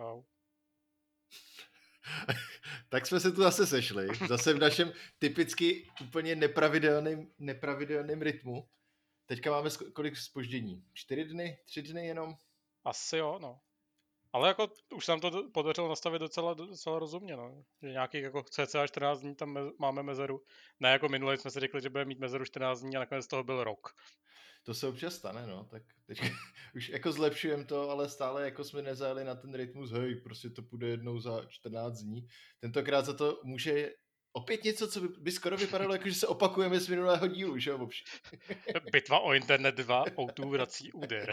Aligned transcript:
Čau. 0.00 0.22
tak 2.88 3.06
jsme 3.06 3.20
se 3.20 3.32
tu 3.32 3.42
zase 3.42 3.66
sešli, 3.66 4.08
zase 4.28 4.54
v 4.54 4.58
našem 4.58 4.92
typicky 5.18 5.90
úplně 6.00 6.36
nepravidelném, 6.36 7.32
nepravidelném 7.38 8.22
rytmu. 8.22 8.68
Teďka 9.26 9.50
máme 9.50 9.70
kolik 9.92 10.16
spoždění? 10.16 10.84
Čtyři 10.92 11.24
dny? 11.24 11.58
Tři 11.64 11.82
dny 11.82 12.06
jenom? 12.06 12.34
Asi 12.84 13.16
jo, 13.16 13.38
no. 13.42 13.60
Ale 14.32 14.48
jako 14.48 14.68
už 14.94 15.04
se 15.04 15.12
nám 15.12 15.20
to 15.20 15.50
podařilo 15.50 15.88
nastavit 15.88 16.18
docela, 16.18 16.54
docela 16.54 16.98
rozumně, 16.98 17.36
no. 17.36 17.64
Že 17.82 17.88
nějakých 17.88 18.22
jako 18.22 18.42
cca 18.42 18.86
14 18.86 19.20
dní 19.20 19.34
tam 19.34 19.50
me- 19.52 19.72
máme 19.78 20.02
mezeru. 20.02 20.44
Ne 20.80 20.90
jako 20.90 21.08
minule 21.08 21.38
jsme 21.38 21.50
si 21.50 21.60
řekli, 21.60 21.80
že 21.80 21.90
budeme 21.90 22.08
mít 22.08 22.18
mezeru 22.18 22.44
14 22.44 22.80
dní 22.80 22.96
a 22.96 23.00
nakonec 23.00 23.26
toho 23.26 23.44
byl 23.44 23.64
rok. 23.64 23.94
To 24.62 24.74
se 24.74 24.86
občas 24.86 25.14
stane, 25.14 25.46
no. 25.46 25.64
Tak 25.64 25.82
teď 26.06 26.20
už 26.74 26.88
jako 26.88 27.12
zlepšujeme 27.12 27.64
to, 27.64 27.90
ale 27.90 28.08
stále 28.08 28.44
jako 28.44 28.64
jsme 28.64 28.82
nezajeli 28.82 29.24
na 29.24 29.34
ten 29.34 29.54
rytmus, 29.54 29.90
hej, 29.90 30.14
prostě 30.14 30.50
to 30.50 30.62
půjde 30.62 30.86
jednou 30.86 31.20
za 31.20 31.44
14 31.48 31.98
dní. 31.98 32.26
Tentokrát 32.60 33.04
za 33.04 33.12
to 33.12 33.40
může 33.44 33.90
opět 34.32 34.64
něco, 34.64 34.88
co 34.88 35.00
by, 35.00 35.08
by 35.08 35.32
skoro 35.32 35.56
vypadalo, 35.56 35.92
jako 35.92 36.08
že 36.08 36.14
se 36.14 36.26
opakujeme 36.26 36.80
z 36.80 36.88
minulého 36.88 37.26
dílu, 37.26 37.58
že 37.58 37.70
jo, 37.70 37.88
Bitva 38.92 39.18
o 39.18 39.32
internet 39.32 39.74
2, 39.74 40.04
o 40.16 40.48
vrací 40.48 40.92
úder. 40.92 41.32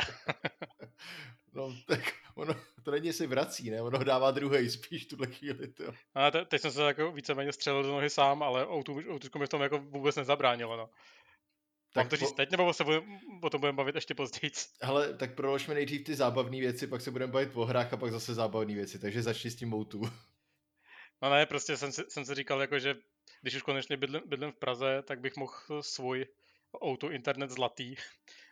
no, 1.53 1.75
tak 1.87 2.13
ono, 2.35 2.55
to 2.83 2.91
není 2.91 3.13
si 3.13 3.27
vrací, 3.27 3.69
ne? 3.69 3.81
Ono 3.81 4.03
dává 4.03 4.31
druhý 4.31 4.69
spíš 4.69 5.05
tuhle 5.05 5.27
chvíli, 5.27 5.67
to. 5.67 5.83
A 6.13 6.31
te, 6.31 6.45
teď 6.45 6.61
jsem 6.61 6.71
se 6.71 6.81
jako 6.81 7.11
víceméně 7.11 7.53
střelil 7.53 7.83
do 7.83 7.91
nohy 7.91 8.09
sám, 8.09 8.43
ale 8.43 8.65
O2 8.65 9.39
mi 9.39 9.45
v 9.45 9.49
tom 9.49 9.61
jako 9.61 9.79
vůbec 9.79 10.15
nezabránilo, 10.15 10.77
no. 10.77 10.89
Tak 11.97 12.05
Mám 12.05 12.09
to 12.09 12.15
říct 12.15 12.29
po... 12.29 12.35
teď, 12.35 12.51
nebo 12.51 12.73
se 12.73 12.83
budem, 12.83 13.19
o 13.41 13.49
tom 13.49 13.59
budeme 13.59 13.75
bavit 13.75 13.95
ještě 13.95 14.15
později? 14.15 14.51
Hele, 14.81 15.13
tak 15.13 15.35
proložme 15.35 15.73
nejdřív 15.73 16.03
ty 16.03 16.15
zábavné 16.15 16.59
věci, 16.59 16.87
pak 16.87 17.01
se 17.01 17.11
budeme 17.11 17.33
bavit 17.33 17.49
o 17.53 17.65
hrách 17.65 17.93
a 17.93 17.97
pak 17.97 18.11
zase 18.11 18.33
zábavné 18.33 18.73
věci, 18.73 18.99
takže 18.99 19.23
začni 19.23 19.51
s 19.51 19.55
tím 19.55 19.69
Moutu. 19.69 20.01
No 21.21 21.29
ne, 21.29 21.45
prostě 21.45 21.77
jsem 21.77 21.91
si, 21.91 22.03
jsem 22.09 22.25
si 22.25 22.35
říkal, 22.35 22.61
jako, 22.61 22.79
že 22.79 22.95
když 23.41 23.55
už 23.55 23.61
konečně 23.61 23.97
bydlím, 23.97 24.21
bydlím 24.25 24.51
v 24.51 24.55
Praze, 24.55 25.03
tak 25.07 25.19
bych 25.19 25.35
mohl 25.35 25.53
svůj 25.81 26.25
auto 26.81 27.11
internet 27.11 27.51
zlatý 27.51 27.95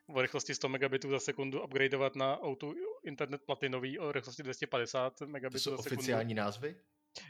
o 0.08 0.22
rychlosti 0.22 0.56
100 0.56 0.70
megabitů 0.70 1.12
za 1.12 1.20
sekundu 1.20 1.64
upgradeovat 1.64 2.16
na 2.16 2.40
auto 2.42 2.74
internet 3.04 3.42
platinový 3.46 4.00
o 4.00 4.12
rychlosti 4.12 4.44
250 4.44 5.22
megabitů 5.22 5.58
to 5.58 5.60
jsou 5.60 5.78
za 5.78 5.84
sekundu. 5.84 6.00
oficiální 6.00 6.34
názvy? 6.34 6.76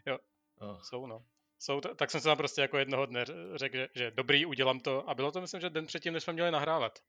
Jo, 0.05 0.17
oh. 0.59 0.81
jsou 0.81 1.05
no. 1.05 1.25
Jsou, 1.59 1.81
tak 1.81 2.11
jsem 2.11 2.22
se 2.22 2.28
tam 2.28 2.38
prostě 2.38 2.61
jako 2.61 2.78
jednoho 2.78 3.06
dne 3.06 3.25
řekl, 3.56 3.78
že, 3.78 3.89
že 3.95 4.11
dobrý, 4.11 4.45
udělám 4.45 4.80
to. 4.80 5.09
A 5.09 5.14
bylo 5.14 5.31
to 5.31 5.42
myslím, 5.42 5.62
že 5.62 5.70
den 5.70 5.86
předtím, 5.86 6.14
než 6.14 6.23
jsme 6.23 6.34
měli 6.34 6.52
nahrávat. 6.52 7.00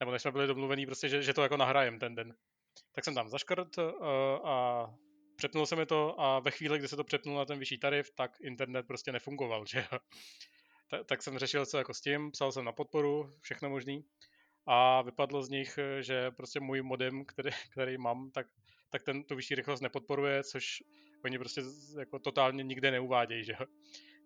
Nebo 0.00 0.12
než 0.12 0.22
jsme 0.22 0.32
byli 0.32 0.46
domluvení 0.46 0.86
prostě, 0.86 1.08
že, 1.08 1.22
že 1.22 1.34
to 1.34 1.42
jako 1.42 1.56
nahrajem 1.56 1.98
ten 1.98 2.14
den. 2.14 2.34
Tak 2.92 3.04
jsem 3.04 3.14
tam 3.14 3.28
zaškrt 3.28 3.78
uh, 3.78 3.84
a 4.44 4.86
přepnul 5.36 5.66
se 5.66 5.76
mi 5.76 5.86
to 5.86 6.20
a 6.20 6.40
ve 6.40 6.50
chvíli, 6.50 6.78
kdy 6.78 6.88
se 6.88 6.96
to 6.96 7.04
přepnul 7.04 7.36
na 7.36 7.44
ten 7.44 7.58
vyšší 7.58 7.78
tarif, 7.78 8.10
tak 8.14 8.40
internet 8.40 8.86
prostě 8.86 9.12
nefungoval, 9.12 9.66
že 9.66 9.86
tak, 10.90 11.06
tak 11.06 11.22
jsem 11.22 11.38
řešil 11.38 11.66
co 11.66 11.78
jako 11.78 11.94
s 11.94 12.00
tím, 12.00 12.30
psal 12.30 12.52
jsem 12.52 12.64
na 12.64 12.72
podporu, 12.72 13.30
všechno 13.40 13.70
možný 13.70 14.04
a 14.66 15.02
vypadlo 15.02 15.42
z 15.42 15.48
nich, 15.48 15.78
že 16.00 16.30
prostě 16.30 16.60
můj 16.60 16.82
modem, 16.82 17.24
který, 17.24 17.50
který 17.72 17.98
mám, 17.98 18.30
tak, 18.30 18.46
tak 18.90 19.02
ten 19.02 19.24
tu 19.24 19.36
vyšší 19.36 19.54
rychlost 19.54 19.80
nepodporuje, 19.80 20.44
což 20.44 20.82
oni 21.24 21.38
prostě 21.38 21.62
jako 21.98 22.18
totálně 22.18 22.62
nikde 22.62 22.90
neuvádějí, 22.90 23.44
že 23.44 23.54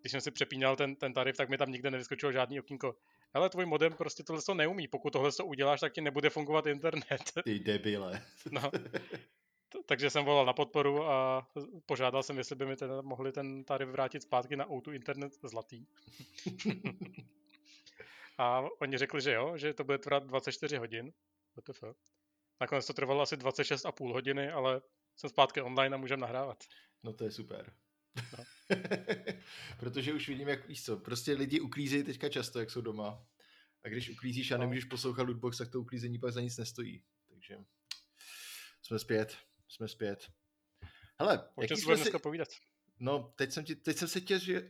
Když 0.01 0.11
jsem 0.11 0.21
si 0.21 0.31
přepínal 0.31 0.75
ten, 0.75 0.95
ten 0.95 1.13
tarif, 1.13 1.37
tak 1.37 1.49
mi 1.49 1.57
tam 1.57 1.71
nikde 1.71 1.91
nevyskočilo 1.91 2.31
žádný 2.31 2.59
okýnko. 2.59 2.95
Ale 3.33 3.49
tvůj 3.49 3.65
modem 3.65 3.93
prostě 3.93 4.23
tohle 4.23 4.41
to 4.41 4.53
neumí. 4.53 4.87
Pokud 4.87 5.13
tohle 5.13 5.31
to 5.31 5.45
uděláš, 5.45 5.79
tak 5.79 5.93
ti 5.93 6.01
nebude 6.01 6.29
fungovat 6.29 6.65
internet. 6.65 7.21
Ty 7.43 7.59
debile. 7.59 8.21
no. 8.51 8.71
takže 9.85 10.09
jsem 10.09 10.25
volal 10.25 10.45
na 10.45 10.53
podporu 10.53 11.03
a 11.03 11.47
požádal 11.85 12.23
jsem, 12.23 12.37
jestli 12.37 12.55
by 12.55 12.65
mi 12.65 12.75
teda 12.75 13.01
mohli 13.01 13.31
ten 13.31 13.63
tarif 13.63 13.89
vrátit 13.89 14.23
zpátky 14.23 14.55
na 14.55 14.71
Outu 14.71 14.91
internet 14.91 15.33
zlatý. 15.43 15.85
a 18.37 18.63
oni 18.81 18.97
řekli, 18.97 19.21
že 19.21 19.33
jo, 19.33 19.57
že 19.57 19.73
to 19.73 19.83
bude 19.83 19.97
trvat 19.97 20.23
24 20.23 20.77
hodin. 20.77 21.13
WTF. 21.55 21.83
Nakonec 22.61 22.87
to 22.87 22.93
trvalo 22.93 23.21
asi 23.21 23.35
26,5 23.35 24.13
hodiny, 24.13 24.51
ale 24.51 24.81
jsem 25.15 25.29
zpátky 25.29 25.61
online 25.61 25.95
a 25.95 25.99
můžeme 25.99 26.21
nahrávat. 26.21 26.63
No 27.03 27.13
to 27.13 27.23
je 27.23 27.31
super. 27.31 27.73
No. 28.37 28.43
Protože 29.79 30.13
už 30.13 30.27
vidím, 30.27 30.47
jak 30.47 30.67
víš 30.67 30.83
co, 30.83 30.97
prostě 30.97 31.33
lidi 31.33 31.59
uklízejí 31.59 32.03
teďka 32.03 32.29
často, 32.29 32.59
jak 32.59 32.71
jsou 32.71 32.81
doma. 32.81 33.25
A 33.83 33.89
když 33.89 34.09
uklízíš 34.09 34.51
a 34.51 34.57
no. 34.57 34.61
nemůžeš 34.61 34.85
poslouchat 34.85 35.23
lootbox, 35.23 35.57
tak 35.57 35.69
to 35.69 35.81
uklízení 35.81 36.19
pak 36.19 36.33
za 36.33 36.41
nic 36.41 36.57
nestojí. 36.57 37.03
Takže 37.29 37.57
jsme 38.81 38.99
zpět 38.99 39.49
jsme 39.69 39.87
zpět. 39.87 40.27
Hele, 41.19 41.43
jaký 41.61 41.75
jsme 41.75 41.95
si... 41.95 42.01
dneska 42.01 42.19
povídat? 42.19 42.47
No, 42.99 43.33
teď 43.35 43.51
jsem, 43.51 43.65
ti, 43.65 43.75
teď 43.75 43.97
jsem 43.97 44.07
se 44.07 44.21
tě, 44.21 44.39
že... 44.39 44.69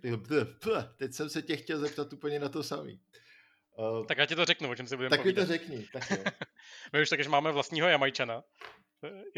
teď 0.97 1.13
jsem 1.13 1.29
se 1.29 1.41
tě 1.41 1.57
chtěl 1.57 1.79
zeptat 1.79 2.13
úplně 2.13 2.39
na 2.39 2.49
to 2.49 2.63
samý. 2.63 3.01
Uh, 3.77 4.05
tak 4.05 4.17
já 4.17 4.25
ti 4.25 4.35
to 4.35 4.45
řeknu, 4.45 4.69
o 4.69 4.75
čem 4.75 4.87
si 4.87 4.95
budeme 4.95 5.09
tak 5.09 5.19
povídat. 5.19 5.47
Tak 5.47 5.67
mi 5.67 5.67
to 5.67 5.77
řekni, 5.77 5.87
tak 5.93 6.11
jo. 6.11 6.23
My 6.93 7.01
už 7.01 7.09
taky 7.09 7.27
máme 7.27 7.51
vlastního 7.51 7.87
Jamajčana. 7.87 8.43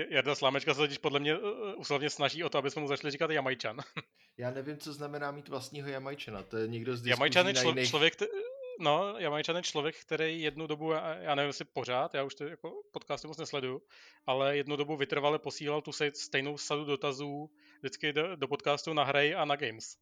Jarda 0.10 0.36
Slámečka 0.36 0.74
se 0.74 0.78
totiž 0.78 0.98
podle 0.98 1.20
mě 1.20 1.38
uslovně 1.78 2.10
snaží 2.10 2.44
o 2.44 2.50
to, 2.50 2.58
aby 2.58 2.72
jsme 2.72 2.82
mu 2.82 2.88
začali 2.88 3.12
říkat 3.12 3.32
Jamajčan. 3.32 3.80
Já 4.38 4.52
nevím, 4.52 4.78
co 4.78 4.94
znamená 4.94 5.32
mít 5.32 5.50
vlastního 5.50 5.90
Jamajčana. 5.90 6.44
To 6.44 6.58
je 6.58 6.68
někdo 6.68 6.98
z 6.98 7.06
Jamajčan 7.06 7.48
je 7.48 7.54
člo- 7.54 7.68
jiných... 7.70 7.90
člověk, 7.90 8.14
No, 8.80 9.16
Jamajčan 9.18 9.56
je 9.56 9.62
člověk, 9.62 9.96
který 10.02 10.42
jednu 10.42 10.68
dobu, 10.68 10.92
já 10.92 11.36
nevím, 11.36 11.48
jestli 11.48 11.66
pořád, 11.66 12.14
já 12.14 12.24
už 12.24 12.36
to 12.36 12.44
jako 12.44 12.82
podcasty 12.92 13.28
moc 13.28 13.38
nesleduju, 13.38 13.82
ale 14.26 14.58
jednu 14.58 14.76
dobu 14.76 14.98
vytrvale 14.98 15.40
posílal 15.40 15.82
tu 15.82 15.92
stejnou 16.14 16.58
sadu 16.58 16.86
dotazů 16.86 17.50
vždycky 17.80 18.14
do, 18.14 18.36
do 18.36 18.48
podcastu 18.48 18.94
na 18.94 19.04
hry 19.04 19.36
a 19.36 19.46
na 19.46 19.56
games. 19.56 19.98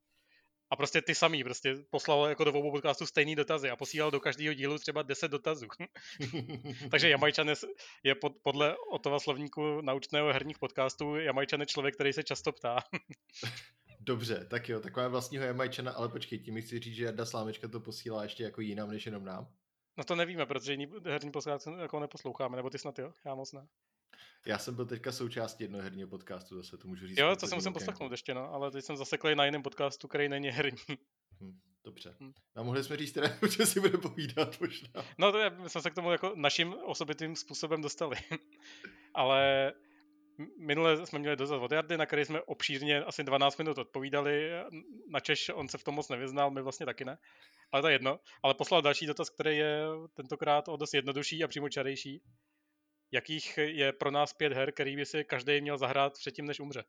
A 0.71 0.75
prostě 0.75 1.01
ty 1.01 1.15
samý, 1.15 1.43
prostě 1.43 1.75
poslal 1.89 2.25
jako 2.25 2.43
do 2.43 2.53
obou 2.53 2.71
podcastů 2.71 3.05
stejný 3.05 3.35
dotazy 3.35 3.69
a 3.69 3.75
posílal 3.75 4.11
do 4.11 4.19
každého 4.19 4.53
dílu 4.53 4.77
třeba 4.77 5.01
10 5.01 5.31
dotazů. 5.31 5.67
Takže 6.91 7.09
Jamajčan 7.09 7.49
je, 7.49 7.55
je 8.03 8.15
pod, 8.15 8.33
podle 8.43 8.75
Otova 8.91 9.19
slovníku 9.19 9.81
naučného 9.81 10.33
herních 10.33 10.59
podcastů, 10.59 11.15
Jamajčan 11.15 11.59
je 11.59 11.65
člověk, 11.65 11.95
který 11.95 12.13
se 12.13 12.23
často 12.23 12.51
ptá. 12.51 12.79
Dobře, 13.99 14.47
tak 14.49 14.69
jo, 14.69 14.79
taková 14.79 15.07
vlastního 15.07 15.43
Jamajčana, 15.43 15.91
ale 15.91 16.09
počkej, 16.09 16.39
tím 16.39 16.61
chci 16.61 16.79
říct, 16.79 16.95
že 16.95 17.05
Jarda 17.05 17.25
Slámečka 17.25 17.67
to 17.67 17.79
posílá 17.79 18.23
ještě 18.23 18.43
jako 18.43 18.61
jinam, 18.61 18.91
než 18.91 19.05
jenom 19.05 19.25
nám. 19.25 19.47
No 19.97 20.03
to 20.03 20.15
nevíme, 20.15 20.45
protože 20.45 20.73
jiný 20.73 20.87
herní 21.05 21.31
podcast 21.31 21.67
jako 21.81 21.99
neposloucháme, 21.99 22.57
nebo 22.57 22.69
ty 22.69 22.77
snad 22.77 22.99
jo, 22.99 23.13
já 23.25 23.35
moc 23.35 23.53
ne. 23.53 23.67
Já 24.45 24.57
jsem 24.57 24.75
byl 24.75 24.85
teďka 24.85 25.11
součástí 25.11 25.63
jednoho 25.63 25.83
herního 25.83 26.09
podcastu, 26.09 26.55
zase 26.55 26.77
to 26.77 26.87
můžu 26.87 27.07
říct. 27.07 27.17
Jo, 27.17 27.35
to 27.35 27.47
jsem 27.47 27.57
musel 27.57 27.71
poslechnout 27.71 28.11
ještě, 28.11 28.33
no, 28.33 28.53
ale 28.53 28.71
teď 28.71 28.85
jsem 28.85 28.97
zaseklý 28.97 29.35
na 29.35 29.45
jiném 29.45 29.61
podcastu, 29.61 30.07
který 30.07 30.29
není 30.29 30.49
herní. 30.49 30.79
Hm, 31.41 31.59
dobře. 31.83 32.15
Hm. 32.19 32.33
A 32.55 32.63
mohli 32.63 32.83
jsme 32.83 32.97
říct 32.97 33.11
teda, 33.11 33.27
že 33.57 33.65
si 33.65 33.79
bude 33.79 33.97
povídat 33.97 34.61
možná. 34.61 34.89
No 35.17 35.31
to 35.31 35.37
je, 35.37 35.49
my 35.49 35.69
jsme 35.69 35.81
se 35.81 35.89
k 35.89 35.95
tomu 35.95 36.11
jako 36.11 36.33
naším 36.35 36.73
osobitým 36.85 37.35
způsobem 37.35 37.81
dostali. 37.81 38.17
ale 39.13 39.73
minule 40.57 41.07
jsme 41.07 41.19
měli 41.19 41.35
dozad 41.35 41.61
od 41.61 41.71
Jardy, 41.71 41.97
na 41.97 42.05
který 42.05 42.25
jsme 42.25 42.41
obšírně 42.41 43.03
asi 43.03 43.23
12 43.23 43.57
minut 43.57 43.77
odpovídali. 43.77 44.49
Na 45.07 45.19
Češ 45.19 45.51
on 45.53 45.67
se 45.67 45.77
v 45.77 45.83
tom 45.83 45.95
moc 45.95 46.09
nevyznal, 46.09 46.51
my 46.51 46.61
vlastně 46.61 46.85
taky 46.85 47.05
ne. 47.05 47.17
Ale 47.71 47.81
to 47.81 47.87
je 47.87 47.93
jedno. 47.93 48.19
Ale 48.43 48.53
poslal 48.53 48.81
další 48.81 49.05
dotaz, 49.05 49.29
který 49.29 49.57
je 49.57 49.83
tentokrát 50.13 50.67
o 50.67 50.77
dost 50.77 50.93
jednodušší 50.93 51.43
a 51.43 51.47
přímo 51.47 51.69
čarejší. 51.69 52.21
Jakých 53.11 53.57
je 53.57 53.93
pro 53.93 54.11
nás 54.11 54.33
pět 54.33 54.53
her, 54.53 54.71
který 54.71 54.95
by 54.95 55.05
si 55.05 55.23
každý 55.23 55.61
měl 55.61 55.77
zahrát 55.77 56.13
předtím, 56.13 56.45
než 56.45 56.59
umře? 56.59 56.83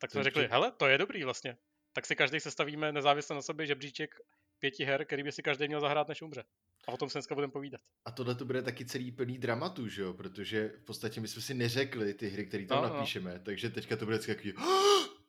Tak 0.00 0.10
jsme 0.10 0.22
řekli, 0.22 0.48
hele, 0.50 0.72
to 0.72 0.86
je 0.86 0.98
dobrý 0.98 1.24
vlastně. 1.24 1.56
Tak 1.92 2.06
si 2.06 2.16
každý 2.16 2.40
sestavíme 2.40 2.92
nezávisle 2.92 3.36
na 3.36 3.42
sobě 3.42 3.66
žebříček 3.66 4.14
pěti 4.58 4.84
her, 4.84 5.04
který 5.04 5.22
by 5.22 5.32
si 5.32 5.42
každý 5.42 5.68
měl 5.68 5.80
zahrát, 5.80 6.08
než 6.08 6.22
umře. 6.22 6.44
A 6.88 6.92
o 6.92 6.96
tom 6.96 7.10
se 7.10 7.18
dneska 7.18 7.34
budeme 7.34 7.52
povídat. 7.52 7.80
A 8.04 8.10
tohle 8.10 8.34
to 8.34 8.44
bude 8.44 8.62
taky 8.62 8.84
celý 8.84 9.12
plný 9.12 9.38
dramatu, 9.38 9.88
že 9.88 10.02
jo? 10.02 10.14
Protože 10.14 10.68
v 10.68 10.84
podstatě 10.84 11.20
my 11.20 11.28
jsme 11.28 11.42
si 11.42 11.54
neřekli 11.54 12.14
ty 12.14 12.28
hry, 12.28 12.46
které 12.46 12.66
tam 12.66 12.82
no, 12.82 12.88
no. 12.88 12.94
napíšeme, 12.94 13.32
no. 13.32 13.40
takže 13.44 13.70
teďka 13.70 13.96
to 13.96 14.04
bude 14.04 14.18
takový 14.18 14.54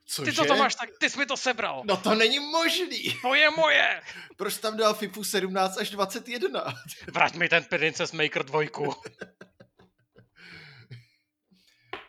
Cože? 0.05 0.31
Ty 0.31 0.37
to, 0.37 0.45
to 0.45 0.55
máš 0.55 0.75
tak, 0.75 0.89
ty 0.99 1.09
jsi 1.09 1.19
mi 1.19 1.25
to 1.25 1.37
sebral. 1.37 1.83
No 1.85 1.97
to 1.97 2.15
není 2.15 2.39
možný. 2.39 3.15
To 3.21 3.35
je 3.35 3.49
moje. 3.49 4.01
Proč 4.37 4.57
tam 4.57 4.77
dal 4.77 4.93
FIFU 4.93 5.23
17 5.23 5.77
až 5.77 5.89
21? 5.89 6.63
Vrať 7.13 7.35
mi 7.35 7.49
ten 7.49 7.63
Princess 7.63 8.11
Maker 8.11 8.45
2. 8.45 8.61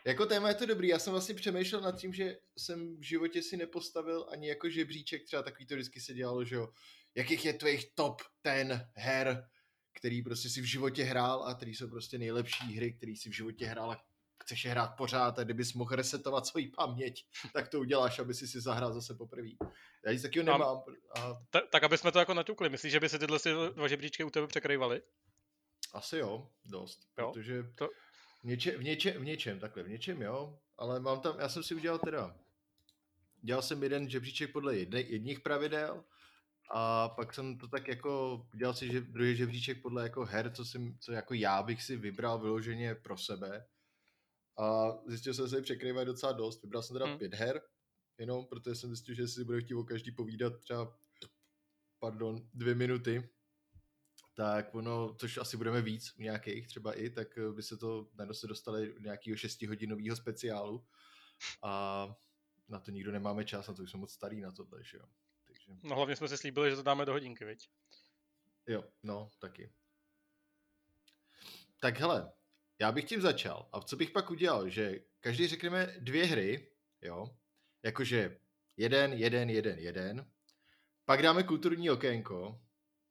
jako 0.07 0.25
téma 0.25 0.49
je 0.49 0.55
to 0.55 0.65
dobrý, 0.65 0.87
já 0.87 0.99
jsem 0.99 1.11
vlastně 1.11 1.35
přemýšlel 1.35 1.81
nad 1.81 1.99
tím, 1.99 2.13
že 2.13 2.37
jsem 2.57 2.97
v 2.97 3.03
životě 3.03 3.43
si 3.43 3.57
nepostavil 3.57 4.27
ani 4.31 4.47
jako 4.47 4.69
žebříček, 4.69 5.25
třeba 5.25 5.43
takový 5.43 5.65
to 5.65 5.75
vždycky 5.75 6.01
se 6.01 6.13
dělalo, 6.13 6.45
že 6.45 6.55
jo, 6.55 6.69
jakých 7.15 7.45
je 7.45 7.53
tvých 7.53 7.85
top 7.95 8.21
ten 8.41 8.89
her, 8.95 9.47
který 9.93 10.21
prostě 10.21 10.49
si 10.49 10.61
v 10.61 10.65
životě 10.65 11.03
hrál 11.03 11.43
a 11.43 11.53
který 11.53 11.75
jsou 11.75 11.89
prostě 11.89 12.17
nejlepší 12.17 12.75
hry, 12.75 12.93
který 12.93 13.15
si 13.15 13.29
v 13.29 13.35
životě 13.35 13.65
hrál 13.65 13.91
a 13.91 14.03
chceš 14.43 14.65
je 14.65 14.71
hrát 14.71 14.87
pořád 14.87 15.39
a 15.39 15.43
kdybys 15.43 15.73
mohl 15.73 15.95
resetovat 15.95 16.45
svoji 16.45 16.67
paměť, 16.67 17.25
tak 17.53 17.67
to 17.67 17.79
uděláš, 17.79 18.19
aby 18.19 18.33
si 18.33 18.47
si 18.47 18.61
zahrál 18.61 18.93
zase 18.93 19.15
poprvé. 19.15 19.49
Já 20.05 20.11
nic 20.11 20.21
takového 20.21 20.57
nemám. 20.57 20.83
A... 21.15 21.45
Tak, 21.49 21.63
tak, 21.71 21.83
aby 21.83 21.97
jsme 21.97 22.11
to 22.11 22.19
jako 22.19 22.33
naťukli. 22.33 22.69
Myslíš, 22.69 22.91
že 22.91 22.99
by 22.99 23.09
se 23.09 23.19
tyhle 23.19 23.39
dva 23.73 23.87
žebříčky 23.87 24.23
u 24.23 24.29
tebe 24.29 24.47
překrývaly? 24.47 25.01
Asi 25.93 26.17
jo, 26.17 26.49
dost. 26.65 26.99
Jo? 27.17 27.31
Protože 27.33 27.63
to... 27.75 27.89
v, 28.41 28.43
něče, 28.43 28.77
v, 28.77 28.83
něče, 28.83 29.19
v 29.19 29.23
něčem, 29.23 29.59
takhle, 29.59 29.83
v 29.83 29.89
něčem 29.89 30.21
jo, 30.21 30.59
ale 30.77 30.99
mám 30.99 31.21
tam, 31.21 31.39
já 31.39 31.49
jsem 31.49 31.63
si 31.63 31.75
udělal 31.75 31.99
teda, 31.99 32.35
dělal 33.41 33.61
jsem 33.61 33.83
jeden 33.83 34.09
žebříček 34.09 34.51
podle 34.51 34.77
jedne, 34.77 35.01
jedních 35.01 35.39
pravidel 35.39 36.03
a 36.71 37.09
pak 37.09 37.33
jsem 37.33 37.57
to 37.57 37.67
tak 37.67 37.87
jako, 37.87 38.45
dělal 38.55 38.73
si 38.73 38.91
že, 38.91 39.01
druhý 39.01 39.35
žebříček 39.35 39.81
podle 39.81 40.03
jako 40.03 40.25
her, 40.25 40.51
co, 40.53 40.65
jsem, 40.65 40.97
co 40.99 41.11
jako 41.11 41.33
já 41.33 41.63
bych 41.63 41.83
si 41.83 41.97
vybral 41.97 42.39
vyloženě 42.39 42.95
pro 42.95 43.17
sebe 43.17 43.65
a 44.57 44.97
zjistil 45.07 45.33
jsem, 45.33 45.47
že 45.47 45.55
se 45.55 45.61
překrývají 45.61 46.05
docela 46.05 46.31
dost. 46.31 46.63
Vybral 46.63 46.83
jsem 46.83 46.93
teda 46.93 47.05
hmm. 47.05 47.17
pět 47.17 47.33
her, 47.33 47.61
jenom 48.17 48.45
protože 48.45 48.75
jsem 48.75 48.89
zjistil, 48.89 49.15
že 49.15 49.27
si 49.27 49.43
bude 49.43 49.61
chtít 49.61 49.75
o 49.75 49.83
každý 49.83 50.11
povídat 50.11 50.53
třeba, 50.61 50.97
pardon, 51.99 52.49
dvě 52.53 52.75
minuty, 52.75 53.29
tak 54.37 54.75
ono, 54.75 55.13
což 55.13 55.37
asi 55.37 55.57
budeme 55.57 55.81
víc 55.81 56.13
u 56.19 56.21
nějakých 56.21 56.67
třeba 56.67 56.93
i, 56.93 57.09
tak 57.09 57.27
by 57.55 57.63
se 57.63 57.77
to, 57.77 58.09
najednou 58.17 58.33
se 58.33 58.47
dostali 58.47 58.93
do 58.93 58.99
nějakého 58.99 59.37
šestihodinového 59.37 60.15
speciálu 60.15 60.85
a 61.63 62.07
na 62.69 62.79
to 62.79 62.91
nikdo 62.91 63.11
nemáme 63.11 63.45
čas, 63.45 63.67
na 63.67 63.73
to 63.73 63.83
už 63.83 63.91
jsme 63.91 63.99
moc 63.99 64.13
starý 64.13 64.41
na 64.41 64.51
tohle, 64.51 64.83
že 64.83 64.97
jo. 64.97 65.05
Takže... 65.47 65.71
No 65.83 65.95
hlavně 65.95 66.15
jsme 66.15 66.27
si 66.27 66.37
slíbili, 66.37 66.69
že 66.69 66.75
to 66.75 66.83
dáme 66.83 67.05
do 67.05 67.11
hodinky, 67.11 67.45
viď? 67.45 67.69
Jo, 68.67 68.83
no, 69.03 69.31
taky. 69.39 69.71
Tak 71.79 71.99
hele, 71.99 72.31
já 72.79 72.91
bych 72.91 73.05
tím 73.05 73.21
začal. 73.21 73.69
A 73.73 73.81
co 73.81 73.95
bych 73.95 74.11
pak 74.11 74.31
udělal, 74.31 74.69
že 74.69 74.99
každý 75.19 75.47
řekneme 75.47 75.95
dvě 75.99 76.25
hry, 76.25 76.71
jo, 77.01 77.37
jakože 77.83 78.39
jeden, 78.77 79.13
jeden, 79.13 79.49
jeden, 79.49 79.79
jeden, 79.79 80.31
pak 81.05 81.21
dáme 81.21 81.43
kulturní 81.43 81.89
okénko, 81.89 82.61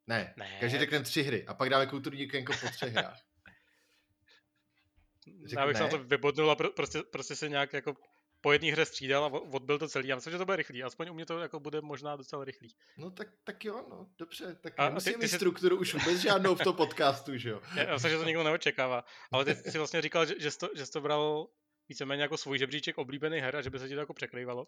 ne, 0.06 0.35
ne. 0.37 0.56
každý 0.61 0.79
řekneme 0.79 1.05
tři 1.05 1.23
hry 1.23 1.47
a 1.47 1.55
pak 1.55 1.70
dáme 1.70 1.87
kulturní 1.87 2.26
okénko 2.26 2.53
po 2.61 2.69
třech 2.69 2.93
hrách. 2.93 3.20
Řekl, 5.47 5.61
já 5.61 5.67
bych 5.67 5.76
se 5.76 5.82
na 5.82 5.88
to 5.88 5.99
vybodnul 5.99 6.50
a 6.50 6.56
prostě, 6.56 7.03
prostě 7.03 7.37
se 7.37 7.49
nějak 7.49 7.73
jako 7.73 7.97
po 8.41 8.53
jedné 8.53 8.73
hře 8.73 8.85
střídal 8.85 9.25
a 9.25 9.29
odbil 9.29 9.79
to 9.79 9.88
celý. 9.88 10.08
Já 10.08 10.14
myslím, 10.14 10.32
že 10.32 10.38
to 10.38 10.44
bude 10.44 10.56
rychlý. 10.56 10.82
Aspoň 10.82 11.08
u 11.08 11.14
mě 11.14 11.26
to 11.26 11.38
jako 11.38 11.61
bude 11.61 11.81
možná 11.81 12.17
docela 12.17 12.44
rychlý. 12.44 12.75
No 12.97 13.11
tak, 13.11 13.29
tak 13.44 13.64
jo, 13.64 13.87
no, 13.91 14.06
dobře. 14.19 14.56
Tak 14.61 14.75
a 14.76 14.85
nemusím 14.85 15.12
ty, 15.12 15.19
ty 15.19 15.25
mít 15.25 15.29
jsi... 15.29 15.37
strukturu 15.37 15.76
už 15.81 15.94
vůbec 15.94 16.20
žádnou 16.20 16.55
v 16.55 16.64
tom 16.64 16.76
podcastu, 16.76 17.37
že 17.37 17.50
jo? 17.50 17.61
Já, 17.76 17.94
myslím, 17.94 18.11
že 18.11 18.19
to 18.19 18.25
nikdo 18.25 18.43
neočekává. 18.43 19.05
Ale 19.32 19.44
ty 19.44 19.55
jsi 19.55 19.79
vlastně 19.79 20.02
říkal, 20.02 20.26
že, 20.26 20.35
že, 20.38 20.50
jsi 20.50 20.59
to, 20.59 20.69
že 20.76 20.87
jsi 20.87 20.93
to 20.93 21.00
bral 21.00 21.47
víceméně 21.88 22.23
jako 22.23 22.37
svůj 22.37 22.59
žebříček 22.59 22.99
oblíbený 22.99 23.38
her 23.38 23.56
a 23.56 23.62
že 23.62 23.70
by 23.70 23.79
se 23.79 23.88
ti 23.88 23.94
to 23.94 24.00
jako 24.00 24.14
překrývalo. 24.14 24.67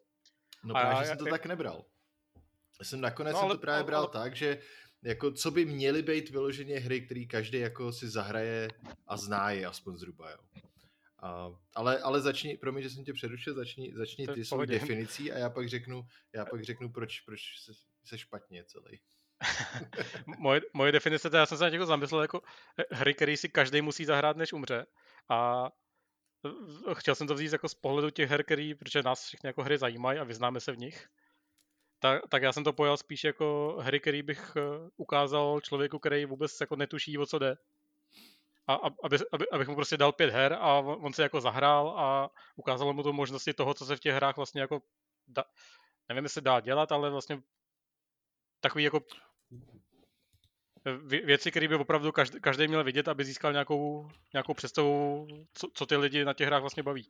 No 0.64 0.76
a 0.76 0.80
právě, 0.80 0.98
já, 0.98 1.04
jsem 1.04 1.18
to 1.18 1.26
já, 1.26 1.30
tak 1.30 1.46
nebral. 1.46 1.84
Já 2.80 2.84
jsem 2.84 3.00
nakonec 3.00 3.34
no, 3.34 3.40
ale, 3.40 3.50
jsem 3.50 3.58
to 3.58 3.60
právě 3.60 3.84
bral 3.84 4.02
ale, 4.02 4.10
tak, 4.12 4.36
že 4.36 4.58
jako 5.02 5.32
co 5.32 5.50
by 5.50 5.64
měly 5.64 6.02
být 6.02 6.30
vyloženě 6.30 6.78
hry, 6.78 7.00
které 7.00 7.24
každý 7.24 7.58
jako 7.58 7.92
si 7.92 8.08
zahraje 8.08 8.68
a 9.06 9.16
zná 9.16 9.50
je 9.50 9.66
aspoň 9.66 9.96
zhruba, 9.96 10.30
jo. 10.30 10.38
A, 11.18 11.50
ale, 11.74 11.98
ale 11.98 12.20
začni, 12.20 12.56
promiň, 12.56 12.82
že 12.82 12.90
jsem 12.90 13.04
tě 13.04 13.12
přerušil, 13.12 13.54
začni, 13.54 13.92
začni 13.96 14.26
ty 14.26 14.44
svou 14.44 14.64
definicí 14.64 15.32
a 15.32 15.38
já 15.38 15.50
pak 15.50 15.68
řeknu, 15.68 16.06
já 16.32 16.44
pak 16.44 16.64
řeknu, 16.64 16.92
proč, 16.92 17.20
proč 17.20 17.40
se, 17.60 17.72
se 18.04 18.18
špatně 18.18 18.64
celý. 18.64 19.00
moje, 20.38 20.60
moje 20.72 20.92
definice, 20.92 21.30
já 21.32 21.46
jsem 21.46 21.58
se 21.58 21.64
na 21.64 21.70
někoho 21.70 21.86
zamyslel 21.86 22.22
jako 22.22 22.42
hry, 22.90 23.14
které 23.14 23.36
si 23.36 23.48
každý 23.48 23.82
musí 23.82 24.04
zahrát, 24.04 24.36
než 24.36 24.52
umře. 24.52 24.86
A 25.28 25.68
chtěl 26.94 27.14
jsem 27.14 27.26
to 27.26 27.34
vzít 27.34 27.52
jako 27.52 27.68
z 27.68 27.74
pohledu 27.74 28.10
těch 28.10 28.30
her, 28.30 28.44
který, 28.44 28.74
protože 28.74 29.02
nás 29.02 29.24
všechny 29.24 29.48
jako 29.48 29.62
hry 29.62 29.78
zajímají 29.78 30.18
a 30.18 30.24
vyznáme 30.24 30.60
se 30.60 30.72
v 30.72 30.78
nich. 30.78 31.08
Tak, 31.98 32.22
tak 32.28 32.42
já 32.42 32.52
jsem 32.52 32.64
to 32.64 32.72
pojal 32.72 32.96
spíš 32.96 33.24
jako 33.24 33.76
hry, 33.80 34.00
který 34.00 34.22
bych 34.22 34.52
eh, 34.56 34.90
ukázal 34.96 35.60
člověku, 35.60 35.98
který 35.98 36.24
vůbec 36.24 36.60
jako 36.60 36.76
netuší, 36.76 37.18
o 37.18 37.26
co 37.26 37.38
jde 37.38 37.56
a, 38.68 38.74
aby, 39.04 39.18
aby, 39.32 39.50
abych 39.50 39.68
mu 39.68 39.74
prostě 39.74 39.96
dal 39.96 40.12
pět 40.12 40.30
her 40.30 40.52
a 40.52 40.78
on 40.78 41.12
se 41.12 41.22
jako 41.22 41.40
zahrál 41.40 41.88
a 41.98 42.30
ukázalo 42.56 42.92
mu 42.92 43.02
to 43.02 43.12
možnosti 43.12 43.52
toho, 43.52 43.74
co 43.74 43.86
se 43.86 43.96
v 43.96 44.00
těch 44.00 44.14
hrách 44.14 44.36
vlastně 44.36 44.60
jako 44.60 44.82
da, 45.26 45.44
nevím, 46.08 46.24
jestli 46.24 46.42
dá 46.42 46.60
dělat, 46.60 46.92
ale 46.92 47.10
vlastně 47.10 47.42
takový 48.60 48.84
jako 48.84 49.00
věci, 51.04 51.50
které 51.50 51.68
by 51.68 51.74
opravdu 51.74 52.12
každý, 52.12 52.40
každý 52.40 52.68
měl 52.68 52.84
vidět, 52.84 53.08
aby 53.08 53.24
získal 53.24 53.52
nějakou, 53.52 54.10
nějakou 54.32 54.54
představu, 54.54 55.26
co, 55.54 55.68
co 55.74 55.86
ty 55.86 55.96
lidi 55.96 56.24
na 56.24 56.34
těch 56.34 56.46
hrách 56.46 56.60
vlastně 56.60 56.82
baví. 56.82 57.08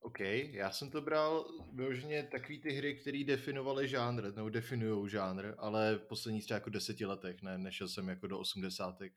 OK, 0.00 0.20
já 0.20 0.70
jsem 0.70 0.90
to 0.90 1.00
bral 1.00 1.46
vyloženě 1.72 2.22
takový 2.22 2.60
ty 2.60 2.72
hry, 2.72 2.94
které 2.94 3.24
definovaly 3.24 3.88
žánr, 3.88 4.34
nebo 4.34 4.48
definujou 4.48 5.06
žánr, 5.06 5.54
ale 5.58 5.96
v 5.96 6.06
posledních 6.06 6.44
třeba 6.44 6.56
jako 6.56 6.70
deseti 6.70 7.06
letech, 7.06 7.42
ne, 7.42 7.58
nešel 7.58 7.88
jsem 7.88 8.08
jako 8.08 8.26
do 8.26 8.38
osmdesátek 8.38 9.12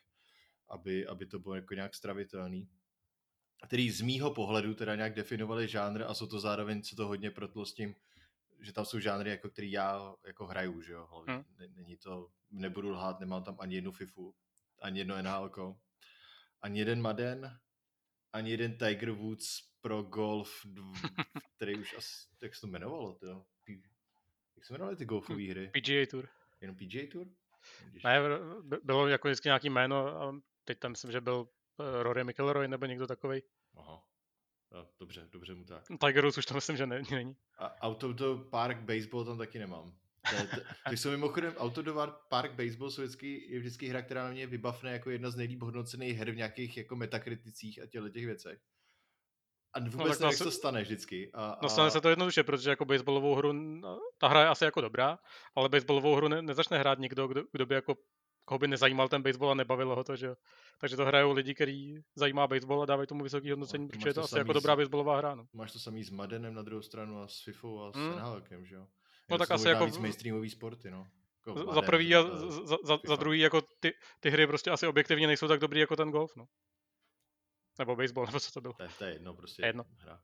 aby, 0.69 1.07
aby 1.07 1.25
to 1.25 1.39
bylo 1.39 1.55
jako 1.55 1.73
nějak 1.73 1.95
stravitelný 1.95 2.69
který 3.67 3.91
z 3.91 4.01
mýho 4.01 4.33
pohledu 4.33 4.73
teda 4.73 4.95
nějak 4.95 5.13
definovali 5.13 5.67
žánr 5.67 6.03
a 6.03 6.13
jsou 6.13 6.27
to 6.27 6.39
zároveň, 6.39 6.81
co 6.81 6.95
to 6.95 7.07
hodně 7.07 7.31
protlo 7.31 7.65
s 7.65 7.73
tím, 7.73 7.95
že 8.59 8.73
tam 8.73 8.85
jsou 8.85 8.99
žánry, 8.99 9.29
jako 9.29 9.49
který 9.49 9.71
já 9.71 10.15
jako 10.27 10.45
hraju, 10.45 10.81
že 10.81 10.93
jo, 10.93 11.07
hlavně. 11.11 11.33
Hmm. 11.33 11.75
Není 11.75 11.97
to, 11.97 12.29
nebudu 12.51 12.89
lhát, 12.89 13.19
nemám 13.19 13.43
tam 13.43 13.57
ani 13.59 13.75
jednu 13.75 13.91
FIFU, 13.91 14.35
ani 14.81 14.99
jedno 14.99 15.21
NHL, 15.21 15.75
ani 16.61 16.79
jeden 16.79 17.01
Madden, 17.01 17.59
ani 18.33 18.51
jeden 18.51 18.77
Tiger 18.77 19.11
Woods 19.11 19.72
pro 19.83 20.03
golf, 20.03 20.65
který 21.55 21.75
už 21.75 21.95
asi, 21.97 22.27
jak 22.41 22.55
se 22.55 22.61
to 22.61 22.67
jmenovalo, 22.67 23.15
to? 23.15 23.45
Jak 24.55 24.65
se 24.65 24.73
jmenovaly 24.73 24.95
ty 24.95 25.05
golfové 25.05 25.43
hry? 25.43 25.71
PGA 25.73 26.05
Tour. 26.11 26.29
Jenom 26.61 26.75
PGA 26.75 27.01
Tour? 27.11 27.27
Ne, 28.03 28.19
bylo 28.83 29.07
jako 29.07 29.27
vždycky 29.27 29.47
nějaký 29.47 29.69
jméno 29.69 30.05
teď 30.65 30.79
tam 30.79 30.91
myslím, 30.91 31.11
že 31.11 31.21
byl 31.21 31.49
eh, 31.79 32.03
Rory 32.03 32.23
McIlroy 32.23 32.67
nebo 32.67 32.85
někdo 32.85 33.07
takový. 33.07 33.41
Aha. 33.75 34.03
Dobře, 34.99 35.27
dobře 35.31 35.55
mu 35.55 35.65
tak. 35.65 35.83
Tiger 35.87 36.23
Woods 36.23 36.37
už 36.37 36.45
to 36.45 36.53
myslím, 36.53 36.77
že 36.77 36.85
ne, 36.85 37.03
není. 37.11 37.35
A 37.57 37.87
Outdoor 37.87 38.49
Park 38.49 38.77
Baseball 38.77 39.25
tam 39.25 39.37
taky 39.37 39.59
nemám. 39.59 39.97
To, 40.29 40.47
to, 40.55 40.61
to 40.89 40.93
jsou 40.93 41.11
mimochodem 41.11 41.53
Outdoor 41.63 42.11
Park 42.29 42.51
Baseball 42.51 42.91
jsou 42.91 43.01
vždycky, 43.01 43.45
je 43.49 43.59
vždycky 43.59 43.87
hra, 43.87 44.01
která 44.01 44.23
na 44.23 44.31
mě 44.31 44.47
vybavne 44.47 44.91
jako 44.91 45.09
jedna 45.09 45.29
z 45.29 45.35
nejlíp 45.35 45.61
hodnocených 45.61 46.17
her 46.17 46.31
v 46.31 46.35
nějakých 46.35 46.77
jako 46.77 46.95
metakriticích 46.95 47.81
a 47.81 47.85
těchto 47.85 48.09
těch 48.09 48.25
věcech. 48.25 48.59
A 49.73 49.79
no 49.79 49.85
vůbec 49.85 50.19
no, 50.19 50.27
nevím, 50.27 50.39
jak 50.39 50.43
to 50.43 50.51
stane 50.51 50.81
vždycky. 50.81 51.31
A, 51.33 51.45
a... 51.45 51.59
No 51.63 51.69
stane 51.69 51.91
se 51.91 52.01
to 52.01 52.09
jednoduše, 52.09 52.43
protože 52.43 52.69
jako 52.69 52.85
baseballovou 52.85 53.35
hru, 53.35 53.53
no, 53.53 53.99
ta 54.17 54.27
hra 54.27 54.41
je 54.41 54.47
asi 54.47 54.63
jako 54.63 54.81
dobrá, 54.81 55.19
ale 55.55 55.69
baseballovou 55.69 56.15
hru 56.15 56.27
ne, 56.27 56.41
nezačne 56.41 56.77
hrát 56.77 56.99
nikdo, 56.99 57.27
kdo, 57.27 57.43
kdo 57.51 57.65
by 57.65 57.75
jako 57.75 57.95
koho 58.45 58.59
by 58.59 58.67
nezajímal 58.67 59.09
ten 59.09 59.23
baseball 59.23 59.51
a 59.51 59.53
nebavilo 59.53 59.95
ho 59.95 60.03
to, 60.03 60.15
že 60.15 60.35
Takže 60.79 60.95
to 60.95 61.05
hrajou 61.05 61.31
lidi, 61.31 61.55
kteří 61.55 62.03
zajímá 62.15 62.47
baseball 62.47 62.83
a 62.83 62.85
dávají 62.85 63.07
tomu 63.07 63.23
vysoké 63.23 63.49
hodnocení, 63.49 63.83
no, 63.83 63.89
protože 63.89 64.09
je 64.09 64.13
to, 64.13 64.19
to 64.19 64.23
asi 64.23 64.37
jako 64.37 64.53
dobrá 64.53 64.75
baseballová 64.75 65.17
hra. 65.17 65.35
No. 65.35 65.47
Máš 65.53 65.71
to 65.71 65.79
samý 65.79 66.03
s 66.03 66.09
Madenem 66.09 66.53
na 66.53 66.61
druhou 66.61 66.81
stranu 66.81 67.21
a 67.21 67.27
s 67.27 67.43
FIFA 67.43 67.67
a 67.67 67.91
s 67.91 67.95
hmm. 67.95 68.65
Že 68.65 68.75
jo? 68.75 68.87
No 69.29 69.37
tak 69.37 69.51
asi 69.51 69.67
jako... 69.67 69.85
Víc 69.85 69.97
mainstreamový 69.97 70.49
sporty, 70.49 70.91
no. 70.91 71.07
Jako 71.47 71.59
za 71.59 71.65
Madden, 71.65 71.85
prvý 71.85 72.15
a 72.15 72.23
za, 72.37 72.77
za, 72.83 72.99
za 73.07 73.15
druhý 73.15 73.39
jako 73.39 73.61
ty, 73.79 73.93
ty 74.19 74.29
hry 74.29 74.47
prostě 74.47 74.71
asi 74.71 74.87
objektivně 74.87 75.27
nejsou 75.27 75.47
tak 75.47 75.59
dobrý 75.59 75.79
jako 75.79 75.95
ten 75.95 76.11
golf, 76.11 76.35
no. 76.35 76.45
Nebo 77.79 77.95
baseball, 77.95 78.25
nebo 78.25 78.39
co 78.39 78.51
to 78.51 78.61
bylo. 78.61 78.73
To 78.73 78.83
je, 78.83 78.89
to 78.97 79.03
je 79.03 79.13
jedno, 79.13 79.33
prostě 79.33 79.61
je 79.61 79.67
jedno. 79.67 79.85
hra. 79.97 80.21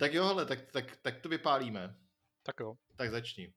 Tak 0.00 0.14
jo, 0.14 0.24
ale 0.24 0.46
tak, 0.46 0.70
tak, 0.72 0.96
tak 0.96 1.20
to 1.20 1.28
vypálíme. 1.28 1.96
Tak 2.42 2.60
jo. 2.60 2.74
Tak 2.96 3.10
začni. 3.10 3.52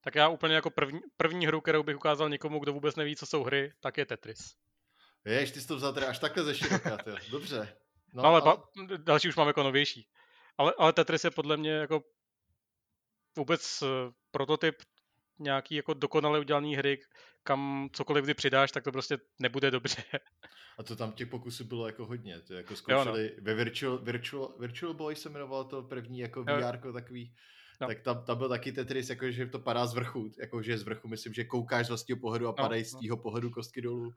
Tak 0.00 0.14
já 0.14 0.28
úplně 0.28 0.54
jako 0.54 0.70
první, 0.70 1.00
první 1.16 1.46
hru, 1.46 1.60
kterou 1.60 1.82
bych 1.82 1.96
ukázal 1.96 2.28
někomu, 2.28 2.58
kdo 2.58 2.72
vůbec 2.72 2.96
neví, 2.96 3.16
co 3.16 3.26
jsou 3.26 3.42
hry, 3.42 3.72
tak 3.80 3.96
je 3.96 4.06
Tetris. 4.06 4.56
Jež, 5.24 5.50
ty 5.50 5.60
jsi 5.60 5.66
to 5.66 5.76
vzal 5.76 5.92
teda 5.92 6.08
až 6.08 6.18
takhle 6.18 6.44
ze 6.44 6.54
široká, 6.54 6.98
Dobře. 7.30 7.76
No, 8.12 8.22
no 8.22 8.28
ale, 8.28 8.40
ale... 8.40 8.56
Pa, 8.56 8.62
další 8.96 9.28
už 9.28 9.36
máme 9.36 9.48
jako 9.48 9.62
novější. 9.62 10.08
Ale, 10.58 10.74
ale 10.78 10.92
Tetris 10.92 11.24
je 11.24 11.30
podle 11.30 11.56
mě 11.56 11.70
jako 11.70 12.04
vůbec 13.36 13.82
uh, 13.82 13.88
prototyp 14.30 14.82
nějaký 15.38 15.74
jako 15.74 15.94
dokonale 15.94 16.40
udělaný 16.40 16.76
hry, 16.76 17.00
kam 17.42 17.88
cokoliv 17.92 18.24
kdy 18.24 18.34
přidáš, 18.34 18.72
tak 18.72 18.84
to 18.84 18.92
prostě 18.92 19.18
nebude 19.38 19.70
dobře. 19.70 20.02
A 20.78 20.82
to 20.82 20.96
tam 20.96 21.12
těch 21.12 21.28
pokusů 21.28 21.64
bylo 21.64 21.86
jako 21.86 22.06
hodně. 22.06 22.40
To 22.40 22.54
jako 22.54 22.76
zkoušeli 22.76 23.24
jo, 23.24 23.30
no. 23.36 23.44
ve 23.44 23.54
Virtual, 23.54 23.98
Virtual, 23.98 24.54
Virtual 24.58 24.94
Boy 24.94 25.16
se 25.16 25.28
jmenovalo 25.28 25.64
to 25.64 25.82
první 25.82 26.18
jako 26.18 26.44
VR 26.44 26.92
takový 26.92 27.34
No. 27.80 27.86
Tak 27.86 28.00
tam, 28.00 28.24
tam 28.24 28.38
byl 28.38 28.48
taky 28.48 28.72
Tetris, 28.72 29.10
jako, 29.10 29.30
že 29.30 29.46
to 29.46 29.58
padá 29.58 29.86
z 29.86 29.94
vrchu, 29.94 30.30
jako, 30.40 30.62
že 30.62 30.78
z 30.78 30.82
vrchu, 30.82 31.08
myslím, 31.08 31.32
že 31.34 31.44
koukáš 31.44 31.86
z 31.86 31.88
vlastního 31.88 32.20
pohledu 32.20 32.48
a 32.48 32.50
no, 32.50 32.64
padají 32.64 32.82
no, 32.82 32.88
z 32.88 32.92
tvýho 32.98 33.16
pohledu 33.16 33.50
kostky 33.50 33.82
dolů. 33.82 34.12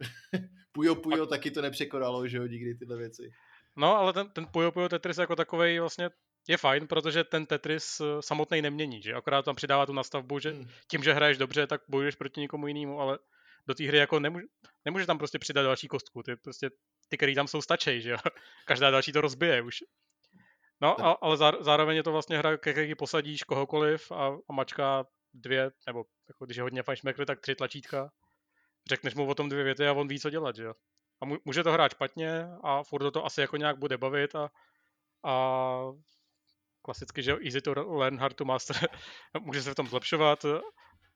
pujo 0.72 0.94
Pujo 0.94 1.22
a... 1.22 1.26
taky 1.26 1.50
to 1.50 1.62
nepřekonalo, 1.62 2.28
že 2.28 2.36
jo, 2.36 2.46
nikdy 2.46 2.74
tyhle 2.74 2.96
věci. 2.96 3.30
No, 3.76 3.96
ale 3.96 4.12
ten, 4.12 4.30
ten 4.30 4.46
Pujo 4.46 4.72
Pujo 4.72 4.88
Tetris 4.88 5.18
jako 5.18 5.36
takový 5.36 5.78
vlastně 5.78 6.10
je 6.48 6.56
fajn, 6.56 6.86
protože 6.86 7.24
ten 7.24 7.46
Tetris 7.46 8.00
eh, 8.00 8.04
samotný 8.22 8.62
nemění, 8.62 9.02
že 9.02 9.14
akorát 9.14 9.44
tam 9.44 9.56
přidává 9.56 9.86
tu 9.86 9.92
nastavbu, 9.92 10.38
že 10.38 10.50
hmm. 10.50 10.68
tím, 10.90 11.02
že 11.02 11.12
hraješ 11.12 11.38
dobře, 11.38 11.66
tak 11.66 11.80
bojuješ 11.88 12.14
proti 12.14 12.40
někomu 12.40 12.66
jinému, 12.66 13.00
ale 13.00 13.18
do 13.66 13.74
té 13.74 13.84
hry 13.84 13.98
jako 13.98 14.20
nemůže, 14.20 14.46
nemůže 14.84 15.06
tam 15.06 15.18
prostě 15.18 15.38
přidat 15.38 15.62
další 15.62 15.88
kostku, 15.88 16.22
ty 16.22 16.36
prostě 16.36 16.70
ty, 17.08 17.16
který 17.16 17.34
tam 17.34 17.48
jsou, 17.48 17.62
stačí, 17.62 18.00
že 18.00 18.10
jo. 18.10 18.16
Každá 18.64 18.90
další 18.90 19.12
to 19.12 19.20
rozbije 19.20 19.62
už. 19.62 19.76
No, 20.80 21.00
a, 21.00 21.12
ale 21.12 21.36
zároveň 21.60 21.96
je 21.96 22.02
to 22.02 22.12
vlastně 22.12 22.38
hra, 22.38 22.56
ke 22.56 22.72
který 22.72 22.94
posadíš 22.94 23.42
kohokoliv 23.42 24.12
a, 24.12 24.36
a 24.48 24.52
mačka 24.52 25.06
dvě, 25.34 25.70
nebo 25.86 26.04
jako 26.28 26.44
když 26.44 26.56
je 26.56 26.62
hodně 26.62 26.82
fajnšmekry, 26.82 27.26
tak 27.26 27.40
tři 27.40 27.54
tlačítka. 27.54 28.10
Řekneš 28.88 29.14
mu 29.14 29.26
o 29.26 29.34
tom 29.34 29.48
dvě 29.48 29.64
věty 29.64 29.88
a 29.88 29.92
on 29.92 30.08
ví, 30.08 30.20
co 30.20 30.30
dělat, 30.30 30.56
že 30.56 30.62
jo. 30.62 30.74
A 31.22 31.26
může 31.44 31.62
to 31.62 31.72
hrát 31.72 31.92
špatně 31.92 32.48
a 32.64 32.82
furt 32.82 33.10
to 33.10 33.24
asi 33.24 33.40
jako 33.40 33.56
nějak 33.56 33.78
bude 33.78 33.98
bavit 33.98 34.34
a, 34.34 34.50
a 35.24 35.78
klasicky, 36.82 37.22
že 37.22 37.36
easy 37.44 37.60
to 37.60 37.72
learn, 37.72 38.18
hard 38.18 38.36
to 38.36 38.44
master, 38.44 38.76
může 39.40 39.62
se 39.62 39.70
v 39.70 39.74
tom 39.74 39.86
zlepšovat 39.86 40.44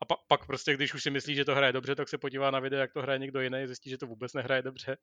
a 0.03 0.05
pa, 0.05 0.17
pak 0.29 0.47
prostě, 0.47 0.75
když 0.75 0.95
už 0.95 1.03
si 1.03 1.11
myslí, 1.11 1.35
že 1.35 1.45
to 1.45 1.55
hraje 1.55 1.73
dobře, 1.73 1.95
tak 1.95 2.09
se 2.09 2.19
podívá 2.19 2.51
na 2.51 2.61
video, 2.61 2.81
jak 2.81 2.93
to 2.93 3.03
hraje 3.03 3.19
někdo 3.19 3.41
jiný, 3.41 3.67
zjistí, 3.67 3.91
že 3.91 3.99
to 3.99 4.07
vůbec 4.07 4.33
nehraje 4.33 4.63
dobře. 4.63 4.97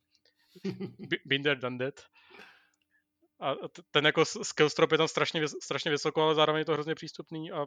There, 1.43 1.55
done 1.55 1.77
that. 1.77 2.05
A 3.41 3.55
ten 3.91 4.05
jako 4.05 4.25
skill 4.25 4.69
strop 4.69 4.91
je 4.91 4.97
tam 4.97 5.07
strašně, 5.07 5.47
strašně 5.47 5.91
vysoko, 5.91 6.21
ale 6.21 6.35
zároveň 6.35 6.59
je 6.59 6.65
to 6.65 6.73
hrozně 6.73 6.95
přístupný 6.95 7.51
a 7.51 7.65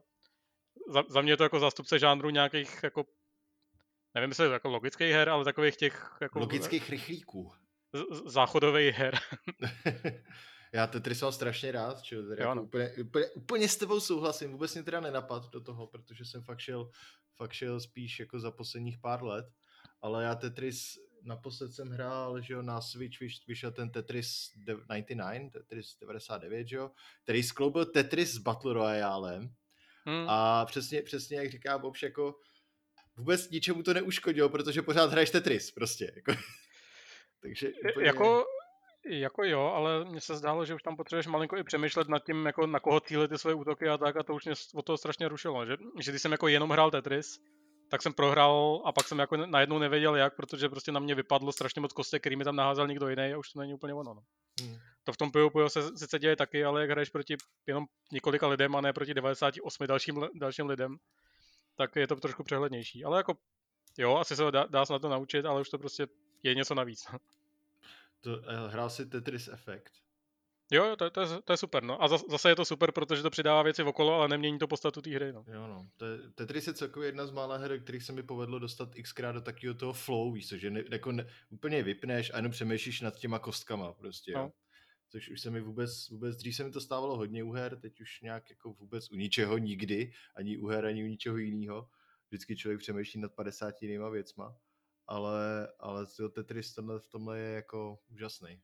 za, 0.89 1.03
za 1.09 1.21
mě 1.21 1.33
je 1.33 1.37
to 1.37 1.43
jako 1.43 1.61
zástupce 1.61 1.99
žánru 1.99 2.31
nějakých 2.31 2.83
jako 2.83 3.05
nevím, 4.15 4.31
jestli 4.31 4.51
jako 4.51 4.69
logických 4.69 5.13
her, 5.13 5.29
ale 5.29 5.45
takových 5.45 5.77
těch 5.77 6.11
jako... 6.21 6.39
Logických 6.39 6.91
rychlíků. 6.91 7.53
Záchodových 8.27 8.95
her. 8.95 9.19
Já 10.73 10.87
Tetris 10.87 11.23
mám 11.23 11.33
strašně 11.33 11.73
rád, 11.73 12.03
čo, 12.03 12.23
teda 12.23 12.45
jako 12.45 12.55
no. 12.55 12.63
úplně, 12.63 12.93
úplně, 13.01 13.31
úplně, 13.31 13.69
s 13.69 13.77
tebou 13.77 14.01
souhlasím, 14.01 14.53
vůbec 14.53 14.75
mě 14.75 14.83
teda 14.83 15.01
nenapad 15.01 15.51
do 15.51 15.61
toho, 15.61 15.87
protože 15.87 16.25
jsem 16.25 16.43
fakt 16.43 16.59
šel, 16.59 16.91
fakt 17.37 17.53
šel 17.53 17.81
spíš 17.81 18.21
jako 18.21 18.41
za 18.41 18.51
posledních 18.51 18.99
pár 18.99 19.25
let, 19.25 19.47
ale 20.01 20.25
já 20.25 20.35
Tetris 20.35 20.99
naposled 21.23 21.73
jsem 21.73 21.91
hrál, 21.91 22.41
že 22.41 22.55
jo, 22.55 22.63
na 22.63 22.81
Switch 22.81 23.19
vyšel 23.47 23.73
ten 23.73 23.91
Tetris 23.91 24.51
99, 24.57 25.53
Tetris 25.53 25.97
99, 26.01 26.69
že 26.69 26.77
jo, 26.77 26.91
který 27.23 27.43
skloubil 27.43 27.85
Tetris 27.85 28.35
s 28.35 28.39
Battle 28.39 28.73
Royalem 28.73 29.55
hmm. 30.05 30.27
a 30.29 30.65
přesně, 30.65 31.03
přesně 31.03 31.37
jak 31.37 31.51
říká 31.51 31.79
Bobš, 31.79 32.03
jako 32.03 32.35
vůbec 33.17 33.51
ničemu 33.51 33.83
to 33.83 33.95
neuškodilo, 33.95 34.49
protože 34.49 34.83
pořád 34.83 35.11
hraješ 35.11 35.31
Tetris 35.31 35.71
prostě. 35.71 36.13
Jako. 36.17 36.41
Takže 37.43 37.73
úplně... 37.91 38.07
Jako, 38.07 38.45
jako 39.07 39.45
jo, 39.45 39.61
ale 39.61 40.05
mně 40.05 40.21
se 40.21 40.37
zdálo, 40.37 40.65
že 40.65 40.75
už 40.75 40.83
tam 40.83 40.97
potřebuješ 40.97 41.27
malinko 41.27 41.57
i 41.57 41.65
přemýšlet 41.65 42.09
nad 42.09 42.25
tím, 42.25 42.47
jako 42.47 42.67
na 42.67 42.81
koho 42.81 43.01
cílit 43.01 43.31
ty 43.31 43.39
své 43.39 43.55
útoky 43.55 43.89
a 43.89 43.99
tak 43.99 44.17
a 44.17 44.23
to 44.23 44.35
už 44.35 44.45
mě 44.45 44.55
od 44.75 44.85
toho 44.85 44.97
strašně 44.97 45.29
rušilo. 45.29 45.67
Že, 45.67 45.77
že 46.01 46.13
když 46.13 46.23
jsem 46.23 46.33
jako 46.33 46.49
jenom 46.49 46.71
hrál 46.71 46.91
Tetris, 46.91 47.41
tak 47.93 48.03
jsem 48.03 48.13
prohrál 48.13 48.83
a 48.85 48.93
pak 48.93 49.09
jsem 49.09 49.19
jako 49.19 49.37
najednou 49.37 49.79
nevěděl 49.79 50.17
jak, 50.17 50.37
protože 50.37 50.69
prostě 50.69 50.93
na 50.93 51.01
mě 51.01 51.15
vypadlo 51.15 51.53
strašně 51.53 51.81
moc 51.81 51.93
kostek, 51.93 52.23
který 52.23 52.37
mi 52.37 52.45
tam 52.45 52.57
naházel 52.57 52.87
někdo 52.87 53.09
jiný 53.09 53.33
a 53.33 53.39
už 53.39 53.53
to 53.53 53.61
není 53.61 53.75
úplně 53.75 53.95
ono. 53.95 54.15
No. 54.15 54.23
Hmm. 54.61 54.77
To 55.05 55.13
v 55.13 55.17
tom 55.17 55.31
Puyo 55.31 55.51
Puyo 55.51 55.69
se 55.69 55.97
sice 55.97 56.19
děje 56.19 56.37
taky, 56.37 56.65
ale 56.65 56.81
jak 56.81 56.91
hraješ 56.91 57.09
proti 57.09 57.37
jenom 57.67 57.85
několika 58.13 58.47
lidem 58.49 58.77
a 58.77 58.81
ne 58.81 58.93
proti 58.93 59.15
98 59.15 59.87
dalším, 59.87 60.29
dalším 60.35 60.67
lidem, 60.67 60.97
tak 61.77 61.97
je 61.97 62.07
to 62.07 62.17
trošku 62.17 62.45
přehlednější. 62.45 63.05
Ale 63.05 63.17
jako, 63.19 63.35
jo, 63.99 64.17
asi 64.17 64.37
se 64.37 64.51
dá, 64.51 64.67
dá 64.71 64.87
se 64.87 64.93
na 64.93 64.99
to 64.99 65.09
naučit, 65.09 65.45
ale 65.45 65.61
už 65.61 65.71
to 65.71 65.79
prostě 65.79 66.07
je 66.43 66.55
něco 66.55 66.75
navíc. 66.75 67.07
To, 68.23 68.31
uh, 68.31 68.45
hrál 68.69 68.91
si 68.91 69.07
Tetris 69.07 69.49
Effect? 69.49 69.93
Jo, 70.73 70.97
to, 70.97 71.11
to, 71.11 71.21
je, 71.21 71.27
to 71.45 71.53
je 71.53 71.57
super, 71.57 71.83
no. 71.83 72.03
A 72.03 72.09
zase 72.09 72.49
je 72.49 72.57
to 72.57 72.65
super, 72.65 72.93
protože 72.93 73.23
to 73.23 73.31
přidává 73.31 73.63
věci 73.63 73.83
okolo, 73.83 74.15
ale 74.15 74.29
nemění 74.29 74.59
to 74.59 74.69
podstatu 74.69 75.03
té 75.03 75.11
hry, 75.11 75.33
no. 75.33 75.45
Jo, 75.53 75.67
no. 75.67 75.89
To 75.97 76.07
je, 76.07 76.19
Tetris 76.35 76.67
je 76.67 76.75
celkově 76.75 77.09
jedna 77.09 77.27
z 77.27 77.31
mála 77.31 77.57
her, 77.57 77.81
kterých 77.83 78.03
se 78.03 78.13
mi 78.13 78.23
povedlo 78.23 78.59
dostat 78.59 78.95
xkrát 79.03 79.35
do 79.35 79.41
takového 79.41 79.75
toho 79.75 79.93
flow, 79.93 80.33
víš, 80.33 80.49
že 80.49 80.71
ne, 80.71 80.85
jako 80.91 81.13
ne, 81.13 81.27
úplně 81.51 81.83
vypneš 81.83 82.31
a 82.35 82.37
jenom 82.37 82.53
přemýšlíš 82.53 83.01
nad 83.01 83.19
těma 83.19 83.39
kostkama, 83.39 83.93
prostě, 83.93 84.33
no. 84.35 84.41
jo. 84.41 84.53
Což 85.09 85.29
už 85.29 85.41
se 85.41 85.51
mi 85.51 85.61
vůbec, 85.61 86.09
vůbec, 86.11 86.37
dřív 86.37 86.57
se 86.57 86.65
mi 86.65 86.71
to 86.71 86.81
stávalo 86.81 87.17
hodně 87.17 87.45
u 87.45 87.53
her, 87.53 87.81
teď 87.81 88.01
už 88.01 88.21
nějak 88.21 88.51
jako 88.51 88.73
vůbec 88.73 89.11
u 89.11 89.17
ničeho 89.17 89.59
nikdy, 89.59 90.13
ani 90.35 90.59
u 90.59 90.67
her, 90.67 90.87
ani 90.87 91.05
u 91.05 91.07
ničeho 91.07 91.37
jiného. 91.37 91.89
Vždycky 92.29 92.57
člověk 92.57 92.81
přemýšlí 92.81 93.21
nad 93.21 93.33
50 93.33 93.83
jinýma 93.83 94.09
věcma, 94.09 94.57
ale, 95.07 95.69
ale 95.81 96.07
Tetris 96.35 96.77
v 96.99 97.09
tomhle 97.09 97.39
je 97.39 97.55
jako 97.55 97.99
úžasný. 98.09 98.63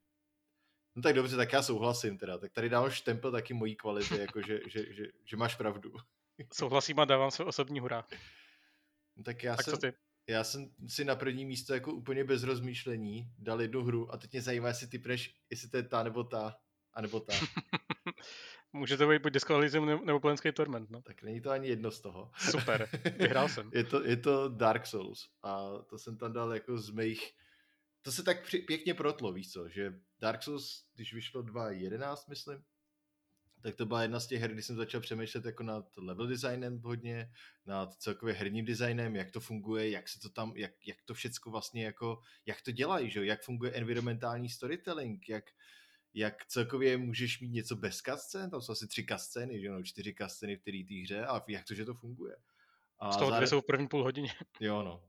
No 0.97 1.03
tak 1.03 1.15
dobře, 1.15 1.37
tak 1.37 1.53
já 1.53 1.63
souhlasím 1.63 2.19
teda. 2.19 2.39
Tak 2.39 2.53
tady 2.53 2.69
dám 2.69 2.91
štempel 2.91 3.33
taky 3.33 3.55
mojí 3.55 3.77
kvality, 3.77 4.19
jako 4.19 4.43
že, 4.43 4.61
že, 4.69 4.95
že, 4.95 5.05
že 5.25 5.37
máš 5.37 5.55
pravdu. 5.55 5.93
Souhlasím 6.53 7.01
a 7.01 7.05
dávám 7.05 7.31
své 7.31 7.45
osobní 7.45 7.81
hurá. 7.81 8.05
No 9.17 9.25
tak 9.25 9.43
já 9.43 9.57
tak 9.57 9.65
jsem, 9.65 9.79
ty? 9.79 9.93
já 10.29 10.45
jsem 10.45 10.71
si 10.89 11.05
na 11.05 11.17
první 11.17 11.45
místo 11.45 11.75
jako 11.75 11.93
úplně 11.93 12.25
bez 12.25 12.43
rozmýšlení 12.43 13.33
dal 13.39 13.63
jednu 13.63 13.85
hru 13.85 14.13
a 14.13 14.17
teď 14.17 14.33
mě 14.33 14.43
zajímá, 14.43 14.69
jestli 14.69 14.87
ty 14.87 14.99
preš, 14.99 15.35
jestli 15.51 15.69
to 15.69 15.77
je 15.77 15.83
ta 15.83 16.03
nebo 16.03 16.25
ta, 16.25 16.57
a 16.93 17.01
nebo 17.01 17.21
ta. 17.21 17.33
Může 18.73 18.97
to 18.97 19.09
být 19.09 19.23
buď 19.23 19.33
Disco 19.33 19.55
Elysium 19.55 20.07
nebo 20.07 20.21
Plenský 20.21 20.53
Torment, 20.53 20.91
no. 20.91 21.03
Tak 21.03 21.23
není 21.23 21.41
to 21.41 21.51
ani 21.51 21.69
jedno 21.69 21.91
z 21.91 22.01
toho. 22.01 22.31
Super, 22.51 22.89
vyhrál 23.19 23.49
jsem. 23.49 23.71
je, 23.75 23.85
to, 23.85 24.05
je 24.05 24.17
to 24.17 24.49
Dark 24.49 24.87
Souls 24.87 25.29
a 25.43 25.69
to 25.91 25.99
jsem 25.99 26.17
tam 26.17 26.33
dal 26.33 26.55
jako 26.55 26.79
z 26.79 26.91
mých 26.91 27.35
to 28.03 28.13
se 28.13 28.23
tak 28.23 28.43
při, 28.43 28.59
pěkně 28.59 28.95
protlo, 28.95 29.33
víš 29.33 29.53
co, 29.53 29.69
že 29.69 29.95
Dark 30.21 30.43
Souls, 30.43 30.85
když 30.95 31.15
vyšlo 31.15 31.43
2.11, 31.43 32.17
myslím, 32.29 32.65
tak 33.61 33.77
to 33.77 33.87
byla 33.87 34.03
jedna 34.03 34.21
z 34.21 34.27
těch 34.27 34.41
her, 34.41 34.53
kdy 34.53 34.63
jsem 34.63 34.77
začal 34.77 35.01
přemýšlet 35.01 35.45
jako 35.45 35.63
nad 35.63 35.97
level 35.97 36.27
designem 36.27 36.81
hodně, 36.81 37.33
nad 37.67 37.95
celkově 37.95 38.35
herním 38.35 38.65
designem, 38.65 39.17
jak 39.17 39.31
to 39.31 39.41
funguje, 39.41 39.91
jak 39.91 40.09
se 40.09 40.21
to 40.21 40.29
tam, 40.29 40.53
jak, 40.57 40.87
jak 40.87 40.97
to 41.05 41.15
všecko 41.15 41.51
vlastně 41.51 41.85
jako, 41.85 42.21
jak 42.47 42.63
to 42.63 42.71
dělají, 42.71 43.11
že? 43.11 43.27
jak 43.27 43.43
funguje 43.43 43.73
environmentální 43.73 44.49
storytelling, 44.49 45.29
jak, 45.29 45.45
jak 46.15 46.47
celkově 46.47 46.99
můžeš 46.99 47.41
mít 47.41 47.51
něco 47.51 47.77
bez 47.77 47.97
cutscén, 47.97 48.51
tam 48.51 48.63
jsou 48.63 48.73
asi 48.73 48.89
tři 48.89 49.07
cutscény, 49.07 49.61
že 49.61 49.71
no, 49.71 49.83
čtyři 49.83 50.15
cutscény 50.15 50.57
v 50.57 50.63
té 50.63 51.03
hře 51.03 51.27
a 51.27 51.45
jak 51.49 51.65
to, 51.65 51.75
že 51.75 51.85
to 51.85 51.95
funguje. 51.95 52.37
A 52.99 53.13
z 53.13 53.17
toho 53.17 53.31
zároveň... 53.31 53.39
dvě 53.39 53.47
jsou 53.47 53.61
v 53.61 53.67
první 53.67 53.89
půl 53.89 54.03
hodině. 54.03 54.33
Jo, 54.61 54.83
no. 54.83 55.05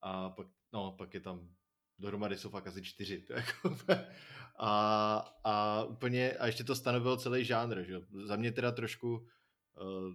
A 0.00 0.30
pak, 0.30 0.46
no, 0.72 0.92
pak 0.92 1.14
je 1.14 1.20
tam 1.20 1.48
dohromady 1.98 2.38
jsou 2.38 2.50
fakt 2.50 2.66
asi 2.66 2.82
čtyři. 2.82 3.20
To 3.20 3.32
jako, 3.32 3.76
a, 4.58 5.16
a 5.44 5.84
úplně, 5.84 6.32
a 6.32 6.46
ještě 6.46 6.64
to 6.64 6.74
stanovil 6.74 7.16
celý 7.16 7.44
žánr, 7.44 7.82
že 7.82 8.00
Za 8.24 8.36
mě 8.36 8.52
teda 8.52 8.72
trošku 8.72 9.16
uh, 9.16 10.14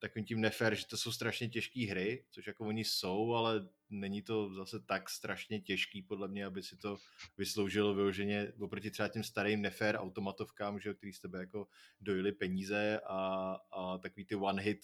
takovým 0.00 0.24
tím 0.24 0.40
nefér, 0.40 0.74
že 0.74 0.86
to 0.86 0.96
jsou 0.96 1.12
strašně 1.12 1.48
těžké 1.48 1.86
hry, 1.90 2.24
což 2.30 2.46
jako 2.46 2.66
oni 2.66 2.84
jsou, 2.84 3.34
ale 3.34 3.68
není 3.90 4.22
to 4.22 4.54
zase 4.54 4.80
tak 4.80 5.10
strašně 5.10 5.60
těžký 5.60 6.02
podle 6.02 6.28
mě, 6.28 6.44
aby 6.44 6.62
si 6.62 6.76
to 6.76 6.96
vysloužilo 7.38 7.94
vyloženě 7.94 8.52
oproti 8.60 8.90
třeba 8.90 9.08
těm 9.08 9.24
starým 9.24 9.62
nefér 9.62 9.96
automatovkám, 9.96 10.80
že, 10.80 10.94
který 10.94 11.12
z 11.12 11.20
tebe 11.20 11.38
jako 11.38 11.68
dojili 12.00 12.32
peníze 12.32 13.00
a, 13.06 13.56
a 13.72 13.98
takový 13.98 14.24
ty 14.24 14.34
one 14.34 14.62
hit 14.62 14.80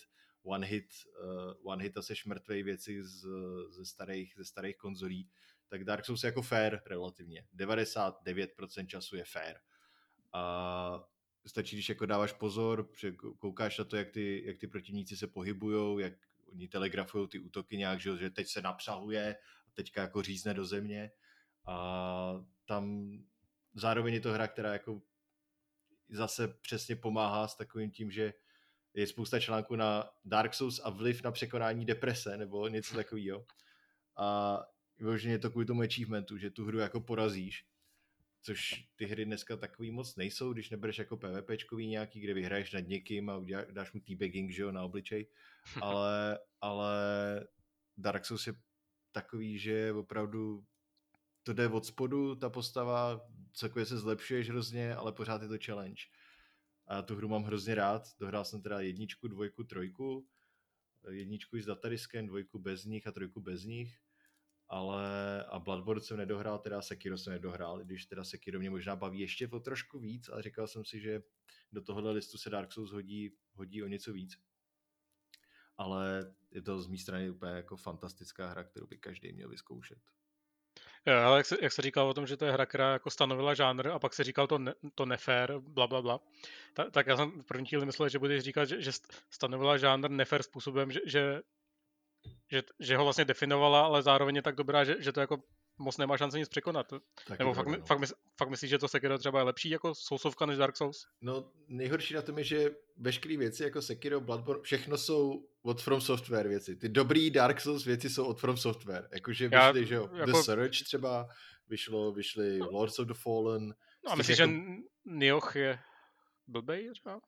one 0.47 0.67
hit, 0.67 0.93
uh, 1.23 1.73
one 1.73 1.83
hit 1.83 1.97
a 1.97 2.03
seš 2.03 2.25
mrtvej 2.25 2.63
věci 2.63 3.05
z, 3.05 3.27
ze, 3.69 3.85
starých, 3.85 4.35
ze 4.37 4.45
starých 4.45 4.77
konzolí, 4.77 5.29
tak 5.69 5.85
Dark 5.85 6.05
Souls 6.05 6.23
je 6.23 6.29
jako 6.29 6.43
fair 6.43 6.81
relativně. 6.87 7.47
99% 7.57 8.87
času 8.87 9.17
je 9.17 9.25
fair. 9.25 9.57
A 10.33 11.05
stačí, 11.47 11.77
když 11.77 11.89
jako 11.89 12.07
dáváš 12.07 12.33
pozor, 12.33 12.89
koukáš 13.39 13.79
na 13.79 13.85
to, 13.85 13.97
jak 13.97 14.11
ty, 14.11 14.43
jak 14.47 14.59
ty 14.59 14.67
protivníci 14.67 15.17
se 15.17 15.27
pohybují, 15.27 16.03
jak 16.03 16.13
oni 16.53 16.69
telegrafují 16.69 17.29
ty 17.29 17.39
útoky 17.39 17.77
nějak, 17.77 18.01
že, 18.01 18.17
že 18.17 18.31
teď 18.31 18.49
se 18.49 18.63
napřahuje 18.63 19.37
a 19.69 19.71
teďka 19.75 20.01
jako 20.01 20.23
řízne 20.23 20.55
do 20.55 20.65
země. 20.65 21.11
A 21.67 22.45
tam 22.65 23.13
zároveň 23.75 24.15
je 24.15 24.21
to 24.21 24.33
hra, 24.33 24.49
která 24.49 24.73
jako 24.73 25.03
zase 26.09 26.49
přesně 26.49 26.97
pomáhá 26.97 27.49
s 27.49 27.57
takovým 27.57 27.91
tím, 27.91 28.11
že 28.11 28.35
je 28.95 29.07
spousta 29.07 29.41
článků 29.41 29.77
na 29.77 30.11
Dark 30.25 30.55
Souls 30.55 30.81
a 30.85 30.91
vliv 30.91 31.23
na 31.23 31.31
překonání 31.31 31.85
deprese 31.85 32.37
nebo 32.37 32.69
něco 32.69 32.95
takového. 32.97 33.47
A 34.17 34.59
vyloženě 34.99 35.35
je 35.35 35.39
to 35.39 35.51
kvůli 35.51 35.67
tomu 35.67 35.83
achievementu, 35.83 36.39
že 36.39 36.51
tu 36.51 36.65
hru 36.65 36.79
jako 36.79 37.01
porazíš, 37.01 37.65
což 38.47 38.85
ty 38.97 39.07
hry 39.07 39.25
dneska 39.25 39.57
takový 39.57 39.91
moc 39.91 40.17
nejsou, 40.17 40.53
když 40.53 40.71
nebereš 40.71 40.99
jako 40.99 41.17
PvPčkový 41.17 41.87
nějaký, 41.87 42.21
kde 42.21 42.35
vyhraješ 42.35 42.73
nad 42.73 42.81
někým 42.81 43.31
a 43.31 43.37
uděláš, 43.37 43.67
dáš 43.71 43.93
mu 43.93 44.01
teabagging, 44.01 44.51
že 44.51 44.63
jo, 44.63 44.73
na 44.73 44.85
obličej, 44.85 45.27
ale, 45.83 46.39
ale 46.61 46.95
Dark 47.97 48.25
Souls 48.25 48.47
je 48.47 48.55
takový, 49.13 49.59
že 49.59 49.93
opravdu 49.93 50.65
to 51.43 51.53
jde 51.53 51.69
od 51.69 51.87
spodu, 51.87 52.35
ta 52.35 52.51
postava, 52.51 53.21
celkově 53.53 53.87
se 53.87 53.99
zlepšuješ 53.99 54.49
hrozně, 54.49 54.95
ale 54.95 55.13
pořád 55.13 55.43
je 55.43 55.49
to 55.49 55.59
challenge. 55.65 56.03
A 56.87 57.03
tu 57.03 57.17
hru 57.17 57.29
mám 57.29 57.45
hrozně 57.45 57.75
rád, 57.75 58.03
dohrál 58.19 58.45
jsem 58.45 58.63
teda 58.63 58.81
jedničku, 58.81 59.29
dvojku, 59.29 59.65
trojku, 59.65 60.27
jedničku 61.11 61.59
s 61.59 61.67
datariskem, 61.67 62.27
dvojku 62.27 62.59
bez 62.59 62.85
nich 62.85 63.07
a 63.07 63.13
trojku 63.13 63.41
bez 63.41 63.65
nich 63.65 63.99
ale 64.69 65.45
a 65.45 65.59
Bloodborne 65.59 66.01
jsem 66.01 66.17
nedohrál, 66.17 66.59
teda 66.59 66.83
Sekiro 66.83 67.19
jsem 67.19 67.33
nedohrál, 67.33 67.79
když 67.79 68.07
teda 68.07 68.25
Sekiro 68.25 68.59
mě 68.59 68.71
možná 68.71 68.97
baví 68.97 69.21
ještě 69.21 69.49
o 69.49 69.61
trošku 69.61 69.99
víc, 69.99 70.29
ale 70.29 70.43
říkal 70.43 70.67
jsem 70.67 70.85
si, 70.85 71.01
že 71.01 71.23
do 71.73 71.83
tohohle 71.83 72.13
listu 72.13 72.39
se 72.39 72.51
Dark 72.51 72.73
Souls 72.73 72.93
hodí, 72.93 73.31
hodí 73.53 73.83
o 73.83 73.87
něco 73.87 74.13
víc. 74.13 74.39
Ale 75.77 76.35
je 76.51 76.63
to 76.63 76.81
z 76.81 76.87
mé 76.87 76.99
strany 76.99 77.31
úplně 77.31 77.53
jako 77.53 77.77
fantastická 77.77 78.49
hra, 78.49 78.65
kterou 78.65 78.87
by 78.87 78.99
každý 78.99 79.33
měl 79.33 79.49
vyzkoušet. 79.49 79.99
Jo, 81.07 81.15
ale 81.15 81.39
jak 81.39 81.47
se, 81.47 81.57
jak 81.63 81.73
se 81.73 81.83
říkal 81.83 82.09
o 82.09 82.15
tom, 82.15 82.27
že 82.27 82.37
to 82.37 82.45
je 82.45 82.53
hra, 82.53 82.67
která 82.67 82.93
jako 82.93 83.11
stanovila 83.11 83.55
žánr 83.55 83.89
a 83.89 83.99
pak 83.99 84.15
se 84.15 84.25
říkal 84.25 84.47
to, 84.47 84.59
ne, 84.59 84.75
to 84.95 85.07
nefér, 85.07 85.59
bla, 85.59 85.87
bla, 85.87 86.03
bla, 86.03 86.21
tak, 86.75 86.91
tak 86.91 87.07
já 87.07 87.17
jsem 87.17 87.43
v 87.43 87.45
první 87.45 87.67
chvíli 87.67 87.87
myslel, 87.87 88.09
že 88.09 88.19
budeš 88.19 88.43
říkat, 88.43 88.65
že, 88.65 88.83
že 88.83 88.91
stanovila 89.31 89.77
žánr 89.77 90.11
nefér 90.11 90.43
způsobem, 90.43 90.93
že, 90.93 91.01
že 91.07 91.43
že, 92.53 92.63
že 92.81 92.97
ho 92.97 93.05
vlastně 93.05 93.25
definovala, 93.25 93.85
ale 93.85 94.03
zároveň 94.03 94.37
je 94.37 94.43
tak 94.43 94.55
dobrá, 94.55 94.85
že, 94.85 94.97
že 94.99 95.13
to 95.13 95.21
jako 95.21 95.43
moc 95.79 95.97
nemá 95.97 96.17
šanci 96.17 96.39
nic 96.39 96.49
překonat. 96.49 96.87
Tak 97.27 97.39
Nebo 97.39 97.55
fakt, 97.55 97.67
no. 97.67 97.85
fakt, 97.87 97.99
mysl, 97.99 98.15
fakt 98.39 98.51
myslíš, 98.51 98.71
že 98.71 98.79
to 98.79 98.89
Sekiro 98.89 99.19
třeba 99.19 99.39
je 99.39 99.45
lepší 99.45 99.71
jako 99.71 99.95
sousovka 99.95 100.47
než 100.47 100.59
Dark 100.59 100.77
Souls? 100.77 101.07
No 101.21 101.53
nejhorší 101.69 102.15
na 102.15 102.23
tom 102.23 102.39
je, 102.39 102.45
že 102.45 102.71
veškeré 102.97 103.37
věci 103.37 103.63
jako 103.63 103.83
Sekiro, 103.83 104.21
Bloodborne, 104.21 104.63
všechno 104.63 104.99
jsou 104.99 105.49
od 105.63 105.83
From 105.83 106.01
Software 106.01 106.49
věci. 106.49 106.77
Ty 106.77 106.89
dobrý 106.89 107.31
Dark 107.31 107.61
Souls 107.61 107.85
věci 107.85 108.11
jsou 108.11 108.25
od 108.25 108.41
From 108.41 108.57
Software. 108.57 109.09
Jakože 109.13 109.49
vyšly, 109.49 109.81
Já, 109.81 109.87
že 109.87 109.95
jo, 109.95 110.11
jako... 110.15 110.33
The 110.33 110.39
Search 110.39 110.83
třeba, 110.85 111.29
vyšlo, 111.69 112.13
vyšly 112.13 112.59
no. 112.59 112.69
Lords 112.71 112.99
of 112.99 113.07
the 113.07 113.15
Fallen. 113.15 113.75
No 114.05 114.13
a 114.13 114.15
myslíš, 114.15 114.39
jako... 114.39 114.53
že 114.53 114.59
Nioh 115.05 115.57
je 115.57 115.79
blbej 116.47 116.91
třeba? 116.91 117.21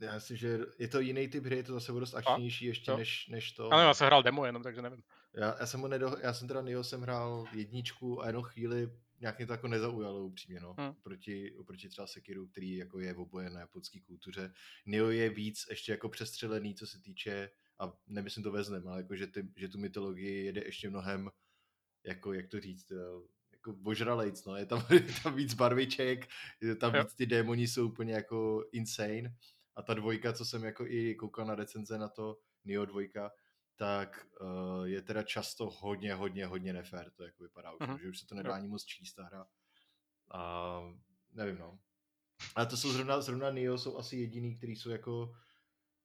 Já 0.00 0.14
myslím, 0.14 0.36
že 0.36 0.58
je 0.78 0.88
to 0.88 1.00
jiný 1.00 1.28
typ 1.28 1.44
hry, 1.44 1.56
je 1.56 1.62
to 1.62 1.72
zase 1.72 1.92
dost 1.92 2.14
akčnější 2.14 2.64
ještě 2.64 2.96
než, 2.96 3.28
než 3.28 3.52
to. 3.52 3.72
Ano, 3.72 3.82
já 3.82 3.94
jsem 3.94 4.06
hrál 4.06 4.22
demo 4.22 4.46
jenom, 4.46 4.62
takže 4.62 4.82
nevím. 4.82 5.02
Já, 5.34 5.56
já 5.60 5.66
jsem 5.66 5.80
ho 5.80 5.88
nedo, 5.88 6.16
já 6.22 6.34
jsem 6.34 6.48
teda 6.48 6.62
Neo 6.62 6.84
jsem 6.84 7.00
hrál 7.00 7.46
jedničku 7.52 8.22
a 8.22 8.26
jenom 8.26 8.42
chvíli 8.42 8.90
nějak 9.20 9.38
mě 9.38 9.46
to 9.46 9.52
jako 9.52 9.68
nezaujalo 9.68 10.24
upřímně, 10.24 10.60
no. 10.60 10.74
Hmm. 10.78 10.94
Proti, 11.02 11.52
oproti 11.56 11.88
třeba 11.88 12.06
Sekiru, 12.06 12.46
který 12.46 12.76
jako 12.76 13.00
je 13.00 13.14
oboje 13.14 13.50
na 13.50 13.60
japonské 13.60 14.00
kultuře. 14.00 14.52
Neo 14.86 15.10
je 15.10 15.30
víc 15.30 15.66
ještě 15.70 15.92
jako 15.92 16.08
přestřelený, 16.08 16.74
co 16.74 16.86
se 16.86 17.00
týče, 17.00 17.50
a 17.80 17.92
nemyslím 18.06 18.42
to 18.44 18.52
veznem, 18.52 18.88
ale 18.88 19.00
jako, 19.00 19.16
že, 19.16 19.26
ty, 19.26 19.48
že 19.56 19.68
tu 19.68 19.78
mytologii 19.78 20.44
jede 20.44 20.62
ještě 20.64 20.90
mnohem, 20.90 21.30
jako, 22.06 22.32
jak 22.32 22.48
to 22.48 22.60
říct, 22.60 22.92
jako 23.52 23.72
božralejc, 23.72 24.44
no. 24.44 24.56
Je 24.56 24.66
tam, 24.66 24.86
je 24.90 25.06
tam 25.22 25.34
víc 25.34 25.54
barviček, 25.54 26.28
je 26.60 26.74
tam 26.74 26.92
víc 26.92 27.14
ty 27.14 27.26
démoni 27.26 27.68
jsou 27.68 27.88
úplně 27.88 28.12
jako 28.12 28.64
insane. 28.72 29.34
A 29.78 29.82
ta 29.82 29.94
dvojka, 29.94 30.32
co 30.32 30.44
jsem 30.44 30.64
jako 30.64 30.86
i 30.86 31.14
koukal 31.14 31.46
na 31.46 31.54
recenze 31.54 31.98
na 31.98 32.08
to, 32.08 32.38
Neo 32.64 32.84
dvojka, 32.84 33.32
tak 33.76 34.26
uh, 34.40 34.84
je 34.84 35.02
teda 35.02 35.22
často 35.22 35.70
hodně, 35.70 36.14
hodně, 36.14 36.46
hodně 36.46 36.72
nefér, 36.72 37.10
to 37.10 37.24
jako 37.24 37.42
vypadá 37.42 37.72
už, 37.72 37.80
uh-huh. 37.80 37.98
že 37.98 38.08
už 38.08 38.18
se 38.18 38.26
to 38.26 38.34
nedá 38.34 38.54
ani 38.54 38.68
moc 38.68 38.84
číst 38.84 39.14
ta 39.14 39.24
hra. 39.24 39.46
A 40.34 40.80
nevím, 41.32 41.58
no. 41.58 41.78
Ale 42.54 42.66
to 42.66 42.76
jsou 42.76 42.92
zrovna, 42.92 43.20
zrovna 43.20 43.50
Neo 43.50 43.78
jsou 43.78 43.96
asi 43.96 44.16
jediný, 44.16 44.56
který 44.56 44.76
jsou 44.76 44.90
jako 44.90 45.34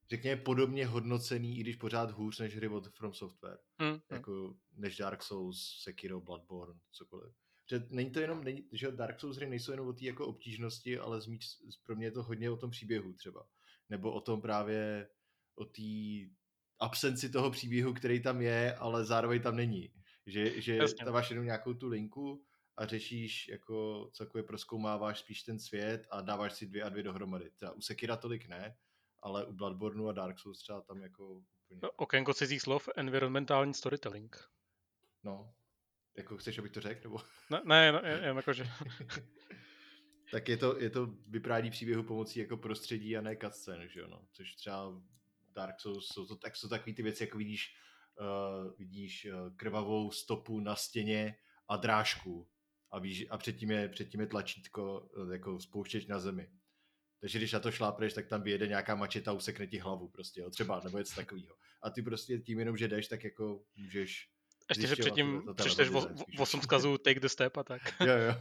řekněme 0.09 0.41
podobně 0.41 0.85
hodnocený, 0.85 1.57
i 1.57 1.61
když 1.61 1.75
pořád 1.75 2.11
hůř 2.11 2.39
než 2.39 2.55
hry 2.55 2.67
od 2.67 2.87
From 2.87 3.13
Software. 3.13 3.59
Mm, 3.79 3.99
jako 4.11 4.55
než 4.73 4.97
Dark 4.97 5.23
Souls, 5.23 5.81
Sekiro, 5.83 6.21
Bloodborne, 6.21 6.79
cokoliv. 6.91 7.33
Že 7.69 7.87
není 7.89 8.11
to 8.11 8.19
jenom, 8.19 8.43
není, 8.43 8.67
že 8.71 8.91
Dark 8.91 9.19
Souls 9.19 9.37
hry 9.37 9.49
nejsou 9.49 9.71
jenom 9.71 9.87
o 9.87 9.93
té 9.93 10.05
jako 10.05 10.27
obtížnosti, 10.27 10.99
ale 10.99 11.21
zmíč, 11.21 11.45
pro 11.83 11.95
mě 11.95 12.05
je 12.05 12.11
to 12.11 12.23
hodně 12.23 12.49
o 12.49 12.57
tom 12.57 12.71
příběhu 12.71 13.13
třeba. 13.13 13.47
Nebo 13.89 14.11
o 14.11 14.21
tom 14.21 14.41
právě, 14.41 15.09
o 15.55 15.65
té 15.65 15.81
absenci 16.79 17.29
toho 17.29 17.51
příběhu, 17.51 17.93
který 17.93 18.21
tam 18.21 18.41
je, 18.41 18.75
ale 18.75 19.05
zároveň 19.05 19.41
tam 19.41 19.55
není. 19.55 19.93
Že, 20.25 20.61
že 20.61 20.79
tam 20.99 21.13
máš 21.13 21.29
jenom 21.29 21.45
nějakou 21.45 21.73
tu 21.73 21.87
linku 21.87 22.45
a 22.77 22.85
řešíš, 22.85 23.47
jako 23.47 24.09
celkově 24.13 24.43
proskoumáváš 24.43 25.19
spíš 25.19 25.43
ten 25.43 25.59
svět 25.59 26.07
a 26.11 26.21
dáváš 26.21 26.53
si 26.53 26.67
dvě 26.67 26.83
a 26.83 26.89
dvě 26.89 27.03
dohromady. 27.03 27.49
Třeba 27.49 27.71
u 27.71 27.81
Sekira 27.81 28.17
tolik 28.17 28.47
ne, 28.47 28.77
ale 29.21 29.45
u 29.45 29.53
Bloodborneu 29.53 30.07
a 30.07 30.11
Dark 30.11 30.39
Souls 30.39 30.59
třeba 30.59 30.81
tam 30.81 31.01
jako 31.01 31.43
úplně... 31.65 31.79
No, 31.83 31.91
okénko 31.91 32.33
cizích 32.33 32.61
slov, 32.61 32.89
environmentální 32.95 33.73
storytelling. 33.73 34.49
No, 35.23 35.53
jako 36.17 36.37
chceš, 36.37 36.59
abych 36.59 36.71
to 36.71 36.81
řekl, 36.81 37.01
nebo? 37.03 37.19
Ne, 37.49 37.61
ne, 37.65 37.91
no, 37.91 37.99
jen 37.99 38.37
jakože... 38.37 38.67
tak 40.33 40.49
je 40.49 40.57
to, 40.57 40.79
je 40.79 40.89
to 40.89 41.05
vyprávání 41.27 41.71
příběhu 41.71 42.03
pomocí 42.03 42.39
jako 42.39 42.57
prostředí 42.57 43.17
a 43.17 43.21
ne 43.21 43.37
cutscene, 43.37 43.87
že 43.87 43.99
jo, 43.99 44.07
no. 44.07 44.27
Což 44.31 44.55
třeba 44.55 45.01
Dark 45.55 45.79
Souls 45.79 46.07
jsou 46.07 46.25
to, 46.25 46.35
tak, 46.35 46.55
jsou 46.55 46.67
takový 46.69 46.93
ty 46.93 47.03
věci, 47.03 47.23
jako 47.23 47.37
vidíš, 47.37 47.75
uh, 48.19 48.77
vidíš 48.77 49.25
uh, 49.25 49.55
krvavou 49.55 50.11
stopu 50.11 50.59
na 50.59 50.75
stěně 50.75 51.35
a 51.67 51.77
drážku 51.77 52.49
a, 52.91 52.99
víš, 52.99 53.25
a 53.29 53.37
předtím, 53.37 53.71
je, 53.71 53.89
předtím 53.89 54.21
je 54.21 54.27
tlačítko 54.27 54.99
uh, 54.99 55.31
jako 55.31 55.59
spouštěč 55.59 56.05
na 56.05 56.19
zemi. 56.19 56.49
Takže 57.19 57.37
když 57.37 57.51
na 57.51 57.59
to 57.59 57.71
šlápneš, 57.71 58.13
tak 58.13 58.27
tam 58.27 58.41
vyjede 58.41 58.67
nějaká 58.67 58.95
mačeta 58.95 59.31
a 59.31 59.33
usekne 59.33 59.67
ti 59.67 59.77
hlavu 59.77 60.07
prostě, 60.07 60.41
jo, 60.41 60.49
třeba, 60.49 60.81
nebo 60.83 60.97
něco 60.97 61.15
takového. 61.15 61.55
A 61.81 61.89
ty 61.89 62.01
prostě 62.01 62.39
tím 62.39 62.59
jenom, 62.59 62.77
že 62.77 62.87
jdeš, 62.87 63.07
tak 63.07 63.23
jako 63.23 63.65
můžeš 63.75 64.32
ještě, 64.77 64.87
že 64.87 64.95
předtím 64.95 65.43
přečteš 65.55 65.89
8 66.39 66.61
zkazů 66.61 66.97
Take 67.03 67.19
the 67.19 67.27
Step 67.27 67.57
a 67.57 67.63
tak. 67.63 67.81
jo, 67.99 68.17
jo. 68.17 68.35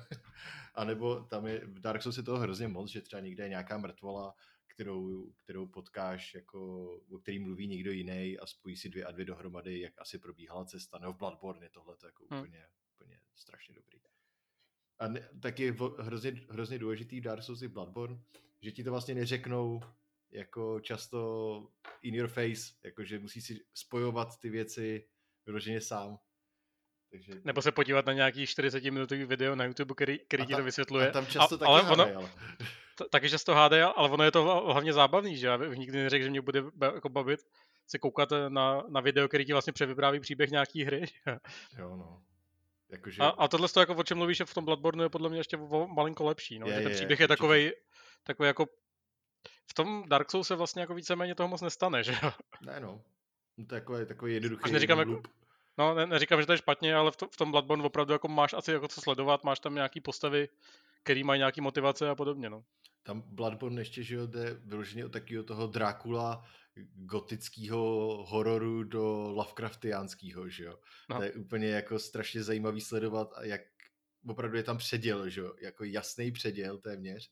A 0.75 0.85
nebo 0.85 1.21
tam 1.21 1.47
je, 1.47 1.61
v 1.67 1.81
Dark 1.81 2.03
Souls 2.03 2.17
je 2.17 2.23
toho 2.23 2.39
hrozně 2.39 2.69
moc, 2.69 2.91
že 2.91 3.01
třeba 3.01 3.21
někde 3.21 3.45
je 3.45 3.49
nějaká 3.49 3.79
mrtvola 3.79 4.35
kterou, 4.75 5.33
kterou 5.33 5.67
potkáš, 5.67 6.35
jako, 6.35 6.91
o 7.15 7.19
který 7.19 7.39
mluví 7.39 7.67
někdo 7.67 7.93
jiný 7.93 8.39
a 8.39 8.47
spojí 8.47 8.77
si 8.77 8.89
dvě 8.89 9.05
a 9.05 9.11
dvě 9.11 9.25
dohromady, 9.25 9.81
jak 9.81 9.93
asi 9.99 10.19
probíhala 10.19 10.65
cesta. 10.65 10.99
No 10.99 11.13
v 11.13 11.17
Bloodborne 11.17 11.67
je 11.67 11.71
tohle 11.71 11.97
jako 12.05 12.25
hmm. 12.31 12.41
úplně, 12.41 12.67
úplně 12.97 13.21
strašně 13.35 13.75
dobrý. 13.75 13.93
A 15.03 15.09
ne, 15.09 15.29
tak 15.41 15.59
je 15.59 15.75
hrozně, 15.99 16.33
hrozně 16.51 16.79
důležitý 16.79 17.21
v 17.21 17.23
Dark 17.23 17.43
Souls 17.43 17.63
i 17.63 17.69
Bloodborne, 17.69 18.23
že 18.61 18.73
ti 18.73 18.85
to 18.85 18.91
vlastně 18.91 19.15
neřeknou 19.15 19.81
jako 20.31 20.81
často 20.81 21.69
in 22.03 22.15
your 22.15 22.29
face, 22.29 22.73
jakože 22.85 23.19
musíš 23.19 23.45
si 23.45 23.61
spojovat 23.75 24.41
ty 24.41 24.51
věci 24.51 25.09
vyloženě 25.47 25.81
sám. 25.81 26.19
Takže... 27.11 27.33
Nebo 27.45 27.63
se 27.63 27.73
podívat 27.73 28.07
na 28.07 28.13
nějaký 28.13 28.47
40 28.47 28.85
minutový 28.85 29.25
video 29.25 29.55
na 29.55 29.65
YouTube, 29.65 29.95
který, 29.95 30.19
který 30.19 30.47
ti 30.47 30.55
to 30.55 30.63
vysvětluje. 30.63 31.09
A 31.09 31.13
tam 31.13 31.27
často 31.27 31.55
a, 31.55 31.59
taky 31.59 31.69
ale, 31.69 31.83
ono, 31.83 32.05
ale 32.17 32.31
taky 33.11 33.31
často 33.31 33.55
hádej, 33.55 33.83
ale 33.83 34.11
ono 34.11 34.25
je 34.25 34.31
to 34.31 34.45
hlavně 34.45 34.93
zábavný, 34.93 35.37
že 35.37 35.47
já 35.47 35.59
bych 35.59 35.79
nikdy 35.79 36.03
neřekl, 36.03 36.25
že 36.25 36.31
mě 36.31 36.41
bude 36.41 36.63
jako 36.83 37.09
bavit 37.09 37.41
se 37.87 37.99
koukat 37.99 38.29
na, 38.49 38.83
na 38.89 39.01
video, 39.01 39.29
který 39.29 39.45
ti 39.45 39.53
vlastně 39.53 39.73
převypráví 39.73 40.21
příběh 40.21 40.51
nějaký 40.51 40.85
hry. 40.85 41.05
jo, 41.79 41.97
no. 41.97 42.23
Jakože... 42.91 43.23
A, 43.23 43.29
a 43.29 43.49
tohle, 43.49 43.69
to, 43.69 43.81
jako, 43.81 43.95
o 43.95 44.03
čem 44.03 44.19
mluvíš, 44.19 44.43
v 44.45 44.55
tom 44.55 44.65
Bloodborne 44.65 45.05
je 45.05 45.09
podle 45.09 45.29
mě 45.29 45.41
ještě 45.41 45.57
o, 45.57 45.87
malinko 45.87 46.25
lepší. 46.25 46.59
No? 46.59 46.67
Je, 46.67 46.75
že 46.75 46.81
ten 46.81 46.93
příběh 46.93 47.21
je, 47.21 47.25
je 47.25 47.29
takový, 47.29 47.73
takový 48.23 48.47
jako 48.47 48.67
v 49.71 49.75
tom 49.75 50.05
Dark 50.09 50.31
Souls 50.31 50.47
se 50.47 50.55
vlastně 50.55 50.81
jako 50.81 50.95
víceméně 50.95 51.35
toho 51.35 51.49
moc 51.49 51.61
nestane, 51.61 52.05
že 52.05 52.19
jo? 52.23 52.33
Ne 52.67 52.81
no. 52.81 53.03
No 53.57 53.67
to 53.67 53.75
je 53.75 53.81
takový, 53.81 54.07
takový 54.07 54.35
jednoduchý 54.35 54.73
neříkám, 54.73 54.99
jako, 54.99 55.23
No, 55.79 55.95
ne, 55.95 56.07
neříkám, 56.07 56.41
že 56.41 56.47
to 56.47 56.53
je 56.53 56.59
špatně, 56.59 56.95
ale 56.95 57.11
v, 57.11 57.17
to, 57.17 57.29
v 57.29 57.37
tom 57.37 57.51
Bloodborne 57.51 57.85
opravdu 57.85 58.13
jako 58.13 58.29
máš 58.29 58.53
asi 58.53 58.73
jako 58.73 58.89
co 58.89 59.01
sledovat, 59.01 59.45
máš 59.45 59.61
tam 59.61 59.75
nějaký 59.75 60.01
postavy, 60.01 60.49
který 61.03 61.25
mají 61.25 61.39
nějaký 61.39 61.61
motivace 61.61 62.09
a 62.09 62.15
podobně, 62.15 62.51
no. 62.51 62.65
Tam 63.03 63.23
Bloodborne 63.27 63.81
ještě, 63.81 64.03
že 64.03 64.15
jo, 64.15 64.27
jde 64.27 64.55
vyloženě 64.55 65.07
od 65.07 65.13
takového 65.13 65.45
toho 65.45 65.67
Drákula 65.67 66.45
gotického 66.95 67.79
hororu 68.29 68.85
do 68.85 69.33
Lovecraftiánského, 69.33 70.49
že 70.49 70.65
jo. 70.65 70.79
No. 71.11 71.17
To 71.17 71.23
je 71.23 71.33
úplně 71.33 71.69
jako 71.69 71.99
strašně 71.99 72.43
zajímavý 72.43 72.81
sledovat, 72.81 73.35
jak 73.43 73.61
opravdu 74.27 74.57
je 74.57 74.63
tam 74.63 74.79
předěl, 74.79 75.29
že 75.29 75.41
jo, 75.41 75.55
jako 75.61 75.85
jasný 75.85 76.33
předěl 76.33 76.79
téměř 76.79 77.31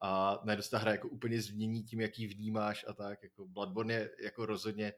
a 0.00 0.40
najednou 0.44 0.64
ta 0.70 0.78
hra 0.78 0.92
jako 0.92 1.08
úplně 1.08 1.42
změní 1.42 1.82
tím, 1.82 2.00
jaký 2.00 2.26
vnímáš 2.26 2.84
a 2.88 2.92
tak, 2.92 3.22
jako 3.22 3.46
Bloodborne 3.46 3.94
je 3.94 4.10
jako 4.22 4.46
rozhodně, 4.46 4.92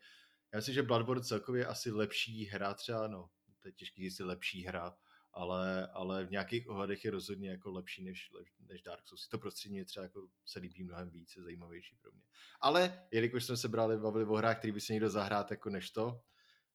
já 0.53 0.57
myslím, 0.57 0.75
že 0.75 0.83
Bloodborne 0.83 1.25
celkově 1.25 1.63
je 1.63 1.67
asi 1.67 1.91
lepší 1.91 2.45
hra 2.45 2.75
třeba, 2.75 3.09
no, 3.09 3.31
to 3.63 3.69
je 3.69 3.73
těžký 3.73 4.11
říct 4.11 4.19
lepší 4.19 4.65
hra, 4.65 4.97
ale, 5.33 5.87
ale 5.87 6.25
v 6.25 6.31
nějakých 6.31 6.69
ohledech 6.69 7.05
je 7.05 7.11
rozhodně 7.11 7.51
jako 7.51 7.71
lepší 7.71 8.05
než, 8.05 8.31
než 8.61 8.83
Dark 8.83 9.09
Souls. 9.09 9.29
To 9.29 9.39
prostředí 9.39 9.75
mě 9.75 9.85
třeba 9.85 10.05
jako 10.05 10.29
se 10.45 10.59
líbí 10.59 10.85
mnohem 10.85 11.11
víc, 11.11 11.37
je 11.37 11.43
zajímavější 11.43 11.97
pro 11.97 12.13
mě. 12.13 12.23
Ale 12.61 13.07
jelikož 13.11 13.45
jsme 13.45 13.57
se 13.57 13.69
brali, 13.69 13.99
bavili 13.99 14.25
o 14.25 14.35
hrách, 14.35 14.59
který 14.59 14.73
by 14.73 14.81
se 14.81 14.93
někdo 14.93 15.11
zahrát 15.11 15.51
jako 15.51 15.71
než 15.71 15.91
to, 15.91 16.23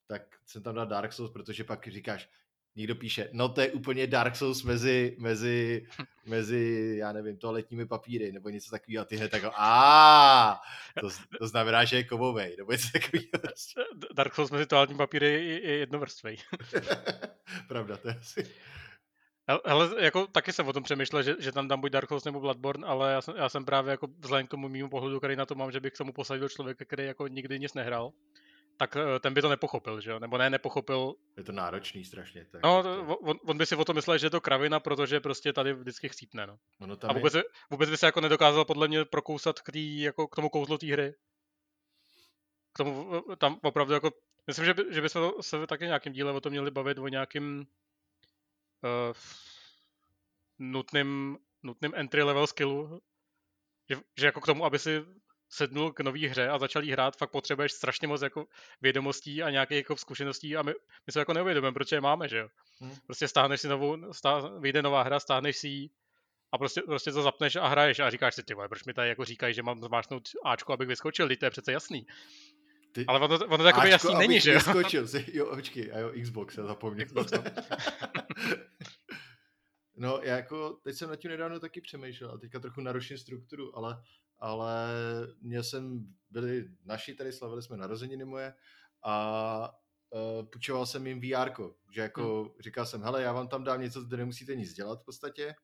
tak 0.07 0.39
jsem 0.45 0.63
tam 0.63 0.75
dal 0.75 0.87
Dark 0.87 1.13
Souls, 1.13 1.31
protože 1.31 1.63
pak 1.63 1.87
říkáš, 1.87 2.29
někdo 2.75 2.95
píše, 2.95 3.29
no 3.31 3.49
to 3.49 3.61
je 3.61 3.71
úplně 3.71 4.07
Dark 4.07 4.35
Souls 4.35 4.63
mezi, 4.63 5.15
mezi, 5.19 5.85
mezi 6.25 6.95
já 6.99 7.11
nevím, 7.11 7.37
toaletními 7.37 7.85
papíry, 7.85 8.31
nebo 8.31 8.49
něco 8.49 8.71
takového, 8.71 9.01
a 9.01 9.05
ty 9.05 9.15
hned 9.17 9.33
jako, 9.33 9.51
a 9.55 10.61
to, 10.99 11.09
to 11.39 11.47
znamená, 11.47 11.85
že 11.85 11.95
je 11.95 12.03
kovovej, 12.03 12.55
nebo 12.57 12.71
něco 12.71 12.87
takového. 12.93 13.27
Dark 14.13 14.35
Souls 14.35 14.51
mezi 14.51 14.65
toaletními 14.65 14.97
papíry 14.97 15.25
je, 15.25 15.61
je 15.61 15.77
jednovrstvej. 15.77 16.37
Pravda, 17.67 17.97
to 17.97 18.07
je 18.07 18.15
asi... 18.15 18.47
Ale 19.63 20.03
jako 20.03 20.27
taky 20.27 20.53
jsem 20.53 20.67
o 20.67 20.73
tom 20.73 20.83
přemýšlel, 20.83 21.23
že, 21.23 21.35
že 21.39 21.51
tam 21.51 21.67
dám 21.67 21.81
buď 21.81 21.91
Dark 21.91 22.09
Souls 22.09 22.23
nebo 22.23 22.39
Bloodborne, 22.39 22.87
ale 22.87 23.11
já 23.11 23.21
jsem, 23.21 23.35
já 23.37 23.49
jsem 23.49 23.65
právě 23.65 23.91
jako 23.91 24.07
vzhledem 24.19 24.47
k 24.47 24.49
tomu 24.49 24.69
mýmu 24.69 24.89
pohledu, 24.89 25.19
který 25.19 25.35
na 25.35 25.45
to 25.45 25.55
mám, 25.55 25.71
že 25.71 25.79
bych 25.79 25.93
k 25.93 25.97
tomu 25.97 26.13
posadil 26.13 26.49
člověka, 26.49 26.85
který 26.85 27.05
jako 27.05 27.27
nikdy 27.27 27.59
nic 27.59 27.73
nehrál, 27.73 28.11
tak 28.77 28.95
eh, 28.95 29.19
ten 29.19 29.33
by 29.33 29.41
to 29.41 29.49
nepochopil, 29.49 30.01
že 30.01 30.11
jo? 30.11 30.19
Nebo 30.19 30.37
ne, 30.37 30.49
nepochopil. 30.49 31.15
Je 31.37 31.43
to 31.43 31.51
náročný 31.51 32.05
strašně. 32.05 32.45
Tak 32.51 32.63
no, 32.63 32.83
to... 32.83 33.05
on, 33.05 33.39
on, 33.45 33.57
by 33.57 33.65
si 33.65 33.75
o 33.75 33.85
tom 33.85 33.95
myslel, 33.95 34.17
že 34.17 34.25
je 34.25 34.29
to 34.29 34.41
kravina, 34.41 34.79
protože 34.79 35.19
prostě 35.19 35.53
tady 35.53 35.73
vždycky 35.73 36.09
chcípne, 36.09 36.47
no. 36.47 36.59
Ono 36.79 36.95
tam 36.95 37.09
A 37.09 37.13
vůbec, 37.13 37.33
je... 37.33 37.43
vůbec 37.69 37.89
by 37.89 37.97
se 37.97 38.05
jako 38.05 38.21
nedokázal 38.21 38.65
podle 38.65 38.87
mě 38.87 39.05
prokousat 39.05 39.61
k, 39.61 39.71
tý, 39.71 40.01
jako 40.01 40.27
k 40.27 40.35
tomu 40.35 40.49
kouzlu 40.49 40.77
té 40.77 40.87
hry. 40.87 41.13
K 42.73 42.77
tomu 42.77 43.23
tam 43.37 43.59
opravdu 43.63 43.93
jako, 43.93 44.11
myslím, 44.47 44.65
že, 44.65 44.73
by, 44.73 44.83
že 44.89 45.01
bychom 45.01 45.31
se 45.41 45.67
taky 45.67 45.85
nějakým 45.85 46.13
díle 46.13 46.31
o 46.31 46.41
tom 46.41 46.51
měli 46.51 46.71
bavit, 46.71 46.97
o 46.97 47.07
nějakým 47.07 47.67
uh, 48.83 49.15
nutným, 50.59 51.37
nutným 51.63 51.91
entry 51.95 52.23
level 52.23 52.47
skillu, 52.47 53.01
že, 53.89 53.95
že 54.17 54.25
jako 54.25 54.41
k 54.41 54.45
tomu, 54.45 54.65
aby 54.65 54.79
si 54.79 55.05
sednul 55.49 55.91
k 55.91 55.99
nový 55.99 56.27
hře 56.27 56.49
a 56.49 56.59
začal 56.59 56.83
jí 56.83 56.91
hrát, 56.91 57.17
fakt 57.17 57.31
potřebuješ 57.31 57.71
strašně 57.71 58.07
moc 58.07 58.21
jako 58.21 58.45
vědomostí 58.81 59.43
a 59.43 59.49
nějakých 59.49 59.77
jako 59.77 59.97
zkušeností 59.97 60.57
a 60.57 60.61
my, 60.61 60.73
my 61.07 61.13
se 61.13 61.19
jako 61.19 61.33
neuvědomujeme, 61.33 61.73
proč 61.73 61.91
je 61.91 62.01
máme, 62.01 62.27
že 62.27 62.37
jo. 62.37 62.49
Hmm. 62.79 62.95
Prostě 63.05 63.27
stáhneš 63.27 63.61
si 63.61 63.67
novou, 63.67 64.13
stá, 64.13 64.39
vyjde 64.59 64.81
nová 64.81 65.03
hra, 65.03 65.19
stáhneš 65.19 65.57
si 65.57 65.67
ji 65.67 65.89
a 66.51 66.57
prostě, 66.57 66.81
prostě 66.81 67.11
to 67.11 67.21
zapneš 67.21 67.55
a 67.55 67.67
hraješ 67.67 67.99
a 67.99 68.09
říkáš 68.09 68.35
si, 68.35 68.43
ty 68.43 68.53
vole, 68.53 68.69
proč 68.69 68.83
mi 68.83 68.93
tady 68.93 69.09
jako 69.09 69.25
říkají, 69.25 69.53
že 69.53 69.63
mám 69.63 69.83
zmáčknout 69.83 70.29
Ačko, 70.45 70.73
abych 70.73 70.87
vyskočil, 70.87 71.29
to 71.35 71.45
je 71.45 71.49
přece 71.49 71.71
jasný. 71.71 72.07
Ty... 72.91 73.05
Ale 73.05 73.19
ono, 73.19 73.39
ono 73.47 73.63
takový 73.63 73.89
jasný 73.89 74.15
není, 74.15 74.39
že 74.39 74.51
jo? 74.51 74.57
Vyskočil, 74.57 75.07
jo, 75.33 75.55
počkej, 75.55 75.91
a 75.93 75.99
jo, 75.99 76.11
Xbox, 76.21 76.57
já 76.57 76.65
zapomněl. 76.65 77.05
Xbox, 77.05 77.31
no. 77.31 77.43
no, 79.95 80.19
já 80.23 80.35
jako, 80.35 80.79
teď 80.83 80.95
jsem 80.95 81.09
na 81.09 81.15
tím 81.15 81.31
nedávno 81.31 81.59
taky 81.59 81.81
přemýšlel 81.81 82.31
a 82.31 82.37
teďka 82.37 82.59
trochu 82.59 82.81
naruším 82.81 83.17
strukturu, 83.17 83.77
ale, 83.77 84.03
ale 84.39 84.89
měl 85.41 85.63
jsem, 85.63 86.13
byli 86.29 86.69
naši 86.85 87.15
tady, 87.15 87.31
slavili 87.33 87.61
jsme 87.61 87.77
narozeniny 87.77 88.25
moje 88.25 88.53
a 89.03 89.69
uh, 90.09 90.45
půjčoval 90.45 90.85
jsem 90.85 91.07
jim 91.07 91.21
VR, 91.21 91.51
že 91.91 92.01
jako 92.01 92.43
hmm. 92.43 92.51
říkal 92.59 92.85
jsem, 92.85 93.03
hele, 93.03 93.21
já 93.21 93.33
vám 93.33 93.47
tam 93.47 93.63
dám 93.63 93.81
něco, 93.81 94.01
kde 94.01 94.17
nemusíte 94.17 94.55
nic 94.55 94.73
dělat 94.73 95.01
v 95.01 95.05
podstatě, 95.05 95.55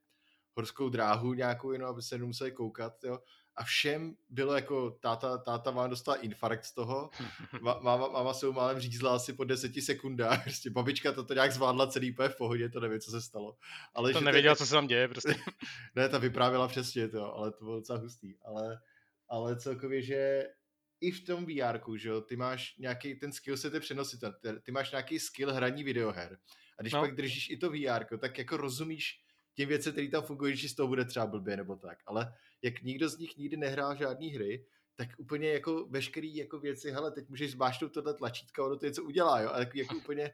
horskou 0.57 0.89
dráhu 0.89 1.33
nějakou 1.33 1.71
jenom, 1.71 1.89
aby 1.89 2.01
se 2.01 2.17
nemuseli 2.17 2.51
koukat, 2.51 3.03
jo. 3.03 3.19
A 3.55 3.63
všem 3.63 4.15
bylo 4.29 4.55
jako, 4.55 4.91
táta, 4.91 5.37
táta 5.37 5.71
vám 5.71 5.89
dostala 5.89 6.17
infarkt 6.17 6.65
z 6.65 6.73
toho, 6.73 7.09
máma, 7.61 8.07
máma 8.07 8.33
se 8.33 8.47
málem 8.47 8.79
řízla 8.79 9.15
asi 9.15 9.33
po 9.33 9.43
deseti 9.43 9.81
sekundách, 9.81 10.43
prostě 10.43 10.69
babička 10.69 11.11
to 11.11 11.33
nějak 11.33 11.51
zvládla 11.51 11.87
celý 11.87 12.11
úplně 12.11 12.29
v 12.29 12.37
pohodě, 12.37 12.69
to 12.69 12.79
nevím, 12.79 12.99
co 12.99 13.11
se 13.11 13.21
stalo. 13.21 13.57
Ale 13.93 14.13
to 14.13 14.21
nevěděla, 14.21 14.55
co 14.55 14.65
se 14.65 14.71
tam 14.71 14.87
děje 14.87 15.07
prostě. 15.07 15.35
ne, 15.95 16.09
ta 16.09 16.17
vyprávěla 16.17 16.67
přesně 16.67 17.07
to, 17.07 17.35
ale 17.35 17.51
to 17.51 17.63
bylo 17.63 17.75
docela 17.75 17.99
hustý. 17.99 18.35
Ale, 18.41 18.79
ale 19.29 19.55
celkově, 19.55 20.01
že 20.01 20.43
i 21.01 21.11
v 21.11 21.25
tom 21.25 21.45
VR, 21.45 21.79
že 21.95 22.09
jo, 22.09 22.21
ty 22.21 22.35
máš 22.35 22.77
nějaký, 22.77 23.15
ten 23.15 23.31
skill 23.31 23.57
se 23.57 23.71
ty 23.71 23.79
přenositelný, 23.79 24.59
ty 24.63 24.71
máš 24.71 24.91
nějaký 24.91 25.19
skill 25.19 25.53
hraní 25.53 25.83
videoher. 25.83 26.37
A 26.79 26.81
když 26.81 26.93
no. 26.93 27.01
pak 27.01 27.15
držíš 27.15 27.49
i 27.49 27.57
to 27.57 27.69
VR, 27.69 28.17
tak 28.17 28.37
jako 28.37 28.57
rozumíš 28.57 29.23
těm 29.53 29.69
věcem, 29.69 29.91
který 29.91 30.11
tam 30.11 30.23
fungují, 30.23 30.55
že 30.55 30.69
z 30.69 30.75
toho 30.75 30.87
bude 30.87 31.05
třeba 31.05 31.25
blbě 31.25 31.57
nebo 31.57 31.75
tak. 31.75 31.97
Ale 32.05 32.33
jak 32.61 32.81
nikdo 32.81 33.09
z 33.09 33.17
nich 33.17 33.37
nikdy 33.37 33.57
nehrál 33.57 33.95
žádný 33.95 34.29
hry, 34.29 34.65
tak 34.95 35.09
úplně 35.17 35.49
jako 35.49 35.85
veškerý 35.89 36.35
jako 36.35 36.59
věci, 36.59 36.91
hele, 36.91 37.11
teď 37.11 37.29
můžeš 37.29 37.51
zmášnout 37.51 37.93
tohle 37.93 38.13
tlačítko, 38.13 38.65
ono 38.65 38.77
to 38.77 38.85
něco 38.85 39.03
udělá, 39.03 39.41
jo, 39.41 39.49
ale 39.49 39.69
jako 39.73 39.95
úplně 39.95 40.33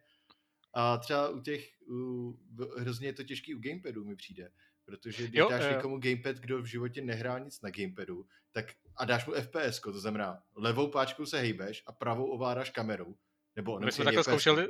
a 0.73 0.97
třeba 0.97 1.29
u 1.29 1.39
těch, 1.39 1.69
u, 1.89 2.33
hrozně 2.77 3.07
je 3.07 3.13
to 3.13 3.23
těžký 3.23 3.55
u 3.55 3.59
gamepadu 3.59 4.05
mi 4.05 4.15
přijde, 4.15 4.51
protože 4.85 5.23
když 5.27 5.39
jo, 5.39 5.49
dáš 5.49 5.63
jo. 5.63 5.69
někomu 5.69 5.99
gamepad, 5.99 6.35
kdo 6.35 6.61
v 6.61 6.65
životě 6.65 7.01
nehrál 7.01 7.39
nic 7.39 7.61
na 7.61 7.69
gamepadu, 7.69 8.25
tak 8.51 8.65
a 8.95 9.05
dáš 9.05 9.25
mu 9.25 9.33
FPS, 9.33 9.79
to 9.79 9.99
znamená 9.99 10.43
levou 10.55 10.87
páčkou 10.87 11.25
se 11.25 11.39
hejbeš 11.39 11.83
a 11.87 11.91
pravou 11.91 12.25
ovládáš 12.25 12.69
kamerou, 12.69 13.15
nebo 13.55 13.79
My 13.79 13.91
jsme 13.91 14.05
takhle 14.05 14.23
zkoušeli, 14.23 14.67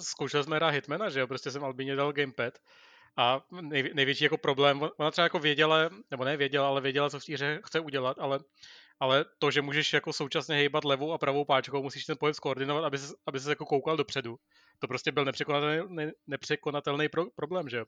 zkoušeli 0.00 0.44
jsme 0.44 0.56
hrát 0.56 0.70
Hitmana, 0.70 1.08
že 1.10 1.20
jo, 1.20 1.26
prostě 1.26 1.50
jsem 1.50 1.64
Albině 1.64 1.96
dal 1.96 2.12
gamepad 2.12 2.58
a 3.16 3.44
nej, 3.60 3.90
největší 3.94 4.24
jako 4.24 4.38
problém, 4.38 4.82
ona 4.96 5.10
třeba 5.10 5.24
jako 5.24 5.38
věděla, 5.38 5.90
nebo 6.10 6.24
ne 6.24 6.36
věděla, 6.36 6.68
ale 6.68 6.80
věděla, 6.80 7.10
co 7.10 7.20
v 7.20 7.24
té 7.24 7.32
hře 7.32 7.60
chce 7.64 7.80
udělat, 7.80 8.16
ale, 8.20 8.40
ale 9.00 9.24
to, 9.38 9.50
že 9.50 9.62
můžeš 9.62 9.92
jako 9.92 10.12
současně 10.12 10.56
hejbat 10.56 10.84
levou 10.84 11.12
a 11.12 11.18
pravou 11.18 11.44
páčkou, 11.44 11.82
musíš 11.82 12.04
ten 12.04 12.16
pohyb 12.20 12.34
skoordinovat, 12.34 12.84
aby 12.84 12.98
se, 12.98 13.14
aby 13.26 13.40
se 13.40 13.50
jako 13.50 13.66
koukal 13.66 13.96
dopředu. 13.96 14.36
To 14.78 14.88
prostě 14.88 15.12
byl 15.12 15.24
nepřekonatelný, 15.24 15.86
ne, 15.88 16.12
nepřekonatelný 16.26 17.08
pro, 17.08 17.24
problém, 17.36 17.68
že. 17.68 17.84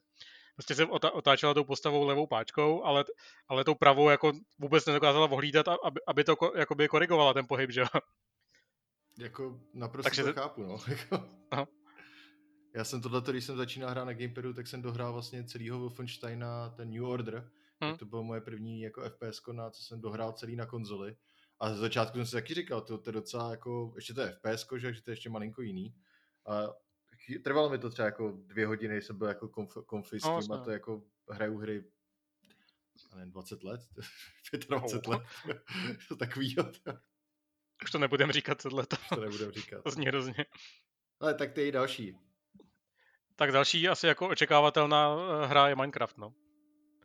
Prostě 0.55 0.75
jsem 0.75 0.89
otáčela 0.91 1.53
tou 1.53 1.63
postavou 1.63 2.05
levou 2.05 2.27
páčkou, 2.27 2.83
ale, 2.83 3.05
ale 3.47 3.63
tou 3.63 3.75
pravou 3.75 4.09
jako 4.09 4.31
vůbec 4.59 4.85
nedokázala 4.85 5.31
ohlídat, 5.31 5.67
aby, 5.67 5.99
aby 6.07 6.23
to 6.23 6.35
jakoby 6.55 6.87
korigovala 6.87 7.33
ten 7.33 7.47
pohyb, 7.47 7.71
že 7.71 7.81
jo. 7.81 7.87
Jako 9.17 9.59
naprosto 9.73 10.09
Takže 10.09 10.23
to 10.23 10.33
chápu, 10.33 10.63
no. 10.63 10.77
Jako- 10.87 11.67
já 12.77 12.83
jsem 12.83 13.01
tohle, 13.01 13.21
když 13.29 13.45
jsem 13.45 13.57
začínal 13.57 13.89
hrát 13.89 14.05
na 14.05 14.13
Gamepadu, 14.13 14.53
tak 14.53 14.67
jsem 14.67 14.81
dohrál 14.81 15.13
vlastně 15.13 15.43
celýho 15.43 15.79
Wolfensteina, 15.79 16.69
ten 16.69 16.91
New 16.91 17.05
Order. 17.05 17.51
Hmm. 17.81 17.97
To 17.97 18.05
bylo 18.05 18.23
moje 18.23 18.41
první 18.41 18.81
jako 18.81 19.09
FPS, 19.09 19.41
na 19.51 19.69
co 19.69 19.83
jsem 19.83 20.01
dohrál 20.01 20.33
celý 20.33 20.55
na 20.55 20.65
konzoli. 20.65 21.15
A 21.59 21.69
ze 21.69 21.77
začátku 21.77 22.17
jsem 22.17 22.25
si 22.25 22.31
taky 22.31 22.53
říkal, 22.53 22.81
to, 22.81 22.97
to 22.97 23.09
je 23.09 23.13
docela 23.13 23.51
jako, 23.51 23.93
ještě 23.95 24.13
to 24.13 24.21
je 24.21 24.31
FPS, 24.31 24.67
že, 24.77 24.93
že 24.93 25.01
to 25.01 25.09
je 25.09 25.13
ještě 25.13 25.29
malinko 25.29 25.61
jiný. 25.61 25.95
A 26.47 26.73
trvalo 27.43 27.69
mi 27.69 27.77
to 27.77 27.89
třeba 27.89 28.05
jako 28.05 28.31
dvě 28.45 28.67
hodiny, 28.67 29.01
jsem 29.01 29.17
byl 29.17 29.27
jako 29.27 29.47
konf, 29.47 29.77
konfi 29.85 30.19
s 30.19 30.23
tím 30.23 30.49
no, 30.49 30.55
a 30.55 30.63
to 30.63 30.71
jako 30.71 31.03
hraju 31.29 31.57
hry 31.57 31.83
nevím, 33.15 33.31
20 33.31 33.63
let, 33.63 33.81
25 34.67 35.07
oh. 35.07 35.13
let, 35.13 35.23
to 36.07 36.15
takovýho. 36.15 36.71
Už 37.83 37.91
to 37.91 37.97
nebudem 37.97 38.31
říkat 38.31 38.63
tohle. 38.63 38.85
To 38.85 39.21
nebudem 39.21 39.51
říkat. 39.51 39.83
To 39.83 39.91
zní 39.91 40.05
hrozně. 40.05 40.45
Ale 41.19 41.33
tak 41.33 41.53
ty 41.53 41.71
další. 41.71 42.26
Tak 43.37 43.51
další 43.51 43.89
asi 43.89 44.07
jako 44.07 44.27
očekávatelná 44.27 45.15
eh, 45.15 45.47
hra 45.47 45.67
je 45.67 45.75
Minecraft, 45.75 46.17
no. 46.17 46.33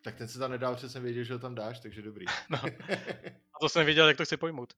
Tak 0.03 0.17
ten 0.17 0.29
se 0.29 0.39
tam 0.39 0.51
nedal, 0.51 0.75
protože 0.75 0.89
jsem 0.89 1.03
věděl, 1.03 1.25
že 1.25 1.33
ho 1.33 1.39
tam 1.39 1.55
dáš, 1.55 1.81
takže 1.81 2.03
dobrý. 2.03 2.27
no. 2.51 2.59
A 3.55 3.59
to 3.61 3.69
jsem 3.69 3.85
věděl, 3.85 4.09
jak 4.09 4.17
to 4.17 4.25
chci 4.25 4.37
pojmout. 4.37 4.75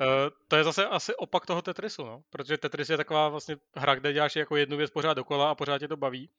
Uh, 0.00 0.06
to 0.48 0.56
je 0.56 0.64
zase 0.64 0.86
asi 0.86 1.14
opak 1.14 1.46
toho 1.46 1.62
Tetrisu, 1.62 2.04
no. 2.04 2.22
Protože 2.30 2.58
Tetris 2.58 2.90
je 2.90 2.96
taková 2.96 3.28
vlastně 3.28 3.56
hra, 3.76 3.94
kde 3.94 4.12
děláš 4.12 4.36
jako 4.36 4.56
jednu 4.56 4.76
věc 4.76 4.90
pořád 4.90 5.14
dokola 5.14 5.50
a 5.50 5.54
pořád 5.54 5.78
tě 5.78 5.88
to 5.88 5.96
baví. 5.96 6.30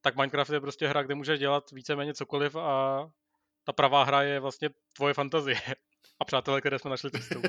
Tak 0.00 0.16
Minecraft 0.16 0.50
je 0.50 0.60
prostě 0.60 0.88
hra, 0.88 1.02
kde 1.02 1.14
můžeš 1.14 1.38
dělat 1.38 1.70
víceméně 1.70 2.14
cokoliv 2.14 2.56
a 2.56 3.10
ta 3.64 3.72
pravá 3.72 4.04
hra 4.04 4.22
je 4.22 4.40
vlastně 4.40 4.70
tvoje 4.96 5.14
fantazie. 5.14 5.60
A 6.20 6.24
přátelé, 6.24 6.60
které 6.60 6.78
jsme 6.78 6.90
našli 6.90 7.10
cestou. 7.10 7.42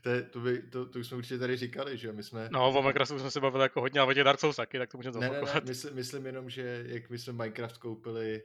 To, 0.00 0.08
je, 0.08 0.22
to, 0.22 0.40
by, 0.40 0.62
to, 0.62 0.86
to, 0.86 0.98
už 0.98 1.06
jsme 1.06 1.16
určitě 1.16 1.38
tady 1.38 1.56
říkali, 1.56 1.96
že 1.96 2.12
my 2.12 2.22
jsme... 2.22 2.48
No, 2.52 2.68
o 2.68 2.82
Minecraftu 2.82 3.18
jsme 3.18 3.30
se 3.30 3.40
bavili 3.40 3.62
jako 3.62 3.80
hodně, 3.80 4.00
ale 4.00 4.10
o 4.10 4.14
těch 4.14 4.24
Dark 4.24 4.40
Souls 4.40 4.56
taky, 4.56 4.78
tak 4.78 4.90
to 4.90 4.96
můžeme 4.96 5.12
zopakovat. 5.12 5.42
Ne, 5.42 5.54
ne, 5.54 5.60
ne, 5.60 5.68
myslím, 5.68 5.94
myslím 5.94 6.26
jenom, 6.26 6.50
že 6.50 6.84
jak 6.86 7.10
my 7.10 7.18
jsme 7.18 7.32
Minecraft 7.32 7.78
koupili... 7.78 8.42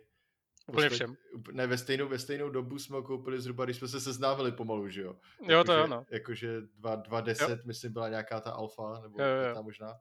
Úplně 0.68 0.90
posled, 0.90 0.96
všem. 0.96 1.18
Ne, 1.52 1.68
ve 1.68 1.78
stejnou, 1.78 2.08
ve 2.08 2.20
stejnou 2.20 2.50
dobu 2.50 2.80
jsme 2.80 2.96
ho 2.96 3.04
koupili 3.04 3.42
zhruba, 3.42 3.66
když 3.66 3.78
jsme 3.78 3.88
se 3.88 4.02
seznámili 4.02 4.52
pomalu, 4.52 4.90
že 4.90 5.02
jo? 5.02 5.16
Jo, 5.48 5.64
to 5.64 5.72
je 5.72 5.84
ono. 5.84 6.06
Jakože 6.10 6.62
2.10, 6.62 7.60
myslím, 7.66 7.94
byla 7.94 8.10
nějaká 8.10 8.40
ta 8.40 8.52
alfa, 8.52 9.00
nebo 9.04 9.22
jo, 9.22 9.28
jo. 9.28 9.54
ta 9.54 9.62
možná 9.62 9.94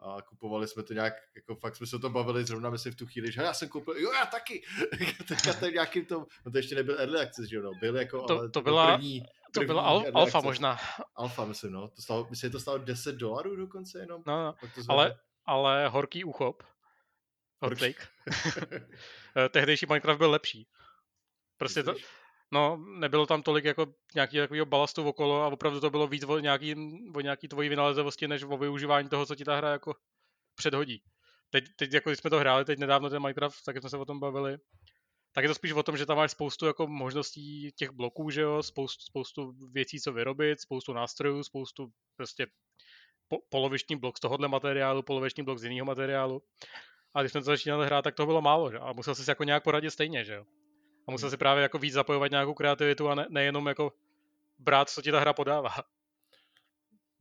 a 0.00 0.22
kupovali 0.22 0.68
jsme 0.68 0.82
to 0.82 0.94
nějak, 0.94 1.14
jako 1.36 1.54
fakt 1.54 1.76
jsme 1.76 1.86
se 1.86 1.96
o 1.96 1.98
tom 1.98 2.12
bavili 2.12 2.44
zrovna 2.44 2.70
myslím 2.70 2.92
v 2.92 2.96
tu 2.96 3.06
chvíli, 3.06 3.32
že 3.32 3.42
já 3.42 3.54
jsem 3.54 3.68
koupil, 3.68 3.96
jo 3.96 4.12
já 4.12 4.26
taky, 4.26 4.62
teďka 5.28 5.52
ten 5.52 5.72
nějakým 5.72 6.04
tom, 6.04 6.26
no 6.46 6.52
to 6.52 6.58
ještě 6.58 6.74
nebyl 6.74 7.00
early 7.00 7.20
access, 7.20 7.48
že 7.48 7.56
jo, 7.56 7.62
no, 7.62 7.70
byl 7.80 7.96
jako, 7.96 8.22
to, 8.22 8.38
ale 8.38 8.50
to, 8.50 8.60
byla, 8.60 8.92
první, 8.92 9.22
to 9.54 9.60
byla 9.60 9.82
al, 9.82 10.04
alfa 10.14 10.40
možná. 10.40 10.78
Alfa 11.16 11.44
myslím, 11.44 11.72
no, 11.72 11.88
to 11.88 12.02
stalo, 12.02 12.26
myslím, 12.30 12.48
že 12.48 12.52
to 12.52 12.60
stalo 12.60 12.78
10 12.78 13.16
dolarů 13.16 13.56
dokonce 13.56 13.98
jenom. 13.98 14.22
No, 14.26 14.44
no. 14.44 14.54
ale, 14.88 15.18
ale 15.46 15.88
horký 15.88 16.24
uchop, 16.24 16.62
hot 17.62 17.78
take, 17.78 18.06
eh, 19.36 19.48
tehdejší 19.48 19.86
Minecraft 19.86 20.18
byl 20.18 20.30
lepší. 20.30 20.68
Prostě 21.56 21.82
to, 21.82 21.94
No, 22.50 22.76
nebylo 22.76 23.26
tam 23.26 23.42
tolik 23.42 23.64
jako 23.64 23.94
nějaký 24.14 24.36
takového 24.36 24.66
balastu 24.66 25.08
okolo 25.08 25.42
a 25.42 25.48
opravdu 25.48 25.80
to 25.80 25.90
bylo 25.90 26.06
víc 26.06 26.24
o 26.24 26.38
nějaký, 26.38 26.74
o 27.14 27.20
nějaký 27.20 27.48
tvojí 27.48 27.68
vynalezevosti, 27.68 28.28
než 28.28 28.42
o 28.42 28.56
využívání 28.56 29.08
toho, 29.08 29.26
co 29.26 29.34
ti 29.34 29.44
ta 29.44 29.56
hra 29.56 29.70
jako 29.72 29.94
předhodí. 30.54 31.02
Teď, 31.50 31.64
teď 31.76 31.92
jako 31.92 32.10
když 32.10 32.18
jsme 32.18 32.30
to 32.30 32.38
hráli, 32.38 32.64
teď 32.64 32.78
nedávno 32.78 33.10
ten 33.10 33.22
Minecraft, 33.22 33.64
tak 33.64 33.78
jsme 33.78 33.90
se 33.90 33.96
o 33.96 34.04
tom 34.04 34.20
bavili, 34.20 34.58
tak 35.38 35.44
je 35.44 35.48
to 35.48 35.54
spíš 35.54 35.72
o 35.72 35.82
tom, 35.82 35.96
že 35.96 36.06
tam 36.06 36.16
máš 36.16 36.30
spoustu 36.30 36.66
jako 36.66 36.86
možností 36.86 37.72
těch 37.76 37.90
bloků, 37.90 38.30
že 38.30 38.40
jo, 38.40 38.62
spoustu, 38.62 39.04
spoustu 39.04 39.54
věcí, 39.72 40.00
co 40.00 40.12
vyrobit, 40.12 40.60
spoustu 40.60 40.92
nástrojů, 40.92 41.44
spoustu 41.44 41.92
prostě 42.16 42.46
po, 43.28 43.38
poloviční 43.48 43.96
blok 43.96 44.16
z 44.16 44.20
tohohle 44.20 44.48
materiálu, 44.48 45.02
poloviční 45.02 45.42
blok 45.42 45.58
z 45.58 45.64
jiného 45.64 45.86
materiálu. 45.86 46.42
A 47.14 47.22
když 47.22 47.32
jsme 47.32 47.40
to 47.40 47.44
začínali 47.44 47.86
hrát, 47.86 48.02
tak 48.02 48.14
to 48.14 48.26
bylo 48.26 48.42
málo, 48.42 48.70
že? 48.70 48.78
A 48.78 48.92
musel 48.92 49.14
jsi 49.14 49.30
jako 49.30 49.44
nějak 49.44 49.64
poradit 49.64 49.90
stejně, 49.90 50.24
že 50.24 50.34
jo. 50.34 50.44
A 51.08 51.10
musel 51.10 51.30
si 51.30 51.36
právě 51.36 51.62
jako 51.62 51.78
víc 51.78 51.94
zapojovat 51.94 52.30
nějakou 52.30 52.54
kreativitu 52.54 53.08
a 53.08 53.14
ne, 53.14 53.26
nejenom 53.30 53.66
jako 53.66 53.92
brát, 54.58 54.90
co 54.90 55.02
ti 55.02 55.12
ta 55.12 55.20
hra 55.20 55.32
podává. 55.32 55.70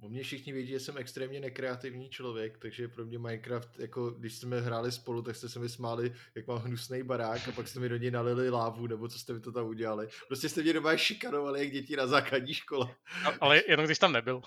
O 0.01 0.09
mě 0.09 0.23
všichni 0.23 0.53
vědí, 0.53 0.69
že 0.69 0.79
jsem 0.79 0.97
extrémně 0.97 1.39
nekreativní 1.39 2.09
člověk, 2.09 2.57
takže 2.57 2.87
pro 2.87 3.05
mě 3.05 3.19
Minecraft, 3.19 3.79
jako 3.79 4.09
když 4.09 4.35
jsme 4.35 4.61
hráli 4.61 4.91
spolu, 4.91 5.21
tak 5.21 5.35
jste 5.35 5.49
se 5.49 5.59
mi 5.59 5.69
smáli, 5.69 6.13
jak 6.35 6.47
mám 6.47 6.57
hnusný 6.57 7.03
barák 7.03 7.47
a 7.47 7.51
pak 7.51 7.67
jste 7.67 7.79
mi 7.79 7.89
do 7.89 7.97
něj 7.97 8.11
nalili 8.11 8.49
lávu, 8.49 8.87
nebo 8.87 9.07
co 9.07 9.19
jste 9.19 9.33
mi 9.33 9.39
to 9.39 9.51
tam 9.51 9.67
udělali. 9.67 10.07
Prostě 10.27 10.49
jste 10.49 10.61
mě 10.61 10.73
doma 10.73 10.97
šikanovali, 10.97 11.59
jak 11.59 11.71
děti 11.71 11.95
na 11.95 12.07
základní 12.07 12.53
škole. 12.53 12.95
A, 13.25 13.29
ale 13.41 13.63
jenom 13.67 13.85
když 13.85 13.99
tam 13.99 14.13
nebyl. 14.13 14.41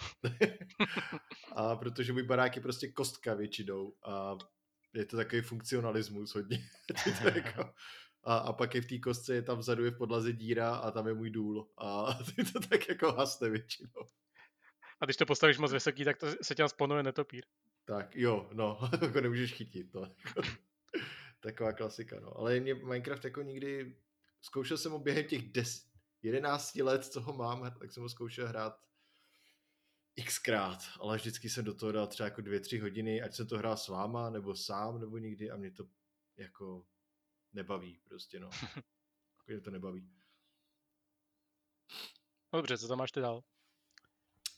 a 1.53 1.77
protože 1.77 2.13
můj 2.13 2.23
barák 2.23 2.57
je 2.57 2.63
prostě 2.63 2.89
kostka 2.89 3.35
většinou 3.35 3.95
a 4.05 4.39
je 4.95 5.05
to 5.05 5.17
takový 5.17 5.43
funkcionalismus 5.43 6.35
hodně. 6.35 6.59
to 7.23 7.29
jako, 7.29 7.71
a, 8.25 8.37
a 8.37 8.53
pak 8.53 8.75
je 8.75 8.81
v 8.81 8.87
té 8.87 8.99
kostce, 8.99 9.35
je 9.35 9.43
tam 9.43 9.59
vzadu 9.59 9.85
je 9.85 9.91
v 9.91 9.99
podlaze 9.99 10.33
díra 10.33 10.75
a 10.75 10.91
tam 10.91 11.07
je 11.07 11.15
můj 11.15 11.31
důl. 11.31 11.69
A 11.79 12.19
ty 12.37 12.45
to 12.45 12.61
tak 12.61 12.89
jako 12.89 13.13
hasne 13.13 13.51
většinou. 13.51 14.07
A 15.01 15.05
když 15.05 15.17
to 15.17 15.27
postavíš 15.27 15.59
moc 15.59 15.73
vysoký, 15.73 16.05
tak 16.05 16.17
to 16.17 16.27
se 16.43 16.55
tě 16.55 16.69
sponuje 16.69 17.03
netopír. 17.03 17.45
Tak 17.85 18.17
jo, 18.17 18.51
no, 18.53 18.79
jako 19.03 19.21
nemůžeš 19.21 19.53
chytit 19.53 19.93
to. 19.93 20.07
Taková 21.41 21.73
klasika, 21.73 22.21
no. 22.21 22.37
Ale 22.37 22.61
mě 22.61 22.75
Minecraft 22.75 23.25
jako 23.25 23.43
nikdy, 23.43 23.97
zkoušel 24.41 24.79
jsem 24.79 24.93
ho 24.93 24.99
během 24.99 25.25
těch 25.25 25.53
des, 25.53 25.91
11 26.23 26.75
let, 26.77 27.05
co 27.05 27.21
ho 27.21 27.33
mám, 27.33 27.75
tak 27.79 27.93
jsem 27.93 28.03
ho 28.03 28.09
zkoušel 28.09 28.49
hrát 28.49 28.91
xkrát, 30.25 30.79
ale 31.01 31.17
vždycky 31.17 31.51
jsem 31.51 31.65
do 31.65 31.75
toho 31.75 31.93
dal 31.93 32.07
třeba 32.07 32.25
jako 32.25 32.41
dvě, 32.41 32.61
tři 32.61 32.79
hodiny, 32.79 33.23
ať 33.23 33.35
jsem 33.35 33.47
to 33.47 33.59
hrál 33.59 33.77
s 33.77 33.89
váma, 33.89 34.31
nebo 34.31 34.57
sám, 34.57 35.01
nebo 35.01 35.19
nikdy 35.19 35.51
a 35.51 35.57
mě 35.57 35.71
to 35.71 35.89
jako 36.37 36.87
nebaví 37.53 38.01
prostě, 38.05 38.41
no. 38.41 38.51
Jako 39.39 39.53
mě 39.53 39.61
to 39.61 39.71
nebaví. 39.71 40.11
Dobře, 42.53 42.79
co 42.79 42.89
tam 42.89 42.99
máš 42.99 43.13
ty 43.13 43.21
dál? 43.21 43.43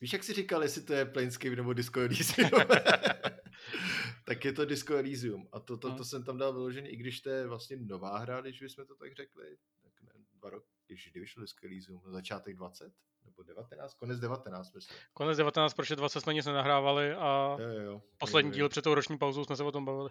Víš, 0.03 0.13
jak 0.13 0.25
jsi 0.25 0.33
říkal, 0.33 0.63
jestli 0.63 0.83
to 0.83 0.93
je 0.93 1.05
Planescape 1.05 1.57
nebo 1.57 1.73
Disco 1.73 2.01
Elysium? 2.01 2.51
tak 4.25 4.45
je 4.45 4.53
to 4.53 4.65
Disco 4.65 4.95
Elysium. 4.95 5.49
A 5.53 5.61
to, 5.61 5.77
to, 5.77 5.91
to, 5.91 5.97
to 5.97 6.05
jsem 6.05 6.25
tam 6.25 6.39
dal 6.39 6.53
vyloženě, 6.53 6.91
i 6.91 6.97
když 6.97 7.21
to 7.21 7.31
je 7.31 7.47
vlastně 7.47 7.77
nová 7.77 8.19
hra, 8.19 8.41
když 8.41 8.63
bychom 8.63 8.87
to 8.87 8.95
tak 8.95 9.17
řekli. 9.17 9.57
Tak 9.83 9.93
ne, 10.03 10.11
dva 10.33 10.51
roky, 10.51 10.67
když 10.87 11.11
kdy 11.11 11.21
vyšlo 11.21 11.43
Disco 11.43 11.67
Elysium, 11.67 12.03
na 12.05 12.13
začátek 12.13 12.57
20? 12.57 12.93
Nebo 13.25 13.43
19? 13.43 13.95
Konec 13.95 14.21
19, 14.21 14.75
myslím. 14.75 14.99
Konec 15.13 15.39
19, 15.39 15.75
protože 15.75 15.97
20 15.97 16.21
jsme 16.21 16.35
nic 16.35 16.47
nenahrávali 16.47 17.15
a 17.15 17.57
jo, 17.61 17.83
jo, 17.85 18.03
poslední 18.19 18.49
jo, 18.51 18.53
jo. 18.53 18.57
díl 18.57 18.69
před 18.69 18.83
tou 18.83 18.95
roční 18.95 19.19
pauzou 19.19 19.45
jsme 19.45 19.57
se 19.57 19.65
o 19.65 19.73
tom 19.73 19.85
bavili. 19.85 20.11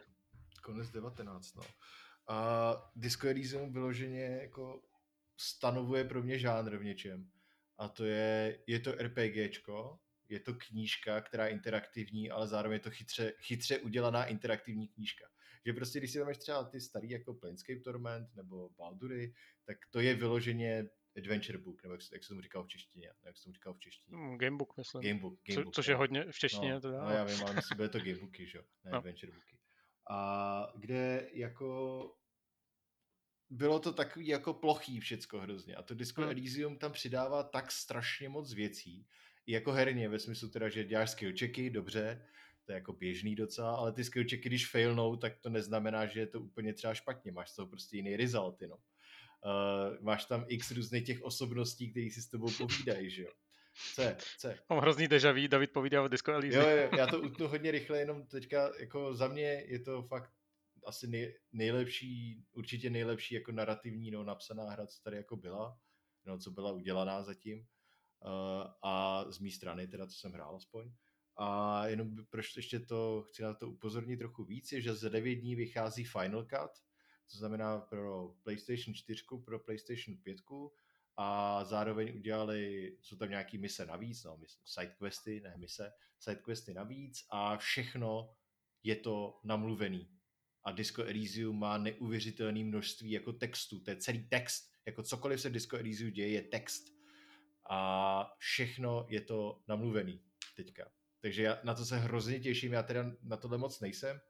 Konec 0.63 0.89
19, 0.89 1.55
no. 1.55 1.63
A 2.27 2.91
Disco 2.95 3.27
Elysium 3.27 3.73
vyloženě 3.73 4.39
jako 4.41 4.81
stanovuje 5.37 6.03
pro 6.03 6.23
mě 6.23 6.39
žánr 6.39 6.77
v 6.77 6.83
něčem. 6.83 7.31
A 7.81 7.87
to 7.87 8.05
je, 8.05 8.59
je 8.67 8.79
to 8.79 8.91
RPGčko, 8.91 9.99
je 10.29 10.39
to 10.39 10.53
knížka, 10.53 11.21
která 11.21 11.45
je 11.45 11.51
interaktivní, 11.51 12.31
ale 12.31 12.47
zároveň 12.47 12.75
je 12.75 12.79
to 12.79 12.91
chytře, 12.91 13.33
chytře 13.39 13.79
udělaná 13.79 14.25
interaktivní 14.25 14.87
knížka. 14.87 15.25
Že 15.65 15.73
prostě, 15.73 15.99
když 15.99 16.11
si 16.11 16.19
vezmeš 16.19 16.37
třeba 16.37 16.63
ty 16.63 16.81
starý 16.81 17.09
jako 17.09 17.33
Planescape 17.33 17.79
Torment 17.79 18.35
nebo 18.35 18.69
Baldury, 18.69 19.33
tak 19.65 19.77
to 19.89 19.99
je 19.99 20.15
vyloženě 20.15 20.89
adventure 21.17 21.57
book, 21.57 21.83
nebo 21.83 21.93
jak, 21.93 22.01
jak 22.13 22.23
se 22.23 22.29
tomu 22.29 22.41
říkal 22.41 22.63
v 22.63 22.67
češtině, 22.67 23.11
jak 23.25 23.37
se 23.37 23.43
tomu 23.43 23.53
říkal 23.53 23.73
v 23.73 23.79
češtině. 23.79 24.17
Mm, 24.17 24.37
Gamebook, 24.37 24.77
myslím. 24.77 25.01
Gamebook, 25.01 25.39
Co, 25.47 25.53
gamebook 25.53 25.75
což 25.75 25.87
je 25.87 25.95
hodně 25.95 26.25
v 26.31 26.39
češtině. 26.39 26.73
No, 26.73 26.81
teda. 26.81 27.03
no 27.03 27.09
já 27.09 27.23
vím, 27.23 27.41
ale 27.43 27.53
myslím, 27.53 27.75
bude 27.75 27.89
to 27.89 27.99
gamebooky, 27.99 28.47
že 28.47 28.57
jo, 28.57 28.63
ne 28.83 28.91
No. 28.91 28.97
adventure 28.97 29.31
booky. 29.31 29.57
A 30.09 30.67
kde 30.77 31.29
jako 31.33 32.20
bylo 33.51 33.79
to 33.79 33.93
takový 33.93 34.27
jako 34.27 34.53
plochý 34.53 34.99
všecko 34.99 35.39
hrozně. 35.39 35.75
A 35.75 35.81
to 35.81 35.95
Disco 35.95 36.21
Hmm. 36.21 36.31
Elysium 36.31 36.77
tam 36.77 36.91
přidává 36.91 37.43
tak 37.43 37.71
strašně 37.71 38.29
moc 38.29 38.53
věcí. 38.53 39.05
I 39.45 39.51
jako 39.53 39.71
herně, 39.71 40.09
ve 40.09 40.19
smyslu 40.19 40.49
teda, 40.49 40.69
že 40.69 40.83
děláš 40.83 41.09
skill 41.09 41.33
checky, 41.39 41.69
dobře, 41.69 42.25
to 42.65 42.71
je 42.71 42.75
jako 42.75 42.93
běžný 42.93 43.35
docela, 43.35 43.75
ale 43.75 43.91
ty 43.91 44.03
skill 44.03 44.23
checky, 44.29 44.49
když 44.49 44.67
failnou, 44.67 45.15
tak 45.15 45.37
to 45.41 45.49
neznamená, 45.49 46.05
že 46.05 46.19
je 46.19 46.27
to 46.27 46.41
úplně 46.41 46.73
třeba 46.73 46.93
špatně. 46.93 47.31
Máš 47.31 47.49
z 47.49 47.55
toho 47.55 47.67
prostě 47.67 47.95
jiný 47.97 48.15
result, 48.17 48.61
no. 48.61 48.75
Uh, 48.75 50.03
máš 50.03 50.25
tam 50.25 50.45
x 50.47 50.71
různých 50.71 51.05
těch 51.05 51.21
osobností, 51.21 51.91
které 51.91 52.09
si 52.11 52.21
s 52.21 52.27
tebou 52.27 52.51
povídají, 52.57 53.09
že 53.09 53.23
jo. 53.23 53.31
C, 53.93 54.17
C. 54.37 54.57
Mám 54.69 54.79
hrozný 54.79 55.07
deja 55.07 55.31
vu, 55.31 55.47
David 55.47 55.71
povídá 55.71 56.03
o 56.03 56.07
Disco 56.07 56.31
Elysium. 56.31 56.63
Jo, 56.63 56.69
jo, 56.69 56.89
já 56.97 57.07
to 57.07 57.21
utnu 57.21 57.47
hodně 57.47 57.71
rychle, 57.71 57.99
jenom 57.99 58.25
teďka 58.25 58.71
jako 58.79 59.15
za 59.15 59.27
mě 59.27 59.63
je 59.67 59.79
to 59.79 60.01
fakt 60.01 60.31
asi 60.85 61.07
nej, 61.07 61.39
nejlepší, 61.51 62.45
určitě 62.51 62.89
nejlepší 62.89 63.35
jako 63.35 63.51
narrativní, 63.51 64.11
no, 64.11 64.23
napsaná 64.23 64.69
hra, 64.69 64.87
co 64.87 65.01
tady 65.03 65.17
jako 65.17 65.35
byla, 65.35 65.79
no, 66.25 66.39
co 66.39 66.51
byla 66.51 66.71
udělaná 66.71 67.23
zatím. 67.23 67.59
Uh, 67.59 68.67
a 68.81 69.25
z 69.31 69.39
mé 69.39 69.51
strany, 69.51 69.87
teda, 69.87 70.07
co 70.07 70.17
jsem 70.17 70.31
hrál 70.31 70.55
aspoň. 70.55 70.91
A 71.37 71.87
jenom 71.87 72.15
proč 72.29 72.57
ještě 72.57 72.79
to, 72.79 73.23
chci 73.27 73.43
na 73.43 73.53
to 73.53 73.69
upozornit 73.69 74.17
trochu 74.17 74.43
víc, 74.43 74.71
je, 74.71 74.81
že 74.81 74.95
za 74.95 75.09
9 75.09 75.35
dní 75.35 75.55
vychází 75.55 76.03
Final 76.03 76.43
Cut, 76.43 76.71
to 77.31 77.37
znamená 77.37 77.79
pro 77.79 78.35
PlayStation 78.43 78.93
4, 78.93 79.23
pro 79.45 79.59
PlayStation 79.59 80.17
5 80.17 80.37
a 81.17 81.63
zároveň 81.65 82.15
udělali, 82.15 82.91
jsou 83.01 83.15
tam 83.17 83.29
nějaký 83.29 83.57
mise 83.57 83.85
navíc, 83.85 84.23
no, 84.23 84.39
sidequesty, 84.65 85.41
ne 85.41 85.57
mise, 85.57 85.91
sidequesty 86.19 86.73
navíc 86.73 87.25
a 87.29 87.57
všechno 87.57 88.35
je 88.83 88.95
to 88.95 89.39
namluvený. 89.43 90.20
A 90.63 90.71
Disco 90.71 91.03
Elysium 91.03 91.59
má 91.59 91.77
neuvěřitelné 91.77 92.63
množství 92.63 93.11
jako 93.11 93.33
textu, 93.33 93.79
to 93.79 93.91
je 93.91 93.97
celý 93.97 94.27
text, 94.27 94.71
jako 94.85 95.03
cokoliv 95.03 95.41
se 95.41 95.49
v 95.49 95.53
Disco 95.53 95.77
Elysium 95.77 96.11
děje, 96.11 96.29
je 96.29 96.41
text. 96.41 96.83
A 97.69 98.33
všechno 98.37 99.05
je 99.09 99.21
to 99.21 99.61
namluvený 99.67 100.21
teďka. 100.55 100.91
Takže 101.19 101.43
já 101.43 101.59
na 101.63 101.73
to 101.73 101.85
se 101.85 101.97
hrozně 101.97 102.39
těším, 102.39 102.73
já 102.73 102.83
teda 102.83 103.11
na 103.23 103.37
tohle 103.37 103.57
moc 103.57 103.79
nejsem, 103.79 104.21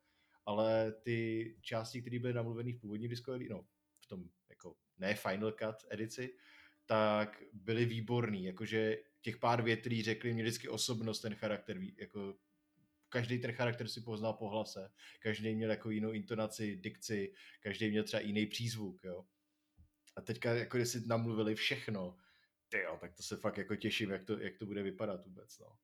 ale 0.45 0.91
ty 0.91 1.57
části, 1.61 2.01
které 2.01 2.19
byly 2.19 2.33
namluvený 2.33 2.73
v 2.73 2.79
původním 2.79 3.09
Disco 3.09 3.31
Elysium, 3.31 3.57
no, 3.57 3.67
v 3.99 4.07
tom 4.07 4.29
jako 4.49 4.75
ne 4.97 5.15
Final 5.15 5.51
Cut 5.51 5.87
edici, 5.89 6.35
tak 6.85 7.43
byly 7.53 7.85
výborný, 7.85 8.43
jakože 8.43 8.97
těch 9.21 9.37
pár 9.37 9.61
vět, 9.61 9.79
který 9.79 10.03
řekli, 10.03 10.33
mě 10.33 10.43
vždycky 10.43 10.69
osobnost 10.69 11.21
ten 11.21 11.35
charakter, 11.35 11.79
jako 11.97 12.35
každý 13.11 13.39
ten 13.39 13.51
charakter 13.51 13.87
si 13.87 14.01
poznal 14.01 14.33
po 14.33 14.49
hlase, 14.49 14.91
každý 15.19 15.55
měl 15.55 15.69
jako 15.69 15.89
jinou 15.89 16.11
intonaci, 16.11 16.75
dikci, 16.75 17.33
každý 17.59 17.89
měl 17.89 18.03
třeba 18.03 18.21
jiný 18.21 18.45
přízvuk, 18.45 19.03
jo. 19.03 19.25
A 20.15 20.21
teďka, 20.21 20.53
jako 20.53 20.77
když 20.77 20.89
si 20.89 21.07
namluvili 21.07 21.55
všechno, 21.55 22.17
tyjo, 22.69 22.97
tak 23.01 23.15
to 23.15 23.23
se 23.23 23.37
fakt 23.37 23.57
jako 23.57 23.75
těším, 23.75 24.09
jak 24.09 24.23
to, 24.23 24.39
jak 24.39 24.57
to 24.57 24.65
bude 24.65 24.83
vypadat 24.83 25.25
vůbec, 25.25 25.59
no. 25.59 25.77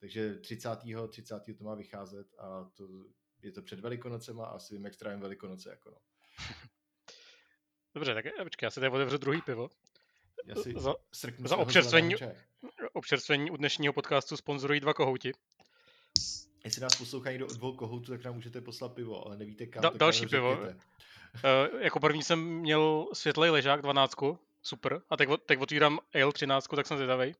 Takže 0.00 0.34
30. 0.34 0.70
30. 1.08 1.42
to 1.58 1.64
má 1.64 1.74
vycházet 1.74 2.26
a 2.38 2.70
to, 2.74 2.88
je 3.42 3.52
to 3.52 3.62
před 3.62 3.80
Velikonocema 3.80 4.46
a 4.46 4.50
asi 4.50 4.74
vím, 4.74 4.84
jak 4.84 4.94
strávím 4.94 5.20
Velikonoce, 5.20 5.70
jako 5.70 5.90
no. 5.90 5.98
Dobře, 7.94 8.14
tak 8.14 8.26
eh, 8.26 8.44
počkej, 8.44 8.66
já 8.66 8.70
si 8.70 8.80
tady 8.80 8.92
otevřu 8.92 9.18
druhý 9.18 9.42
pivo. 9.42 9.70
Já 10.44 10.54
si 10.54 10.74
Za, 10.76 10.94
za 11.38 11.56
občerstvení- 11.56 12.16
občerstvení 12.92 13.50
u 13.50 13.56
dnešního 13.56 13.92
podcastu 13.92 14.36
sponzorují 14.36 14.80
dva 14.80 14.94
kohouti. 14.94 15.32
Jestli 16.64 16.82
nás 16.82 16.96
poslouchá 16.96 17.30
někdo 17.30 17.46
od 17.46 17.56
dvou 17.56 17.76
kohoutů, 17.76 18.12
tak 18.12 18.24
nám 18.24 18.34
můžete 18.34 18.60
poslat 18.60 18.92
pivo, 18.92 19.26
ale 19.26 19.36
nevíte 19.36 19.66
kam. 19.66 19.82
Da- 19.82 19.90
tak 19.90 19.98
další 19.98 20.26
pivo. 20.26 20.52
Uh, 20.52 21.80
jako 21.80 22.00
první 22.00 22.22
jsem 22.22 22.40
měl 22.40 23.06
světlej 23.12 23.50
ležák 23.50 23.82
12, 23.82 24.14
super. 24.62 25.02
A 25.10 25.16
teď, 25.16 25.28
teď 25.46 25.58
otvírám 25.58 25.98
Ale 26.14 26.32
13, 26.32 26.68
tak 26.68 26.86
jsem 26.86 26.96
zvědavej. 26.96 27.34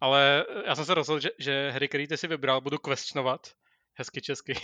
Ale 0.00 0.46
eh, 0.48 0.62
já 0.66 0.76
jsem 0.76 0.84
se 0.84 0.94
rozhodl, 0.94 1.20
že, 1.20 1.30
že 1.38 1.70
hry, 1.70 1.88
který 1.88 2.06
ty 2.06 2.16
si 2.16 2.26
vybral, 2.26 2.60
budu 2.60 2.78
questionovat. 2.78 3.54
Hezky 3.94 4.20
česky. 4.20 4.54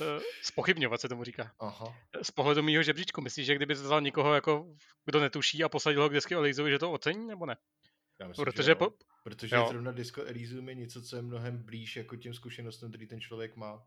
Eh, 0.00 0.18
Spochybňovat 0.42 1.00
se 1.00 1.08
tomu 1.08 1.24
říká. 1.24 1.52
Aha. 1.58 1.94
Z 2.22 2.30
pohledu 2.30 2.62
mýho 2.62 2.82
žebříčku, 2.82 3.20
myslíš, 3.20 3.46
že 3.46 3.54
kdyby 3.54 3.74
vzal 3.74 4.00
někoho, 4.00 4.34
jako, 4.34 4.66
kdo 5.04 5.20
netuší 5.20 5.64
a 5.64 5.68
posadil 5.68 6.02
ho 6.02 6.08
k 6.08 6.12
desky 6.12 6.34
Elysium, 6.34 6.70
že 6.70 6.78
to 6.78 6.92
ocení, 6.92 7.26
nebo 7.26 7.46
ne? 7.46 7.56
Já 8.20 8.28
myslím, 8.28 8.44
Protože 8.44 8.62
že 8.62 8.74
po. 8.74 8.92
Protože 9.26 9.56
jo. 9.56 9.66
zrovna 9.68 9.92
Disco 9.92 10.24
Elysium 10.24 10.68
je 10.68 10.74
něco, 10.74 11.02
co 11.02 11.16
je 11.16 11.22
mnohem 11.22 11.62
blíž 11.62 11.96
jako 11.96 12.16
těm 12.16 12.34
zkušenostem, 12.34 12.88
který 12.88 13.06
ten 13.06 13.20
člověk 13.20 13.56
má. 13.56 13.86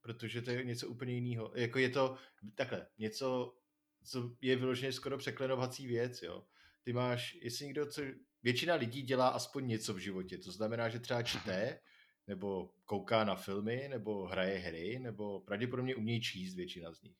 Protože 0.00 0.42
to 0.42 0.50
je 0.50 0.64
něco 0.64 0.88
úplně 0.88 1.14
jiného. 1.14 1.52
Jako 1.54 1.78
je 1.78 1.88
to 1.88 2.16
takhle, 2.54 2.86
něco, 2.98 3.56
co 4.04 4.36
je 4.40 4.56
vyloženě 4.56 4.92
skoro 4.92 5.18
překlenovací 5.18 5.86
věc, 5.86 6.22
jo. 6.22 6.44
Ty 6.82 6.92
máš, 6.92 7.38
jestli 7.42 7.66
někdo, 7.66 7.86
co, 7.86 8.02
většina 8.42 8.74
lidí 8.74 9.02
dělá 9.02 9.28
aspoň 9.28 9.66
něco 9.66 9.94
v 9.94 9.98
životě, 9.98 10.38
to 10.38 10.52
znamená, 10.52 10.88
že 10.88 10.98
třeba 10.98 11.22
čte, 11.22 11.80
nebo 12.26 12.70
kouká 12.84 13.24
na 13.24 13.34
filmy, 13.34 13.88
nebo 13.88 14.26
hraje 14.26 14.58
hry, 14.58 14.98
nebo 14.98 15.40
pravděpodobně 15.40 15.96
umějí 15.96 16.20
číst 16.20 16.54
většina 16.54 16.92
z 16.92 17.02
nich. 17.02 17.16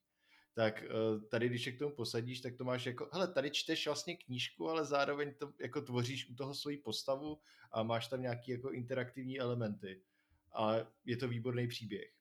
Tak 0.54 0.82
eh, 0.82 1.20
tady, 1.28 1.48
když 1.48 1.66
je 1.66 1.72
k 1.72 1.78
tomu 1.78 1.94
posadíš, 1.94 2.40
tak 2.40 2.56
to 2.56 2.64
máš 2.64 2.86
jako, 2.86 3.08
hele, 3.12 3.32
tady 3.32 3.50
čteš 3.50 3.86
vlastně 3.86 4.16
knížku, 4.16 4.68
ale 4.68 4.84
zároveň 4.84 5.34
to 5.34 5.52
jako 5.60 5.80
tvoříš 5.80 6.30
u 6.30 6.34
toho 6.34 6.54
svoji 6.54 6.76
postavu 6.76 7.38
a 7.72 7.82
máš 7.82 8.08
tam 8.08 8.22
nějaký 8.22 8.50
jako 8.50 8.70
interaktivní 8.70 9.40
elementy. 9.40 10.02
A 10.54 10.74
je 11.04 11.16
to 11.16 11.28
výborný 11.28 11.68
příběh. 11.68 12.18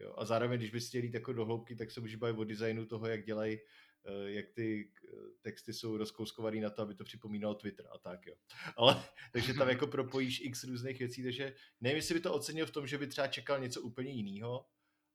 Jo? 0.00 0.14
A 0.16 0.24
zároveň, 0.24 0.58
když 0.58 0.70
bys 0.70 0.88
chtěl 0.88 1.04
jít 1.04 1.14
jako 1.14 1.32
do 1.32 1.44
hloubky, 1.44 1.76
tak 1.76 1.90
se 1.90 2.00
můžeš 2.00 2.16
bavit 2.16 2.38
o 2.38 2.44
designu 2.44 2.86
toho, 2.86 3.06
jak 3.06 3.24
dělají, 3.24 3.58
eh, 4.04 4.30
jak 4.30 4.50
ty 4.50 4.92
eh, 5.04 5.16
texty 5.42 5.72
jsou 5.72 5.96
rozkouskovaný 5.96 6.60
na 6.60 6.70
to, 6.70 6.82
aby 6.82 6.94
to 6.94 7.04
připomínalo 7.04 7.54
Twitter 7.54 7.86
a 7.94 7.98
tak, 7.98 8.26
jo. 8.26 8.34
Ale, 8.76 9.04
takže 9.32 9.54
tam 9.54 9.68
jako 9.68 9.86
propojíš 9.86 10.40
x 10.40 10.64
různých 10.64 10.98
věcí, 10.98 11.22
takže 11.22 11.54
nevím, 11.80 11.96
jestli 11.96 12.14
by 12.14 12.20
to 12.20 12.34
ocenil 12.34 12.66
v 12.66 12.70
tom, 12.70 12.86
že 12.86 12.98
by 12.98 13.06
třeba 13.06 13.26
čekal 13.26 13.60
něco 13.60 13.82
úplně 13.82 14.10
jiného, 14.10 14.66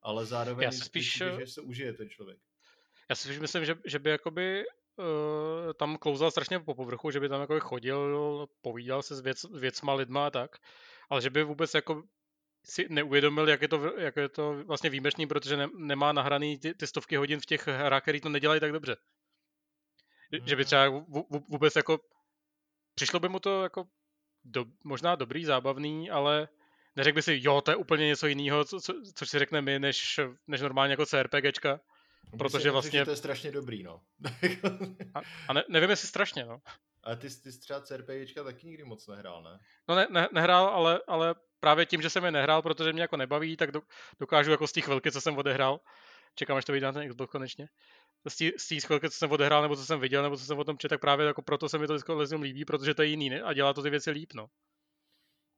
ale 0.02 0.26
zároveň 0.26 0.64
Já 0.64 0.72
spíš, 0.72 1.14
že 1.14 1.48
se 1.48 1.62
užije 1.62 1.94
ten 1.94 2.10
člověk. 2.10 2.40
Já 3.10 3.16
si 3.16 3.40
myslím, 3.40 3.66
že, 3.66 3.76
že 3.86 4.00
by 4.00 4.10
jakoby 4.10 4.64
uh, 4.98 5.74
tam 5.74 5.98
klouzal 5.98 6.32
strašně 6.32 6.60
po 6.60 6.76
povrchu, 6.76 7.12
že 7.12 7.20
by 7.20 7.30
tam 7.30 7.42
jakoby 7.42 7.60
chodil, 7.60 8.48
povídal 8.62 9.02
se 9.04 9.16
s 9.16 9.20
věc, 9.20 9.44
věcma, 9.44 9.94
lidma 9.94 10.28
a 10.28 10.30
tak, 10.30 10.56
ale 11.10 11.22
že 11.22 11.30
by 11.30 11.44
vůbec 11.44 11.74
jako 11.74 12.04
si 12.66 12.88
neuvědomil, 12.90 13.50
jak 13.50 13.62
je 13.62 13.68
to, 13.68 14.00
jak 14.00 14.16
je 14.16 14.30
to 14.30 14.64
vlastně 14.64 14.90
výjimečný, 14.90 15.28
protože 15.28 15.58
ne, 15.58 15.68
nemá 15.78 16.12
nahraný 16.14 16.60
ty, 16.60 16.74
ty 16.74 16.88
stovky 16.88 17.16
hodin 17.16 17.40
v 17.40 17.46
těch 17.46 17.68
hrách, 17.68 18.02
který 18.02 18.22
to 18.22 18.30
nedělají 18.30 18.60
tak 18.60 18.72
dobře. 18.72 18.98
Že- 20.34 20.40
Že 20.46 20.56
by 20.56 20.66
třeba 20.66 20.88
vů- 20.88 21.28
vů- 21.30 21.46
vůbec 21.50 21.76
jako 21.76 22.00
přišlo 22.96 23.20
by 23.20 23.30
mu 23.30 23.40
to 23.40 23.64
jako 23.64 23.86
do, 24.44 24.66
možná 24.84 25.16
dobrý, 25.16 25.46
zábavný, 25.46 26.10
ale 26.10 26.48
neřekl 26.96 27.16
by 27.16 27.22
si, 27.22 27.40
jo, 27.44 27.62
to 27.62 27.72
je 27.72 27.76
úplně 27.76 28.06
něco 28.06 28.28
jiného, 28.28 28.66
co, 28.66 28.80
co, 28.82 28.94
což 29.16 29.30
si 29.30 29.40
řekne 29.40 29.62
my, 29.62 29.80
než, 29.80 30.20
než 30.48 30.62
normálně 30.62 30.94
jako 30.94 31.06
CRPGčka. 31.06 31.80
Protože 32.38 32.72
vlastně... 32.72 33.06
to 33.06 33.12
je 33.12 33.18
strašně 33.18 33.52
dobrý, 33.52 33.84
no. 33.84 34.02
a, 35.14 35.22
a 35.48 35.54
ne, 35.54 35.64
nevím, 35.70 35.90
jestli 35.90 36.08
strašně, 36.08 36.46
no. 36.46 36.62
Ale 37.04 37.16
ty, 37.16 37.30
ty 37.30 37.52
jsi 37.52 37.60
třeba 37.60 37.82
CRPGčka 37.82 38.44
taky 38.44 38.68
nikdy 38.68 38.84
moc 38.84 39.08
nehrál, 39.08 39.44
ne? 39.44 39.60
No 39.88 39.96
ne, 39.96 40.08
ne 40.10 40.28
nehrál, 40.34 40.66
ale, 40.66 41.02
ale 41.08 41.36
právě 41.60 41.86
tím, 41.86 42.02
že 42.02 42.10
jsem 42.10 42.26
je 42.26 42.32
nehrál, 42.32 42.62
protože 42.62 42.94
mě 42.94 43.02
jako 43.02 43.18
nebaví, 43.18 43.58
tak 43.58 43.72
do, 43.72 43.82
dokážu 44.20 44.52
jako 44.52 44.68
z 44.68 44.72
těch 44.72 44.86
chvilky, 44.86 45.12
co 45.12 45.22
jsem 45.22 45.38
odehrál, 45.38 45.80
čekám, 46.36 46.58
až 46.58 46.66
to 46.66 46.72
vyjde 46.72 46.88
na 46.88 46.94
ten 46.94 47.10
Xbox 47.10 47.32
konečně, 47.32 47.70
z 48.58 48.68
té 48.68 48.80
chvilky, 48.80 49.10
co 49.10 49.18
jsem 49.18 49.32
odehrál, 49.32 49.62
nebo 49.62 49.76
co 49.76 49.86
jsem 49.86 50.00
viděl, 50.00 50.24
nebo 50.24 50.38
co 50.38 50.46
jsem 50.46 50.60
o 50.60 50.64
tom 50.64 50.78
četl, 50.78 50.94
tak 50.94 51.02
právě 51.02 51.26
jako 51.26 51.42
proto 51.42 51.70
se 51.70 51.78
mi 51.78 51.88
to 51.88 51.94
Disco 51.94 52.18
líbí, 52.42 52.66
protože 52.66 52.94
to 52.94 53.02
je 53.02 53.08
jiný 53.08 53.30
ne? 53.30 53.42
a 53.42 53.54
dělá 53.54 53.74
to 53.74 53.84
ty 53.84 53.90
věci 53.90 54.12
líp, 54.12 54.34
no. 54.34 54.50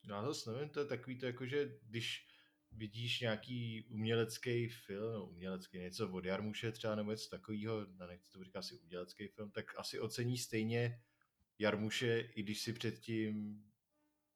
Já 0.09 0.25
zase 0.25 0.51
nevím, 0.51 0.69
to 0.69 0.79
je 0.79 0.85
takový 0.85 1.19
to 1.19 1.25
jako, 1.25 1.45
že 1.45 1.69
když 1.89 2.27
vidíš 2.71 3.19
nějaký 3.19 3.83
umělecký 3.89 4.67
film, 4.67 5.13
no 5.13 5.25
umělecký, 5.25 5.79
něco 5.79 6.09
od 6.09 6.25
Jarmuše 6.25 6.71
třeba, 6.71 6.95
nebo 6.95 7.11
něco 7.11 7.29
takového, 7.29 7.87
no 7.99 8.07
nechci 8.07 8.31
to 8.31 8.43
říká 8.43 8.59
asi 8.59 8.75
umělecký 8.75 9.27
film, 9.27 9.51
tak 9.51 9.79
asi 9.79 9.99
ocení 9.99 10.37
stejně 10.37 11.01
Jarmuše, 11.59 12.19
i 12.19 12.43
když 12.43 12.61
si 12.61 12.73
předtím 12.73 13.63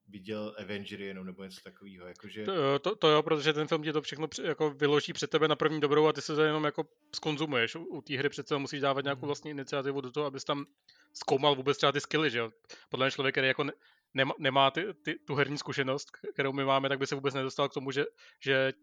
viděl 0.08 0.56
Avengery 0.60 1.06
jenom 1.06 1.26
nebo 1.26 1.44
něco 1.44 1.62
takového. 1.64 2.08
Jakože... 2.08 2.46
To, 2.46 2.80
to, 2.80 2.96
to, 2.96 3.08
jo, 3.08 3.24
protože 3.24 3.54
ten 3.54 3.68
film 3.68 3.84
ti 3.84 3.94
to 3.94 4.02
všechno 4.02 4.28
jako 4.44 4.70
vyloží 4.70 5.14
před 5.14 5.30
tebe 5.30 5.48
na 5.48 5.56
první 5.56 5.82
dobrou 5.82 6.08
a 6.08 6.14
ty 6.14 6.22
se 6.22 6.36
to 6.36 6.42
jenom 6.42 6.64
jako 6.64 6.88
skonzumuješ. 7.16 7.76
U, 7.76 7.80
u 7.80 8.02
té 8.02 8.18
hry 8.18 8.30
přece 8.30 8.58
musíš 8.58 8.82
dávat 8.82 9.04
nějakou 9.04 9.20
mhm. 9.20 9.28
vlastní 9.28 9.52
iniciativu 9.52 10.02
do 10.02 10.12
toho, 10.12 10.26
abys 10.26 10.44
tam 10.44 10.66
zkoumal 11.14 11.56
vůbec 11.56 11.78
třeba 11.78 11.92
ty 11.92 12.02
skilly, 12.02 12.30
že 12.30 12.40
jo. 12.40 12.52
Podle 12.90 13.06
mě 13.06 13.12
člověk, 13.12 13.34
který 13.34 13.48
jako 13.48 13.64
ne, 13.64 13.74
nemá, 14.14 14.34
nemá 14.40 14.72
ty, 14.72 14.86
ty, 15.04 15.16
tu 15.16 15.36
herní 15.36 15.58
zkušenost, 15.58 16.12
kterou 16.34 16.54
my 16.54 16.66
máme, 16.66 16.90
tak 16.90 17.00
by 17.00 17.08
se 17.08 17.16
vůbec 17.16 17.34
nedostal 17.34 17.70
k 17.70 17.74
tomu, 17.74 17.92
že, 17.92 18.06
že 18.40 18.74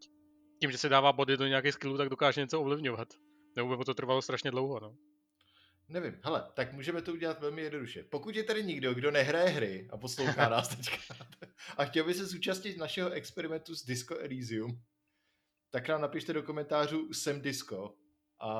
tím, 0.61 0.71
že 0.71 0.77
se 0.77 0.89
dává 0.89 1.13
body 1.13 1.37
do 1.37 1.47
nějakých 1.47 1.73
skillů, 1.73 1.97
tak 1.97 2.09
dokáže 2.09 2.41
něco 2.41 2.61
ovlivňovat. 2.61 3.07
Nebo 3.55 3.77
by 3.77 3.85
to 3.85 3.93
trvalo 3.93 4.21
strašně 4.21 4.51
dlouho, 4.51 4.79
no. 4.79 4.95
Nevím, 5.89 6.19
hele, 6.23 6.51
tak 6.53 6.73
můžeme 6.73 7.01
to 7.01 7.13
udělat 7.13 7.39
velmi 7.39 7.61
jednoduše. 7.61 8.03
Pokud 8.03 8.35
je 8.35 8.43
tady 8.43 8.63
někdo, 8.63 8.93
kdo 8.93 9.11
nehraje 9.11 9.49
hry 9.49 9.87
a 9.91 9.97
poslouchá 9.97 10.49
nás 10.49 10.67
teďka 10.67 11.15
a 11.77 11.85
chtěl 11.85 12.05
by 12.05 12.13
se 12.13 12.25
zúčastnit 12.25 12.77
našeho 12.77 13.09
experimentu 13.09 13.75
s 13.75 13.85
Disco 13.85 14.17
Elysium, 14.19 14.81
tak 15.69 15.87
nám 15.87 16.01
napište 16.01 16.33
do 16.33 16.43
komentářů 16.43 17.13
jsem 17.13 17.41
Disco 17.41 17.95
a, 18.39 18.51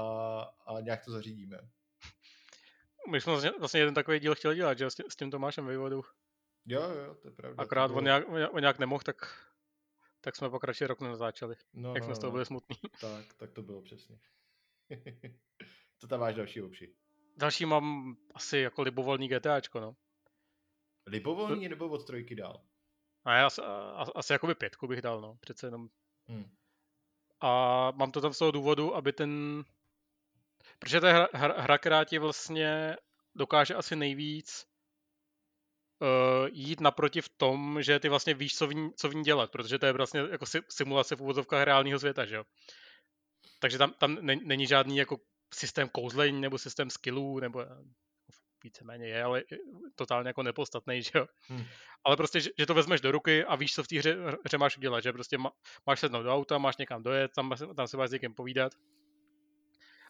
a 0.42 0.82
nějak 0.82 1.06
to 1.06 1.12
zařídíme. 1.12 1.58
My 3.12 3.22
jsme 3.22 3.32
vlastně, 3.32 3.52
vlastně 3.60 3.80
jeden 3.80 3.94
takový 3.94 4.20
díl 4.20 4.36
chtěli 4.36 4.56
dělat, 4.56 4.78
že 4.78 4.90
s 4.90 4.96
tím, 4.96 5.06
s 5.10 5.16
tím 5.16 5.32
Tomášem 5.32 5.66
Vejvodou. 5.66 6.02
Jo, 6.70 6.82
jo, 6.82 7.16
to 7.16 7.28
je 7.28 7.32
pravda. 7.32 7.64
Akorát 7.64 7.88
bylo... 7.88 7.98
on, 7.98 8.04
nějak, 8.04 8.26
on 8.30 8.62
nějak 8.62 8.80
nemohl, 8.80 9.04
tak, 9.04 9.16
tak 10.22 10.36
jsme 10.36 10.50
pak 10.50 10.64
radši 10.64 10.86
rok 10.86 11.02
nezačali. 11.02 11.56
No, 11.74 11.94
jak 11.94 12.04
no, 12.04 12.06
jsme 12.06 12.16
z 12.16 12.20
toho 12.20 12.30
no. 12.30 12.32
byli 12.32 12.46
smutní. 12.46 12.76
Tak, 13.02 13.34
tak 13.34 13.52
to 13.52 13.62
bylo 13.62 13.82
přesně. 13.82 14.20
to 15.98 16.08
tam 16.08 16.20
máš 16.20 16.36
další 16.36 16.62
opši. 16.62 16.96
Další 17.38 17.66
mám 17.66 18.16
asi 18.34 18.58
jako 18.58 18.82
libovolný 18.82 19.28
GTAčko, 19.28 19.80
no. 19.80 19.96
Libovolný 21.06 21.70
nebo 21.70 21.90
od 21.90 22.06
trojky 22.06 22.36
dál? 22.36 22.64
A 23.26 23.36
já 23.36 23.46
asi, 23.46 23.62
asi 24.16 24.34
jakoby 24.34 24.56
pětku 24.56 24.88
bych 24.88 25.02
dal, 25.02 25.22
no, 25.22 25.38
přece 25.40 25.68
jenom. 25.68 25.90
Hmm. 26.28 26.56
A 27.42 27.92
mám 27.92 28.12
to 28.12 28.22
tam 28.22 28.34
z 28.34 28.38
toho 28.38 28.52
důvodu, 28.52 28.96
aby 28.96 29.14
ten... 29.14 29.64
Protože 30.80 31.00
to 31.00 31.08
je 31.08 31.14
hra, 31.14 31.28
hra, 31.34 31.62
hra 31.62 31.78
která 31.78 32.04
ti 32.04 32.20
vlastně 32.20 32.98
dokáže 33.36 33.76
asi 33.76 33.96
nejvíc 33.96 34.70
uh, 36.02 36.48
jít 36.52 36.80
naproti 36.80 37.22
v 37.22 37.30
tom, 37.30 37.82
že 37.82 38.00
ty 38.00 38.10
vlastně 38.10 38.34
víš, 38.34 38.56
co 38.56 38.68
v 38.68 38.74
ní, 38.74 38.90
co 38.96 39.10
v 39.10 39.16
ní 39.16 39.24
dělat, 39.24 39.52
protože 39.52 39.80
to 39.80 39.86
je 39.86 39.94
vlastně 39.94 40.20
jako 40.32 40.46
simulace 40.70 41.16
v 41.16 41.22
úvodzovkách 41.22 41.64
reálného 41.64 42.00
světa, 42.00 42.26
že 42.26 42.36
jo. 42.36 42.44
Takže 43.60 43.78
tam, 43.78 43.94
tam 43.94 44.18
není 44.22 44.68
žádný 44.68 44.98
jako 44.98 45.18
systém 45.54 45.90
kouzlení 45.90 46.42
nebo 46.42 46.58
systém 46.58 46.90
skillů, 46.90 47.40
nebo 47.40 47.62
eh, 47.62 47.68
víceméně 48.64 49.08
je, 49.08 49.24
ale 49.24 49.44
totálně 49.96 50.30
jako 50.30 50.44
nepostatný, 50.44 51.04
že 51.04 51.12
jo. 51.16 51.28
Hmm. 51.48 51.66
Ale 52.04 52.18
prostě, 52.18 52.40
že, 52.40 52.50
že, 52.58 52.66
to 52.66 52.74
vezmeš 52.74 53.02
do 53.02 53.12
ruky 53.12 53.46
a 53.46 53.56
víš, 53.56 53.74
co 53.74 53.84
v 53.84 53.88
té 53.88 53.98
hře, 54.00 54.18
hře 54.46 54.58
máš 54.58 54.78
udělat, 54.78 55.04
že 55.04 55.14
prostě 55.14 55.38
má, 55.38 55.52
máš 55.88 56.00
sednout 56.00 56.24
do 56.24 56.34
auta, 56.34 56.58
máš 56.58 56.78
někam 56.78 57.04
dojet, 57.04 57.32
tam, 57.36 57.54
tam 57.76 57.88
se 57.88 57.98
máš 57.98 58.10
s 58.10 58.14
někým 58.14 58.34
povídat. 58.34 58.72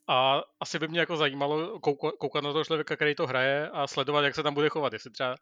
A 0.07 0.41
asi 0.59 0.79
by 0.79 0.87
mě 0.87 0.99
jako 0.99 1.17
zajímalo 1.17 1.79
koukat, 1.79 2.13
koukat 2.19 2.43
na 2.43 2.51
toho 2.51 2.65
člověka, 2.65 2.95
který 2.95 3.15
to 3.15 3.27
hraje 3.27 3.69
a 3.69 3.87
sledovat, 3.87 4.21
jak 4.21 4.35
se 4.35 4.43
tam 4.43 4.53
bude 4.53 4.69
chovat. 4.69 4.93
Jestli 4.93 5.11
třeba 5.11 5.35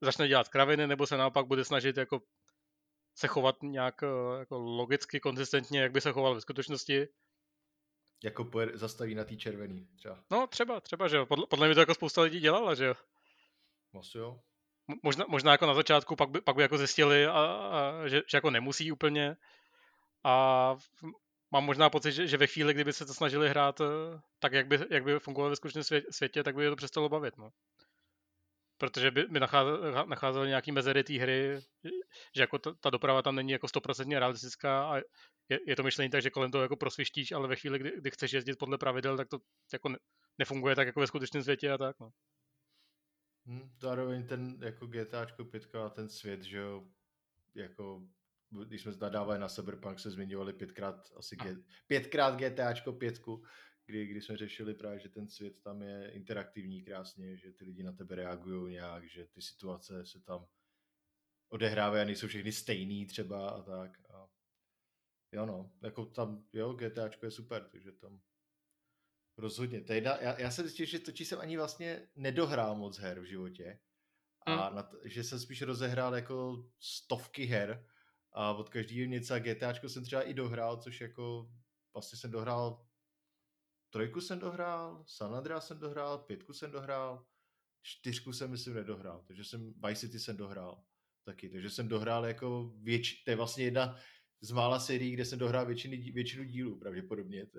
začne 0.00 0.28
dělat 0.28 0.48
kraviny, 0.48 0.86
nebo 0.86 1.06
se 1.06 1.16
naopak 1.16 1.46
bude 1.46 1.64
snažit 1.64 1.96
jako 1.96 2.22
se 3.14 3.28
chovat 3.28 3.62
nějak 3.62 4.02
eh, 4.02 4.38
jako 4.38 4.58
logicky, 4.58 5.20
konzistentně, 5.20 5.80
jak 5.80 5.92
by 5.92 6.00
se 6.00 6.12
choval 6.12 6.34
ve 6.34 6.40
skutečnosti 6.40 7.08
jako 8.24 8.44
pojede, 8.44 8.78
zastaví 8.78 9.14
na 9.14 9.24
té 9.24 9.36
červený 9.36 9.88
třeba. 9.96 10.24
No 10.30 10.46
třeba, 10.46 10.80
třeba, 10.80 11.08
že 11.08 11.16
jo. 11.16 11.26
Podle, 11.26 11.46
podle 11.46 11.66
mě 11.66 11.74
to 11.74 11.80
jako 11.80 11.94
spousta 11.94 12.22
lidí 12.22 12.40
dělala, 12.40 12.74
že 12.74 12.84
jo. 12.84 12.94
Asi 13.98 14.18
jo. 14.18 14.40
Možná, 15.02 15.24
možná 15.28 15.52
jako 15.52 15.66
na 15.66 15.74
začátku 15.74 16.16
pak 16.16 16.30
by, 16.30 16.40
pak 16.40 16.56
by 16.56 16.62
jako 16.62 16.78
zjistili, 16.78 17.26
a, 17.26 17.32
a, 17.32 18.08
že, 18.08 18.22
že 18.28 18.36
jako 18.36 18.50
nemusí 18.50 18.92
úplně. 18.92 19.36
A 20.24 20.76
mám 21.50 21.64
možná 21.64 21.90
pocit, 21.90 22.12
že, 22.12 22.26
že 22.26 22.36
ve 22.36 22.46
chvíli, 22.46 22.74
kdyby 22.74 22.92
se 22.92 23.06
to 23.06 23.14
snažili 23.14 23.48
hrát 23.48 23.80
eh, 23.80 24.20
tak, 24.38 24.52
jak 24.52 24.66
by, 24.66 24.78
jak 24.90 25.04
by 25.04 25.18
fungovalo 25.18 25.50
ve 25.50 25.56
skutečném 25.56 26.02
světě, 26.10 26.42
tak 26.42 26.54
by 26.54 26.64
je 26.64 26.70
to 26.70 26.76
přestalo 26.76 27.08
bavit. 27.08 27.38
No. 27.38 27.50
Protože 28.78 29.10
by, 29.10 29.24
by 29.24 29.40
nacházeli, 29.40 29.92
nacházeli 30.06 30.48
nějaký 30.48 30.72
mezery 30.72 31.04
té 31.04 31.12
hry, 31.18 31.60
že 32.36 32.42
jako 32.42 32.58
ta, 32.58 32.74
ta 32.80 32.90
doprava 32.90 33.22
tam 33.22 33.36
není 33.36 33.52
jako 33.52 33.68
stoprocentně 33.68 34.18
realistická 34.18 34.90
a 34.90 34.96
je, 35.48 35.58
je 35.66 35.76
to 35.76 35.82
myšlení 35.82 36.10
tak, 36.10 36.22
že 36.22 36.30
kolem 36.30 36.50
toho 36.50 36.62
jako 36.62 36.76
prosvištíš, 36.76 37.32
ale 37.32 37.48
ve 37.48 37.56
chvíli, 37.56 37.78
kdy, 37.78 37.92
kdy 38.00 38.10
chceš 38.10 38.32
jezdit 38.32 38.58
podle 38.58 38.78
pravidel, 38.78 39.16
tak 39.16 39.28
to 39.28 39.38
jako 39.72 39.88
ne, 39.88 39.98
nefunguje 40.38 40.76
tak 40.76 40.86
jako 40.86 41.00
ve 41.00 41.06
skutečném 41.06 41.42
světě 41.42 41.70
a 41.70 41.78
tak. 41.78 41.96
No. 42.00 42.10
Hmm, 43.46 43.70
zároveň 43.80 44.26
ten 44.26 44.58
jako 44.62 44.86
GTAčko 44.86 45.44
5 45.44 45.74
a 45.74 45.88
ten 45.88 46.08
svět, 46.08 46.42
že 46.42 46.58
jo, 46.58 46.84
jako 47.54 48.02
když 48.66 48.82
jsme 48.82 48.92
nadávali 49.00 49.38
na 49.38 49.48
Cyberpunk, 49.48 50.00
se 50.00 50.10
zmiňovali 50.10 50.52
pětkrát, 50.52 51.12
asi 51.16 51.36
G, 51.36 51.56
pětkrát 51.86 52.40
GTAčko 52.40 52.92
pětku, 52.92 53.44
kdy, 53.86 54.06
kdy 54.06 54.20
jsme 54.20 54.36
řešili 54.36 54.74
právě, 54.74 54.98
že 54.98 55.08
ten 55.08 55.28
svět 55.28 55.60
tam 55.62 55.82
je 55.82 56.10
interaktivní 56.10 56.82
krásně, 56.82 57.36
že 57.36 57.52
ty 57.52 57.64
lidi 57.64 57.82
na 57.82 57.92
tebe 57.92 58.14
reagují 58.14 58.72
nějak, 58.72 59.08
že 59.08 59.26
ty 59.26 59.42
situace 59.42 60.06
se 60.06 60.20
tam 60.20 60.46
odehrávají 61.48 62.02
a 62.02 62.04
nejsou 62.04 62.26
všechny 62.26 62.52
stejný 62.52 63.06
třeba 63.06 63.50
a 63.50 63.62
tak. 63.62 64.10
A 64.10 64.28
jo 65.32 65.46
no, 65.46 65.72
jako 65.82 66.06
tam, 66.06 66.48
jo, 66.52 66.72
GTAčko 66.72 67.26
je 67.26 67.30
super, 67.30 67.64
takže 67.64 67.92
tam 67.92 68.20
rozhodně. 69.36 69.80
Teda, 69.80 70.18
já, 70.20 70.40
já 70.40 70.50
jsem 70.50 70.64
zjistil, 70.64 70.86
že 70.86 70.98
točí 70.98 71.24
jsem 71.24 71.40
ani 71.40 71.56
vlastně 71.56 72.08
nedohrál 72.16 72.76
moc 72.76 72.98
her 72.98 73.20
v 73.20 73.24
životě 73.24 73.80
a 74.46 74.66
hmm. 74.66 74.76
na 74.76 74.82
t- 74.82 74.96
že 75.04 75.24
jsem 75.24 75.40
spíš 75.40 75.62
rozehrál 75.62 76.14
jako 76.14 76.64
stovky 76.78 77.44
her 77.44 77.86
a 78.32 78.52
od 78.52 78.68
každého 78.68 79.08
něco 79.08 79.34
a 79.34 79.38
GTAčko 79.38 79.88
jsem 79.88 80.04
třeba 80.04 80.22
i 80.22 80.34
dohrál, 80.34 80.76
což 80.76 81.00
jako 81.00 81.50
vlastně 81.94 82.18
jsem 82.18 82.30
dohrál 82.30 82.86
trojku 83.94 84.20
jsem 84.20 84.38
dohrál, 84.38 85.04
San 85.06 85.34
Andreas 85.34 85.66
jsem 85.66 85.78
dohrál, 85.78 86.18
pětku 86.18 86.52
jsem 86.52 86.70
dohrál, 86.70 87.26
čtyřku 87.82 88.32
jsem 88.32 88.50
myslím 88.50 88.74
nedohrál, 88.74 89.24
takže 89.26 89.44
jsem 89.44 89.74
Vice 89.86 90.00
City 90.00 90.18
jsem 90.18 90.36
dohrál 90.36 90.84
taky, 91.24 91.48
takže 91.48 91.70
jsem 91.70 91.88
dohrál 91.88 92.26
jako 92.26 92.72
věč, 92.76 93.22
to 93.24 93.30
je 93.30 93.36
vlastně 93.36 93.64
jedna 93.64 93.96
z 94.40 94.50
mála 94.50 94.80
sérií, 94.80 95.10
kde 95.12 95.24
jsem 95.24 95.38
dohrál 95.38 95.66
většiny, 95.66 95.96
většinu 95.96 96.44
dílů 96.44 96.78
pravděpodobně. 96.78 97.46
To. 97.46 97.58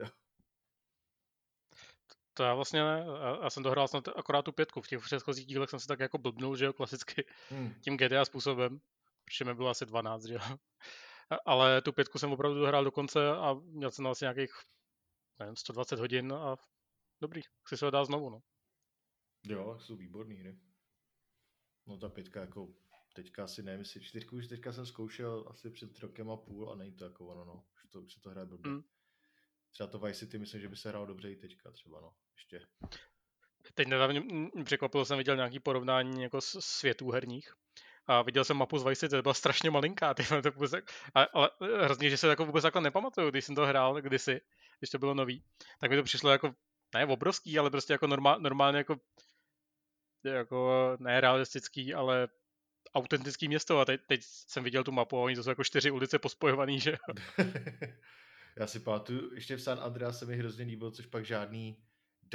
To 2.34 2.44
já 2.44 2.54
vlastně 2.54 2.84
ne, 2.84 3.06
já 3.44 3.50
jsem 3.50 3.64
dohrál 3.64 3.88
snad 3.88 4.08
akorát 4.08 4.42
tu 4.42 4.52
pětku, 4.52 4.82
v 4.82 4.88
těch 4.88 5.02
předchozích 5.02 5.46
dílech 5.46 5.70
jsem 5.70 5.80
se 5.80 5.88
tak 5.88 6.00
jako 6.00 6.18
blbnul, 6.18 6.56
že 6.56 6.66
jo, 6.66 6.74
klasicky 6.74 7.26
hmm. 7.50 7.74
tím 7.82 7.98
GTA 7.98 8.26
způsobem, 8.26 8.80
protože 9.26 9.46
mi 9.46 9.54
bylo 9.54 9.70
asi 9.70 9.86
12, 9.86 10.26
že 10.26 10.34
jo. 10.34 10.40
Ale 11.46 11.82
tu 11.82 11.94
pětku 11.94 12.20
jsem 12.20 12.32
opravdu 12.32 12.60
dohrál 12.60 12.84
do 12.84 12.92
konce 12.92 13.30
a 13.30 13.54
měl 13.54 13.92
jsem 13.92 14.08
asi 14.08 14.26
nějakých 14.26 14.52
nevím, 15.40 15.56
120 15.56 16.00
hodin 16.00 16.34
a 16.34 16.58
dobrý, 17.22 17.42
chci 17.64 17.78
se 17.78 17.86
ho 17.86 17.92
dát 17.92 18.06
znovu, 18.06 18.30
no. 18.30 18.42
Jo, 19.44 19.80
jsou 19.80 19.96
výborný 19.96 20.36
hry. 20.36 20.60
No 21.88 21.98
ta 21.98 22.10
pětka 22.10 22.42
jako 22.42 22.74
teďka 23.14 23.44
asi 23.44 23.64
nevím, 23.64 23.80
jestli 23.80 24.02
čtyřku 24.02 24.36
už 24.36 24.48
teďka 24.48 24.74
jsem 24.74 24.86
zkoušel 24.86 25.46
asi 25.50 25.70
před 25.70 26.00
rokem 26.00 26.30
a 26.30 26.38
půl 26.38 26.72
a 26.72 26.76
není 26.76 26.92
to 26.92 27.04
jako 27.04 27.28
ono, 27.28 27.46
no. 27.46 27.66
Už, 27.76 27.90
to, 27.90 28.02
už 28.02 28.14
se 28.14 28.22
to 28.22 28.30
hraje 28.30 28.46
blbě. 28.46 28.72
Mm. 28.72 28.84
Třeba 29.72 29.88
to 29.88 30.00
Vice 30.00 30.20
City 30.20 30.40
myslím, 30.40 30.62
že 30.62 30.70
by 30.70 30.76
se 30.76 30.90
hrál 30.90 31.06
dobře 31.06 31.32
i 31.32 31.36
teďka 31.36 31.72
třeba, 31.72 32.02
no. 32.02 32.16
Ještě. 32.36 32.68
Teď 33.74 33.88
nedávně 33.88 34.24
překvapilo 34.64 35.06
jsem 35.06 35.18
viděl 35.18 35.36
nějaký 35.36 35.60
porovnání 35.60 36.24
jako 36.24 36.42
světů 36.42 37.12
herních 37.12 37.56
a 38.08 38.22
viděl 38.22 38.44
jsem 38.44 38.58
mapu 38.58 38.78
z 38.78 38.84
Vice 38.84 39.00
City, 39.00 39.16
to 39.16 39.22
byla 39.22 39.34
strašně 39.34 39.72
malinká, 39.72 40.14
ty, 40.14 40.24
to 40.44 40.52
vůbec, 40.52 40.72
ale, 41.14 41.28
ale 41.34 41.50
hrozně, 41.82 42.10
že 42.10 42.18
se 42.18 42.28
jako 42.28 42.46
vůbec 42.46 42.62
takhle 42.62 42.82
nepamatuju, 42.82 43.30
když 43.30 43.46
jsem 43.46 43.56
to 43.56 43.66
hrál 43.66 44.02
kdysi, 44.02 44.42
když 44.80 44.90
to 44.90 45.00
bylo 45.00 45.14
nový, 45.14 45.44
tak 45.80 45.90
mi 45.90 45.98
to 45.98 46.04
přišlo 46.04 46.30
jako, 46.30 46.56
ne 46.94 47.06
obrovský, 47.06 47.60
ale 47.60 47.70
prostě 47.70 47.94
jako 47.94 48.08
normál, 48.08 48.40
normálně 48.40 48.78
jako, 48.78 49.00
jako 50.24 50.98
ne 51.00 51.22
realistický, 51.22 51.94
ale 51.94 52.28
autentický 52.96 53.48
město. 53.48 53.80
A 53.80 53.86
teď, 53.86 54.02
teď 54.08 54.22
jsem 54.24 54.64
viděl 54.64 54.84
tu 54.84 54.92
mapu 54.92 55.18
a 55.18 55.22
oni 55.22 55.36
to 55.36 55.44
jsou 55.44 55.50
jako 55.50 55.64
čtyři 55.64 55.92
ulice 55.92 56.20
pospojovaný, 56.20 56.80
že 56.80 56.98
Já 58.58 58.68
si 58.68 58.80
pamatuju, 58.80 59.34
ještě 59.34 59.56
v 59.56 59.62
San 59.62 59.80
Andreas 59.80 60.20
se 60.20 60.26
mi 60.26 60.38
hrozně 60.38 60.66
líbilo, 60.66 60.92
což 60.92 61.06
pak 61.06 61.26
žádný 61.26 61.78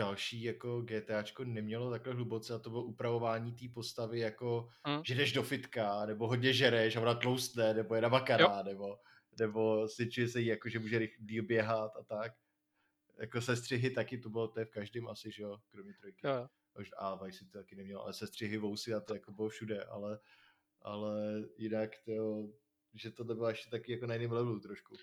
další 0.00 0.42
jako 0.42 0.82
GTAčko 0.82 1.44
nemělo 1.44 1.90
takhle 1.90 2.14
hluboce 2.14 2.54
a 2.54 2.58
to 2.58 2.70
bylo 2.70 2.84
upravování 2.84 3.52
té 3.52 3.64
postavy 3.74 4.18
jako, 4.18 4.68
hmm. 4.84 5.02
že 5.04 5.14
jdeš 5.14 5.32
do 5.32 5.42
fitka, 5.42 6.06
nebo 6.06 6.28
hodně 6.28 6.52
žereš 6.52 6.96
a 6.96 7.00
ona 7.00 7.14
tloustne, 7.14 7.74
nebo 7.74 7.94
je 7.94 8.00
na 8.00 8.08
makara, 8.08 8.62
nebo, 8.62 8.98
nebo 9.38 9.88
si 9.88 10.28
se 10.28 10.40
jí 10.40 10.46
jako, 10.46 10.68
že 10.68 10.78
může 10.78 10.98
rychle 10.98 11.42
běhat 11.42 11.96
a 11.96 12.02
tak. 12.02 12.32
Jako 13.20 13.40
sestřihy 13.40 13.90
taky 13.90 14.18
to 14.18 14.30
bylo, 14.30 14.48
to 14.48 14.60
je 14.60 14.66
v 14.66 14.70
každém 14.70 15.08
asi, 15.08 15.30
že 15.30 15.42
jo, 15.42 15.58
kromě 15.70 15.94
trojky. 15.94 16.26
Jo. 16.26 16.48
A 16.98 17.24
Vice 17.24 17.38
City 17.38 17.50
taky 17.50 17.76
neměl, 17.76 18.00
ale 18.00 18.12
sestřihy 18.12 18.58
vousy 18.58 18.94
a 18.94 19.00
to 19.00 19.14
jako 19.14 19.32
bylo 19.32 19.48
všude, 19.48 19.84
ale, 19.84 20.18
ale 20.82 21.42
jinak 21.58 21.90
to, 22.04 22.48
že 22.94 23.10
to 23.10 23.24
bylo 23.24 23.48
ještě 23.48 23.70
taky 23.70 23.92
jako 23.92 24.06
na 24.06 24.14
jiném 24.14 24.32
levelu 24.32 24.60
trošku 24.60 24.96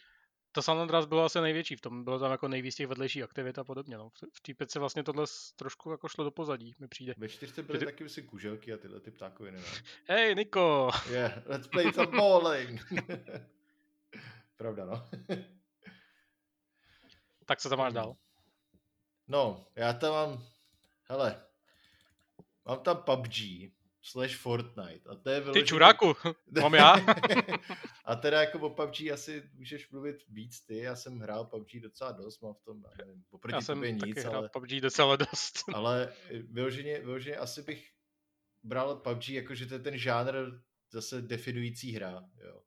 to 0.57 0.61
San 0.61 0.79
Andreas 0.79 1.05
bylo 1.05 1.23
asi 1.23 1.41
největší 1.41 1.75
v 1.75 1.81
tom, 1.81 2.03
bylo 2.03 2.19
tam 2.19 2.31
jako 2.31 2.47
nejvíc 2.47 2.75
těch 2.75 2.87
vedlejších 2.87 3.23
aktivit 3.23 3.59
a 3.59 3.63
podobně. 3.63 3.97
No. 3.97 4.09
V 4.33 4.41
té 4.41 4.53
pětce 4.53 4.79
vlastně 4.79 5.03
tohle 5.03 5.25
trošku 5.55 5.91
jako 5.91 6.07
šlo 6.07 6.23
do 6.23 6.31
pozadí, 6.31 6.75
mi 6.79 6.87
přijde. 6.87 7.13
Ve 7.17 7.29
čtyřce 7.29 7.63
byly 7.63 7.79
ty... 7.79 7.85
taky 7.85 8.09
si 8.09 8.23
kuželky 8.23 8.73
a 8.73 8.77
tyhle 8.77 8.99
ty 8.99 9.11
ptákoviny, 9.11 9.57
ne? 9.57 9.63
Hej, 10.09 10.35
Niko! 10.35 10.89
Yeah, 11.11 11.43
let's 11.45 11.67
play 11.67 11.93
some 11.93 12.17
bowling! 12.17 12.81
Pravda, 14.55 14.85
no. 14.85 15.09
tak 17.45 17.59
co 17.59 17.69
tam 17.69 17.79
máš 17.79 17.93
dál? 17.93 18.15
No, 19.27 19.67
já 19.75 19.93
tam 19.93 20.11
mám, 20.11 20.43
hele, 21.03 21.45
mám 22.65 22.79
tam 22.79 22.97
PUBG, 22.97 23.37
slash 24.07 24.35
Fortnite. 24.35 25.09
A 25.09 25.15
to 25.15 25.29
je 25.29 25.39
vyložený... 25.39 25.63
Ty 25.63 25.67
čuráku, 25.67 26.13
mám 26.61 26.73
já. 26.73 26.95
a 28.05 28.15
teda 28.15 28.41
jako 28.41 28.59
o 28.59 28.69
PUBG 28.69 29.11
asi 29.13 29.49
můžeš 29.53 29.91
mluvit 29.91 30.17
víc 30.29 30.65
ty, 30.65 30.77
já 30.77 30.95
jsem 30.95 31.19
hrál 31.19 31.45
PUBG 31.45 31.75
docela 31.81 32.11
dost, 32.11 32.41
mám 32.41 32.53
v 32.53 32.61
tom, 32.61 32.83
nevím, 32.97 33.23
oproti 33.29 33.55
já 33.55 33.61
jsem 33.61 33.81
nic, 33.81 34.15
taky 34.15 34.23
ale... 34.23 34.49
PUBG 34.49 34.69
docela 34.69 35.15
dost. 35.15 35.63
ale 35.73 36.13
vyloženě, 36.31 36.99
vyloženě 36.99 37.37
asi 37.37 37.61
bych 37.61 37.91
bral 38.63 38.95
PUBG 38.95 39.29
jako, 39.29 39.55
že 39.55 39.65
to 39.65 39.73
je 39.73 39.79
ten 39.79 39.97
žánr 39.97 40.61
zase 40.91 41.21
definující 41.21 41.91
hra, 41.91 42.29
jo. 42.43 42.61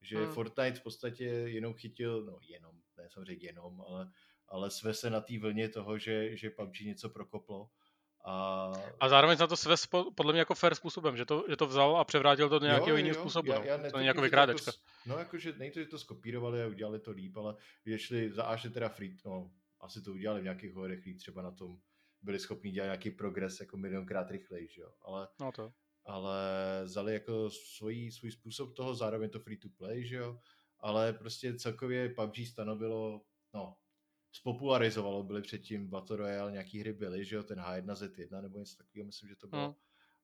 Že 0.00 0.16
hmm. 0.16 0.32
Fortnite 0.32 0.78
v 0.80 0.82
podstatě 0.82 1.24
jenom 1.24 1.74
chytil, 1.74 2.24
no 2.24 2.38
jenom, 2.48 2.76
ne 2.96 3.08
samozřejmě 3.10 3.46
jenom, 3.46 3.80
ale, 3.80 4.10
ale 4.48 4.70
sve 4.70 4.94
se 4.94 5.10
na 5.10 5.20
té 5.20 5.38
vlně 5.38 5.68
toho, 5.68 5.98
že, 5.98 6.36
že 6.36 6.50
PUBG 6.50 6.80
něco 6.80 7.08
prokoplo 7.08 7.70
a... 8.24 8.72
a 9.00 9.08
zároveň 9.08 9.38
na 9.40 9.46
to 9.46 9.56
svez 9.56 9.86
podle 10.14 10.32
mě 10.32 10.38
jako 10.38 10.54
fair 10.54 10.74
způsobem, 10.74 11.16
že 11.16 11.24
to, 11.24 11.44
že 11.48 11.56
to 11.56 11.66
vzal 11.66 11.96
a 11.96 12.04
převrátil 12.04 12.48
to 12.48 12.58
do 12.58 12.66
nějakého 12.66 12.96
jiného 12.96 13.14
způsobu. 13.14 13.52
Já, 13.52 13.58
no. 13.58 13.64
já 13.64 13.90
to 13.90 13.96
není 13.96 14.06
jako 14.06 14.20
vykrádečka. 14.20 14.68
Jako, 14.68 14.80
no 15.06 15.18
jakože 15.18 15.52
nejto, 15.58 15.80
že 15.80 15.86
to 15.86 15.98
skopírovali 15.98 16.62
a 16.62 16.66
udělali 16.66 16.98
to 16.98 17.10
líp, 17.10 17.36
ale 17.36 17.56
vyšli 17.84 18.32
za 18.32 18.44
až 18.44 18.66
teda 18.72 18.88
free, 18.88 19.16
no 19.24 19.50
asi 19.80 20.02
to 20.02 20.12
udělali 20.12 20.40
v 20.40 20.44
nějakých 20.44 20.72
horech 20.72 21.00
třeba 21.18 21.42
na 21.42 21.50
tom 21.50 21.78
byli 22.22 22.38
schopni 22.38 22.70
dělat 22.70 22.84
nějaký 22.86 23.10
progres 23.10 23.60
jako 23.60 23.76
milionkrát 23.76 24.30
rychleji, 24.30 24.68
že 24.68 24.82
jo, 24.82 24.92
ale, 25.02 25.28
no 25.40 25.52
to. 25.52 25.72
ale 26.04 26.40
vzali 26.84 27.12
jako 27.12 27.50
svůj, 27.50 28.10
svůj 28.10 28.30
způsob 28.30 28.74
toho, 28.74 28.94
zároveň 28.94 29.30
to 29.30 29.40
free 29.40 29.56
to 29.56 29.68
play, 29.76 30.06
že 30.06 30.16
jo, 30.16 30.38
ale 30.80 31.12
prostě 31.12 31.54
celkově 31.54 32.08
PUBG 32.08 32.46
stanovilo, 32.46 33.22
no, 33.54 33.76
spopularizovalo, 34.34 35.22
byly 35.22 35.42
předtím 35.42 35.88
Battle 35.88 36.16
Royale, 36.16 36.52
nějaký 36.52 36.80
hry 36.80 36.92
byly, 36.92 37.24
že 37.24 37.36
jo, 37.36 37.42
ten 37.42 37.58
H1Z1 37.58 38.42
nebo 38.42 38.58
něco 38.58 38.76
takového, 38.76 39.06
myslím, 39.06 39.28
že 39.28 39.36
to 39.36 39.46
bylo, 39.46 39.64
hmm. 39.64 39.74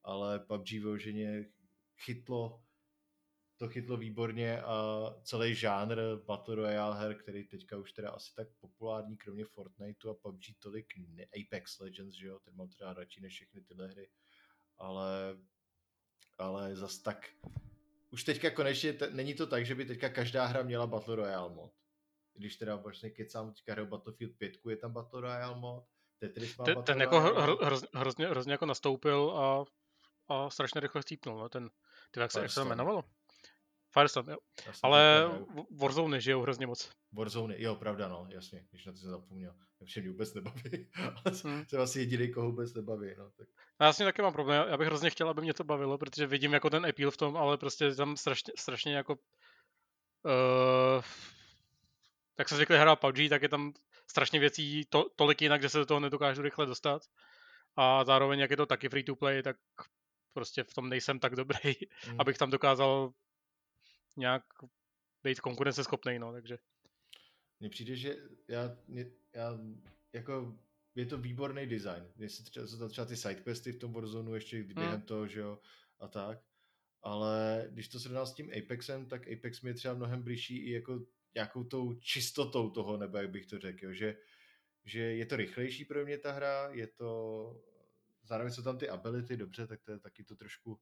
ale 0.03 0.39
PUBG 0.39 0.71
vyloženě 0.71 1.45
chytlo, 1.99 2.63
to 3.57 3.69
chytlo 3.69 3.97
výborně 3.97 4.63
a 4.63 5.05
celý 5.23 5.55
žánr 5.55 5.99
Battle 6.27 6.55
Royale 6.55 6.99
her, 7.01 7.15
který 7.15 7.45
teďka 7.45 7.77
už 7.77 7.93
teda 7.93 8.11
asi 8.11 8.35
tak 8.35 8.49
populární, 8.61 9.17
kromě 9.17 9.45
Fortniteu 9.45 10.11
a 10.11 10.15
PUBG 10.15 10.45
tolik 10.59 10.87
ne, 10.97 11.25
Apex 11.25 11.79
Legends, 11.79 12.17
že 12.17 12.27
jo, 12.27 12.39
ten 12.39 12.57
mám 12.57 12.69
teda 12.69 12.93
radši 12.93 13.21
než 13.21 13.33
všechny 13.35 13.61
tyhle 13.61 13.89
hry, 13.89 14.11
ale, 14.79 15.39
ale 16.39 16.77
zas 16.77 16.99
tak 16.99 17.31
už 18.11 18.25
teďka 18.25 18.51
konečně, 18.51 18.93
t- 18.93 19.11
není 19.11 19.35
to 19.35 19.47
tak, 19.47 19.67
že 19.67 19.75
by 19.75 19.85
teďka 19.85 20.09
každá 20.09 20.47
hra 20.47 20.63
měla 20.63 20.87
Battle 20.87 21.17
Royale 21.17 21.55
mod 21.55 21.80
když 22.35 22.57
teda 22.57 22.77
vlastně 22.77 23.11
kecám, 23.11 23.53
teďka 23.53 23.73
hraju 23.73 23.89
Battlefield 23.89 24.37
5, 24.39 24.53
je 24.69 24.77
tam 24.77 24.93
Battle 24.93 25.21
Royale 25.21 25.61
mod, 25.61 25.85
Tetris 26.19 26.57
má 26.57 26.65
ten, 26.65 26.75
Battle 26.75 26.95
ten 26.95 27.01
jako 27.01 27.21
hr, 27.21 27.65
hr, 27.65 27.77
hrozně, 27.95 28.27
hrozně 28.27 28.53
jako 28.53 28.67
nastoupil 28.67 29.31
a, 29.31 29.65
a 30.29 30.51
strašně 30.51 30.81
rychle 30.81 31.03
chcípnul, 31.03 31.39
no, 31.39 31.49
ten, 31.49 31.71
ty 32.11 32.21
jak 32.21 32.33
se, 32.33 32.41
jak 32.41 32.51
se 32.51 32.61
to 32.61 32.67
jmenovalo? 32.67 33.05
Firestorm, 33.93 34.29
jo. 34.29 34.37
Ale 34.83 35.31
Warzone 35.81 36.11
nežijou 36.11 36.43
hrozně 36.43 36.67
moc. 36.67 36.91
Warzone, 37.13 37.55
jo, 37.59 37.75
pravda, 37.75 38.09
no, 38.09 38.27
jasně, 38.29 38.67
když 38.71 38.87
na 38.87 38.93
to 38.93 38.99
jsem 38.99 39.11
zapomněl. 39.11 39.55
Mě 39.97 40.11
vůbec 40.11 40.35
nebaví, 40.35 40.91
ale 41.05 41.37
hmm. 41.45 41.65
jsem 41.67 41.81
asi 41.81 41.99
jediný, 41.99 42.33
koho 42.33 42.51
vůbec 42.51 42.75
nebaví, 42.75 43.15
no. 43.19 43.31
Tak. 43.31 43.49
Já 43.81 43.93
s 43.93 43.97
taky 43.97 44.23
mám 44.23 44.33
problém, 44.33 44.65
já 44.69 44.77
bych 44.77 44.87
hrozně 44.87 45.11
chtěl, 45.11 45.29
aby 45.29 45.43
mě 45.43 45.55
to 45.55 45.65
bavilo, 45.65 45.99
protože 45.99 46.27
vidím 46.27 46.53
jako 46.53 46.71
ten 46.71 46.87
appeal 46.87 47.11
v 47.11 47.17
tom, 47.17 47.37
ale 47.37 47.59
prostě 47.59 47.95
tam 47.95 48.17
strašně, 48.17 48.53
strašně 48.59 48.97
jako 48.97 49.15
uh, 50.25 51.03
jak 52.39 52.49
se 52.49 52.57
zvykli 52.57 52.79
hrát 52.79 52.97
PUBG, 52.97 53.29
tak 53.29 53.43
je 53.43 53.49
tam 53.49 53.73
strašně 54.11 54.41
věcí 54.41 54.85
to, 54.85 55.07
tolik 55.17 55.43
jinak, 55.43 55.63
že 55.63 55.69
se 55.69 55.79
do 55.79 55.87
toho 55.87 56.01
nedokážu 56.01 56.43
rychle 56.43 56.67
dostat. 56.67 57.03
A 57.77 58.05
zároveň, 58.05 58.41
jak 58.41 58.51
je 58.51 58.57
to 58.57 58.67
taky 58.67 58.89
free 58.89 59.05
to 59.05 59.17
play, 59.17 59.43
tak 59.43 59.57
prostě 60.33 60.65
v 60.65 60.75
tom 60.75 60.89
nejsem 60.89 61.19
tak 61.19 61.37
dobrý, 61.37 61.75
mm. 62.09 62.21
abych 62.21 62.39
tam 62.39 62.51
dokázal 62.51 63.13
nějak 64.17 64.43
být 65.23 65.41
konkurenceschopný, 65.41 66.19
no, 66.19 66.33
takže. 66.33 66.59
Mně 67.61 67.71
přijde, 67.71 67.97
že 67.97 68.17
já, 68.49 68.77
já 69.35 69.59
jako 70.13 70.59
je 70.95 71.07
to 71.07 71.19
výborný 71.19 71.67
design. 71.67 72.13
Jestli 72.17 72.45
třeba, 72.45 72.67
jsou 72.67 72.89
třeba 72.89 73.07
ty 73.07 73.17
sidequesty 73.17 73.73
v 73.73 73.79
tom 73.79 73.93
Warzone 73.93 74.37
ještě 74.37 74.63
během 74.63 74.95
mm. 74.95 75.03
toho, 75.03 75.27
že 75.27 75.41
jo, 75.41 75.59
a 76.01 76.09
tak. 76.09 76.39
Ale 77.03 77.67
když 77.71 77.89
to 77.89 78.01
srovnám 78.01 78.27
s 78.27 78.35
tím 78.35 78.51
Apexem, 78.59 79.07
tak 79.07 79.29
Apex 79.29 79.63
mi 79.63 79.71
je 79.71 79.75
třeba 79.75 79.95
mnohem 79.95 80.23
blížší 80.23 80.59
i 80.59 80.71
jako 80.71 81.01
nějakou 81.35 81.65
tou 81.65 81.95
čistotou 81.95 82.71
toho, 82.71 82.97
nebo 82.97 83.17
jak 83.17 83.31
bych 83.31 83.47
to 83.47 83.59
řekl, 83.59 83.85
jo, 83.85 83.93
že, 83.93 84.17
že 84.85 85.01
je 85.01 85.27
to 85.27 85.37
rychlejší 85.37 85.85
pro 85.85 86.05
mě 86.05 86.19
ta 86.19 86.33
hra, 86.33 86.69
je 86.73 86.87
to, 86.87 87.63
zároveň 88.25 88.53
jsou 88.53 88.63
tam 88.63 88.79
ty 88.79 88.89
ability, 88.89 89.37
dobře, 89.37 89.67
tak 89.67 89.83
to 89.83 89.93
je 89.93 89.99
taky 89.99 90.25
to 90.25 90.37
trošku, 90.37 90.81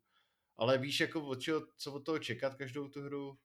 ale 0.57 0.79
víš, 0.79 1.01
jako 1.01 1.27
od 1.27 1.41
čeho, 1.41 1.67
co 1.77 1.93
od 1.93 2.05
toho 2.05 2.19
čekat 2.19 2.55
každou 2.55 2.89
tu 2.89 3.03
hru, 3.03 3.39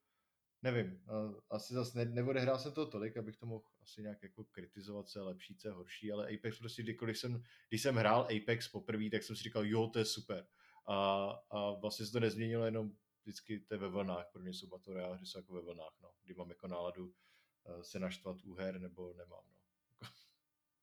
nevím, 0.61 1.01
asi 1.49 1.73
zase 1.73 1.97
ne, 1.97 2.05
neodehrál 2.05 2.59
jsem 2.59 2.71
to 2.71 2.85
tolik, 2.85 3.17
abych 3.17 3.37
to 3.37 3.45
mohl 3.45 3.63
asi 3.81 4.01
nějak 4.01 4.23
jako 4.23 4.43
kritizovat, 4.43 5.07
co 5.07 5.19
je 5.19 5.23
lepší, 5.23 5.55
co 5.55 5.67
je 5.67 5.71
horší, 5.71 6.11
ale 6.11 6.27
Apex 6.27 6.59
prostě 6.59 6.83
kdykoliv 6.83 7.17
jsem, 7.17 7.43
když 7.69 7.81
jsem 7.81 7.95
hrál 7.95 8.21
Apex 8.21 8.67
poprvé, 8.67 9.09
tak 9.09 9.23
jsem 9.23 9.35
si 9.35 9.43
říkal, 9.43 9.65
jo, 9.65 9.87
to 9.87 9.99
je 9.99 10.05
super. 10.05 10.47
A, 10.87 11.25
a 11.49 11.71
vlastně 11.71 12.05
se 12.05 12.11
to 12.11 12.19
nezměnilo 12.19 12.65
jenom 12.65 12.91
vždycky 13.23 13.59
to 13.59 13.73
je 13.73 13.77
ve 13.77 13.87
vlnách, 13.87 14.25
pro 14.31 14.41
mě 14.41 14.53
jsou 14.53 14.79
Royale 14.87 15.17
hry 15.17 15.25
jsou 15.25 15.39
jako 15.39 15.53
ve 15.53 15.61
vlnách, 15.61 15.93
no, 16.01 16.11
kdy 16.23 16.33
mám 16.33 16.49
jako 16.49 16.67
náladu 16.67 17.05
uh, 17.05 17.81
se 17.81 17.99
naštvat 17.99 18.37
u 18.43 18.53
her, 18.53 18.79
nebo 18.79 19.13
nemám, 19.13 19.43
no. 19.51 19.57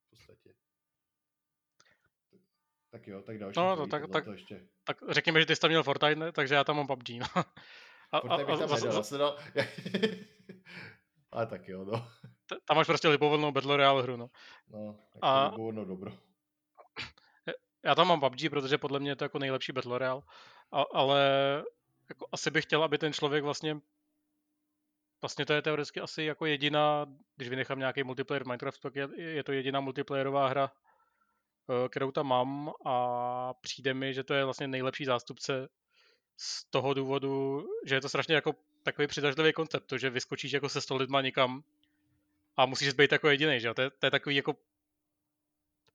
v 0.07 0.11
podstatě. 0.11 0.55
Tak 2.91 3.07
jo, 3.07 3.23
tak 3.23 3.39
další. 3.39 3.59
No, 3.61 3.77
to, 3.77 3.87
tak, 3.87 4.03
tak, 4.13 4.25
to 4.25 4.33
ještě. 4.33 4.69
tak 4.85 4.97
řekněme, 5.09 5.41
že 5.41 5.47
ty 5.47 5.57
jsi 5.57 5.61
tam 5.61 5.71
měl 5.71 5.83
Fortnite, 5.83 6.21
ne? 6.21 6.33
takže 6.33 6.55
já 6.55 6.65
tam 6.65 6.77
mám 6.77 6.87
PUBG, 6.87 7.09
no. 7.11 7.27
A, 8.13 8.21
Fortnite 8.21 8.45
bych 8.45 8.59
tam 8.59 8.73
a, 8.73 8.77
nedal, 8.77 9.05
a, 9.15 9.17
dal... 9.19 9.39
Ale 11.33 11.47
tak 11.47 11.69
jo, 11.69 11.85
no. 11.85 12.09
Tam 12.65 12.77
máš 12.77 12.87
prostě 12.87 13.09
libovolnou 13.09 13.53
Battle 13.53 13.77
Royale 13.77 14.03
hru, 14.03 14.17
no. 14.17 14.31
No, 14.69 14.87
jako 15.15 15.27
a... 15.27 15.45
libovolnou 15.45 15.85
dobro. 15.85 16.19
Já 17.85 17.95
tam 17.95 18.09
mám 18.09 18.21
PUBG, 18.21 18.51
protože 18.51 18.79
podle 18.79 19.01
mě 19.01 19.11
je 19.11 19.17
to 19.17 19.25
jako 19.25 19.39
nejlepší 19.39 19.73
Battle 19.73 19.99
Royale, 19.99 20.23
a, 20.73 20.83
ale 20.83 21.21
jako 22.11 22.27
asi 22.33 22.51
bych 22.51 22.65
chtěl, 22.65 22.85
aby 22.85 22.99
ten 22.99 23.13
člověk 23.13 23.45
vlastně 23.45 23.81
Vlastně 25.23 25.47
to 25.47 25.53
je 25.53 25.63
teoreticky 25.63 26.01
asi 26.01 26.23
jako 26.23 26.47
jediná, 26.47 27.07
když 27.37 27.49
vynechám 27.49 27.79
nějaký 27.79 28.03
multiplayer 28.03 28.45
v 28.45 28.47
Minecraftu, 28.47 28.81
tak 28.81 28.97
je, 28.97 29.09
je 29.17 29.45
to 29.45 29.53
jediná 29.53 29.81
multiplayerová 29.81 30.49
hra, 30.49 30.73
eh, 30.73 31.89
kterou 31.89 32.11
tam 32.11 32.27
mám 32.27 32.73
a 32.87 33.55
přijde 33.61 33.95
mi, 33.95 34.15
že 34.15 34.25
to 34.25 34.35
je 34.35 34.45
vlastně 34.45 34.69
nejlepší 34.69 35.05
zástupce 35.05 35.69
z 36.37 36.65
toho 36.65 36.95
důvodu, 36.95 37.65
že 37.87 37.95
je 37.95 38.01
to 38.01 38.09
strašně 38.09 38.35
jako 38.35 38.55
takový 38.83 39.09
přitažlivý 39.09 39.53
koncept, 39.53 39.87
to, 39.87 39.99
že 39.99 40.11
vyskočíš 40.11 40.53
jako 40.53 40.69
se 40.69 40.81
sto 40.81 40.97
lidma 40.97 41.21
někam 41.21 41.63
a 42.57 42.67
musíš 42.67 42.93
být 42.93 43.13
jako 43.13 43.29
jediný, 43.29 43.61
že 43.61 43.75
to 43.75 43.83
je, 43.83 43.91
to 43.91 44.07
je 44.07 44.11
takový 44.11 44.37
jako 44.37 44.57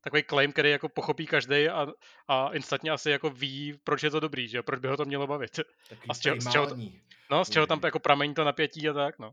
takový 0.06 0.24
claim, 0.30 0.51
který 0.51 0.70
jako 0.70 0.89
pochopí 0.89 1.26
každý 1.26 1.70
a, 1.70 1.88
a 2.28 2.49
instantně 2.53 2.91
asi 2.91 3.10
jako 3.10 3.30
ví, 3.30 3.80
proč 3.84 4.03
je 4.03 4.10
to 4.10 4.20
dobrý, 4.20 4.47
že 4.47 4.64
proč 4.64 4.80
by 4.80 4.88
ho 4.88 4.97
to 4.97 5.06
mělo 5.06 5.28
bavit. 5.28 5.60
Takový 5.89 6.10
a 6.10 6.14
z 6.14 6.20
čeho, 6.20 6.41
z 6.41 6.51
čeho, 6.51 6.68
no, 7.32 7.45
z 7.45 7.49
čeho 7.49 7.68
tam 7.68 7.80
jako 7.84 7.99
pramení 7.99 8.34
to 8.34 8.43
napětí 8.43 8.89
a 8.89 8.93
tak, 8.93 9.20
no. 9.20 9.32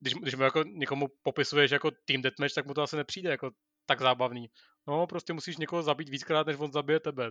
Když, 0.00 0.14
když 0.14 0.34
mu 0.34 0.42
jako 0.42 0.62
někomu 0.62 1.08
popisuješ 1.22 1.70
jako 1.70 1.90
team 1.90 2.22
deathmatch, 2.22 2.54
tak 2.54 2.66
mu 2.66 2.74
to 2.74 2.82
asi 2.82 2.96
nepřijde 2.96 3.30
jako 3.30 3.50
tak 3.86 4.00
zábavný. 4.00 4.50
No, 4.86 5.06
prostě 5.06 5.32
musíš 5.32 5.56
někoho 5.56 5.82
zabít 5.82 6.08
víckrát, 6.08 6.46
než 6.46 6.56
on 6.58 6.72
zabije 6.72 7.00
tebe. 7.00 7.30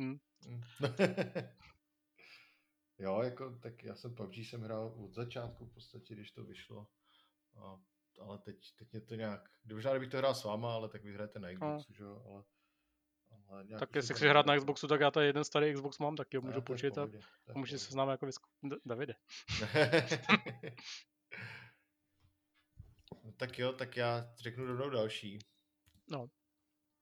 Hm. 0.00 0.18
jo, 2.98 3.20
jako, 3.22 3.58
tak 3.62 3.84
já 3.84 3.94
jsem 3.94 4.14
PUBG 4.14 4.36
jsem 4.36 4.62
hrál 4.62 4.94
od 4.96 5.14
začátku 5.14 5.66
v 5.66 5.74
podstatě, 5.74 6.14
když 6.14 6.30
to 6.30 6.44
vyšlo. 6.44 6.86
A 7.56 7.80
ale 8.20 8.38
teď, 8.38 8.74
teď 8.76 8.92
mě 8.92 9.00
to 9.00 9.14
nějak, 9.14 9.50
možná 9.72 9.90
kdybych 9.90 10.08
to 10.08 10.16
hrál 10.16 10.34
s 10.34 10.44
váma, 10.44 10.74
ale 10.74 10.88
tak 10.88 11.04
vy 11.04 11.14
hrajete 11.14 11.38
na 11.38 11.48
Xboxu, 11.48 11.86
no. 11.90 11.94
že 11.96 12.02
jo, 12.02 12.22
ale, 12.26 12.44
ale 13.48 13.64
tak 13.78 13.96
jestli 13.96 14.14
chceš 14.14 14.28
hrát 14.28 14.46
na 14.46 14.56
Xboxu, 14.56 14.86
tak 14.86 15.00
já 15.00 15.10
tady 15.10 15.26
jeden 15.26 15.44
starý 15.44 15.74
Xbox 15.74 15.98
mám, 15.98 16.16
tak 16.16 16.34
jo, 16.34 16.40
můžu 16.40 16.62
počít 16.62 16.98
a 16.98 17.08
můžu 17.54 17.78
se 17.78 17.92
s 17.92 17.94
námi 17.94 18.10
jako 18.10 18.26
vysk... 18.26 18.42
Davide. 18.86 19.14
no, 23.24 23.32
tak 23.36 23.58
jo, 23.58 23.72
tak 23.72 23.96
já 23.96 24.34
řeknu 24.36 24.66
rovnou 24.66 24.90
další. 24.90 25.38
No. 26.10 26.30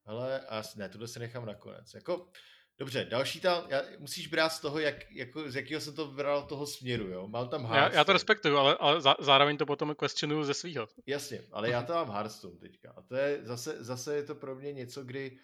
Hele, 0.05 0.47
a 0.47 0.63
ne, 0.75 0.89
tuhle 0.89 1.07
si 1.07 1.19
nechám 1.19 1.45
nakonec. 1.45 1.93
Jako, 1.93 2.31
Dobře, 2.77 3.05
další 3.05 3.39
tam, 3.39 3.63
já, 3.69 3.81
musíš 3.99 4.27
brát 4.27 4.49
z 4.49 4.59
toho, 4.59 4.79
jak, 4.79 5.11
jako, 5.11 5.51
z 5.51 5.55
jakého 5.55 5.81
jsem 5.81 5.95
to 5.95 6.07
vybral 6.07 6.43
toho 6.43 6.67
směru, 6.67 7.07
jo. 7.07 7.27
Mám 7.27 7.49
tam 7.49 7.61
Hearthstone. 7.61 7.93
Já, 7.93 7.99
já 7.99 8.03
to 8.03 8.13
respektuju, 8.13 8.57
ale, 8.57 8.77
ale 8.79 9.01
zá, 9.01 9.15
zároveň 9.19 9.57
to 9.57 9.65
potom 9.65 9.95
questionuju 9.95 10.43
ze 10.43 10.53
svého. 10.53 10.87
Jasně, 11.05 11.43
ale 11.51 11.69
já 11.69 11.83
to 11.83 11.93
mám 11.93 12.09
Hearthstone 12.09 12.57
teďka. 12.57 12.93
A 12.97 13.01
to 13.01 13.15
je 13.15 13.39
zase, 13.43 13.83
zase 13.83 14.15
je 14.15 14.23
to 14.23 14.35
pro 14.35 14.55
mě 14.55 14.73
něco, 14.73 15.03
kdy 15.03 15.39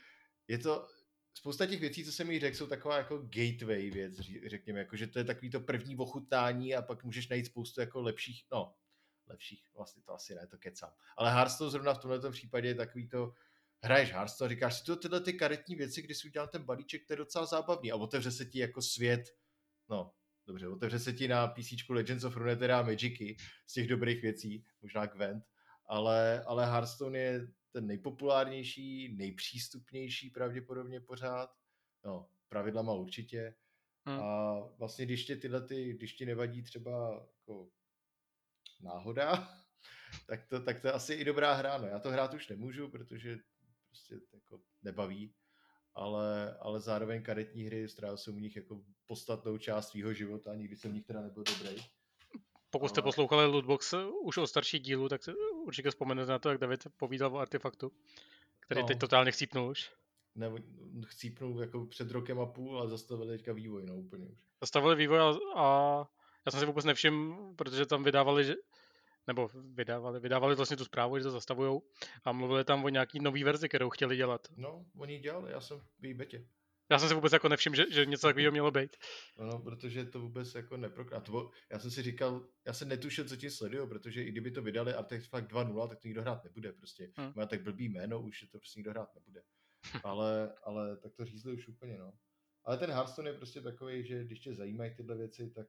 je 0.48 0.58
to, 0.58 0.88
spousta 1.34 1.66
těch 1.66 1.80
věcí, 1.80 2.06
co 2.06 2.12
jsem 2.12 2.28
mi 2.28 2.40
řekl, 2.40 2.58
jsou 2.58 2.68
taková 2.68 2.98
jako 2.98 3.18
gateway 3.18 3.90
věc, 3.90 4.20
řekněme, 4.46 4.80
jako, 4.80 4.96
že 4.96 5.08
to 5.08 5.20
je 5.20 5.26
takový 5.26 5.50
to 5.50 5.60
první 5.60 5.98
ochutnání 5.98 6.76
a 6.76 6.82
pak 6.82 7.04
můžeš 7.04 7.28
najít 7.28 7.46
spoustu 7.46 7.82
jako 7.82 8.02
lepších, 8.02 8.46
no, 8.52 8.76
lepších, 9.28 9.64
vlastně 9.76 10.04
to 10.06 10.14
asi 10.14 10.36
ne, 10.36 10.48
to 10.48 10.58
kecám. 10.58 10.94
Ale 11.18 11.32
Hearthstone 11.32 11.72
zrovna 11.72 11.94
v 11.94 11.98
tomto 11.98 12.32
případě 12.32 12.68
je 12.68 12.76
takový 12.76 13.08
to, 13.08 13.34
hraješ 13.84 14.12
Hearthstone, 14.12 14.50
říkáš 14.50 14.80
si 14.80 14.86
to 14.86 14.96
tyhle 14.96 15.22
ty 15.22 15.34
karetní 15.34 15.76
věci, 15.76 16.02
kdy 16.02 16.16
si 16.16 16.28
udělal 16.28 16.48
ten 16.48 16.64
balíček, 16.64 17.06
to 17.08 17.14
je 17.14 17.18
docela 17.18 17.46
zábavný 17.46 17.92
a 17.92 17.96
otevře 17.96 18.32
se 18.32 18.46
ti 18.46 18.60
jako 18.60 18.82
svět, 18.82 19.24
no, 19.90 20.14
dobře, 20.48 20.68
otevře 20.68 21.00
se 21.00 21.14
ti 21.14 21.28
na 21.28 21.48
PC 21.48 21.90
Legends 21.90 22.24
of 22.24 22.38
Runeterra 22.38 22.80
a 22.80 22.84
Magicy 22.84 23.36
z 23.68 23.74
těch 23.74 23.88
dobrých 23.88 24.22
věcí, 24.22 24.66
možná 24.82 25.06
Gwent, 25.06 25.44
ale, 25.86 26.44
ale 26.44 26.66
Hearthstone 26.66 27.20
je 27.20 27.48
ten 27.72 27.88
nejpopulárnější, 27.88 29.16
nejpřístupnější 29.16 30.30
pravděpodobně 30.30 31.00
pořád, 31.00 31.50
no, 32.06 32.30
pravidlama 32.50 32.94
určitě, 32.94 33.56
hmm. 34.06 34.20
a 34.20 34.60
vlastně 34.78 35.06
když 35.06 35.26
tě 35.26 35.36
tyhle 35.36 35.68
ty, 35.68 35.94
když 35.94 36.14
ti 36.14 36.26
nevadí 36.26 36.64
třeba 36.64 37.14
jako 37.14 37.70
náhoda, 38.82 39.50
tak 40.28 40.48
to, 40.48 40.60
tak 40.60 40.82
to 40.82 40.88
je 40.88 40.94
asi 40.94 41.14
i 41.14 41.26
dobrá 41.26 41.54
hra. 41.54 41.78
No, 41.78 41.88
já 41.88 42.00
to 42.00 42.12
hrát 42.12 42.34
už 42.34 42.48
nemůžu, 42.48 42.90
protože 42.90 43.38
prostě 43.94 44.16
jako 44.34 44.60
nebaví, 44.84 45.34
ale, 45.96 46.58
ale 46.60 46.80
zároveň 46.80 47.24
karetní 47.24 47.64
hry 47.64 47.90
strávil 47.90 48.18
jsem 48.18 48.36
u 48.36 48.40
nich 48.40 48.56
jako 48.56 48.82
podstatnou 49.06 49.58
část 49.58 49.90
svého 49.90 50.14
života, 50.14 50.56
nikdy 50.56 50.76
jsem 50.76 50.92
v 50.92 50.94
nich 50.94 51.06
teda 51.06 51.22
nebyl 51.22 51.44
dobrý. 51.44 51.84
Pokud 52.70 52.88
jste 52.88 53.02
ale... 53.02 53.08
poslouchali 53.08 53.46
Lootbox 53.46 53.94
už 54.24 54.38
o 54.38 54.48
starší 54.48 54.80
dílu, 54.80 55.10
tak 55.10 55.22
určitě 55.66 55.90
vzpomenete 55.90 56.32
na 56.32 56.40
to, 56.40 56.50
jak 56.50 56.58
David 56.58 56.84
povídal 56.98 57.36
o 57.36 57.40
artefaktu, 57.40 57.92
který 58.60 58.82
no. 58.82 58.88
teď 58.88 59.00
totálně 59.00 59.32
chcípnul 59.32 59.70
už. 59.70 59.92
Ne, 60.36 60.52
chcípnul 61.06 61.62
jako 61.62 61.86
před 61.86 62.12
rokem 62.12 62.40
a 62.40 62.46
půl, 62.46 62.78
ale 62.78 62.90
zastavili 62.90 63.38
teďka 63.38 63.54
vývoj, 63.54 63.86
no 63.86 63.96
úplně 63.96 64.28
už. 64.28 64.40
Zastavili 64.62 64.96
vývoj 64.96 65.20
a, 65.20 65.34
a 65.56 65.98
já 66.46 66.52
jsem 66.52 66.60
si 66.60 66.66
vůbec 66.66 66.86
nevšiml, 66.86 67.54
protože 67.56 67.86
tam 67.86 68.04
vydávali, 68.04 68.46
že, 68.46 68.56
nebo 69.28 69.50
vydávali, 69.74 70.20
vydávali 70.20 70.56
vlastně 70.56 70.78
tu 70.78 70.86
zprávu, 70.86 71.18
že 71.18 71.24
to 71.24 71.32
zastavujou 71.32 71.82
a 72.24 72.32
mluvili 72.32 72.64
tam 72.64 72.86
o 72.86 72.90
nějaký 72.90 73.20
nový 73.20 73.44
verzi, 73.44 73.70
kterou 73.70 73.90
chtěli 73.90 74.18
dělat. 74.18 74.48
No, 74.58 74.86
oni 74.98 75.20
dělali, 75.20 75.52
já 75.52 75.62
jsem 75.62 75.80
v 76.00 76.06
její 76.06 76.14
betě. 76.14 76.48
Já 76.92 77.00
jsem 77.00 77.10
si 77.10 77.16
vůbec 77.16 77.34
jako 77.34 77.50
nevšiml, 77.50 77.76
že, 77.76 77.86
že 77.92 78.06
něco 78.06 78.28
takového 78.28 78.52
mělo 78.52 78.72
být. 78.72 78.98
No, 79.40 79.46
no, 79.46 79.60
protože 79.60 80.06
to 80.06 80.20
vůbec 80.20 80.56
jako 80.56 80.78
neprokrát. 80.78 81.30
Já 81.72 81.80
jsem 81.80 81.92
si 81.92 82.02
říkal, 82.02 82.48
já 82.66 82.74
jsem 82.74 82.88
netušil, 82.88 83.26
co 83.26 83.36
ti 83.36 83.50
sledují, 83.50 83.90
protože 83.90 84.24
i 84.24 84.32
kdyby 84.32 84.52
to 84.52 84.62
vydali 84.62 84.94
Artifact 84.94 85.48
2.0, 85.48 85.88
tak 85.88 86.00
to 86.00 86.08
nikdo 86.08 86.22
hrát 86.22 86.44
nebude 86.44 86.74
prostě. 86.74 87.12
Hmm. 87.16 87.34
Má 87.36 87.46
tak 87.46 87.64
blbý 87.64 87.90
jméno, 87.90 88.22
už 88.22 88.42
je 88.42 88.48
to 88.48 88.60
prostě 88.60 88.80
nikdo 88.80 88.92
hrát 88.92 89.16
nebude. 89.16 89.44
ale, 90.04 90.54
ale 90.64 90.98
tak 90.98 91.14
to 91.14 91.26
řízli 91.26 91.54
už 91.54 91.68
úplně, 91.68 91.98
no. 91.98 92.14
Ale 92.66 92.78
ten 92.78 92.92
Hearthstone 92.92 93.30
je 93.30 93.34
prostě 93.34 93.62
takový, 93.62 94.06
že 94.06 94.24
když 94.24 94.40
tě 94.40 94.54
zajímají 94.54 94.96
tyhle 94.96 95.16
věci, 95.16 95.50
tak 95.50 95.68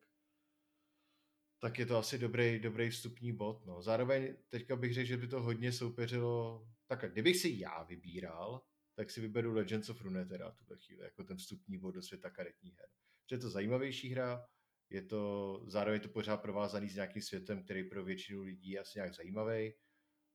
tak 1.64 1.78
je 1.78 1.86
to 1.86 1.98
asi 1.98 2.18
dobrý, 2.18 2.58
dobrý 2.58 2.90
vstupní 2.90 3.32
bod. 3.32 3.66
No. 3.66 3.82
Zároveň 3.82 4.36
teďka 4.48 4.76
bych 4.76 4.94
řekl, 4.94 5.08
že 5.08 5.16
by 5.16 5.28
to 5.28 5.42
hodně 5.42 5.72
soupeřilo. 5.72 6.66
Tak 6.86 7.12
kdybych 7.12 7.36
si 7.36 7.54
já 7.58 7.82
vybíral, 7.82 8.62
tak 8.94 9.10
si 9.10 9.20
vyberu 9.20 9.54
Legends 9.54 9.88
of 9.88 10.00
Runeterra 10.00 10.50
tuhle 10.50 10.76
chvíli, 10.76 11.02
jako 11.02 11.24
ten 11.24 11.36
vstupní 11.36 11.78
bod 11.78 11.90
do 11.90 12.02
světa 12.02 12.30
karetních 12.30 12.78
her. 12.78 12.88
Protože 13.22 13.34
je 13.34 13.38
to 13.38 13.50
zajímavější 13.50 14.08
hra, 14.08 14.46
je 14.90 15.02
to, 15.02 15.62
zároveň 15.66 16.00
to 16.00 16.08
pořád 16.08 16.36
provázaný 16.36 16.88
s 16.88 16.94
nějakým 16.94 17.22
světem, 17.22 17.62
který 17.62 17.84
pro 17.84 18.04
většinu 18.04 18.42
lidí 18.42 18.70
je 18.70 18.80
asi 18.80 18.98
nějak 18.98 19.14
zajímavý 19.14 19.72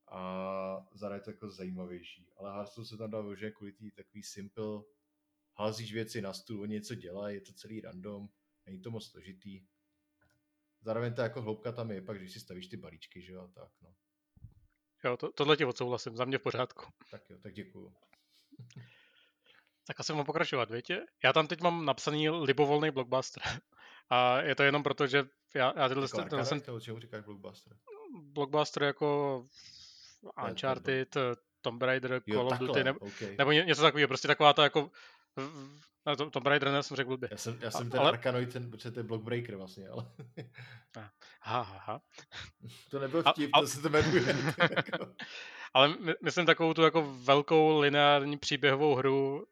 a 0.08 0.86
zároveň 0.94 1.18
je 1.18 1.24
to 1.24 1.30
jako 1.30 1.50
zajímavější. 1.50 2.30
Ale 2.36 2.52
Hearthstone 2.52 2.86
se 2.86 2.96
tam 2.96 3.10
dá 3.10 3.20
využít 3.20 3.54
kvůli 3.54 3.72
tý 3.72 3.90
takový 3.90 4.22
simple, 4.22 4.82
házíš 5.58 5.92
věci 5.92 6.22
na 6.22 6.32
stůl, 6.32 6.62
oni 6.62 6.74
něco 6.74 6.94
dělají, 6.94 7.34
je 7.34 7.40
to 7.40 7.52
celý 7.52 7.80
random, 7.80 8.28
není 8.66 8.80
to 8.80 8.90
moc 8.90 9.06
složitý, 9.10 9.66
Zároveň 10.82 11.14
ta 11.14 11.22
jako 11.22 11.42
hloubka 11.42 11.72
tam 11.72 11.90
je, 11.90 12.02
pak 12.02 12.18
když 12.18 12.32
si 12.32 12.40
stavíš 12.40 12.66
ty 12.66 12.76
balíčky, 12.76 13.22
že 13.22 13.32
jo, 13.32 13.48
tak 13.54 13.68
no. 13.82 13.94
Jo, 15.04 15.16
to, 15.16 15.32
tohle 15.32 15.56
ti 15.56 15.64
odsouhlasím, 15.64 16.16
za 16.16 16.24
mě 16.24 16.38
v 16.38 16.42
pořádku. 16.42 16.84
Tak 17.10 17.30
jo, 17.30 17.38
tak 17.42 17.52
děkuju. 17.52 17.94
tak 19.86 20.00
asi 20.00 20.12
mám 20.12 20.24
pokračovat, 20.24 20.70
víte? 20.70 21.06
Já 21.24 21.32
tam 21.32 21.46
teď 21.46 21.60
mám 21.60 21.84
napsaný 21.84 22.30
libovolný 22.30 22.90
blockbuster. 22.90 23.42
A 24.10 24.40
je 24.40 24.54
to 24.54 24.62
jenom 24.62 24.82
proto, 24.82 25.06
že 25.06 25.24
já, 25.54 25.72
já 25.76 25.88
tyhle... 25.88 26.08
Jako 26.18 26.28
ten, 26.28 26.44
jsem... 26.44 26.62
čemu 26.80 27.00
říkáš 27.00 27.24
blockbuster? 27.24 27.76
Blockbuster 28.22 28.82
jako 28.82 29.44
Uncharted, 30.48 31.16
Tomb 31.60 31.82
Raider, 31.82 32.22
jo, 32.26 32.36
Call 32.36 32.46
of 32.46 32.58
Duty, 32.58 32.84
nebo, 32.84 32.98
okay. 32.98 33.36
nebo 33.38 33.52
něco 33.52 33.82
takového, 33.82 34.08
prostě 34.08 34.28
taková 34.28 34.52
ta 34.52 34.62
jako 34.62 34.90
No, 36.06 36.16
to, 36.16 36.30
Tomb 36.30 36.46
Raider 36.46 36.82
jsem 36.82 36.96
řekl 36.96 37.08
blbě. 37.08 37.28
Já 37.32 37.36
jsem, 37.36 37.58
já 37.60 37.70
jsem 37.70 37.86
a, 37.86 37.90
ten 37.90 38.00
ale... 38.00 38.08
Arkanoid, 38.10 38.52
ten, 38.52 38.70
protože 38.70 38.90
to 38.90 39.00
je 39.00 39.04
Blockbreaker 39.04 39.56
vlastně, 39.56 39.88
ale... 39.88 40.06
Aha, 41.42 41.76
aha. 41.76 42.02
To 42.90 42.98
nebyl 42.98 43.22
vtip, 43.22 43.50
a, 43.52 43.60
to 43.60 43.66
se 43.66 43.82
to 43.82 43.88
jmenuje. 43.88 44.36
ale 45.74 45.88
my, 45.88 46.14
myslím 46.22 46.46
takovou 46.46 46.74
tu 46.74 46.82
jako 46.82 47.14
velkou 47.22 47.78
lineární 47.78 48.38
příběhovou 48.38 48.94
hru, 48.94 49.46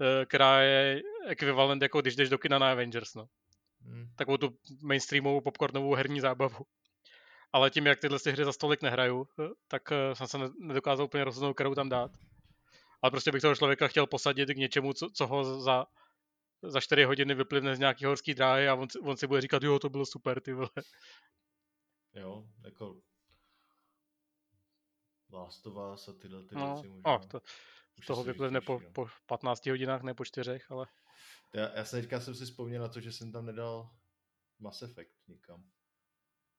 eh, 0.00 0.26
která 0.26 0.62
je 0.62 1.02
ekvivalent 1.26 1.82
jako 1.82 2.00
když 2.00 2.16
jdeš 2.16 2.28
do 2.28 2.38
kina 2.38 2.58
na 2.58 2.72
Avengers, 2.72 3.14
no. 3.14 3.28
Hmm. 3.80 4.06
Takovou 4.16 4.36
tu 4.36 4.58
mainstreamovou 4.82 5.40
popcornovou 5.40 5.94
herní 5.94 6.20
zábavu. 6.20 6.66
Ale 7.52 7.70
tím, 7.70 7.86
jak 7.86 8.00
tyhle 8.00 8.18
hry 8.26 8.44
za 8.44 8.52
stolik 8.52 8.82
nehraju, 8.82 9.28
eh, 9.40 9.48
tak 9.68 9.92
eh, 9.92 10.14
jsem 10.14 10.26
se 10.26 10.38
nedokázal 10.60 11.04
úplně 11.04 11.24
rozhodnout, 11.24 11.54
kterou 11.54 11.74
tam 11.74 11.88
dát 11.88 12.10
ale 13.04 13.10
prostě 13.10 13.32
bych 13.32 13.42
toho 13.42 13.56
člověka 13.56 13.88
chtěl 13.88 14.06
posadit 14.06 14.48
k 14.48 14.56
něčemu, 14.56 14.92
co, 14.92 15.10
co 15.10 15.26
ho 15.26 15.60
za, 15.60 15.86
za 16.62 16.80
4 16.80 17.04
hodiny 17.04 17.34
vyplivne 17.34 17.76
z 17.76 17.78
nějaký 17.78 18.04
horský 18.04 18.34
dráhy 18.34 18.68
a 18.68 18.74
on, 18.74 18.88
on 19.02 19.16
si 19.16 19.26
bude 19.26 19.40
říkat, 19.40 19.62
jo, 19.62 19.78
to 19.78 19.88
bylo 19.88 20.06
super, 20.06 20.40
ty 20.40 20.52
vole. 20.52 20.70
Jo, 22.14 22.44
jako 22.64 23.00
Last 25.32 25.66
of 25.66 25.74
Us 25.94 26.08
a 26.08 26.12
tyhle 26.12 26.44
ty 26.44 26.54
no, 26.54 26.74
věci 26.74 26.88
možná. 26.88 27.12
No, 27.12 27.18
to, 27.28 27.40
z 28.02 28.06
toho 28.06 28.24
vyplivne 28.24 28.60
po, 28.60 28.80
po 28.92 29.06
15 29.26 29.66
hodinách, 29.66 30.02
ne 30.02 30.14
po 30.14 30.24
4, 30.24 30.60
ale... 30.70 30.86
Já, 31.54 31.76
já 31.76 31.84
se 31.84 32.00
teďka 32.00 32.20
jsem 32.20 32.34
si 32.34 32.44
vzpomněl 32.44 32.82
na 32.82 32.88
to, 32.88 33.00
že 33.00 33.12
jsem 33.12 33.32
tam 33.32 33.46
nedal 33.46 33.90
Mass 34.58 34.82
Effect 34.82 35.28
nikam. 35.28 35.64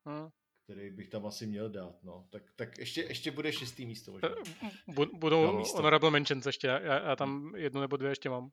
Hmm 0.05 0.29
který 0.65 0.89
bych 0.91 1.09
tam 1.09 1.25
asi 1.25 1.47
měl 1.47 1.69
dát, 1.69 2.03
no. 2.03 2.27
Tak, 2.29 2.43
tak 2.55 2.77
ještě, 2.77 3.01
ještě 3.01 3.31
bude 3.31 3.53
šestý 3.53 3.85
místo 3.85 4.11
možná. 4.11 4.29
Budou 5.13 5.45
no, 5.45 5.53
místo. 5.53 5.77
honorable 5.77 6.11
mentions 6.11 6.45
ještě, 6.45 6.67
já, 6.67 6.79
já 6.79 7.15
tam 7.15 7.55
jedno 7.55 7.81
nebo 7.81 7.97
dvě 7.97 8.11
ještě 8.11 8.29
mám. 8.29 8.51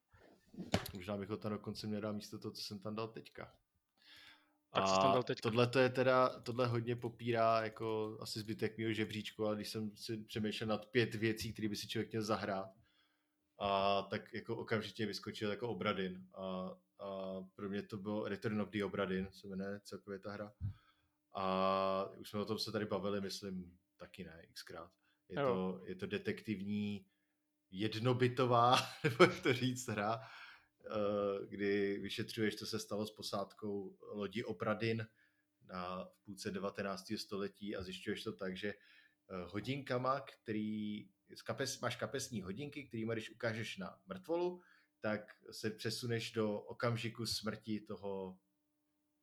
Možná 0.95 1.17
bych 1.17 1.29
ho 1.29 1.37
tam 1.37 1.53
dokonce 1.53 1.87
měl 1.87 2.01
dát 2.01 2.13
místo 2.13 2.39
toho, 2.39 2.53
co 2.53 2.63
jsem 2.63 2.79
tam 2.79 2.95
dal 2.95 3.09
teďka. 3.09 3.55
Tak 4.75 4.85
a 4.85 4.97
tam 4.97 5.13
dal 5.13 5.23
teďka. 5.23 5.49
tohle 5.49 5.67
to 5.67 5.79
je 5.79 5.89
teda, 5.89 6.29
tohle 6.29 6.67
hodně 6.67 6.97
popírá 6.97 7.63
jako 7.63 8.19
asi 8.21 8.41
zbytek 8.41 8.79
mého 8.79 8.93
žebříčku, 8.93 9.47
ale 9.47 9.57
když 9.57 9.69
jsem 9.69 9.97
si 9.97 10.17
přemýšlel 10.17 10.69
nad 10.69 10.87
pět 10.87 11.15
věcí, 11.15 11.53
které 11.53 11.69
by 11.69 11.77
si 11.77 11.89
člověk 11.89 12.13
měl 12.13 12.23
zahrát, 12.23 12.71
a 13.59 14.03
tak 14.03 14.35
jako 14.35 14.57
okamžitě 14.57 15.07
vyskočil 15.07 15.51
jako 15.51 15.69
Obradin 15.69 16.27
a, 16.35 16.43
a 16.99 17.41
pro 17.55 17.69
mě 17.69 17.83
to 17.83 17.97
bylo 17.97 18.29
Return 18.29 18.61
of 18.61 18.71
the 18.71 18.85
Obradin, 18.85 19.29
se 19.31 19.49
jmenuje 19.49 19.81
celkově 19.85 20.19
ta 20.19 20.33
hra. 20.33 20.53
A 21.35 22.05
už 22.19 22.31
jsme 22.31 22.41
o 22.41 22.45
tom 22.45 22.59
se 22.59 22.73
tady 22.73 22.85
bavili, 22.85 23.21
myslím, 23.21 23.79
taky 23.97 24.25
ne, 24.25 24.47
xkrát. 24.53 24.93
Je, 25.29 25.37
to, 25.37 25.83
je 25.85 25.95
to 25.95 26.07
detektivní 26.07 27.07
jednobitová, 27.71 28.77
nebo 29.05 29.25
jak 29.25 29.41
to 29.43 29.53
říct, 29.53 29.89
hra, 29.89 30.21
eh, 30.21 31.47
kdy 31.47 31.99
vyšetřuješ, 31.99 32.57
co 32.57 32.67
se 32.67 32.79
stalo 32.79 33.07
s 33.07 33.11
posádkou 33.11 33.97
lodi 34.01 34.45
Obradin 34.45 35.07
na 35.65 36.05
v 36.05 36.25
půlce 36.25 36.51
19. 36.51 37.13
století 37.17 37.77
a 37.77 37.83
zjišťuješ 37.83 38.23
to 38.23 38.33
tak, 38.33 38.57
že 38.57 38.69
eh, 38.69 38.77
hodinkama, 39.47 40.21
který, 40.21 41.09
kapes, 41.45 41.81
máš 41.81 41.97
kapesní 41.97 42.43
hodinky, 42.43 42.85
který 42.85 43.07
když 43.13 43.31
ukážeš 43.31 43.77
na 43.77 43.99
mrtvolu, 44.07 44.63
tak 45.01 45.21
se 45.51 45.71
přesuneš 45.71 46.33
do 46.33 46.61
okamžiku 46.61 47.27
smrti 47.27 47.81
toho 47.81 48.39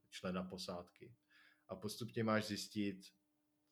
člena 0.10 0.44
posádky 0.44 1.16
a 1.70 1.76
postupně 1.76 2.24
máš 2.24 2.46
zjistit, 2.46 3.02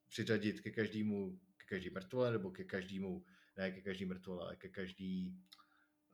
přiřadit 0.07 0.61
ke 0.61 0.71
každému 0.71 1.39
každý 1.67 1.89
mrtvole, 1.89 2.31
nebo 2.31 2.51
ke 2.51 2.63
každému, 2.63 3.25
ne 3.57 3.71
ke 3.71 3.81
každý 3.81 4.05
mrtvole, 4.05 4.43
ale 4.43 4.55
ke 4.55 4.69
každý, 4.69 5.35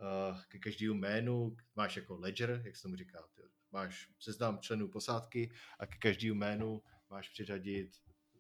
uh, 0.02 0.42
ke 0.48 0.60
každému 0.60 0.94
jménu 0.94 1.58
máš 1.76 1.96
jako 1.96 2.16
ledger, 2.16 2.62
jak 2.66 2.76
se 2.76 2.82
tomu 2.82 2.96
říká, 2.96 3.28
ty, 3.36 3.42
máš 3.72 4.10
seznam 4.20 4.60
členů 4.60 4.88
posádky 4.88 5.52
a 5.80 5.86
ke 5.86 5.98
každému 5.98 6.36
jménu 6.36 6.84
máš 7.10 7.30
přiřadit, 7.30 7.92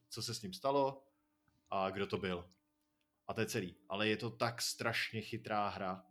co 0.09 0.23
se 0.23 0.35
s 0.35 0.41
ním 0.41 0.53
stalo 0.53 1.07
a 1.69 1.89
kdo 1.89 2.07
to 2.07 2.17
byl. 2.17 2.49
A 3.27 3.33
to 3.33 3.41
je 3.41 3.47
celý. 3.47 3.75
Ale 3.89 4.07
je 4.07 4.17
to 4.17 4.29
tak 4.29 4.61
strašně 4.61 5.21
chytrá 5.21 5.69
hra 5.69 6.05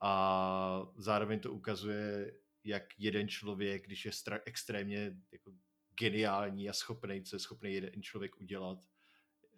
a 0.00 0.92
zároveň 0.96 1.40
to 1.40 1.52
ukazuje, 1.52 2.34
jak 2.64 2.98
jeden 2.98 3.28
člověk, 3.28 3.86
když 3.86 4.04
je 4.04 4.10
stra- 4.10 4.40
extrémně 4.44 5.16
jako 5.32 5.52
geniální 5.98 6.68
a 6.68 6.72
schopný, 6.72 7.22
co 7.22 7.36
je 7.36 7.40
schopný 7.40 7.74
jeden 7.74 8.02
člověk 8.02 8.40
udělat 8.40 8.78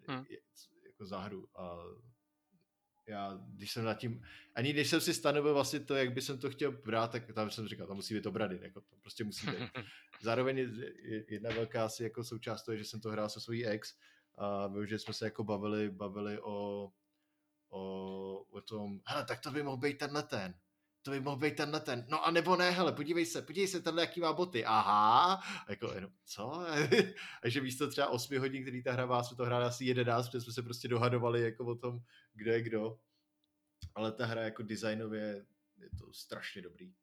hmm. 0.07 0.25
je, 0.29 0.37
jako 0.85 1.05
za 1.05 1.19
hru. 1.19 1.49
A 1.55 1.77
já, 3.07 3.39
když 3.47 3.71
jsem 3.71 3.85
nad 3.85 3.93
tím, 3.93 4.23
ani 4.55 4.73
když 4.73 4.89
jsem 4.89 5.01
si 5.01 5.13
stanovil 5.13 5.53
vlastně 5.53 5.79
to, 5.79 5.95
jak 5.95 6.13
by 6.13 6.21
jsem 6.21 6.39
to 6.39 6.49
chtěl 6.49 6.71
brát, 6.71 7.11
tak 7.11 7.33
tam 7.33 7.51
jsem 7.51 7.67
říkal, 7.67 7.87
tam 7.87 7.95
musí 7.95 8.13
být 8.13 8.25
obrady, 8.25 8.59
jako 8.61 8.81
to 8.81 8.95
prostě 9.01 9.23
musí 9.23 9.47
být. 9.47 9.57
Zároveň 10.21 10.71
jedna 11.29 11.49
velká 11.49 11.85
asi 11.85 12.03
jako 12.03 12.23
součást 12.23 12.63
toho 12.63 12.73
je, 12.73 12.79
že 12.79 12.85
jsem 12.85 13.01
to 13.01 13.09
hrál 13.09 13.29
se 13.29 13.39
svojí 13.39 13.65
ex 13.65 13.95
a 14.37 14.67
vím, 14.67 14.87
že 14.87 14.99
jsme 14.99 15.13
se 15.13 15.25
jako 15.25 15.43
bavili, 15.43 15.89
bavili 15.89 16.41
o, 16.41 16.89
o, 17.69 17.81
o 18.49 18.61
tom, 18.61 18.99
hele, 19.05 19.25
tak 19.25 19.39
to 19.39 19.51
by 19.51 19.63
mohl 19.63 19.77
být 19.77 19.97
tenhle 19.97 20.23
ten 20.23 20.53
to 21.01 21.11
by 21.11 21.19
mohl 21.19 21.37
být 21.37 21.55
tenhle 21.55 21.79
ten. 21.79 22.05
No 22.07 22.25
a 22.25 22.31
nebo 22.31 22.55
ne, 22.55 22.71
hele, 22.71 22.91
podívej 22.91 23.25
se, 23.25 23.41
podívej 23.41 23.67
se, 23.67 23.81
tenhle 23.81 24.03
jaký 24.03 24.19
má 24.19 24.33
boty. 24.33 24.65
Aha, 24.65 25.41
jako 25.69 25.93
jenom, 25.93 26.11
co? 26.25 26.65
Takže 27.41 27.61
místo 27.61 27.87
třeba 27.87 28.07
8 28.07 28.39
hodin, 28.39 28.61
který 28.61 28.83
ta 28.83 28.91
hra 28.91 29.05
má, 29.05 29.23
jsme 29.23 29.37
to 29.37 29.45
hráli 29.45 29.65
asi 29.65 29.85
11, 29.85 30.29
protože 30.29 30.41
jsme 30.41 30.53
se 30.53 30.61
prostě 30.61 30.87
dohadovali 30.87 31.41
jako 31.41 31.65
o 31.65 31.75
tom, 31.75 31.99
kdo 32.33 32.51
je 32.51 32.61
kdo. 32.61 32.99
Ale 33.95 34.11
ta 34.11 34.25
hra 34.25 34.41
jako 34.41 34.63
designově 34.63 35.45
je 35.77 35.89
to 35.99 36.13
strašně 36.13 36.61
dobrý. 36.61 36.93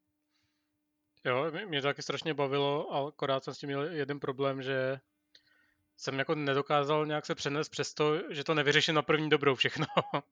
Jo, 1.24 1.52
mě 1.68 1.82
to 1.82 1.88
taky 1.88 2.02
strašně 2.02 2.34
bavilo, 2.34 2.92
ale 2.92 3.08
akorát 3.08 3.44
jsem 3.44 3.54
s 3.54 3.58
tím 3.58 3.66
měl 3.66 3.82
jeden 3.82 4.20
problém, 4.20 4.62
že 4.62 5.00
jsem 5.96 6.18
jako 6.18 6.34
nedokázal 6.34 7.06
nějak 7.06 7.26
se 7.26 7.34
přenést 7.34 7.68
přes 7.68 7.94
to, 7.94 8.32
že 8.32 8.44
to 8.44 8.54
nevyřeším 8.54 8.94
na 8.94 9.02
první 9.02 9.30
dobrou 9.30 9.54
všechno. 9.54 9.86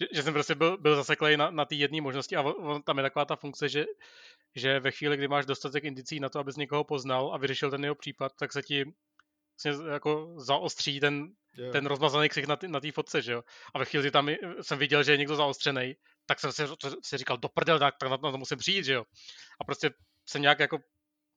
že, 0.00 0.06
že 0.12 0.22
jsem 0.22 0.32
prostě 0.32 0.54
byl, 0.54 0.78
byl 0.78 0.96
zaseklej 0.96 1.36
na, 1.36 1.50
na 1.50 1.64
té 1.64 1.74
jedné 1.74 2.00
možnosti 2.00 2.36
a 2.36 2.42
on, 2.42 2.82
tam 2.82 2.98
je 2.98 3.02
taková 3.02 3.24
ta 3.24 3.36
funkce, 3.36 3.68
že, 3.68 3.84
že 4.56 4.80
ve 4.80 4.90
chvíli, 4.90 5.16
kdy 5.16 5.28
máš 5.28 5.46
dostatek 5.46 5.84
indicí 5.84 6.20
na 6.20 6.28
to, 6.28 6.38
abys 6.38 6.56
někoho 6.56 6.84
poznal 6.84 7.34
a 7.34 7.38
vyřešil 7.38 7.70
ten 7.70 7.84
jeho 7.84 7.94
případ, 7.94 8.32
tak 8.38 8.52
se 8.52 8.62
ti 8.62 8.84
vlastně 9.64 9.92
jako 9.92 10.34
zaostří 10.36 11.00
ten, 11.00 11.28
yeah. 11.58 11.72
ten 11.72 11.86
rozmazaný 11.86 12.28
ksich 12.28 12.46
na 12.46 12.80
té 12.80 12.92
fotce, 12.92 13.22
že 13.22 13.32
jo. 13.32 13.42
A 13.74 13.78
ve 13.78 13.84
chvíli, 13.84 14.02
kdy 14.02 14.10
tam 14.10 14.28
jsem 14.60 14.78
viděl, 14.78 15.02
že 15.02 15.12
je 15.12 15.18
někdo 15.18 15.36
zaostřený, 15.36 15.96
tak 16.26 16.40
jsem 16.40 16.52
si, 16.52 16.62
si 17.02 17.16
říkal, 17.16 17.38
do 17.38 17.48
prdel, 17.48 17.78
tak, 17.78 17.94
tak 18.00 18.10
na, 18.10 18.16
na 18.16 18.30
to 18.30 18.38
musím 18.38 18.58
přijít, 18.58 18.84
že 18.84 18.92
jo. 18.92 19.04
A 19.60 19.64
prostě 19.64 19.90
jsem 20.28 20.42
nějak 20.42 20.58
jako 20.58 20.78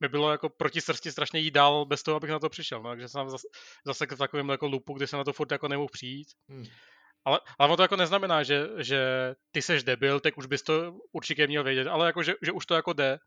mi 0.00 0.08
bylo 0.08 0.30
jako 0.30 0.48
proti 0.48 0.80
srsti 0.80 1.12
strašně 1.12 1.40
jít 1.40 1.50
dál 1.50 1.84
bez 1.84 2.02
toho, 2.02 2.16
abych 2.16 2.30
na 2.30 2.38
to 2.38 2.48
přišel. 2.48 2.82
No, 2.82 2.90
takže 2.90 3.08
jsem 3.08 3.30
zase, 3.30 3.46
zase 3.86 4.06
v 4.06 4.18
takovém 4.18 4.48
jako 4.48 4.66
lupu, 4.66 4.92
kdy 4.94 5.06
jsem 5.06 5.18
na 5.18 5.24
to 5.24 5.32
furt 5.32 5.52
jako 5.52 5.68
nemohl 5.68 5.88
přijít. 5.92 6.28
Hmm. 6.48 6.64
Ale, 7.24 7.40
ale 7.58 7.68
ono 7.68 7.76
to 7.76 7.82
jako 7.82 7.96
neznamená, 7.96 8.42
že, 8.42 8.68
že 8.78 9.00
ty 9.52 9.62
seš 9.62 9.82
debil, 9.82 10.20
tak 10.20 10.38
už 10.38 10.46
bys 10.46 10.62
to 10.62 10.98
určitě 11.12 11.46
měl 11.46 11.64
vědět, 11.64 11.86
ale 11.86 12.06
jako, 12.06 12.22
že, 12.22 12.34
že 12.42 12.52
už 12.52 12.66
to 12.66 12.74
jako 12.74 12.92
jde, 12.92 13.18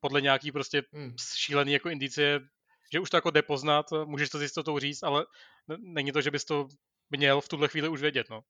podle 0.00 0.20
nějaký 0.20 0.52
prostě 0.52 0.82
hmm. 0.92 1.14
šílený 1.36 1.72
jako 1.72 1.88
indicie, 1.88 2.40
že 2.92 3.00
už 3.00 3.10
to 3.10 3.16
jako 3.16 3.30
jde 3.30 3.42
poznat, 3.42 3.86
můžeš 4.04 4.30
to 4.30 4.38
s 4.38 4.42
jistotou 4.42 4.78
říct, 4.78 5.02
ale 5.02 5.26
není 5.78 6.12
to, 6.12 6.20
že 6.20 6.30
bys 6.30 6.44
to 6.44 6.68
měl 7.10 7.40
v 7.40 7.48
tuhle 7.48 7.68
chvíli 7.68 7.88
už 7.88 8.00
vědět, 8.00 8.30
no. 8.30 8.40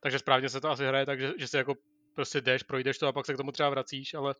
Takže 0.00 0.18
správně 0.18 0.48
se 0.48 0.60
to 0.60 0.70
asi 0.70 0.86
hraje 0.86 1.06
tak, 1.06 1.20
že, 1.20 1.32
že 1.38 1.48
si 1.48 1.56
jako 1.56 1.74
prostě 2.14 2.40
jdeš, 2.40 2.62
projdeš 2.62 2.98
to 2.98 3.06
a 3.06 3.12
pak 3.12 3.26
se 3.26 3.34
k 3.34 3.36
tomu 3.36 3.52
třeba 3.52 3.70
vracíš, 3.70 4.14
ale 4.14 4.34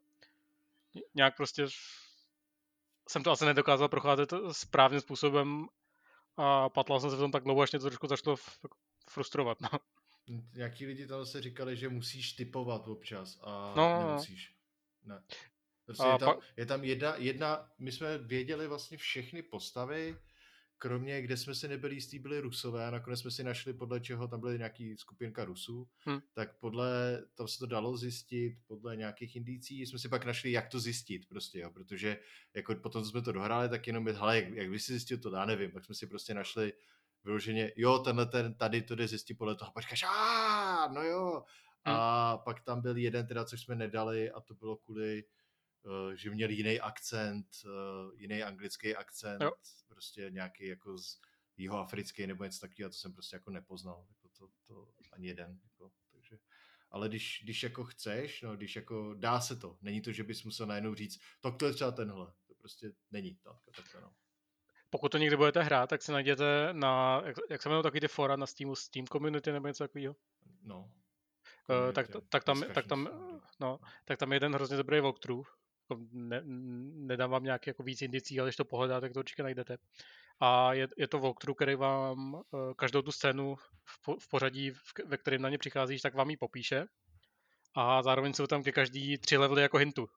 nějak 1.15 1.37
prostě 1.37 1.67
jsem 3.09 3.23
to 3.23 3.31
asi 3.31 3.45
nedokázal 3.45 3.89
procházet 3.89 4.33
správným 4.53 5.01
způsobem 5.01 5.67
a 6.37 6.69
patlal 6.69 7.01
jsem 7.01 7.11
se 7.11 7.17
v 7.17 7.19
tom 7.19 7.33
tak 7.33 7.45
dlouho, 7.45 7.63
až 7.63 7.73
mě 7.73 7.79
to 7.79 7.87
trošku 7.87 8.07
začalo 8.07 8.37
frustrovat. 9.11 9.61
No. 9.61 9.69
Nějaký 10.55 10.87
lidi 10.87 11.07
tam 11.07 11.27
se 11.27 11.43
říkali, 11.43 11.77
že 11.77 11.89
musíš 11.89 12.33
typovat 12.33 12.89
občas 12.89 13.39
a 13.43 13.75
no, 13.77 13.89
no, 13.89 14.01
no. 14.01 14.09
nemusíš. 14.09 14.55
Ne. 15.05 15.23
Prostě 15.85 16.05
a 16.05 16.13
je, 16.13 16.19
tam, 16.19 16.35
pa... 16.35 16.41
je 16.57 16.67
tam 16.67 16.85
jedna, 16.85 17.17
jedna, 17.17 17.71
my 17.79 17.93
jsme 17.93 18.19
věděli 18.19 18.69
vlastně 18.69 18.97
všechny 18.97 19.43
postavy, 19.43 20.17
kromě 20.79 21.23
kde 21.23 21.37
jsme 21.37 21.55
si 21.55 21.69
nebyli 21.69 21.95
jistí, 21.95 22.19
byli 22.19 22.41
Rusové 22.41 22.87
a 22.87 22.91
nakonec 22.91 23.21
jsme 23.21 23.31
si 23.31 23.45
našli 23.45 23.73
podle 23.73 24.01
čeho 24.01 24.29
tam 24.29 24.41
byly 24.41 24.59
nějaký 24.59 24.97
skupinka 24.97 25.45
Rusů, 25.45 25.89
hmm. 25.99 26.21
tak 26.33 26.59
podle, 26.59 27.23
tam 27.35 27.49
se 27.49 27.59
to 27.59 27.67
dalo 27.67 27.97
zjistit, 27.97 28.59
podle 28.67 28.97
nějakých 28.97 29.37
indicí 29.37 29.87
jsme 29.87 29.99
si 29.99 30.09
pak 30.09 30.25
našli, 30.25 30.53
jak 30.53 30.69
to 30.69 30.81
zjistit 30.81 31.29
prostě, 31.29 31.59
jo, 31.59 31.71
protože 31.71 32.19
jako 32.55 32.75
potom 32.75 33.05
jsme 33.05 33.23
to 33.23 33.33
dohráli, 33.33 33.69
tak 33.69 33.87
jenom, 33.87 34.09
hele, 34.09 34.37
jak, 34.37 34.49
jak 34.49 34.71
by 34.71 34.79
si 34.79 34.93
zjistil 34.93 35.19
to, 35.19 35.37
já 35.37 35.45
nevím, 35.45 35.71
pak 35.71 35.85
jsme 35.85 35.95
si 35.95 36.07
prostě 36.07 36.35
našli 36.35 36.73
vyloženě, 37.25 37.73
jo, 37.77 37.99
tenhle 37.99 38.27
ten, 38.27 38.55
tady 38.55 38.83
to 38.83 38.95
jde 38.95 39.09
zjistit 39.09 39.35
podle 39.35 39.55
toho, 39.55 39.73
počkáš, 39.73 40.03
a 40.03 40.89
no 40.89 41.03
jo. 41.03 41.45
Hmm. 41.87 41.97
A 41.97 42.37
pak 42.39 42.61
tam 42.61 42.81
byl 42.81 42.97
jeden 42.97 43.27
teda, 43.27 43.45
což 43.45 43.61
jsme 43.61 43.75
nedali 43.75 44.31
a 44.31 44.41
to 44.41 44.55
bylo 44.55 44.77
kvůli, 44.77 45.25
uh, 45.83 46.13
že 46.15 46.31
měl 46.31 46.51
jiný 46.51 46.81
akcent, 46.81 47.47
uh, 47.65 48.15
jiný 48.21 48.43
anglický 48.43 48.97
akcent, 48.97 49.43
jo. 49.43 49.53
prostě 49.89 50.31
nějaký 50.31 50.67
jako 50.67 50.99
z 50.99 51.21
jihoafrický 51.57 52.27
nebo 52.27 52.45
něco 52.45 52.61
takového, 52.61 52.91
to 52.91 52.97
jsem 52.97 53.13
prostě 53.13 53.37
jako 53.37 53.51
nepoznal, 53.51 54.07
jako 54.09 54.29
to, 54.39 54.49
to 54.67 54.89
ani 55.13 55.29
jeden, 55.29 55.61
jako, 55.65 55.93
takže 56.13 56.39
ale 56.91 57.09
když, 57.09 57.41
když 57.45 57.63
jako 57.63 57.85
chceš, 57.85 58.43
no, 58.43 58.57
když 58.57 58.77
jako 58.77 59.15
dá 59.15 59.41
se 59.41 59.57
to, 59.57 59.79
není 59.83 60.01
to, 60.01 60.13
že 60.13 60.25
bys 60.25 60.45
musel 60.45 60.67
najednou 60.67 60.95
říct, 60.95 61.21
tak 61.41 61.57
to 61.57 61.67
je 61.67 61.73
třeba 61.73 61.93
tenhle, 61.93 62.33
to 62.47 62.55
prostě 62.55 62.93
není 63.11 63.35
tak, 63.35 63.57
tak 63.77 64.03
no 64.03 64.15
pokud 64.95 65.09
to 65.09 65.19
někdy 65.19 65.37
budete 65.37 65.63
hrát, 65.63 65.91
tak 65.91 66.03
si 66.03 66.13
najděte 66.13 66.69
na, 66.73 67.23
jak, 67.25 67.37
jak 67.51 67.63
se 67.63 67.69
jmenují 67.69 67.83
takový 67.83 68.01
ty 68.01 68.09
fora 68.09 68.37
na 68.37 68.47
Steamu, 68.47 68.75
Steam 68.75 69.07
Community 69.07 69.53
nebo 69.53 69.67
něco 69.67 69.85
takového? 69.85 70.17
No. 70.63 70.91
Uh, 71.87 71.93
tak, 71.93 72.07
tak, 72.29 72.45
tam, 72.45 72.65
tak, 72.75 72.87
tam, 72.87 73.09
no, 73.61 73.81
tak 74.05 74.19
tam 74.19 74.33
je 74.33 74.37
jeden 74.37 74.55
hrozně 74.55 74.77
dobrý 74.77 75.01
walkthrough. 75.01 75.59
Jako 75.91 76.03
ne, 76.13 76.43
nedám 76.95 77.31
vám 77.31 77.45
nějaký 77.45 77.71
jako 77.71 77.83
víc 77.83 78.03
indicí, 78.03 78.41
ale 78.41 78.49
když 78.49 78.57
to 78.57 78.65
pohledáte, 78.65 79.01
tak 79.01 79.13
to 79.13 79.19
určitě 79.19 79.43
najdete. 79.43 79.77
A 80.41 80.73
je, 80.73 80.89
je 80.97 81.09
to 81.09 81.19
walkthrough, 81.19 81.57
který 81.57 81.75
vám 81.75 82.35
uh, 82.35 82.43
každou 82.77 83.03
tu 83.03 83.13
scénu 83.13 83.57
v, 83.85 84.03
po, 84.05 84.17
v 84.17 84.29
pořadí, 84.29 84.71
v, 84.71 84.93
ve 85.07 85.17
kterém 85.17 85.43
na 85.43 85.49
ně 85.49 85.59
přicházíš, 85.59 86.03
tak 86.03 86.15
vám 86.15 86.31
ji 86.31 86.37
popíše 86.37 86.87
a 87.75 88.03
zároveň 88.03 88.33
jsou 88.33 88.47
tam 88.47 88.63
ke 88.63 88.73
každý 88.73 89.19
tři 89.19 89.37
levely 89.37 89.63
jako 89.63 89.79
hintu, 89.79 90.09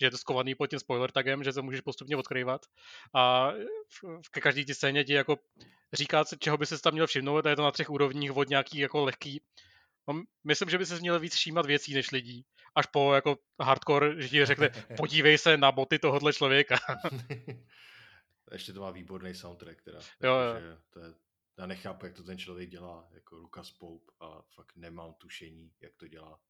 že 0.00 0.06
je 0.06 0.10
to 0.10 0.18
skovaný 0.18 0.54
pod 0.54 0.66
tím 0.66 0.78
spoiler 0.78 1.10
tagem, 1.10 1.44
že 1.44 1.52
se 1.52 1.62
můžeš 1.62 1.80
postupně 1.80 2.16
odkrývat 2.16 2.66
a 3.14 3.52
ke 4.30 4.40
každý 4.40 4.64
ti 4.64 4.74
scéně 4.74 5.04
ti 5.04 5.12
jako 5.12 5.36
říká, 5.92 6.24
čeho 6.38 6.56
by 6.56 6.66
se 6.66 6.82
tam 6.82 6.92
měl 6.92 7.06
všimnout, 7.06 7.46
a 7.46 7.50
je 7.50 7.56
to 7.56 7.62
na 7.62 7.70
třech 7.70 7.90
úrovních 7.90 8.36
od 8.36 8.48
nějaký 8.48 8.78
jako 8.78 9.04
lehký 9.04 9.40
No, 10.08 10.22
myslím, 10.44 10.70
že 10.70 10.78
by 10.78 10.86
se 10.86 11.00
měl 11.00 11.20
víc 11.20 11.34
všímat 11.34 11.66
věcí 11.66 11.94
než 11.94 12.10
lidí. 12.10 12.46
Až 12.74 12.86
po 12.86 13.14
jako 13.14 13.38
hardcore, 13.60 14.22
že 14.22 14.28
ti 14.28 14.46
řekne, 14.46 14.70
podívej 14.96 15.38
se 15.38 15.56
na 15.56 15.72
boty 15.72 15.98
tohohle 15.98 16.32
člověka. 16.32 16.76
Ještě 18.52 18.72
to 18.72 18.80
má 18.80 18.90
výborný 18.90 19.34
soundtrack, 19.34 19.82
teda. 19.82 19.98
Jo, 20.22 20.34
jo. 20.34 20.76
To 20.90 21.00
je, 21.00 21.14
já 21.58 21.66
nechápu, 21.66 22.06
jak 22.06 22.14
to 22.14 22.22
ten 22.22 22.38
člověk 22.38 22.70
dělá, 22.70 23.08
jako 23.10 23.36
Lucas 23.36 23.70
Pope 23.70 24.12
a 24.20 24.42
fakt 24.54 24.76
nemám 24.76 25.14
tušení, 25.14 25.72
jak 25.80 25.96
to 25.96 26.08
dělá. 26.08 26.40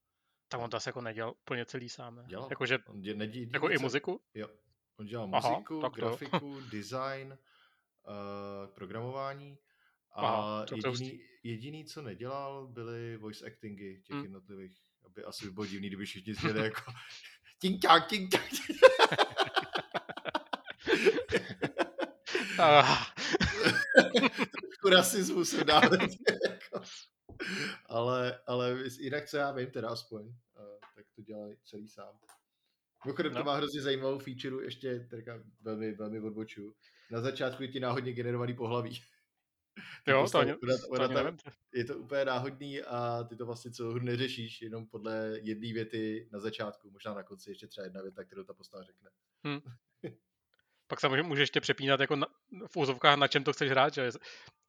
Tak 0.50 0.60
on 0.60 0.70
to 0.70 0.76
asi 0.76 0.88
jako 0.88 1.00
nedělal 1.00 1.34
úplně 1.42 1.64
celý 1.64 1.88
sám, 1.88 2.16
ne? 2.16 2.24
Dělal. 2.26 2.46
Jakože, 2.50 2.78
on 2.86 3.00
dě, 3.00 3.14
nedí, 3.14 3.50
jako 3.52 3.70
i 3.70 3.78
muziku? 3.78 4.20
Jo. 4.34 4.48
On 4.96 5.06
dělal 5.06 5.26
muziku, 5.26 5.78
Aha, 5.78 5.88
grafiku, 5.94 6.60
design, 6.70 7.28
uh, 7.28 8.74
programování 8.74 9.58
a 10.12 10.26
Aha, 10.26 10.66
jediný, 10.74 11.20
jediný, 11.42 11.84
co 11.84 12.02
nedělal, 12.02 12.66
byly 12.66 13.16
voice 13.16 13.46
actingy 13.46 14.02
těch 14.02 14.14
hmm. 14.14 14.22
jednotlivých, 14.22 14.78
aby 15.04 15.24
asi 15.24 15.44
by 15.44 15.50
bylo 15.50 15.66
divný, 15.66 15.88
kdyby 15.88 16.04
všichni 16.04 16.34
zněli 16.34 16.60
jako 16.60 16.92
tinťák, 17.60 18.08
tinťák. 18.08 18.50
Trošku 24.50 24.88
rasismus 24.90 25.54
dále. 25.54 25.98
Jako 26.50 26.80
ale, 27.86 28.40
ale 28.46 28.76
jinak 29.00 29.26
co 29.26 29.36
já 29.36 29.52
vím 29.52 29.70
teda 29.70 29.88
aspoň, 29.88 30.26
uh, 30.26 30.34
tak 30.96 31.04
to 31.16 31.22
dělá 31.22 31.48
celý 31.64 31.88
sám. 31.88 32.18
Mimochodem 33.04 33.32
no. 33.32 33.40
to 33.40 33.44
má 33.44 33.56
hrozně 33.56 33.82
zajímavou 33.82 34.18
feature, 34.18 34.64
ještě 34.64 35.00
teda 35.00 35.38
velmi, 35.60 35.92
velmi 35.92 36.20
odboču. 36.20 36.74
Na 37.10 37.20
začátku 37.20 37.62
je 37.62 37.68
ti 37.68 37.80
náhodně 37.80 38.12
generovaný 38.12 38.54
pohlaví. 38.54 39.02
jo, 40.06 40.26
to, 40.32 40.38
ani, 40.38 40.54
ona, 40.54 40.74
ona 40.90 41.08
to 41.08 41.14
tam, 41.14 41.36
Je 41.72 41.84
to 41.84 41.98
úplně 41.98 42.24
náhodný 42.24 42.82
a 42.82 43.24
ty 43.28 43.36
to 43.36 43.46
vlastně 43.46 43.70
celou 43.70 43.90
hru 43.90 44.04
neřešíš, 44.04 44.62
jenom 44.62 44.86
podle 44.86 45.38
jedné 45.42 45.72
věty 45.72 46.28
na 46.32 46.40
začátku, 46.40 46.90
možná 46.90 47.14
na 47.14 47.22
konci 47.22 47.50
ještě 47.50 47.66
třeba 47.66 47.84
jedna 47.84 48.02
věta, 48.02 48.24
kterou 48.24 48.44
ta 48.44 48.54
postava 48.54 48.82
řekne. 48.82 49.10
Hmm. 49.44 49.60
pak 50.90 51.00
samozřejmě 51.00 51.22
můžeš 51.22 51.42
ještě 51.42 51.60
přepínat 51.60 52.00
jako 52.00 52.16
na, 52.16 52.26
v 52.66 52.76
úzovkách, 52.76 53.18
na 53.18 53.28
čem 53.28 53.44
to 53.44 53.52
chceš 53.52 53.70
hrát, 53.70 53.94
že? 53.94 54.10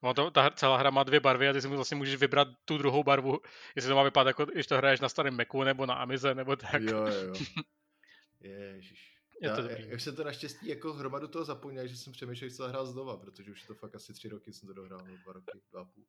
No 0.04 0.14
to, 0.14 0.32
ta 0.32 0.50
celá 0.50 0.78
hra 0.78 0.90
má 0.90 1.04
dvě 1.04 1.20
barvy 1.20 1.50
a 1.50 1.54
ty 1.54 1.62
si 1.62 1.68
vlastně 1.68 1.98
můžeš 1.98 2.16
vybrat 2.16 2.48
tu 2.66 2.78
druhou 2.78 3.04
barvu, 3.04 3.40
jestli 3.76 3.90
to 3.90 3.96
má 3.96 4.04
vypadat 4.04 4.30
jako, 4.30 4.46
když 4.46 4.68
to 4.68 4.78
hraješ 4.78 5.00
na 5.00 5.10
starém 5.10 5.38
Macu 5.38 5.64
nebo 5.64 5.86
na 5.86 5.94
Amize 5.94 6.36
nebo 6.36 6.56
tak. 6.56 6.82
Jo, 6.82 7.08
jo, 7.08 7.24
jo. 7.28 7.34
Ježiš. 8.42 9.12
Je 9.42 9.50
to 9.50 9.62
já, 9.62 9.68
dobrý. 9.68 9.90
Já, 9.90 10.00
jsem 10.00 10.16
to 10.16 10.24
naštěstí 10.24 10.68
jako 10.68 10.94
hromadu 10.94 11.28
toho 11.28 11.46
zapomněl, 11.46 11.88
že 11.88 11.98
jsem 11.98 12.14
přemýšlel, 12.14 12.50
že 12.50 12.56
se 12.56 12.68
hrát 12.68 12.86
znova, 12.86 13.18
protože 13.18 13.52
už 13.52 13.62
je 13.62 13.68
to 13.68 13.76
fakt 13.76 13.96
asi 13.96 14.14
tři 14.14 14.30
roky 14.30 14.54
jsem 14.54 14.68
to 14.68 14.74
dohrál, 14.74 15.00
no 15.08 15.18
dva 15.24 15.34
roky, 15.34 15.60
dva 15.72 15.86
půl. 15.86 16.04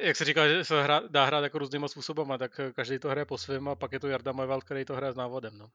Jak 0.00 0.16
se 0.16 0.24
říká, 0.24 0.48
že 0.48 0.64
se 0.64 0.82
hra, 0.82 1.02
dá 1.08 1.24
hrát 1.24 1.40
jako 1.40 1.58
různýma 1.58 1.88
způsobama, 1.88 2.38
tak 2.38 2.60
každý 2.74 2.98
to 2.98 3.08
hraje 3.08 3.24
po 3.24 3.38
svém 3.38 3.68
a 3.68 3.74
pak 3.74 3.92
je 3.92 4.00
to 4.00 4.08
Jarda 4.08 4.32
Majval, 4.32 4.60
který 4.60 4.84
to 4.84 4.94
hraje 4.94 5.12
s 5.12 5.16
návodem, 5.16 5.58
no. 5.58 5.70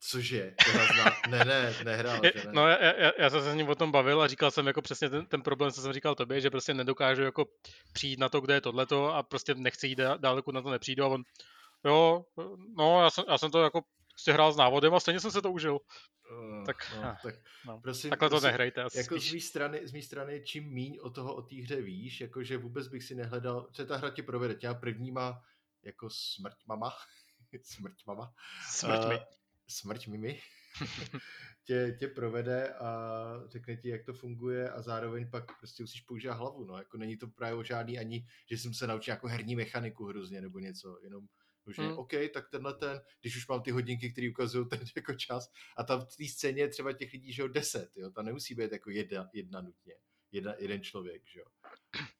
Cože? 0.00 0.54
Zna... 0.94 1.04
ne, 1.28 1.44
ne, 1.44 1.74
nehrál. 1.84 2.20
Ne. 2.22 2.32
No, 2.52 2.68
já, 2.68 2.82
já, 2.82 3.12
já, 3.18 3.30
jsem 3.30 3.42
se 3.42 3.52
s 3.52 3.54
ním 3.54 3.68
o 3.68 3.74
tom 3.74 3.92
bavil 3.92 4.22
a 4.22 4.28
říkal 4.28 4.50
jsem 4.50 4.66
jako 4.66 4.82
přesně 4.82 5.10
ten, 5.10 5.26
ten 5.26 5.42
problém, 5.42 5.72
co 5.72 5.82
jsem 5.82 5.92
říkal 5.92 6.14
tobě, 6.14 6.40
že 6.40 6.50
prostě 6.50 6.74
nedokážu 6.74 7.22
jako 7.22 7.46
přijít 7.92 8.18
na 8.18 8.28
to, 8.28 8.40
kde 8.40 8.54
je 8.54 8.60
tohleto 8.60 9.14
a 9.14 9.22
prostě 9.22 9.54
nechci 9.54 9.86
jít 9.86 9.98
dál, 9.98 10.36
dokud 10.36 10.54
na 10.54 10.62
to 10.62 10.70
nepřijdu 10.70 11.04
a 11.04 11.08
on, 11.08 11.22
jo, 11.84 12.24
no, 12.76 13.02
já 13.02 13.10
jsem, 13.10 13.24
já 13.28 13.38
jsem 13.38 13.50
to 13.50 13.62
jako 13.62 13.82
prostě 14.10 14.32
hrál 14.32 14.52
s 14.52 14.56
návodem 14.56 14.94
a 14.94 15.00
stejně 15.00 15.20
jsem 15.20 15.30
se 15.30 15.42
to 15.42 15.52
užil. 15.52 15.78
Uh, 16.30 16.64
tak, 16.66 16.76
no, 16.96 17.16
tak 17.22 17.34
no. 17.66 17.80
Prosím, 17.80 18.10
takhle 18.10 18.28
to 18.28 18.32
prosím, 18.32 18.46
nehrajte. 18.46 18.82
Asi 18.82 18.98
jako 18.98 19.18
z 19.18 19.32
mé 19.32 19.40
strany, 19.40 19.86
z 19.86 19.92
mý 19.92 20.02
strany, 20.02 20.42
čím 20.44 20.64
míň 20.64 20.98
o 21.02 21.10
toho 21.10 21.34
o 21.34 21.42
té 21.42 21.56
hře 21.56 21.82
víš, 21.82 22.20
jakože 22.20 22.58
vůbec 22.58 22.88
bych 22.88 23.04
si 23.04 23.14
nehledal, 23.14 23.68
co 23.72 23.86
ta 23.86 23.96
hra 23.96 24.10
ti 24.10 24.22
provede, 24.22 24.54
tě 24.54 24.68
první 24.80 25.10
má 25.10 25.42
jako 25.82 26.08
smrť 26.10 26.56
mama, 26.66 26.92
smrť 27.62 28.06
mama. 28.06 28.32
Smrť 28.70 29.04
uh, 29.04 29.12
smrť 29.68 30.06
mimi 30.06 30.40
tě, 31.64 31.96
tě 31.98 32.08
provede 32.08 32.68
a 32.74 33.30
řekne 33.46 33.76
ti, 33.76 33.88
jak 33.88 34.04
to 34.04 34.14
funguje 34.14 34.70
a 34.70 34.82
zároveň 34.82 35.30
pak 35.30 35.58
prostě 35.58 35.82
musíš 35.82 36.00
používat 36.00 36.34
hlavu, 36.34 36.64
no, 36.64 36.76
jako 36.76 36.98
není 36.98 37.16
to 37.16 37.26
právě 37.26 37.64
žádný 37.64 37.98
ani, 37.98 38.26
že 38.50 38.58
jsem 38.58 38.74
se 38.74 38.86
naučil 38.86 39.12
jako 39.12 39.28
herní 39.28 39.56
mechaniku 39.56 40.04
hrozně 40.04 40.40
nebo 40.40 40.58
něco, 40.58 40.98
jenom 41.02 41.26
že 41.72 41.82
hmm. 41.82 41.98
OK, 41.98 42.12
tak 42.34 42.48
tenhle 42.50 42.74
ten, 42.74 43.00
když 43.20 43.36
už 43.36 43.48
mám 43.48 43.62
ty 43.62 43.70
hodinky, 43.70 44.12
které 44.12 44.30
ukazují 44.30 44.68
ten 44.68 44.80
jako 44.96 45.14
čas 45.14 45.44
a 45.76 45.84
tam 45.84 46.00
v 46.00 46.16
té 46.16 46.24
scéně 46.24 46.62
je 46.62 46.68
třeba 46.68 46.92
těch 46.92 47.12
lidí, 47.12 47.32
že 47.32 47.42
jo, 47.42 47.48
deset, 47.48 47.90
jo, 47.96 48.10
ta 48.10 48.22
nemusí 48.22 48.54
být 48.54 48.72
jako 48.72 48.90
jedna, 48.90 49.28
jedna 49.32 49.60
nutně, 49.60 49.94
jedna, 50.32 50.54
jeden 50.58 50.82
člověk, 50.82 51.22
že 51.26 51.40
jo. 51.40 51.46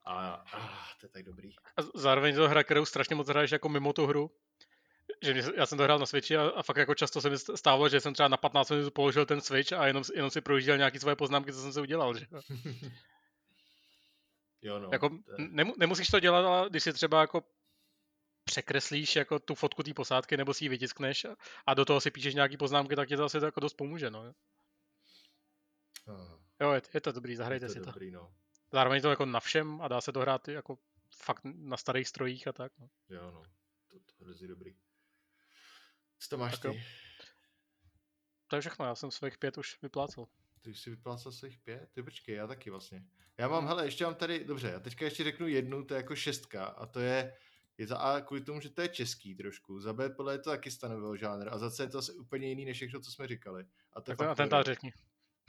A, 0.06 0.34
a 0.34 0.68
to 1.00 1.06
je 1.06 1.10
tak 1.10 1.22
dobrý. 1.22 1.50
A 1.76 1.82
zároveň 1.94 2.34
to 2.34 2.48
hra, 2.48 2.64
kterou 2.64 2.84
strašně 2.84 3.14
moc 3.16 3.28
hraješ 3.28 3.50
jako 3.50 3.68
mimo 3.68 3.92
tu 3.92 4.06
hru, 4.06 4.30
že 5.22 5.34
mě, 5.34 5.42
já 5.56 5.66
jsem 5.66 5.78
to 5.78 5.84
hrál 5.84 5.98
na 5.98 6.06
Switchi 6.06 6.36
a, 6.36 6.42
a 6.48 6.62
fakt 6.62 6.76
jako 6.76 6.94
často 6.94 7.20
se 7.20 7.30
mi 7.30 7.38
stávalo, 7.38 7.88
že 7.88 8.00
jsem 8.00 8.14
třeba 8.14 8.28
na 8.28 8.36
15 8.36 8.70
minut 8.70 8.94
položil 8.94 9.26
ten 9.26 9.40
Switch 9.40 9.72
a 9.72 9.86
jenom, 9.86 10.02
jenom 10.14 10.30
si 10.30 10.40
projížděl 10.40 10.76
nějaké 10.76 11.00
svoje 11.00 11.16
poznámky, 11.16 11.52
co 11.52 11.60
jsem 11.60 11.72
se 11.72 11.80
udělal. 11.80 12.18
Že? 12.18 12.26
jo, 14.62 14.78
no. 14.82 14.88
Jako, 14.92 15.18
nemu, 15.38 15.74
nemusíš 15.78 16.08
to 16.08 16.20
dělat, 16.20 16.44
ale 16.44 16.70
když 16.70 16.82
si 16.82 16.92
třeba 16.92 17.20
jako 17.20 17.44
překreslíš 18.44 19.16
jako 19.16 19.38
tu 19.38 19.54
fotku 19.54 19.82
té 19.82 19.94
posádky 19.94 20.36
nebo 20.36 20.54
si 20.54 20.64
ji 20.64 20.68
vytiskneš 20.68 21.24
a, 21.24 21.36
a 21.66 21.74
do 21.74 21.84
toho 21.84 22.00
si 22.00 22.10
píšeš 22.10 22.34
nějaký 22.34 22.56
poznámky, 22.56 22.96
tak 22.96 23.08
ti 23.08 23.16
to 23.16 23.24
asi 23.24 23.40
to 23.40 23.44
jako 23.44 23.60
dost 23.60 23.74
pomůže. 23.74 24.10
No. 24.10 24.34
Jo, 26.60 26.72
je, 26.72 26.82
je 26.94 27.00
to 27.00 27.12
dobrý, 27.12 27.36
zahrajte 27.36 27.64
je 27.64 27.68
to 27.68 27.72
si 27.72 27.80
dobrý, 27.80 28.12
to. 28.12 28.16
No. 28.16 28.34
Zároveň 28.72 29.02
to 29.02 29.10
jako 29.10 29.26
na 29.26 29.40
všem 29.40 29.80
a 29.80 29.88
dá 29.88 30.00
se 30.00 30.12
to 30.12 30.20
hrát 30.20 30.48
jako 30.48 30.78
fakt 31.16 31.42
na 31.44 31.76
starých 31.76 32.08
strojích 32.08 32.48
a 32.48 32.52
tak. 32.52 32.72
No. 32.78 32.88
Jo, 33.08 33.30
no. 33.30 33.42
To, 33.88 34.24
to 34.24 34.44
je 34.44 34.48
dobrý. 34.48 34.74
Co 36.18 36.28
to 36.28 36.38
máš 36.38 36.58
tak 36.58 36.72
ty? 36.72 36.84
To 38.46 38.56
je 38.56 38.60
všechno, 38.60 38.84
já 38.84 38.94
jsem 38.94 39.10
svých 39.10 39.38
pět 39.38 39.58
už 39.58 39.82
vyplácel. 39.82 40.26
Ty 40.62 40.70
už 40.70 40.80
si 40.80 40.90
vyplácel 40.90 41.32
svých 41.32 41.58
pět? 41.58 41.88
Ty 41.92 42.02
počkej, 42.02 42.34
já 42.34 42.46
taky 42.46 42.70
vlastně. 42.70 43.04
Já 43.38 43.48
mám, 43.48 43.58
hmm. 43.58 43.68
hele, 43.68 43.84
ještě 43.86 44.04
mám 44.04 44.14
tady, 44.14 44.44
dobře, 44.44 44.68
já 44.68 44.80
teďka 44.80 45.04
ještě 45.04 45.24
řeknu 45.24 45.48
jednu, 45.48 45.84
to 45.84 45.94
je 45.94 45.96
jako 45.96 46.16
šestka 46.16 46.64
a 46.64 46.86
to 46.86 47.00
je, 47.00 47.36
je 47.78 47.86
za 47.86 47.96
A 47.96 48.20
kvůli 48.20 48.40
tomu, 48.40 48.60
že 48.60 48.70
to 48.70 48.82
je 48.82 48.88
český 48.88 49.34
trošku, 49.34 49.80
za 49.80 49.92
B 49.92 50.10
podle 50.10 50.34
je 50.34 50.38
to 50.38 50.50
taky 50.50 50.70
stanovil 50.70 51.16
žánr 51.16 51.48
a 51.48 51.58
za 51.58 51.70
C 51.70 51.82
je 51.82 51.88
to 51.88 51.98
asi 51.98 52.12
úplně 52.12 52.48
jiný 52.48 52.64
než 52.64 52.76
všechno, 52.76 53.00
co 53.00 53.10
jsme 53.12 53.28
říkali. 53.28 53.64
A 53.92 54.00
to 54.00 54.10
tak 54.10 54.18
fakt 54.18 54.28
atentát 54.28 54.66
řekni. 54.66 54.92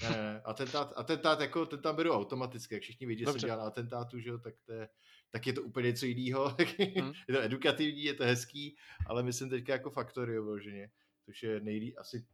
Ne, 0.01 0.09
ne, 0.09 0.41
atentát, 0.45 0.93
atentát 0.95 1.39
jako, 1.39 1.65
ten 1.65 1.81
tam 1.81 1.95
beru 1.95 2.11
automaticky, 2.11 2.75
jak 2.75 2.83
všichni 2.83 3.07
vědí, 3.07 3.25
že 3.25 3.31
se 3.31 3.39
dělá 3.39 3.55
na 3.55 3.63
atentátu, 3.63 4.19
že 4.19 4.29
jo, 4.29 4.37
tak 4.37 4.53
to 4.65 4.73
je, 4.73 4.89
tak 5.29 5.47
je 5.47 5.53
to 5.53 5.63
úplně 5.63 5.87
něco 5.87 6.05
jiného. 6.05 6.55
Hmm. 6.99 7.13
je 7.27 7.35
to 7.35 7.41
edukativní, 7.41 8.03
je 8.03 8.13
to 8.13 8.23
hezký, 8.23 8.77
ale 9.05 9.23
myslím 9.23 9.49
teďka 9.49 9.73
jako 9.73 9.89
Factorio 9.89 10.43
vloženě, 10.43 10.91
což 11.25 11.43
je 11.43 11.59
nejlíp, 11.59 11.95
asi 11.97 12.27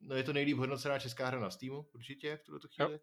no 0.00 0.14
je 0.16 0.22
to 0.22 0.32
nejlíp 0.32 0.56
hodnocená 0.56 0.98
česká 0.98 1.26
hra 1.26 1.40
na 1.40 1.50
Steamu, 1.50 1.86
určitě 1.94 2.36
v 2.36 2.42
tuto 2.42 2.68
chvíli. 2.68 2.92
Jo. 2.92 2.98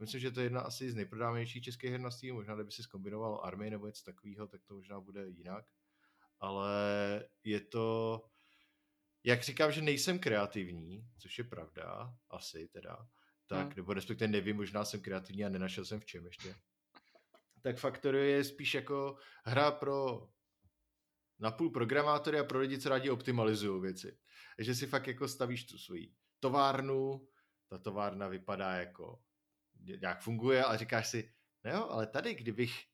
Myslím, 0.00 0.20
že 0.20 0.30
to 0.30 0.40
je 0.40 0.46
jedna 0.46 0.60
asi 0.60 0.90
z 0.90 0.94
nejprodávanějších 0.94 1.62
českých 1.62 1.90
her 1.90 2.00
na 2.00 2.10
Steamu. 2.10 2.38
Možná, 2.38 2.54
kdyby 2.54 2.72
si 2.72 2.82
zkombinoval 2.82 3.40
Army 3.42 3.70
nebo 3.70 3.86
něco 3.86 4.04
takového, 4.04 4.46
tak 4.46 4.60
to 4.64 4.74
možná 4.74 5.00
bude 5.00 5.28
jinak. 5.28 5.64
Ale 6.40 6.70
je 7.44 7.60
to, 7.60 8.24
jak 9.24 9.42
říkám, 9.42 9.72
že 9.72 9.82
nejsem 9.82 10.18
kreativní, 10.18 11.08
což 11.18 11.38
je 11.38 11.44
pravda, 11.44 12.14
asi 12.30 12.68
teda, 12.68 13.08
tak, 13.46 13.66
hmm. 13.66 13.72
nebo 13.76 13.94
respektive 13.94 14.28
nevím, 14.28 14.56
možná 14.56 14.84
jsem 14.84 15.00
kreativní 15.00 15.44
a 15.44 15.48
nenašel 15.48 15.84
jsem 15.84 16.00
v 16.00 16.04
čem 16.04 16.26
ještě 16.26 16.54
tak 17.62 17.78
Factorio 17.78 18.24
je 18.24 18.44
spíš 18.44 18.74
jako 18.74 19.16
hra 19.44 19.70
pro 19.70 20.28
napůl 21.38 21.70
programátory 21.70 22.38
a 22.38 22.44
pro 22.44 22.58
lidi, 22.58 22.78
co 22.78 22.88
rádi 22.88 23.10
optimalizují 23.10 23.82
věci. 23.82 24.18
Takže 24.56 24.74
si 24.74 24.86
fakt 24.86 25.06
jako 25.06 25.28
stavíš 25.28 25.66
tu 25.66 25.78
svoji 25.78 26.14
továrnu, 26.40 27.28
ta 27.68 27.78
továrna 27.78 28.28
vypadá 28.28 28.72
jako 28.72 29.22
nějak 30.00 30.20
funguje 30.20 30.64
a 30.64 30.76
říkáš 30.76 31.08
si, 31.08 31.32
no 31.64 31.70
jo, 31.70 31.88
ale 31.90 32.06
tady, 32.06 32.34
kdybych 32.34 32.84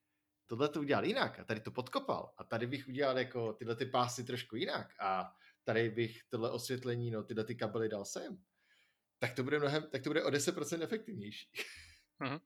tohle 0.46 0.68
to 0.68 0.80
udělal 0.80 1.04
jinak 1.04 1.38
a 1.38 1.44
tady 1.44 1.60
to 1.60 1.70
podkopal 1.70 2.34
a 2.38 2.44
tady 2.44 2.66
bych 2.66 2.88
udělal 2.88 3.18
jako 3.18 3.52
tyhle 3.52 3.76
ty 3.76 3.86
pásy 3.86 4.24
trošku 4.24 4.56
jinak 4.56 4.94
a 5.00 5.34
tady 5.64 5.90
bych 5.90 6.18
tohle 6.28 6.50
osvětlení, 6.50 7.10
no 7.10 7.22
tyhle 7.22 7.44
ty 7.44 7.54
kabely 7.54 7.88
dal 7.88 8.04
sem, 8.04 8.38
tak 9.18 9.34
to 9.34 9.42
bude 9.42 9.58
mnohem, 9.58 9.86
tak 9.92 10.02
to 10.02 10.10
bude 10.10 10.24
o 10.24 10.30
10% 10.30 10.82
efektivnější. 10.82 11.50
Mm-hmm. 12.20 12.40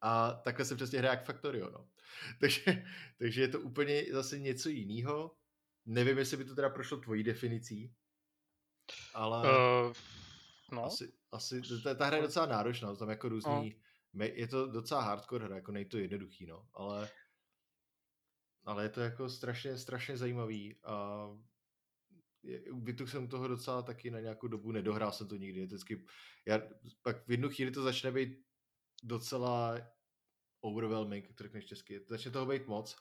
A 0.00 0.32
takhle 0.32 0.64
se 0.64 0.76
přesně 0.76 0.98
hraje 0.98 1.10
jak 1.10 1.24
Factorio, 1.24 1.70
no. 1.70 1.88
takže, 2.40 2.84
takže 3.18 3.40
je 3.40 3.48
to 3.48 3.60
úplně 3.60 4.04
zase 4.12 4.38
něco 4.38 4.68
jiného. 4.68 5.36
Nevím, 5.86 6.18
jestli 6.18 6.36
by 6.36 6.44
to 6.44 6.54
teda 6.54 6.70
prošlo 6.70 6.96
tvojí 6.96 7.22
definicí, 7.22 7.94
ale 9.14 9.48
uh, 9.48 9.92
no. 10.72 10.84
asi, 10.84 11.12
asi 11.32 11.62
ta, 11.82 11.94
ta 11.94 12.06
hra 12.06 12.16
je 12.16 12.22
docela 12.22 12.46
náročná, 12.46 12.96
tam 12.96 13.10
jako 13.10 13.28
různý, 13.28 13.80
no. 14.12 14.24
je 14.24 14.48
to 14.48 14.66
docela 14.66 15.02
hardcore 15.02 15.44
hra, 15.44 15.56
jako 15.56 15.72
nej 15.72 15.84
to 15.84 15.98
jednoduchý, 15.98 16.46
no, 16.46 16.68
ale 16.74 17.10
ale 18.64 18.82
je 18.82 18.88
to 18.88 19.00
jako 19.00 19.28
strašně, 19.28 19.78
strašně 19.78 20.16
zajímavý 20.16 20.76
a 20.84 21.26
vytuch 22.72 23.10
jsem 23.10 23.28
toho 23.28 23.48
docela 23.48 23.82
taky 23.82 24.10
na 24.10 24.20
nějakou 24.20 24.48
dobu, 24.48 24.72
nedohrál 24.72 25.12
jsem 25.12 25.28
to 25.28 25.36
nikdy, 25.36 25.66
vždycky, 25.66 26.04
já, 26.46 26.62
pak 27.02 27.26
v 27.26 27.30
jednu 27.30 27.48
chvíli 27.48 27.70
to 27.70 27.82
začne 27.82 28.12
být 28.12 28.38
docela 29.02 29.80
overwhelming, 30.60 31.28
to 31.34 31.42
řekneš 31.42 31.66
česky. 31.66 32.00
Začne 32.08 32.30
toho 32.30 32.46
být 32.46 32.66
moc, 32.66 32.96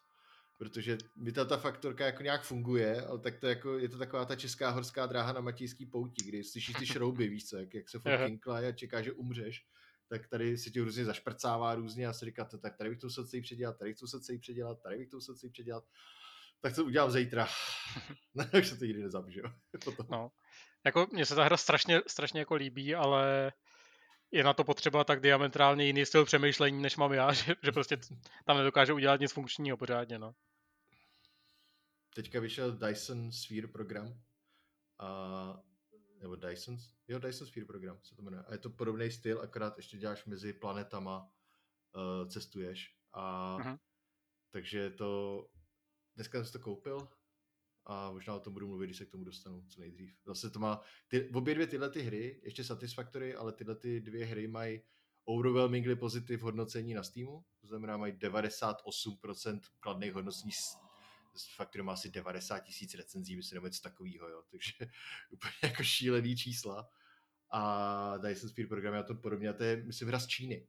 protože 0.58 0.98
mi 1.16 1.32
ta, 1.32 1.46
ta 1.46 1.58
faktorka 1.58 2.06
jako 2.06 2.24
nějak 2.24 2.44
funguje, 2.44 3.06
ale 3.06 3.20
tak 3.20 3.40
to 3.40 3.48
jako, 3.48 3.78
je 3.78 3.90
to 3.90 3.98
taková 3.98 4.26
ta 4.26 4.36
česká 4.36 4.70
horská 4.70 5.06
dráha 5.06 5.34
na 5.34 5.42
matějský 5.42 5.86
pouti, 5.86 6.26
kdy 6.26 6.44
slyšíš 6.44 6.76
ty 6.80 6.86
šrouby, 6.86 7.28
víš 7.28 7.50
co, 7.50 7.58
jak, 7.58 7.74
jak 7.74 7.90
se 7.90 8.00
furt 8.00 8.26
kinkla 8.26 8.58
a 8.58 8.72
čeká, 8.72 9.02
že 9.02 9.12
umřeš, 9.12 9.66
tak 10.08 10.28
tady 10.28 10.58
se 10.58 10.70
ti 10.70 10.82
různě 10.82 11.06
zašprcává 11.06 11.76
různě 11.76 12.08
a 12.08 12.14
si 12.14 12.26
říká, 12.26 12.46
tak 12.46 12.78
tady 12.78 12.90
bych 12.90 13.00
to 13.00 13.08
musel 13.08 13.28
celý 13.28 13.42
předělat, 13.42 13.78
tady 13.78 13.92
bych 13.92 14.00
to 14.00 14.06
musel 14.06 14.20
celý 14.20 14.40
předělat, 14.40 14.82
tady 14.82 14.98
bych 14.98 15.10
to 15.10 15.18
musel 15.18 15.36
celý 15.36 15.52
předělat. 15.52 15.84
Tak 16.64 16.76
to 16.76 16.86
udělám 16.86 17.12
zítra. 17.12 17.48
už 18.60 18.68
se 18.68 18.78
to 18.78 18.86
nikdy 18.86 19.04
nezabiju. 19.04 19.44
no. 20.10 20.32
Jako, 20.86 21.08
mně 21.12 21.26
se 21.26 21.36
ta 21.36 21.44
hra 21.44 21.58
strašně, 21.58 22.02
strašně 22.08 22.40
jako 22.40 22.56
líbí, 22.56 22.96
ale 22.96 23.54
je 24.32 24.44
na 24.44 24.54
to 24.54 24.64
potřeba 24.64 25.04
tak 25.04 25.22
diametrálně 25.22 25.86
jiný 25.86 26.06
styl 26.06 26.26
přemýšlení, 26.26 26.82
než 26.82 26.98
mám 26.98 27.14
já, 27.14 27.34
že, 27.34 27.56
že 27.64 27.72
prostě 27.72 27.98
tam 28.46 28.58
nedokáže 28.58 28.94
udělat 28.94 29.20
nic 29.20 29.32
funkčního 29.32 29.78
pořádně, 29.78 30.20
no. 30.20 30.36
Teďka 32.16 32.40
vyšel 32.40 32.72
Dyson 32.72 33.32
Sphere 33.32 33.68
program, 33.68 34.22
a, 35.00 35.62
nebo 36.22 36.36
Dyson, 36.36 36.78
jo, 37.08 37.20
Dyson 37.20 37.48
Sphere 37.48 37.66
program 37.66 38.00
se 38.04 38.16
to 38.16 38.22
jmenuje. 38.22 38.44
A 38.44 38.52
je 38.52 38.58
to 38.58 38.70
podobný 38.70 39.12
styl, 39.12 39.42
akorát 39.42 39.78
ještě 39.78 39.98
děláš 39.98 40.26
mezi 40.26 40.54
planetama, 40.54 41.32
uh, 41.96 42.30
cestuješ. 42.30 42.96
A 43.14 43.58
uh-huh. 43.58 43.80
takže 44.52 44.90
to, 44.90 45.40
dneska 46.16 46.44
jsem 46.44 46.52
to 46.52 46.60
koupil, 46.60 47.08
a 47.86 48.12
možná 48.12 48.36
o 48.36 48.40
tom 48.40 48.54
budu 48.54 48.68
mluvit, 48.68 48.88
když 48.88 48.98
se 48.98 49.06
k 49.06 49.10
tomu 49.10 49.24
dostanu 49.24 49.66
co 49.68 49.82
nejdřív. 49.82 50.16
Zase 50.26 50.50
to 50.50 50.60
má, 50.60 50.82
ty, 51.08 51.30
obě 51.30 51.56
dvě 51.56 51.68
tyhle 51.68 51.90
ty 51.90 52.02
hry, 52.02 52.42
ještě 52.44 52.64
Satisfactory, 52.64 53.36
ale 53.36 53.54
tyhle 53.54 53.76
ty 53.76 54.02
dvě 54.02 54.26
hry 54.26 54.48
mají 54.48 54.82
overwhelmingly 55.26 55.96
pozitiv 55.96 56.42
hodnocení 56.42 56.94
na 56.94 57.04
Steamu, 57.04 57.46
to 57.62 57.68
znamená 57.68 57.98
mají 57.98 58.14
98% 58.14 59.60
kladných 59.80 60.14
hodnocení 60.14 60.52
Factory 61.56 61.84
má 61.84 61.94
asi 61.94 62.10
90 62.10 62.60
tisíc 62.60 62.96
recenzí, 62.96 63.36
myslím, 63.36 63.56
nebo 63.56 63.68
něco 63.68 63.82
takového, 63.82 64.30
jo, 64.30 64.44
takže 64.52 64.72
úplně 65.30 65.54
jako 65.64 65.84
šílený 65.84 66.36
čísla. 66.36 66.90
a 67.52 68.18
Dyson 68.18 68.50
Sphere 68.50 68.68
programy 68.68 68.98
a 68.98 69.04
to 69.04 69.16
podobně. 69.16 69.50
A 69.50 69.54
to 69.54 69.64
je, 69.64 69.84
myslím, 69.84 70.08
hra 70.08 70.20
z 70.20 70.28
Číny. 70.28 70.68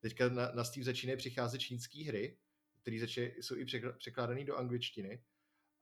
Teďka 0.00 0.28
na, 0.28 0.52
na 0.52 0.64
Steam 0.64 0.84
začínají 0.84 1.16
přicházet 1.16 1.58
čínské 1.58 2.04
hry, 2.04 2.38
které 2.86 3.32
jsou 3.40 3.56
i 3.56 3.66
překládané 3.98 4.44
do 4.44 4.56
angličtiny. 4.56 5.24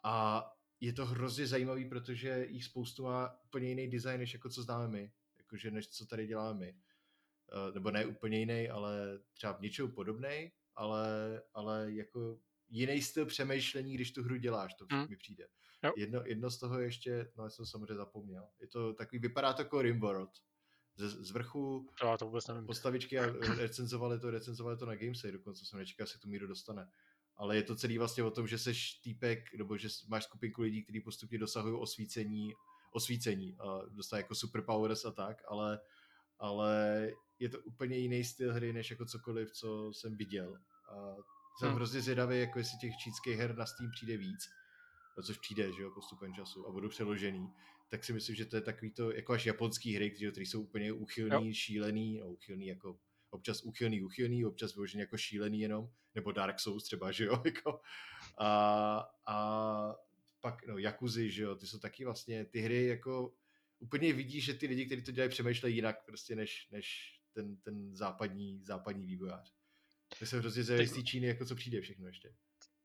A 0.04 0.44
je 0.80 0.92
to 0.92 1.06
hrozně 1.06 1.46
zajímavý, 1.46 1.88
protože 1.88 2.46
jich 2.50 2.64
spoustu 2.64 3.04
má 3.04 3.44
úplně 3.44 3.68
jiný 3.68 3.90
design, 3.90 4.20
než 4.20 4.32
jako 4.32 4.48
co 4.48 4.62
známe 4.62 4.88
my. 4.88 5.12
Jakože 5.38 5.70
než 5.70 5.88
co 5.88 6.06
tady 6.06 6.26
děláme 6.26 6.58
my. 6.58 6.72
Uh, 6.72 7.74
nebo 7.74 7.90
ne 7.90 8.06
úplně 8.06 8.38
jiný, 8.38 8.68
ale 8.68 9.20
třeba 9.32 9.52
v 9.52 9.60
něčeho 9.60 9.88
podobný, 9.88 10.52
ale, 10.74 11.42
ale 11.54 11.92
jako 11.92 12.40
jiný 12.68 13.02
styl 13.02 13.26
přemýšlení, 13.26 13.94
když 13.94 14.12
tu 14.12 14.22
hru 14.22 14.36
děláš, 14.36 14.74
to 14.74 14.86
hmm. 14.90 15.10
mi 15.10 15.16
přijde. 15.16 15.46
Jedno, 15.96 16.22
jedno 16.26 16.50
z 16.50 16.58
toho 16.58 16.80
ještě, 16.80 17.32
no 17.36 17.44
já 17.44 17.50
jsem 17.50 17.66
samozřejmě 17.66 17.94
zapomněl, 17.94 18.48
je 18.60 18.66
to 18.68 18.94
takový, 18.94 19.18
vypadá 19.18 19.52
to 19.52 19.62
jako 19.62 19.82
Rimworld. 19.82 20.30
Z, 20.96 21.26
z 21.26 21.30
vrchu 21.30 21.88
Já 22.04 22.16
to 22.16 22.26
vůbec 22.26 22.48
nevím. 22.48 22.66
postavičky 22.66 23.18
a 23.18 23.26
recenzovali 23.56 24.20
to, 24.20 24.30
recenzovali 24.30 24.76
to 24.76 24.86
na 24.86 24.94
Gamesay, 24.94 25.32
dokonce 25.32 25.64
jsem 25.64 25.78
nečekal, 25.78 26.06
se 26.06 26.18
tu 26.18 26.28
míru 26.28 26.46
dostane. 26.46 26.88
Ale 27.36 27.56
je 27.56 27.62
to 27.62 27.76
celý 27.76 27.98
vlastně 27.98 28.24
o 28.24 28.30
tom, 28.30 28.46
že 28.46 28.58
seš 28.58 28.94
týpek, 28.94 29.54
nebo 29.58 29.76
že 29.76 29.88
máš 30.08 30.24
skupinku 30.24 30.62
lidí, 30.62 30.82
kteří 30.82 31.00
postupně 31.00 31.38
dosahují 31.38 31.74
osvícení, 31.80 32.52
osvícení 32.92 33.56
a 33.60 33.80
dostají 33.88 34.20
jako 34.20 34.34
superpowers 34.34 35.04
a 35.04 35.10
tak, 35.10 35.42
ale, 35.48 35.80
ale 36.38 37.10
je 37.38 37.48
to 37.48 37.58
úplně 37.58 37.96
jiný 37.96 38.24
styl 38.24 38.54
hry, 38.54 38.72
než 38.72 38.90
jako 38.90 39.06
cokoliv, 39.06 39.52
co 39.52 39.92
jsem 39.92 40.16
viděl. 40.16 40.58
A 40.90 41.16
jsem 41.58 41.68
hmm. 41.68 41.76
hrozně 41.76 42.00
zvědavý, 42.00 42.40
jako 42.40 42.58
jestli 42.58 42.78
těch 42.78 42.96
čínských 42.96 43.38
her 43.38 43.56
na 43.56 43.66
Steam 43.66 43.90
přijde 43.90 44.16
víc, 44.16 44.48
což 45.22 45.38
přijde, 45.38 45.72
že 45.72 45.82
jo, 45.82 45.90
postupem 45.90 46.34
času 46.34 46.68
a 46.68 46.72
budou 46.72 46.88
přeložený, 46.88 47.48
tak 47.88 48.04
si 48.04 48.12
myslím, 48.12 48.36
že 48.36 48.44
to 48.44 48.56
je 48.56 48.62
takový 48.62 48.90
to, 48.90 49.12
jako 49.12 49.32
až 49.32 49.46
japonský 49.46 49.94
hry, 49.94 50.10
které 50.10 50.46
jsou 50.46 50.62
úplně 50.62 50.92
uchylný, 50.92 51.46
jo. 51.46 51.52
šílený, 51.52 52.18
no 52.18 52.30
uchylný 52.30 52.66
jako 52.66 52.98
občas 53.30 53.62
uchylný, 53.62 54.02
uchylný, 54.02 54.44
občas 54.44 54.74
vyložený 54.74 55.00
jako 55.00 55.16
šílený 55.16 55.60
jenom, 55.60 55.90
nebo 56.14 56.32
Dark 56.32 56.60
Souls 56.60 56.84
třeba, 56.84 57.12
že 57.12 57.24
jo, 57.24 57.42
jako. 57.44 57.80
A, 58.38 58.48
a 59.26 59.96
pak, 60.40 60.66
no, 60.66 60.78
Jakuzy, 60.78 61.30
že 61.30 61.42
jo, 61.42 61.54
ty 61.54 61.66
jsou 61.66 61.78
taky 61.78 62.04
vlastně, 62.04 62.44
ty 62.44 62.60
hry 62.60 62.86
jako 62.86 63.34
úplně 63.78 64.12
vidí, 64.12 64.40
že 64.40 64.54
ty 64.54 64.66
lidi, 64.66 64.86
kteří 64.86 65.02
to 65.02 65.12
dělají, 65.12 65.30
přemýšlejí 65.30 65.76
jinak 65.76 66.04
prostě 66.06 66.36
než, 66.36 66.68
než 66.70 67.18
ten, 67.32 67.56
ten 67.56 67.96
západní, 67.96 68.60
západní 68.64 69.06
vývojář. 69.06 69.54
To 70.18 70.26
se 70.26 70.38
hrozně 70.38 70.62
zajímavé 70.62 70.88
z 70.88 70.92
té 70.92 71.02
Číny, 71.02 71.26
jako 71.26 71.44
co 71.44 71.54
přijde 71.54 71.80
všechno 71.80 72.06
ještě. 72.06 72.34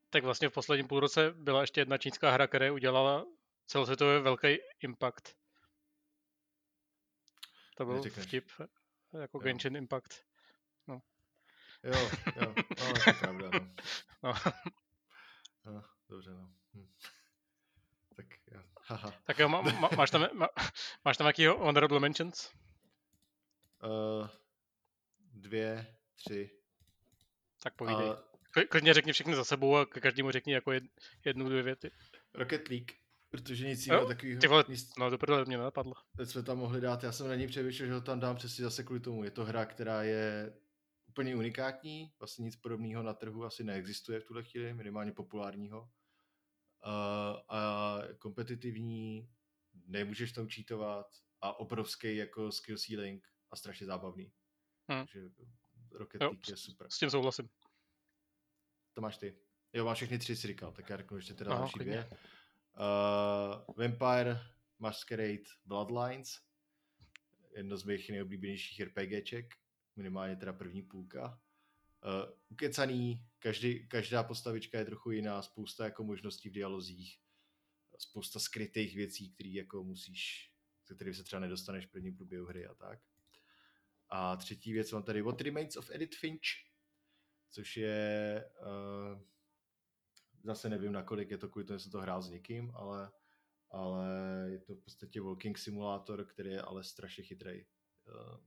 Tak 0.10 0.24
vlastně 0.24 0.50
v 0.50 0.54
posledním 0.54 0.88
půlroce 0.88 1.34
byla 1.38 1.62
ještě 1.62 1.82
jedna 1.82 1.98
čínská 1.98 2.32
hra, 2.32 2.48
která 2.48 2.74
udělala 2.74 3.26
celosvětově 3.70 4.20
velký 4.20 4.58
impact. 4.80 5.36
To 7.76 7.86
byl 7.86 7.96
Neřekneš. 7.96 8.26
vtip, 8.26 8.50
jako 9.22 9.38
jo. 9.38 9.44
Genshin 9.44 9.76
Impact. 9.76 10.26
No. 10.88 11.02
Jo, 11.84 12.10
jo, 12.42 12.54
no, 12.80 12.94
to 13.04 13.10
je 13.10 13.14
pravda, 13.14 13.50
no. 13.54 13.70
no. 14.24 14.34
no 15.74 15.84
dobře, 16.10 16.32
no. 16.32 16.54
Hm. 16.74 16.88
Tak 18.16 18.26
jo, 18.52 18.62
haha. 18.82 19.12
Tak 19.24 19.40
jo, 19.40 19.50
má, 19.50 19.62
má, 19.62 19.90
máš, 19.98 20.12
tam, 20.12 20.28
má, 20.34 20.48
máš 21.06 21.18
tam 21.18 21.26
nějaký 21.26 21.46
honorable 21.46 22.00
mentions? 22.00 22.54
Uh, 23.84 24.28
dvě, 25.34 25.96
tři. 26.16 26.52
Tak 27.64 27.76
povídej. 27.76 28.10
Uh, 28.10 28.16
Klidně 28.70 28.94
řekni 28.94 29.14
všechny 29.14 29.36
za 29.36 29.44
sebou 29.44 29.78
a 29.78 29.86
každému 29.86 30.32
řekni 30.32 30.54
jako 30.54 30.72
jednu, 31.26 31.50
dvě 31.50 31.64
věty. 31.64 31.92
Rocket 32.34 32.68
League, 32.68 32.92
protože 33.30 33.68
nic 33.68 33.86
jiného 33.86 34.08
takového. 34.08 34.42
Ty 34.42 34.48
vole, 34.48 34.64
nic... 34.68 34.96
no 34.98 35.18
to 35.18 35.46
mě 35.46 35.58
nenapadlo. 35.58 35.94
Teď 36.18 36.30
jsme 36.30 36.44
tam 36.44 36.58
mohli 36.58 36.82
dát, 36.82 37.04
já 37.04 37.12
jsem 37.12 37.28
na 37.28 37.36
ní 37.36 37.48
přemýšlel, 37.48 37.88
že 37.88 37.94
ho 37.94 38.02
tam 38.02 38.20
dám 38.20 38.36
přesně 38.36 38.64
zase 38.64 38.84
kvůli 38.84 39.00
tomu. 39.00 39.24
Je 39.24 39.32
to 39.32 39.46
hra, 39.46 39.66
která 39.66 40.04
je 40.04 40.54
úplně 41.08 41.36
unikátní, 41.36 42.14
vlastně 42.20 42.44
nic 42.44 42.56
podobného 42.56 43.04
na 43.04 43.14
trhu 43.14 43.46
asi 43.46 43.64
neexistuje 43.64 44.20
v 44.20 44.26
tuhle 44.26 44.44
chvíli, 44.44 44.74
minimálně 44.74 45.12
populárního. 45.12 45.82
Uh, 45.82 47.40
a 47.50 47.98
kompetitivní, 48.20 49.30
nemůžeš 49.86 50.32
tam 50.32 50.50
čítovat 50.50 51.06
a 51.42 51.60
obrovský 51.60 52.16
jako 52.16 52.52
skill 52.52 52.78
ceiling 52.78 53.28
a 53.52 53.56
strašně 53.56 53.86
zábavný. 53.86 54.32
Hmm. 54.90 55.06
Takže 55.06 55.30
Rocket 55.92 56.22
jo, 56.22 56.30
League 56.30 56.50
je 56.50 56.58
super. 56.58 56.88
S 56.90 57.00
tím 57.00 57.10
souhlasím. 57.10 57.50
To 58.94 59.02
máš 59.02 59.18
ty. 59.18 59.36
Jo, 59.74 59.86
máš 59.86 59.98
všechny 59.98 60.20
tři, 60.20 60.36
si 60.36 60.48
říkal, 60.48 60.72
tak 60.72 60.90
já 60.90 60.98
řeknu 60.98 61.18
ještě 61.18 61.34
teda 61.34 61.52
Aha, 61.52 61.60
další 61.60 61.80
dvě. 61.80 62.10
Uh, 62.80 63.76
Vampire, 63.78 64.40
Masquerade, 64.80 65.44
Bloodlines. 65.66 66.40
Jedno 67.56 67.78
z 67.78 67.84
mých 67.84 68.10
nejoblíbenějších 68.10 68.82
RPGček, 68.82 69.56
minimálně 69.96 70.36
teda 70.36 70.54
první 70.54 70.82
půlka. 70.82 71.42
Uh, 72.06 72.32
ukecaný, 72.50 73.26
každý, 73.40 73.88
každá 73.88 74.24
postavička 74.24 74.80
je 74.80 74.86
trochu 74.86 75.12
jiná, 75.12 75.42
spousta 75.42 75.84
jako 75.84 76.04
možností 76.04 76.50
v 76.50 76.54
dialozích, 76.54 77.20
spousta 77.98 78.40
skrytých 78.40 78.96
věcí, 78.96 79.30
které 79.30 79.50
jako 79.50 79.84
musíš, 79.84 80.54
se 80.86 80.96
kterým 80.96 81.14
se 81.14 81.24
třeba 81.24 81.40
nedostaneš 81.40 81.86
v 81.86 81.92
prvním 81.92 82.16
průběhu 82.16 82.46
hry 82.46 82.68
a 82.68 82.74
tak. 82.74 83.00
A 84.10 84.36
třetí 84.36 84.74
věc 84.74 84.92
mám 84.92 85.04
tady 85.04 85.22
What 85.22 85.42
Remains 85.42 85.78
of 85.78 85.92
Edith 85.92 86.16
Finch, 86.16 86.48
což 87.50 87.78
je 87.78 88.46
uh, 88.62 89.22
zase 90.44 90.70
nevím, 90.70 90.92
nakolik 90.92 91.32
je 91.32 91.38
to 91.38 91.50
kvůli 91.50 91.66
tomu, 91.66 91.78
že 91.78 91.84
jsem 91.84 91.92
to 91.92 92.02
hrál 92.02 92.22
s 92.22 92.30
někým, 92.30 92.72
ale, 92.76 93.12
ale 93.72 94.08
je 94.50 94.60
to 94.60 94.76
v 94.76 94.84
podstatě 94.84 95.22
walking 95.22 95.58
simulátor, 95.58 96.26
který 96.26 96.50
je 96.50 96.62
ale 96.62 96.84
strašně 96.84 97.24
chytrý. 97.24 97.66
Uh, 98.08 98.38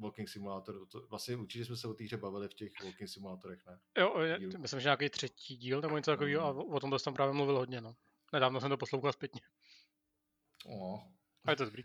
walking 0.00 0.28
simulátor, 0.28 0.86
to, 0.86 1.06
vlastně 1.06 1.36
určitě 1.36 1.64
jsme 1.64 1.76
se 1.76 1.88
o 1.88 1.94
té 1.94 2.04
hře 2.04 2.16
bavili 2.16 2.48
v 2.48 2.54
těch 2.54 2.72
walking 2.84 3.10
simulátorech, 3.10 3.66
ne? 3.66 3.80
Jo, 3.98 4.20
je, 4.20 4.38
myslím, 4.58 4.80
že 4.80 4.86
nějaký 4.86 5.08
třetí 5.08 5.56
díl 5.56 5.80
nebo 5.80 5.96
něco 5.96 6.10
takového 6.10 6.44
a 6.44 6.50
o 6.50 6.80
tom 6.80 6.90
to 6.90 6.98
jsem 6.98 7.14
právě 7.14 7.34
mluvil 7.34 7.56
hodně, 7.56 7.80
no. 7.80 7.96
Nedávno 8.32 8.60
jsem 8.60 8.70
to 8.70 8.76
poslouchal 8.76 9.12
zpětně. 9.12 9.40
Oh. 10.64 11.00
A 11.44 11.50
je 11.50 11.56
to 11.56 11.64
dobrý. 11.64 11.82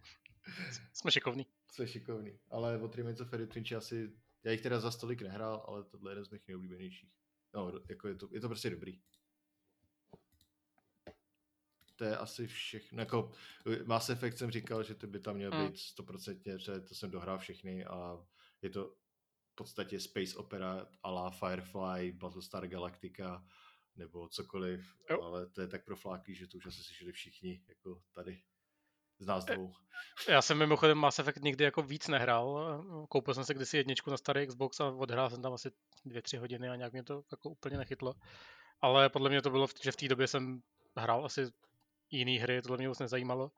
Jsme 0.93 1.11
šikovní. 1.11 1.47
Jsme 1.71 1.87
šikovní, 1.87 2.39
ale 2.49 2.77
o 2.77 2.87
Remains 2.87 3.19
of 3.19 3.33
Edith 3.33 3.53
Finch 3.53 3.73
asi 3.73 4.11
já 4.43 4.51
jich 4.51 4.61
teda 4.61 4.79
za 4.79 4.91
stolik 4.91 5.21
nehrál, 5.21 5.65
ale 5.67 5.83
tohle 5.83 6.11
je 6.11 6.11
jeden 6.11 6.25
z 6.25 6.29
mých 6.29 6.47
nejoblíbenějších. 6.47 7.13
No, 7.53 7.71
jako 7.89 8.07
je 8.07 8.15
to, 8.15 8.29
je 8.31 8.41
to 8.41 8.47
prostě 8.47 8.69
dobrý. 8.69 9.01
To 12.03 12.09
je 12.09 12.17
asi 12.17 12.47
všechno. 12.47 13.01
Jako 13.01 13.31
Mass 13.85 14.09
Effect 14.09 14.37
jsem 14.37 14.51
říkal, 14.51 14.83
že 14.83 14.95
to 14.95 15.07
by 15.07 15.19
tam 15.19 15.35
měl 15.35 15.51
hmm. 15.51 15.67
být 15.67 15.77
stoprocentně, 15.77 16.59
že 16.59 16.79
to 16.79 16.95
jsem 16.95 17.11
dohrál 17.11 17.37
všechny 17.37 17.85
a 17.85 18.25
je 18.61 18.69
to 18.69 18.95
v 19.51 19.55
podstatě 19.55 19.99
space 19.99 20.37
opera 20.37 20.87
a 21.03 21.11
la 21.11 21.29
Firefly, 21.29 22.11
Battlestar 22.11 22.67
Galactica 22.67 23.45
nebo 23.95 24.27
cokoliv, 24.27 24.95
jo. 25.09 25.21
ale 25.21 25.45
to 25.45 25.61
je 25.61 25.67
tak 25.67 25.85
profláklý, 25.85 26.35
že 26.35 26.47
to 26.47 26.57
už 26.57 26.65
asi 26.65 26.83
slyšeli 26.83 27.11
všichni, 27.11 27.61
jako 27.67 28.01
tady 28.13 28.41
z 29.19 29.25
nás 29.25 29.45
dvou. 29.45 29.73
Já 30.29 30.41
jsem 30.41 30.57
mimochodem 30.57 30.97
Mass 30.97 31.19
Effect 31.19 31.43
nikdy 31.43 31.63
jako 31.63 31.81
víc 31.81 32.07
nehrál. 32.07 32.83
Koupil 33.09 33.33
jsem 33.33 33.45
se 33.45 33.53
kdysi 33.53 33.77
jedničku 33.77 34.09
na 34.09 34.17
starý 34.17 34.47
Xbox 34.47 34.79
a 34.79 34.89
odhrál 34.89 35.29
jsem 35.29 35.41
tam 35.41 35.53
asi 35.53 35.71
dvě, 36.05 36.21
tři 36.21 36.37
hodiny 36.37 36.69
a 36.69 36.75
nějak 36.75 36.93
mě 36.93 37.03
to 37.03 37.23
jako 37.31 37.49
úplně 37.49 37.77
nechytlo. 37.77 38.13
Ale 38.81 39.09
podle 39.09 39.29
mě 39.29 39.41
to 39.41 39.49
bylo, 39.49 39.67
že 39.83 39.91
v 39.91 39.95
té 39.95 40.07
době 40.07 40.27
jsem 40.27 40.61
hrál 40.95 41.25
asi 41.25 41.51
jiné 42.13 42.39
hry, 42.39 42.61
tohle 42.61 42.77
mě 42.77 42.87
moc 42.87 42.99
nezajímalo. 42.99 43.51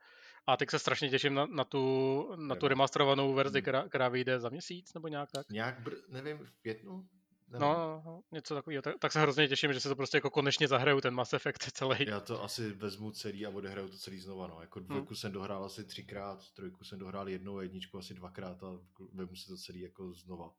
A 0.47 0.57
teď 0.57 0.69
se 0.69 0.79
strašně 0.79 1.09
těším 1.09 1.33
na, 1.33 1.45
na 1.45 1.63
tu, 1.63 2.35
na 2.35 2.55
tu 2.55 2.67
remasterovanou 2.67 3.33
verzi, 3.33 3.57
hmm. 3.57 3.61
která, 3.61 3.87
která 3.87 4.09
vyjde 4.09 4.39
za 4.39 4.49
měsíc 4.49 4.93
nebo 4.93 5.07
nějak 5.07 5.31
tak. 5.31 5.49
Nějak, 5.49 5.79
br- 5.79 6.01
nevím, 6.07 6.37
v 6.37 6.51
květnu? 6.61 7.07
No, 7.47 7.59
no, 7.59 8.03
no, 8.05 8.21
něco 8.31 8.55
takového. 8.55 8.81
Tak, 8.81 8.99
tak 8.99 9.11
se 9.11 9.21
hrozně 9.21 9.47
těším, 9.47 9.73
že 9.73 9.79
se 9.79 9.89
to 9.89 9.95
prostě 9.95 10.17
jako 10.17 10.29
konečně 10.29 10.67
zahraju, 10.67 11.01
ten 11.01 11.13
Mass 11.13 11.33
Effect 11.33 11.71
celý. 11.71 12.05
Já 12.07 12.19
to 12.19 12.43
asi 12.43 12.71
vezmu 12.71 13.11
celý 13.11 13.45
a 13.45 13.49
odehraju 13.49 13.89
to 13.89 13.97
celý 13.97 14.19
znova. 14.19 14.47
No. 14.47 14.61
Jako 14.61 14.79
dvojku 14.79 15.07
hmm. 15.07 15.15
jsem 15.15 15.31
dohrál 15.31 15.65
asi 15.65 15.83
třikrát, 15.83 16.51
trojku 16.51 16.83
jsem 16.83 16.99
dohrál 16.99 17.29
jednou, 17.29 17.59
jedničku 17.59 17.97
asi 17.97 18.13
dvakrát 18.13 18.63
a 18.63 18.79
vezmu 19.13 19.35
si 19.35 19.47
to 19.47 19.57
celý 19.57 19.79
jako 19.79 20.13
znova. 20.13 20.55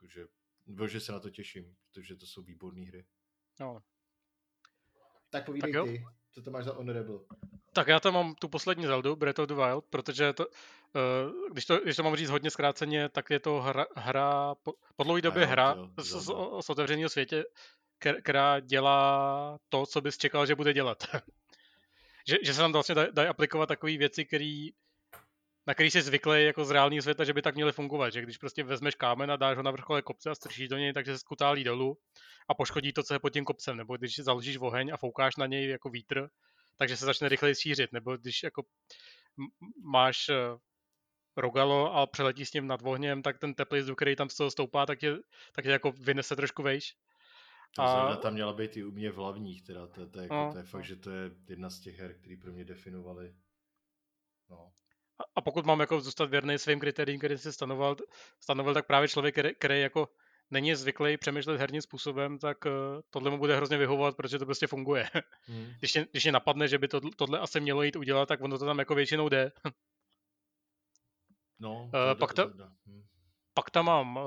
Takže, 0.00 0.26
že 0.86 1.00
se 1.00 1.12
na 1.12 1.20
to 1.20 1.30
těším, 1.30 1.76
protože 1.88 2.16
to 2.16 2.26
jsou 2.26 2.42
výborné 2.42 2.86
hry. 2.86 3.04
No. 3.60 3.82
Tak 5.30 5.46
povídej 5.46 5.72
tak 5.72 5.84
ty, 5.84 6.04
co 6.32 6.42
to 6.42 6.50
máš 6.50 6.64
za 6.64 6.72
Honorable? 6.72 7.18
Tak 7.72 7.88
já 7.88 8.00
tam 8.00 8.14
mám 8.14 8.34
tu 8.34 8.48
poslední 8.48 8.86
Zeldu, 8.86 9.16
Breath 9.16 9.38
of 9.38 9.48
the 9.48 9.54
Wild, 9.54 9.84
protože 9.90 10.32
to, 10.32 10.46
uh, 10.46 11.52
když, 11.52 11.64
to, 11.64 11.78
když 11.78 11.96
to 11.96 12.02
mám 12.02 12.16
říct 12.16 12.30
hodně 12.30 12.50
zkráceně, 12.50 13.08
tak 13.08 13.30
je 13.30 13.40
to 13.40 13.60
hra, 13.60 13.86
hra 13.96 14.54
po, 14.62 14.72
po 14.96 15.02
dlouhé 15.04 15.22
době 15.22 15.46
hra 15.46 15.76
z, 15.98 16.06
z, 16.06 16.30
z 16.60 16.70
otevřeného 16.70 17.08
světě, 17.08 17.44
která 18.22 18.60
dělá 18.60 19.58
to, 19.68 19.86
co 19.86 20.00
bys 20.00 20.18
čekal, 20.18 20.46
že 20.46 20.54
bude 20.54 20.72
dělat. 20.72 21.02
že, 22.28 22.36
že 22.44 22.54
se 22.54 22.60
tam 22.60 22.72
vlastně 22.72 22.94
dají 22.94 23.08
daj 23.12 23.28
aplikovat 23.28 23.66
takové 23.66 23.96
věci, 23.96 24.24
který, 24.24 24.70
na 25.70 25.74
který 25.74 25.90
jsi 25.90 26.02
zvyklý 26.02 26.44
jako 26.44 26.64
z 26.64 26.70
reálného 26.70 27.02
světa, 27.02 27.24
že 27.24 27.32
by 27.32 27.42
tak 27.42 27.54
měly 27.54 27.72
fungovat. 27.72 28.10
Že 28.10 28.22
když 28.22 28.38
prostě 28.38 28.64
vezmeš 28.64 28.94
kámen 28.94 29.30
a 29.30 29.36
dáš 29.36 29.56
ho 29.56 29.62
na 29.62 29.70
vrchole 29.70 30.02
kopce 30.02 30.30
a 30.30 30.34
strčíš 30.34 30.68
do 30.68 30.76
něj, 30.76 30.92
takže 30.92 31.12
se 31.12 31.18
skutálí 31.18 31.64
dolů 31.64 31.96
a 32.48 32.54
poškodí 32.54 32.92
to, 32.92 33.02
co 33.02 33.14
je 33.14 33.18
pod 33.18 33.30
tím 33.30 33.44
kopcem. 33.44 33.76
Nebo 33.76 33.96
když 33.96 34.18
založíš 34.18 34.56
oheň 34.56 34.90
a 34.92 34.96
foukáš 34.96 35.36
na 35.36 35.46
něj 35.46 35.68
jako 35.68 35.90
vítr, 35.90 36.28
takže 36.78 36.96
se 36.96 37.04
začne 37.04 37.28
rychleji 37.28 37.54
šířit, 37.54 37.92
nebo 37.92 38.16
když 38.16 38.42
jako 38.42 38.62
máš 39.92 40.28
eh, 40.28 40.34
rogalo 41.36 41.94
a 41.94 42.06
přeletí 42.06 42.46
s 42.46 42.52
ním 42.52 42.66
nad 42.66 42.80
ohněm, 42.82 43.22
tak 43.22 43.38
ten 43.38 43.54
teplý 43.54 43.80
vzduch, 43.80 43.96
který 43.96 44.16
tam 44.16 44.28
z 44.28 44.36
toho 44.36 44.50
stoupá, 44.50 44.86
tak 44.86 44.98
tě, 44.98 45.16
tak 45.54 45.64
tě 45.64 45.70
jako 45.70 45.92
vynese 45.92 46.36
trošku 46.36 46.62
vejš. 46.62 46.94
A... 47.78 48.16
Tam 48.16 48.32
měla 48.32 48.52
být 48.52 48.76
i 48.76 48.84
u 48.84 48.90
mě 48.90 49.10
v 49.10 49.16
hlavních, 49.16 49.62
teda 49.62 49.86
to, 49.86 50.06
to, 50.06 50.20
jako, 50.20 50.34
no, 50.34 50.52
to 50.52 50.58
je 50.58 50.64
fakt, 50.64 50.84
že 50.84 50.96
to 50.96 51.10
je 51.10 51.30
jedna 51.48 51.70
z 51.70 51.80
těch 51.80 51.98
her, 51.98 52.14
které 52.14 52.36
pro 52.36 52.52
mě 52.52 52.64
definovaly. 52.64 53.34
No. 54.50 54.72
A, 55.34 55.40
pokud 55.40 55.66
mám 55.66 55.80
jako 55.80 56.00
zůstat 56.00 56.30
věrný 56.30 56.58
svým 56.58 56.80
kritériím, 56.80 57.18
který 57.18 57.38
si 57.38 57.52
stanoval, 57.52 57.96
stanovil, 58.40 58.74
tak 58.74 58.86
právě 58.86 59.08
člověk, 59.08 59.34
který, 59.34 59.54
který 59.54 59.80
jako 59.80 60.08
není 60.50 60.74
zvyklý 60.74 61.16
přemýšlet 61.16 61.60
herním 61.60 61.82
způsobem, 61.82 62.38
tak 62.38 62.64
uh, 62.64 62.72
tohle 63.10 63.30
mu 63.30 63.38
bude 63.38 63.56
hrozně 63.56 63.76
vyhovovat, 63.76 64.16
protože 64.16 64.38
to 64.38 64.46
prostě 64.46 64.66
funguje. 64.66 65.10
Hmm. 65.46 65.72
Když, 65.78 65.94
mě, 65.94 66.06
když 66.10 66.24
mě 66.24 66.32
napadne, 66.32 66.68
že 66.68 66.78
by 66.78 66.88
to, 66.88 67.00
tohle 67.16 67.38
asi 67.38 67.60
mělo 67.60 67.82
jít 67.82 67.96
udělat, 67.96 68.26
tak 68.26 68.40
ono 68.40 68.58
to 68.58 68.64
tam 68.64 68.78
jako 68.78 68.94
většinou 68.94 69.28
jde. 69.28 69.52
No, 71.58 71.82
uh, 71.82 72.18
pak, 72.18 72.34
ta, 72.34 72.44
hmm. 72.86 73.04
pak 73.54 73.70
tam 73.70 73.84
mám 73.84 74.16
uh, 74.16 74.22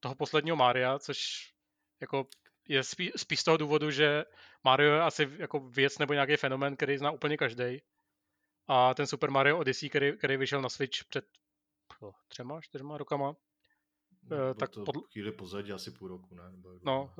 toho 0.00 0.14
posledního 0.14 0.56
Mária, 0.56 0.98
což 0.98 1.18
jako 2.00 2.26
je 2.68 2.82
spí, 2.82 3.12
spíš 3.16 3.40
z 3.40 3.44
toho 3.44 3.56
důvodu, 3.56 3.90
že 3.90 4.24
Mario 4.64 4.94
je 4.94 5.02
asi 5.02 5.30
jako 5.38 5.60
věc 5.60 5.98
nebo 5.98 6.12
nějaký 6.12 6.36
fenomen, 6.36 6.76
který 6.76 6.98
zná 6.98 7.10
úplně 7.10 7.36
každý. 7.36 7.82
A 8.68 8.94
ten 8.94 9.06
Super 9.06 9.30
Mario 9.30 9.58
Odyssey, 9.58 9.88
který, 9.88 10.18
který 10.18 10.36
vyšel 10.36 10.62
na 10.62 10.68
Switch 10.68 11.04
před 11.04 11.24
třema, 12.28 12.60
čtyřma 12.60 12.98
rokama, 12.98 13.36
No, 14.30 14.54
tak 14.54 14.70
to 14.70 14.84
pod... 14.84 14.96
chvíli 15.12 15.32
pozadí, 15.32 15.72
asi 15.72 15.90
půl 15.90 16.08
roku, 16.08 16.34
ne? 16.34 16.50
Nebo 16.50 16.68
no. 16.82 17.14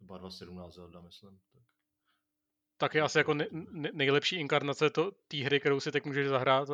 2017 0.00 0.74
Zelda, 0.74 1.00
myslím. 1.00 1.40
Tak, 1.52 1.62
tak 2.76 2.94
je 2.94 3.02
asi 3.02 3.18
jako 3.18 3.34
ne, 3.34 3.46
ne, 3.50 3.90
nejlepší 3.92 4.36
inkarnace 4.36 4.90
té 5.28 5.36
hry, 5.36 5.60
kterou 5.60 5.80
si 5.80 5.92
teď 5.92 6.04
můžeš 6.04 6.28
zahrát 6.28 6.68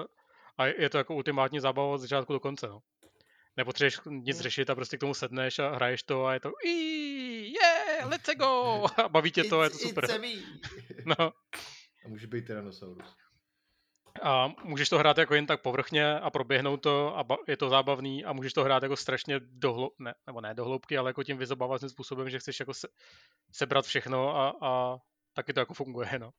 a 0.59 0.67
je 0.67 0.91
to 0.91 0.99
jako 0.99 1.15
ultimátní 1.15 1.61
zábava 1.61 1.89
od 1.89 1.99
začátku 1.99 2.33
do 2.33 2.41
konce, 2.41 2.69
no. 2.69 2.83
Nepotřebuješ 3.57 4.01
nic 4.07 4.37
no. 4.37 4.43
řešit 4.43 4.71
a 4.71 4.75
prostě 4.75 4.97
k 4.97 5.01
tomu 5.01 5.15
sedneš 5.15 5.59
a 5.59 5.75
hraješ 5.75 6.03
to 6.03 6.27
a 6.27 6.35
je 6.35 6.41
to 6.41 6.53
yeah, 6.65 8.11
let's 8.11 8.37
go! 8.37 8.85
A 8.97 9.09
baví 9.09 9.31
tě 9.31 9.45
to 9.45 9.61
a 9.61 9.65
je 9.65 9.71
to 9.71 9.79
super. 9.79 10.21
no. 11.05 11.33
A 12.05 12.09
může 12.09 12.27
být 12.27 12.47
Tyrannosaurus. 12.47 13.17
A 14.23 14.53
můžeš 14.65 14.89
to 14.89 14.99
hrát 14.99 15.19
jako 15.19 15.35
jen 15.35 15.47
tak 15.47 15.63
povrchně 15.63 16.21
a 16.21 16.31
proběhnout 16.31 16.83
to 16.83 17.19
a 17.19 17.25
je 17.49 17.57
to 17.57 17.69
zábavný 17.69 18.25
a 18.25 18.33
můžeš 18.33 18.53
to 18.53 18.65
hrát 18.65 18.83
jako 18.83 18.97
strašně 18.97 19.41
do 19.41 19.89
ne, 19.99 20.15
nebo 20.27 20.41
ne 20.41 20.55
do 20.55 20.65
hloubky, 20.65 20.99
ale 20.99 21.11
jako 21.11 21.23
tím 21.23 21.39
vyzobávat 21.39 21.83
způsobem, 21.89 22.31
že 22.31 22.39
chceš 22.39 22.61
jako 22.61 22.75
se, 22.75 22.89
sebrat 23.53 23.87
všechno 23.87 24.37
a, 24.37 24.55
a 24.63 24.97
taky 25.33 25.53
to 25.53 25.61
jako 25.61 25.75
funguje, 25.75 26.19
no. 26.19 26.31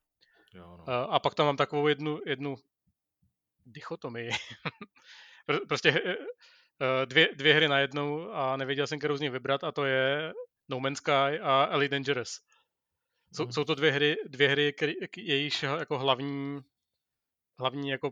Jo, 0.53 0.77
no. 0.77 0.89
A, 0.89 1.03
a 1.03 1.19
pak 1.19 1.35
tam 1.35 1.45
mám 1.45 1.57
takovou 1.57 1.87
jednu, 1.87 2.19
jednu 2.25 2.55
dichotomii. 3.65 4.31
prostě 5.67 6.01
eh, 6.05 6.15
eh, 6.81 7.05
dvě, 7.05 7.29
dvě 7.35 7.53
hry 7.53 7.67
najednou 7.67 8.31
a 8.31 8.57
nevěděl 8.57 8.87
jsem, 8.87 8.99
kterou 8.99 9.17
z 9.17 9.21
nich 9.21 9.31
vybrat 9.31 9.63
a 9.63 9.71
to 9.71 9.85
je 9.85 10.33
No 10.69 10.79
Man's 10.79 10.97
Sky 10.97 11.39
a 11.41 11.67
Elite 11.71 11.95
Dangerous. 11.95 12.41
Jsou, 13.33 13.45
mm. 13.45 13.51
jsou 13.51 13.63
to 13.63 13.75
dvě 13.75 13.91
hry, 13.91 14.17
dvě 14.27 14.47
hry, 14.49 14.73
který, 14.73 14.93
jejíž 15.17 15.63
jako 15.63 15.99
hlavní 15.99 16.61
hlavní 17.59 17.89
jako 17.89 18.11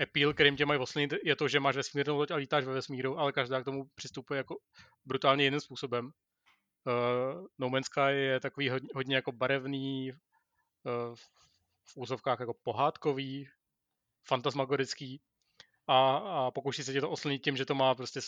appeal, 0.00 0.34
kterým 0.34 0.56
tě 0.56 0.66
mají 0.66 0.80
oslnit, 0.80 1.14
je 1.24 1.36
to, 1.36 1.48
že 1.48 1.60
máš 1.60 1.76
vesmírnou 1.76 2.16
loď 2.16 2.30
a 2.30 2.36
lítáš 2.36 2.64
ve 2.64 2.72
vesmíru, 2.72 3.18
ale 3.18 3.32
každá 3.32 3.60
k 3.60 3.64
tomu 3.64 3.84
přistupuje 3.94 4.38
jako 4.38 4.56
brutálně 5.04 5.44
jiným 5.44 5.60
způsobem. 5.60 6.10
Uh, 6.86 7.46
no 7.58 7.68
Man's 7.68 7.86
Sky 7.86 8.00
je 8.10 8.40
takový 8.40 8.68
hodně, 8.68 8.88
hodně 8.94 9.16
jako 9.16 9.32
barevný, 9.32 10.12
uh, 10.12 11.14
v 11.84 11.96
úzovkách 11.96 12.40
jako 12.40 12.54
pohádkový, 12.62 13.48
fantasmagorický 14.26 15.20
a, 15.86 16.16
a 16.16 16.50
pokouší 16.50 16.82
se 16.82 16.92
tě 16.92 17.00
to 17.00 17.10
oslnit 17.10 17.38
tím, 17.38 17.56
že 17.56 17.64
to 17.66 17.74
má 17.74 17.94
prostě 17.94 18.20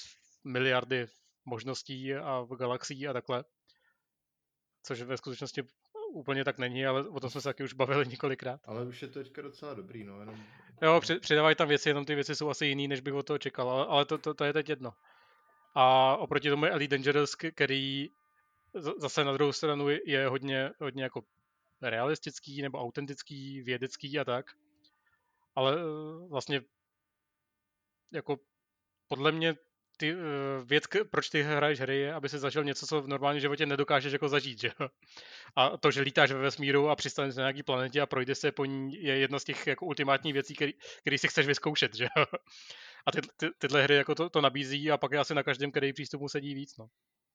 miliardy 0.44 1.06
možností 1.44 2.14
a 2.14 2.40
v 2.40 2.56
galaxií 2.56 3.08
a 3.08 3.12
takhle. 3.12 3.44
Což 4.82 5.02
ve 5.02 5.16
skutečnosti 5.16 5.62
úplně 6.16 6.44
tak 6.44 6.58
není, 6.58 6.86
ale 6.86 7.08
o 7.08 7.20
tom 7.20 7.30
jsme 7.30 7.40
se 7.40 7.48
taky 7.48 7.64
už 7.64 7.72
bavili 7.72 8.06
několikrát. 8.06 8.60
Ale 8.64 8.84
už 8.84 9.02
je 9.02 9.08
to 9.08 9.22
teďka 9.22 9.42
docela 9.42 9.74
dobrý, 9.74 10.04
no. 10.04 10.20
Jenom... 10.20 10.44
Jo, 10.82 11.00
přidávají 11.20 11.56
tam 11.56 11.68
věci, 11.68 11.88
jenom 11.88 12.04
ty 12.04 12.14
věci 12.14 12.34
jsou 12.34 12.48
asi 12.48 12.66
jiný, 12.66 12.88
než 12.88 13.00
bych 13.00 13.14
od 13.14 13.26
toho 13.26 13.38
čekal, 13.38 13.70
ale, 13.70 13.86
ale 13.86 14.04
to, 14.04 14.18
to, 14.18 14.34
to, 14.34 14.44
je 14.44 14.52
teď 14.52 14.68
jedno. 14.68 14.94
A 15.74 16.16
oproti 16.16 16.50
tomu 16.50 16.64
je 16.64 16.70
Elite 16.70 16.96
Dangerous, 16.96 17.36
který 17.54 18.10
zase 18.98 19.24
na 19.24 19.32
druhou 19.32 19.52
stranu 19.52 19.88
je 20.04 20.28
hodně, 20.28 20.70
hodně 20.80 21.02
jako 21.02 21.24
realistický 21.82 22.62
nebo 22.62 22.80
autentický, 22.80 23.62
vědecký 23.62 24.18
a 24.18 24.24
tak. 24.24 24.46
Ale 25.54 25.76
eh, 25.76 26.28
vlastně 26.28 26.60
jako 28.12 28.36
podle 29.08 29.32
mě 29.32 29.56
ty, 29.96 30.14
uh, 30.14 30.20
věc, 30.64 30.84
proč 31.10 31.30
ty 31.30 31.42
hraješ 31.42 31.80
hry, 31.80 31.96
je, 31.96 32.14
aby 32.14 32.28
si 32.28 32.38
zažil 32.38 32.64
něco, 32.64 32.86
co 32.86 33.02
v 33.02 33.08
normálním 33.08 33.40
životě 33.40 33.66
nedokážeš 33.66 34.12
jako 34.12 34.28
zažít, 34.28 34.60
že? 34.60 34.70
A 35.56 35.76
to, 35.76 35.90
že 35.90 36.00
lítáš 36.00 36.32
ve 36.32 36.38
vesmíru 36.38 36.88
a 36.88 36.96
přistaneš 36.96 37.34
na 37.34 37.40
nějaký 37.40 37.62
planetě 37.62 38.00
a 38.00 38.06
projde 38.06 38.34
se 38.34 38.52
po 38.52 38.64
ní, 38.64 39.02
je 39.02 39.18
jedna 39.18 39.38
z 39.38 39.44
těch 39.44 39.66
jako 39.66 39.86
ultimátních 39.86 40.32
věcí, 40.32 40.54
který, 40.54 40.72
který 41.00 41.18
si 41.18 41.28
chceš 41.28 41.46
vyzkoušet, 41.46 41.94
že? 41.94 42.06
A 43.06 43.12
ty, 43.12 43.20
ty, 43.36 43.50
tyhle 43.58 43.82
hry 43.82 43.96
jako 43.96 44.14
to, 44.14 44.30
to 44.30 44.40
nabízí 44.40 44.90
a 44.90 44.96
pak 44.96 45.12
je 45.12 45.18
asi 45.18 45.34
na 45.34 45.42
každém, 45.42 45.70
který 45.70 45.92
přístupu 45.92 46.28
sedí 46.28 46.54
víc, 46.54 46.76
no. 46.76 46.88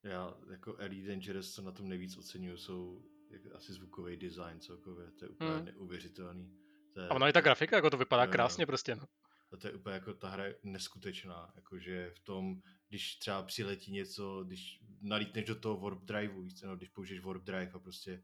Já 0.03 0.33
jako 0.51 0.75
Elite 0.77 1.07
Dangerous, 1.07 1.55
co 1.55 1.61
na 1.61 1.71
tom 1.71 1.89
nejvíc 1.89 2.17
oceňuju, 2.17 2.57
jsou 2.57 3.01
jako 3.29 3.55
asi 3.55 3.73
zvukový 3.73 4.17
design 4.17 4.59
celkově, 4.59 5.11
to 5.11 5.25
je 5.25 5.29
úplně 5.29 5.49
hmm. 5.49 5.65
neuvěřitelný. 5.65 6.51
To 6.93 7.01
je, 7.01 7.07
a 7.07 7.15
ona 7.15 7.29
i 7.29 7.33
ta 7.33 7.41
grafika, 7.41 7.75
jako 7.75 7.89
to 7.89 7.97
vypadá 7.97 8.25
no, 8.25 8.31
krásně 8.31 8.65
prostě, 8.65 8.95
no. 8.95 9.03
A 9.51 9.57
to 9.57 9.67
je 9.67 9.73
úplně 9.73 9.93
jako 9.93 10.13
ta 10.13 10.29
hra 10.29 10.45
je 10.45 10.55
neskutečná, 10.63 11.53
jakože 11.55 12.11
v 12.15 12.19
tom, 12.19 12.61
když 12.89 13.15
třeba 13.15 13.43
přiletí 13.43 13.91
něco, 13.91 14.43
když 14.43 14.79
nalítneš 15.01 15.45
do 15.45 15.55
toho 15.55 15.77
warp 15.77 16.03
driveu, 16.03 16.47
no, 16.63 16.75
když 16.75 16.89
použiješ 16.89 17.21
warp 17.21 17.43
drive 17.43 17.71
a 17.71 17.79
prostě 17.79 18.23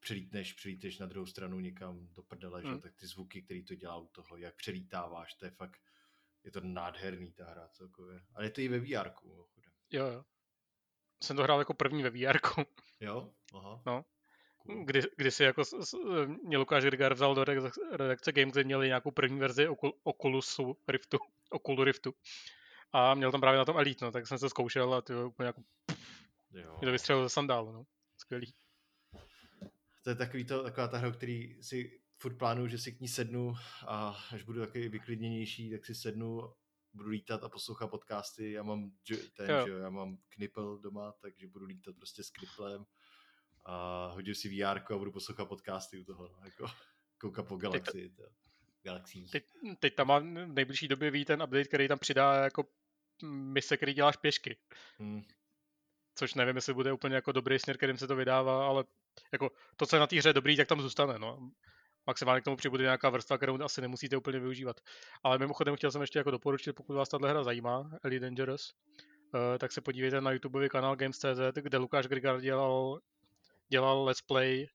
přelítneš, 0.00 0.52
přelítneš 0.52 0.98
na 0.98 1.06
druhou 1.06 1.26
stranu 1.26 1.60
někam 1.60 2.08
do 2.14 2.22
prdele, 2.22 2.60
hmm. 2.60 2.74
že, 2.74 2.80
tak 2.80 2.94
ty 2.94 3.06
zvuky, 3.06 3.42
který 3.42 3.64
to 3.64 3.74
dělá 3.74 3.96
u 3.96 4.06
toho, 4.06 4.36
jak 4.36 4.54
přelítáváš, 4.54 5.34
to 5.34 5.44
je 5.44 5.50
fakt, 5.50 5.80
je 6.44 6.50
to 6.50 6.60
nádherný 6.60 7.32
ta 7.32 7.50
hra 7.50 7.68
celkově. 7.68 8.20
Ale 8.34 8.46
je 8.46 8.50
to 8.50 8.60
i 8.60 8.68
ve 8.68 8.78
VR. 8.78 9.10
Jo, 9.90 10.06
jo. 10.06 10.24
Jsem 11.22 11.36
to 11.36 11.42
hrál 11.42 11.58
jako 11.58 11.74
první 11.74 12.02
ve 12.02 12.10
VR. 12.10 12.38
Jo? 13.00 13.34
Aha. 13.54 13.82
No. 13.86 14.04
Kdy, 14.64 15.02
kdy 15.16 15.30
si 15.30 15.44
jako 15.44 15.62
mě 16.44 16.58
Lukáš 16.58 16.84
Grigar 16.84 17.14
vzal 17.14 17.34
do 17.34 17.44
redakce 17.90 18.32
Games, 18.32 18.52
kde 18.52 18.64
měli 18.64 18.86
nějakou 18.86 19.10
první 19.10 19.38
verzi 19.38 19.68
Oculusu 20.04 20.76
Riftu, 20.88 21.18
Oculu 21.50 21.84
Riftu. 21.84 22.14
A 22.92 23.14
měl 23.14 23.32
tam 23.32 23.40
právě 23.40 23.58
na 23.58 23.64
tom 23.64 23.78
Elite, 23.78 24.04
no, 24.04 24.12
tak 24.12 24.26
jsem 24.26 24.38
se 24.38 24.48
zkoušel 24.48 24.94
a 24.94 25.02
ty 25.02 25.14
úplně 25.14 25.46
jako 25.46 25.62
jo. 26.52 26.76
mě 26.80 26.86
to 26.86 26.92
vystřelilo 26.92 27.24
ze 27.24 27.28
sandálu, 27.28 27.72
no. 27.72 27.84
Skvělý. 28.16 28.54
To 30.04 30.10
je 30.10 30.16
takový 30.16 30.44
to, 30.44 30.62
taková 30.62 30.88
ta 30.88 30.98
hra, 30.98 31.10
který 31.10 31.62
si 31.62 32.00
furt 32.18 32.38
plánuju, 32.38 32.68
že 32.68 32.78
si 32.78 32.92
k 32.92 33.00
ní 33.00 33.08
sednu 33.08 33.54
a 33.86 34.16
až 34.32 34.42
budu 34.42 34.60
takový 34.60 34.88
vyklidněnější, 34.88 35.70
tak 35.70 35.86
si 35.86 35.94
sednu, 35.94 36.54
budu 36.92 37.08
lítat 37.08 37.44
a 37.44 37.48
poslouchat 37.48 37.88
podcasty. 37.88 38.52
Já 38.52 38.62
mám 38.62 38.92
ten, 39.36 39.50
jo. 39.50 39.66
že 39.66 39.72
já 39.72 39.90
mám 39.90 40.18
knipl 40.28 40.78
doma, 40.78 41.12
takže 41.12 41.46
budu 41.46 41.66
lítat 41.66 41.96
prostě 41.96 42.22
s 42.22 42.30
kniplem 42.30 42.86
a 43.70 44.10
hodím 44.14 44.34
si 44.34 44.48
VR 44.48 44.92
a 44.94 44.98
budu 44.98 45.12
poslouchat 45.12 45.44
podcasty 45.44 45.98
u 45.98 46.04
toho, 46.04 46.30
jako 46.44 46.66
koukat 47.18 47.48
po 47.48 47.56
galaxii. 47.56 48.08
Teď, 48.08 48.26
galaxii. 48.82 49.28
Teď, 49.28 49.44
teď 49.78 49.94
tam 49.94 50.06
má 50.06 50.18
v 50.18 50.24
nejbližší 50.24 50.88
době 50.88 51.10
ví 51.10 51.24
ten 51.24 51.42
update, 51.42 51.64
který 51.64 51.88
tam 51.88 51.98
přidá 51.98 52.34
jako 52.44 52.64
mise, 53.24 53.76
který 53.76 53.94
děláš 53.94 54.16
pěšky. 54.16 54.56
Hmm. 54.98 55.22
Což 56.14 56.34
nevím, 56.34 56.56
jestli 56.56 56.74
bude 56.74 56.92
úplně 56.92 57.14
jako 57.14 57.32
dobrý 57.32 57.58
směr, 57.58 57.76
kterým 57.76 57.96
se 57.96 58.06
to 58.06 58.16
vydává, 58.16 58.66
ale 58.66 58.84
jako 59.32 59.50
to, 59.76 59.86
co 59.86 59.96
je 59.96 60.00
na 60.00 60.06
té 60.06 60.16
hře 60.16 60.32
dobrý, 60.32 60.56
tak 60.56 60.68
tam 60.68 60.80
zůstane. 60.80 61.18
No. 61.18 61.50
Maximálně 62.06 62.40
k 62.40 62.44
tomu 62.44 62.56
přibude 62.56 62.82
nějaká 62.82 63.10
vrstva, 63.10 63.36
kterou 63.36 63.62
asi 63.62 63.80
nemusíte 63.80 64.16
úplně 64.16 64.38
využívat. 64.38 64.80
Ale 65.22 65.38
mimochodem 65.38 65.76
chtěl 65.76 65.90
jsem 65.90 66.00
ještě 66.00 66.18
jako 66.18 66.30
doporučit, 66.30 66.72
pokud 66.72 66.94
vás 66.94 67.08
tahle 67.08 67.30
hra 67.30 67.44
zajímá, 67.44 67.90
Elite 68.02 68.24
Dangerous, 68.24 68.74
uh, 69.34 69.40
tak 69.58 69.72
se 69.72 69.80
podívejte 69.80 70.20
na 70.20 70.32
YouTubeový 70.32 70.68
kanál 70.68 70.96
Games.cz, 70.96 71.54
kde 71.54 71.78
Lukáš 71.78 72.06
Grigar 72.06 72.40
dělal 72.40 73.00
dělal 73.70 74.04
let's 74.04 74.22
play 74.22 74.66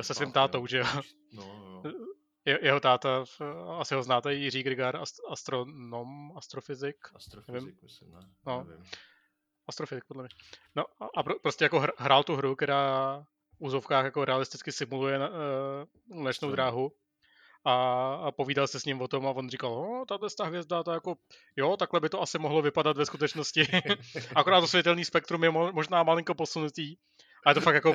se 0.00 0.14
svým 0.14 0.32
tátou, 0.32 0.66
že 0.66 0.78
jo? 0.78 0.84
No, 1.32 1.82
jo. 1.84 1.92
Je, 2.44 2.58
jeho 2.62 2.80
táta, 2.80 3.24
asi 3.78 3.94
ho 3.94 4.02
znáte, 4.02 4.34
Jiří 4.34 4.62
Grigar, 4.62 5.02
astronom, 5.30 6.32
astrofyzik. 6.36 6.96
Astrofyzik, 7.14 7.64
nevím. 7.64 7.78
myslím, 7.82 8.10
ne? 8.10 8.20
No. 8.46 8.64
Nevím. 8.64 8.84
Astrofyzik, 9.66 10.04
podle 10.04 10.22
mě. 10.22 10.28
No 10.76 10.84
a 11.14 11.22
pro, 11.22 11.38
prostě 11.38 11.64
jako 11.64 11.84
hrál 11.98 12.24
tu 12.24 12.36
hru, 12.36 12.56
která 12.56 13.20
v 13.52 13.56
úzovkách 13.58 14.04
jako 14.04 14.24
realisticky 14.24 14.72
simuluje 14.72 15.18
uh, 15.18 15.24
mlečnou 16.18 16.50
dráhu 16.50 16.92
a, 17.64 17.74
a 18.14 18.32
povídal 18.32 18.66
se 18.66 18.80
s 18.80 18.84
ním 18.84 19.02
o 19.02 19.08
tom 19.08 19.26
a 19.26 19.30
on 19.30 19.50
říkal, 19.50 19.70
no, 19.70 20.04
tato 20.08 20.26
ta 20.38 20.44
hvězda, 20.44 20.82
to 20.82 20.92
jako, 20.92 21.16
jo, 21.56 21.76
takhle 21.76 22.00
by 22.00 22.08
to 22.08 22.22
asi 22.22 22.38
mohlo 22.38 22.62
vypadat 22.62 22.96
ve 22.96 23.06
skutečnosti. 23.06 23.66
Akorát 24.34 24.60
to 24.60 24.66
světelný 24.66 25.04
spektrum 25.04 25.44
je 25.44 25.50
možná 25.50 26.02
malinko 26.02 26.34
posunutý, 26.34 26.96
ale 27.46 27.54
to 27.54 27.60
fakt 27.60 27.74
jako, 27.74 27.92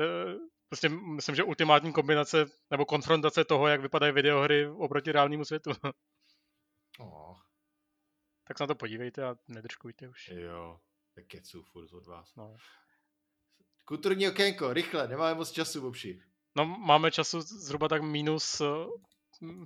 eh, 0.00 0.34
prostě 0.68 0.88
myslím, 0.88 1.34
že 1.34 1.42
ultimátní 1.42 1.92
kombinace 1.92 2.46
nebo 2.70 2.84
konfrontace 2.86 3.44
toho, 3.44 3.66
jak 3.68 3.80
vypadají 3.80 4.12
videohry 4.12 4.68
oproti 4.68 5.12
reálnému 5.12 5.44
světu. 5.44 5.70
Oh. 6.98 7.36
tak 8.48 8.58
se 8.58 8.62
na 8.62 8.66
to 8.66 8.74
podívejte 8.74 9.24
a 9.24 9.36
nedržkujte 9.48 10.08
už. 10.08 10.28
Jo, 10.28 10.80
tak 11.14 11.24
kecu 11.26 11.62
furt 11.62 11.92
od 11.92 12.06
vás. 12.06 12.34
No. 12.36 12.56
Kulturní 13.84 14.28
okénko, 14.28 14.72
rychle, 14.72 15.08
nemáme 15.08 15.34
moc 15.34 15.50
času, 15.50 15.80
bobši. 15.80 16.22
no, 16.56 16.64
máme 16.64 17.10
času 17.10 17.40
zhruba 17.40 17.88
tak 17.88 18.02
minus 18.02 18.60
uh, 18.60 18.86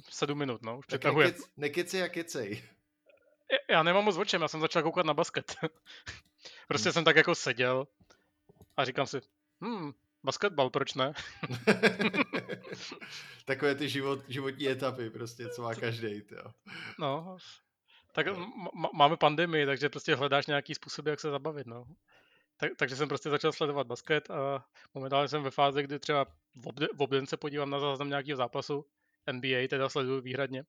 sedm 0.09 0.39
minut, 0.39 0.63
no, 0.63 0.79
už 0.79 0.87
Tak 0.87 1.01
přetahuje. 1.01 1.27
nekec, 1.27 1.45
nekecej 1.57 2.03
a 2.03 2.09
kecej. 2.09 2.63
Já- 3.71 3.83
nemám 3.83 4.05
moc 4.05 4.17
o 4.17 4.25
čem, 4.25 4.43
já 4.43 4.49
jsem 4.49 4.61
začal 4.61 4.83
koukat 4.83 5.07
na 5.07 5.15
basket. 5.15 5.57
prostě 6.69 6.89
Hmm. 6.89 6.93
jsem 6.93 7.05
tak 7.05 7.17
jako 7.17 7.35
seděl 7.35 7.87
a 8.81 8.85
říkám 8.85 9.07
si, 9.07 9.21
hm, 9.65 9.93
basketbal, 10.25 10.71
proč 10.71 10.95
ne? 10.95 11.13
Takové 13.45 13.75
ty 13.75 13.89
život, 13.89 14.21
životní 14.29 14.69
etapy 14.69 15.11
prostě, 15.11 15.49
co 15.49 15.63
má 15.63 15.75
každý. 15.75 16.23
No, 16.99 17.37
tak 18.13 18.27
m- 18.27 18.53
m- 18.75 18.91
máme 18.95 19.17
pandemii, 19.17 19.67
takže 19.67 19.89
prostě 19.89 20.15
hledáš 20.15 20.47
nějaký 20.47 20.75
způsob, 20.75 21.07
jak 21.07 21.21
se 21.21 21.31
zabavit, 21.31 21.67
no. 21.67 21.85
Tak, 22.57 22.73
takže 22.77 22.97
jsem 22.97 23.09
prostě 23.09 23.31
začal 23.31 23.53
sledovat 23.53 23.87
basket 23.87 24.31
a 24.31 24.65
momentálně 24.95 25.29
jsem 25.29 25.43
ve 25.43 25.51
fázi, 25.51 25.83
kdy 25.83 25.99
třeba 25.99 26.25
v, 26.55 26.69
obde, 26.69 26.87
v 26.95 27.03
obden 27.03 27.27
se 27.27 27.37
podívám 27.37 27.71
na 27.71 27.81
záznam 27.81 28.09
nějakého 28.09 28.37
zápasu, 28.37 28.87
NBA 29.33 29.69
teda 29.69 29.89
sleduju 29.89 30.21
výhradně. 30.21 30.65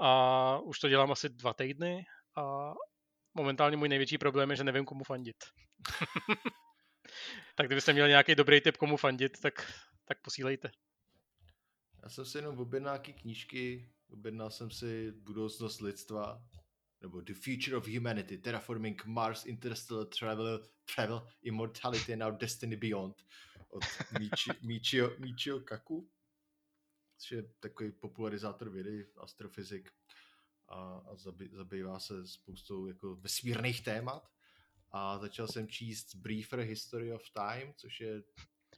A 0.00 0.58
už 0.58 0.78
to 0.78 0.88
dělám 0.88 1.12
asi 1.12 1.28
dva 1.28 1.54
týdny 1.54 2.04
a 2.36 2.74
momentálně 3.34 3.76
můj 3.76 3.88
největší 3.88 4.18
problém 4.18 4.50
je, 4.50 4.56
že 4.56 4.64
nevím, 4.64 4.84
komu 4.84 5.04
fandit. 5.04 5.36
tak 7.54 7.66
kdybyste 7.66 7.92
měli 7.92 8.08
nějaký 8.08 8.34
dobrý 8.34 8.60
tip, 8.60 8.76
komu 8.76 8.96
fandit, 8.96 9.40
tak, 9.40 9.72
tak 10.04 10.22
posílejte. 10.22 10.70
Já 12.02 12.08
jsem 12.08 12.24
si 12.24 12.38
jenom 12.38 12.58
objednal 12.58 12.94
nějaký 12.94 13.12
knížky, 13.12 13.92
objednal 14.10 14.50
jsem 14.50 14.70
si 14.70 15.12
Budoucnost 15.12 15.80
lidstva, 15.80 16.42
nebo 17.00 17.20
The 17.20 17.34
Future 17.34 17.76
of 17.76 17.88
Humanity, 17.88 18.38
Terraforming 18.38 19.04
Mars, 19.04 19.46
Interstellar 19.46 20.06
Travel, 20.06 20.64
Travel 20.94 21.28
Immortality 21.42 22.12
and 22.12 22.22
Our 22.22 22.36
Destiny 22.36 22.76
Beyond 22.76 23.24
od 23.70 23.84
Michi, 24.18 24.50
Michio, 24.66 25.10
Michio 25.18 25.60
Kaku, 25.60 26.10
což 27.18 27.32
je 27.32 27.42
takový 27.60 27.92
popularizátor 27.92 28.70
vědy, 28.70 29.06
astrofyzik 29.16 29.90
a, 30.68 30.76
a 30.76 31.16
zabývá 31.52 32.00
se 32.00 32.26
spoustou 32.26 32.86
jako 32.86 33.16
vesmírných 33.16 33.84
témat. 33.84 34.30
A 34.90 35.18
začal 35.18 35.46
jsem 35.48 35.68
číst 35.68 36.14
Briefer 36.14 36.60
History 36.60 37.12
of 37.12 37.22
Time, 37.30 37.72
což 37.76 38.00
je 38.00 38.22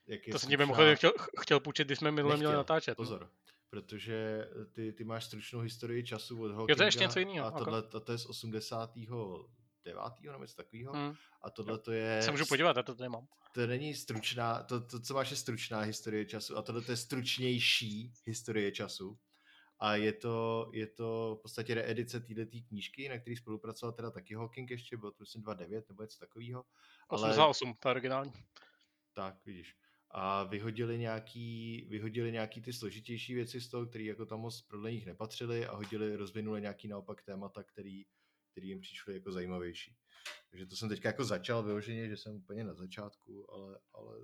jak 0.07 0.27
je 0.27 0.33
To 0.33 0.39
jsem 0.39 0.51
ti 0.51 0.57
mimochodem 0.57 0.97
chtěl, 0.97 1.13
chtěl 1.41 1.61
půjčit, 1.61 1.89
když 1.89 1.99
jsme 1.99 2.11
minule 2.11 2.37
měli 2.37 2.55
natáčet. 2.55 2.99
no. 2.99 3.05
Pozor, 3.05 3.31
protože 3.71 4.49
ty, 4.73 4.93
ty 4.93 5.05
máš 5.05 5.25
stručnou 5.25 5.61
historii 5.61 6.05
času 6.05 6.43
od 6.43 6.49
to 6.49 6.53
je 6.53 6.57
Hawkinga 6.57 6.85
ještě 6.85 7.03
něco 7.05 7.19
jiného, 7.19 7.47
a 7.47 7.51
ok. 7.51 7.59
tohle 7.59 7.83
to, 7.83 8.01
to 8.01 8.13
je 8.13 8.19
z 8.19 8.27
89. 8.27 9.17
nebo 10.23 10.43
něco 10.43 10.57
takového. 10.57 10.93
Hmm. 10.93 11.15
A 11.43 11.51
tohle 11.51 11.79
to 11.79 11.93
je... 11.93 12.23
Se 12.23 12.31
můžu 12.31 12.47
podívat, 12.47 12.77
já 12.77 12.83
to 12.83 12.95
tady 12.95 13.09
mám. 13.09 13.27
To 13.55 13.67
není 13.67 13.95
stručná, 13.95 14.63
to, 14.63 14.81
to, 14.81 15.01
co 15.01 15.15
máš, 15.15 15.31
je 15.31 15.37
stručná 15.37 15.81
historie 15.81 16.25
času 16.25 16.57
a 16.57 16.63
tohle 16.63 16.83
to 16.83 16.93
je 16.93 16.97
stručnější 16.97 18.13
historie 18.27 18.73
času. 18.73 19.19
A 19.81 19.97
je 19.97 20.13
to, 20.13 20.71
je 20.73 20.87
to 20.87 21.37
v 21.39 21.43
podstatě 21.43 21.75
reedice 21.75 22.21
této 22.21 22.59
knížky, 22.69 23.09
na 23.09 23.19
který 23.19 23.37
spolupracoval 23.37 23.93
teda 23.93 24.11
taky 24.11 24.35
Hawking 24.35 24.71
ještě, 24.71 24.97
bylo 24.97 25.11
to 25.13 25.23
myslím 25.23 25.43
2.9 25.43 25.83
nebo 25.89 26.03
něco 26.03 26.19
takového. 26.19 26.65
88, 27.09 27.75
ta 27.75 27.91
originální. 27.91 28.33
Tak, 29.13 29.45
vidíš. 29.47 29.77
A 30.11 30.45
vyhodili 30.45 30.99
nějaký, 30.99 31.87
vyhodili 31.91 32.33
nějaký 32.33 32.61
ty 32.61 32.73
složitější 32.73 33.35
věci 33.35 33.61
z 33.61 33.69
toho, 33.69 33.87
které 33.87 34.05
jako 34.05 34.27
tam 34.27 34.41
moc 34.41 34.63
podle 34.63 34.93
nich 34.93 35.07
nepatřily 35.07 35.67
a 35.67 35.75
hodili, 35.75 36.17
rozvinuli 36.17 36.61
nějaký 36.61 36.89
naopak 36.89 37.23
témata, 37.23 37.63
který, 37.63 38.07
který 38.51 38.69
jim 38.69 38.81
přišly 38.81 39.15
jako 39.15 39.33
zajímavější. 39.33 39.97
Takže 40.51 40.67
to 40.67 40.77
jsem 40.77 40.89
teďka 40.89 41.09
jako 41.09 41.25
začal 41.25 41.63
vyloženě, 41.63 42.09
že 42.09 42.17
jsem 42.17 42.35
úplně 42.35 42.65
na 42.65 42.75
začátku, 42.75 43.53
ale, 43.53 43.81
ale 43.93 44.17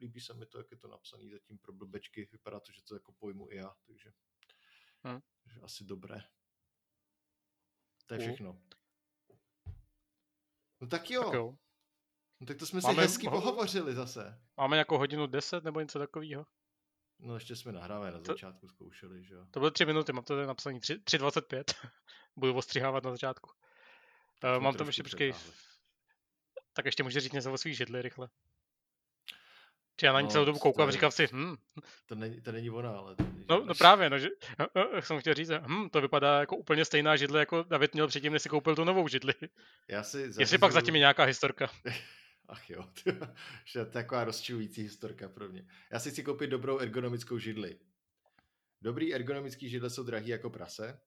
líbí 0.00 0.20
se 0.20 0.34
mi 0.34 0.46
to, 0.46 0.58
jak 0.58 0.70
je 0.70 0.76
to 0.76 0.88
napsané 0.88 1.30
zatím 1.30 1.58
pro 1.58 1.72
blbečky. 1.72 2.28
Vypadá 2.32 2.60
to, 2.60 2.72
že 2.72 2.82
to 2.82 2.94
jako 2.94 3.12
pojmu 3.12 3.50
i 3.50 3.56
já, 3.56 3.74
takže, 3.86 4.12
Hm. 5.12 5.20
asi 5.62 5.84
dobré. 5.84 6.20
To 8.06 8.14
je 8.14 8.20
všechno. 8.20 8.60
No 10.80 10.86
tak 10.88 11.10
jo, 11.10 11.24
Tak 11.24 11.34
jo. 11.34 11.54
No, 12.40 12.46
tak 12.46 12.56
to 12.56 12.66
jsme 12.66 12.80
Máme 12.80 12.94
si 12.94 13.00
hezky 13.00 13.26
ho- 13.26 13.32
pohovořili 13.32 13.94
zase. 13.94 14.40
Máme 14.56 14.76
jako 14.76 14.98
hodinu 14.98 15.26
10 15.26 15.64
nebo 15.64 15.80
něco 15.80 15.98
takového. 15.98 16.46
No 17.18 17.34
ještě 17.34 17.56
jsme 17.56 17.72
nahrávali 17.72 18.12
na 18.12 18.18
To- 18.18 18.24
začátku 18.24 18.68
zkoušeli, 18.68 19.24
že 19.24 19.34
jo. 19.34 19.46
To 19.50 19.60
byly 19.60 19.72
3 19.72 19.84
minuty, 19.84 20.12
mám 20.12 20.24
to 20.24 20.34
tady 20.34 20.46
napsaný 20.46 20.80
3 20.80 20.94
3.25. 20.94 21.64
Budu 22.36 22.54
ostřihávat 22.56 23.04
na 23.04 23.10
začátku. 23.10 23.50
Uh, 24.44 24.50
mám 24.62 24.74
tam 24.74 24.74
trošku 24.86 24.88
ještě, 24.88 25.02
počkej, 25.02 25.34
tak 26.72 26.84
ještě 26.86 27.02
můžeš 27.02 27.22
říct 27.22 27.32
něco 27.32 27.52
o 27.52 27.58
svých 27.58 27.76
židli 27.76 28.02
rychle. 28.02 28.28
Či 29.98 30.06
já 30.06 30.12
na 30.12 30.20
ní 30.20 30.24
No, 30.24 30.30
celou 30.30 30.44
dobu 30.44 30.58
koukám 30.58 30.88
a 30.88 30.90
říkám 30.90 31.10
si, 31.10 31.28
hm, 31.32 31.56
To 32.06 32.14
není, 32.14 32.40
to 32.40 32.52
není 32.52 32.70
ona, 32.70 32.90
ale... 32.90 33.16
To 33.16 33.22
není 33.22 33.44
no, 33.48 33.64
no 33.64 33.74
právě, 33.74 34.10
no, 34.10 34.18
že, 34.18 34.28
uh, 34.92 34.98
jsem 35.00 35.20
chtěl 35.20 35.34
říct, 35.34 35.50
hm, 35.66 35.88
to 35.90 36.00
vypadá 36.00 36.40
jako 36.40 36.56
úplně 36.56 36.84
stejná 36.84 37.16
židle, 37.16 37.40
jako 37.40 37.62
David 37.62 37.94
měl 37.94 38.08
předtím, 38.08 38.32
než 38.32 38.42
si 38.42 38.48
koupil 38.48 38.76
tu 38.76 38.84
novou 38.84 39.08
židli. 39.08 39.34
Já 39.88 40.02
si 40.02 40.18
Jestli 40.38 40.58
pak 40.58 40.70
zařizuju- 40.70 40.74
zatím 40.74 40.94
je 40.94 40.98
nějaká 40.98 41.24
historka. 41.24 41.70
Ach 42.48 42.70
jo, 42.70 42.84
že 43.64 43.72
to 43.72 43.78
je 43.78 43.84
taková 43.84 44.24
rozčilující 44.24 44.82
historka 44.82 45.28
pro 45.28 45.48
mě. 45.48 45.66
Já 45.90 45.98
si 45.98 46.10
chci 46.10 46.22
koupit 46.22 46.46
dobrou 46.50 46.78
ergonomickou 46.78 47.38
židli. 47.38 47.78
Dobrý 48.82 49.14
ergonomický 49.14 49.68
židle 49.68 49.90
jsou 49.90 50.02
drahý 50.02 50.28
jako 50.28 50.50
prase 50.50 51.00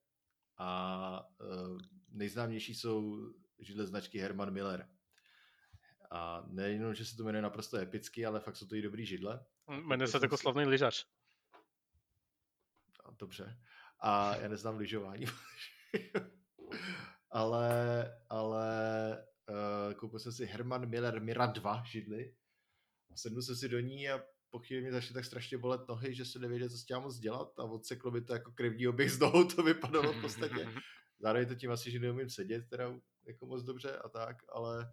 a 0.57 1.29
uh, 1.39 1.79
nejznámější 2.09 2.75
jsou 2.75 3.29
židle 3.59 3.85
značky 3.85 4.19
Herman 4.19 4.51
Miller. 4.51 4.87
A 6.11 6.43
nejenom, 6.47 6.93
že 6.93 7.05
se 7.05 7.17
to 7.17 7.23
jmenuje 7.23 7.41
naprosto 7.41 7.77
epicky, 7.77 8.25
ale 8.25 8.39
fakt 8.39 8.55
jsou 8.55 8.67
to 8.67 8.75
i 8.75 8.81
dobrý 8.81 9.05
židle. 9.05 9.45
Jmenuje 9.67 10.07
se 10.07 10.19
jako 10.21 10.37
slavný 10.37 10.65
lyžař. 10.65 11.05
Dobře. 13.19 13.57
A 13.99 14.35
já 14.35 14.47
neznám 14.47 14.77
lyžování. 14.77 15.25
ale, 17.31 18.05
ale 18.29 18.67
uh, 19.49 19.93
koupil 19.93 20.19
jsem 20.19 20.31
si 20.31 20.45
Herman 20.45 20.85
Miller 20.85 21.21
Mira 21.21 21.45
2 21.45 21.83
židli. 21.85 22.35
A 23.11 23.17
sednul 23.17 23.41
jsem 23.41 23.55
si 23.55 23.69
do 23.69 23.79
ní 23.79 24.09
a 24.09 24.23
po 24.49 24.59
chvíli 24.59 24.81
mi 24.81 24.91
začaly 24.91 25.13
tak 25.13 25.25
strašně 25.25 25.57
bolet 25.57 25.87
nohy, 25.87 26.15
že 26.15 26.25
jsem 26.25 26.41
nevěděl, 26.41 26.69
co 26.69 26.77
s 26.77 26.85
tím 26.85 26.97
moc 26.97 27.17
dělat 27.19 27.59
a 27.59 27.63
odseklo 27.63 28.11
by 28.11 28.21
to 28.21 28.33
jako 28.33 28.51
krevní 28.51 28.87
oběh 28.87 29.11
z 29.11 29.19
nohou, 29.19 29.43
to 29.43 29.63
vypadalo 29.63 30.13
v 30.13 30.21
podstatě. 30.21 30.69
Zároveň 31.19 31.47
to 31.47 31.55
tím 31.55 31.71
asi, 31.71 31.91
že 31.91 31.99
neumím 31.99 32.29
sedět 32.29 32.69
teda 32.69 32.93
jako 33.27 33.45
moc 33.45 33.63
dobře 33.63 33.97
a 33.97 34.09
tak, 34.09 34.37
ale, 34.53 34.89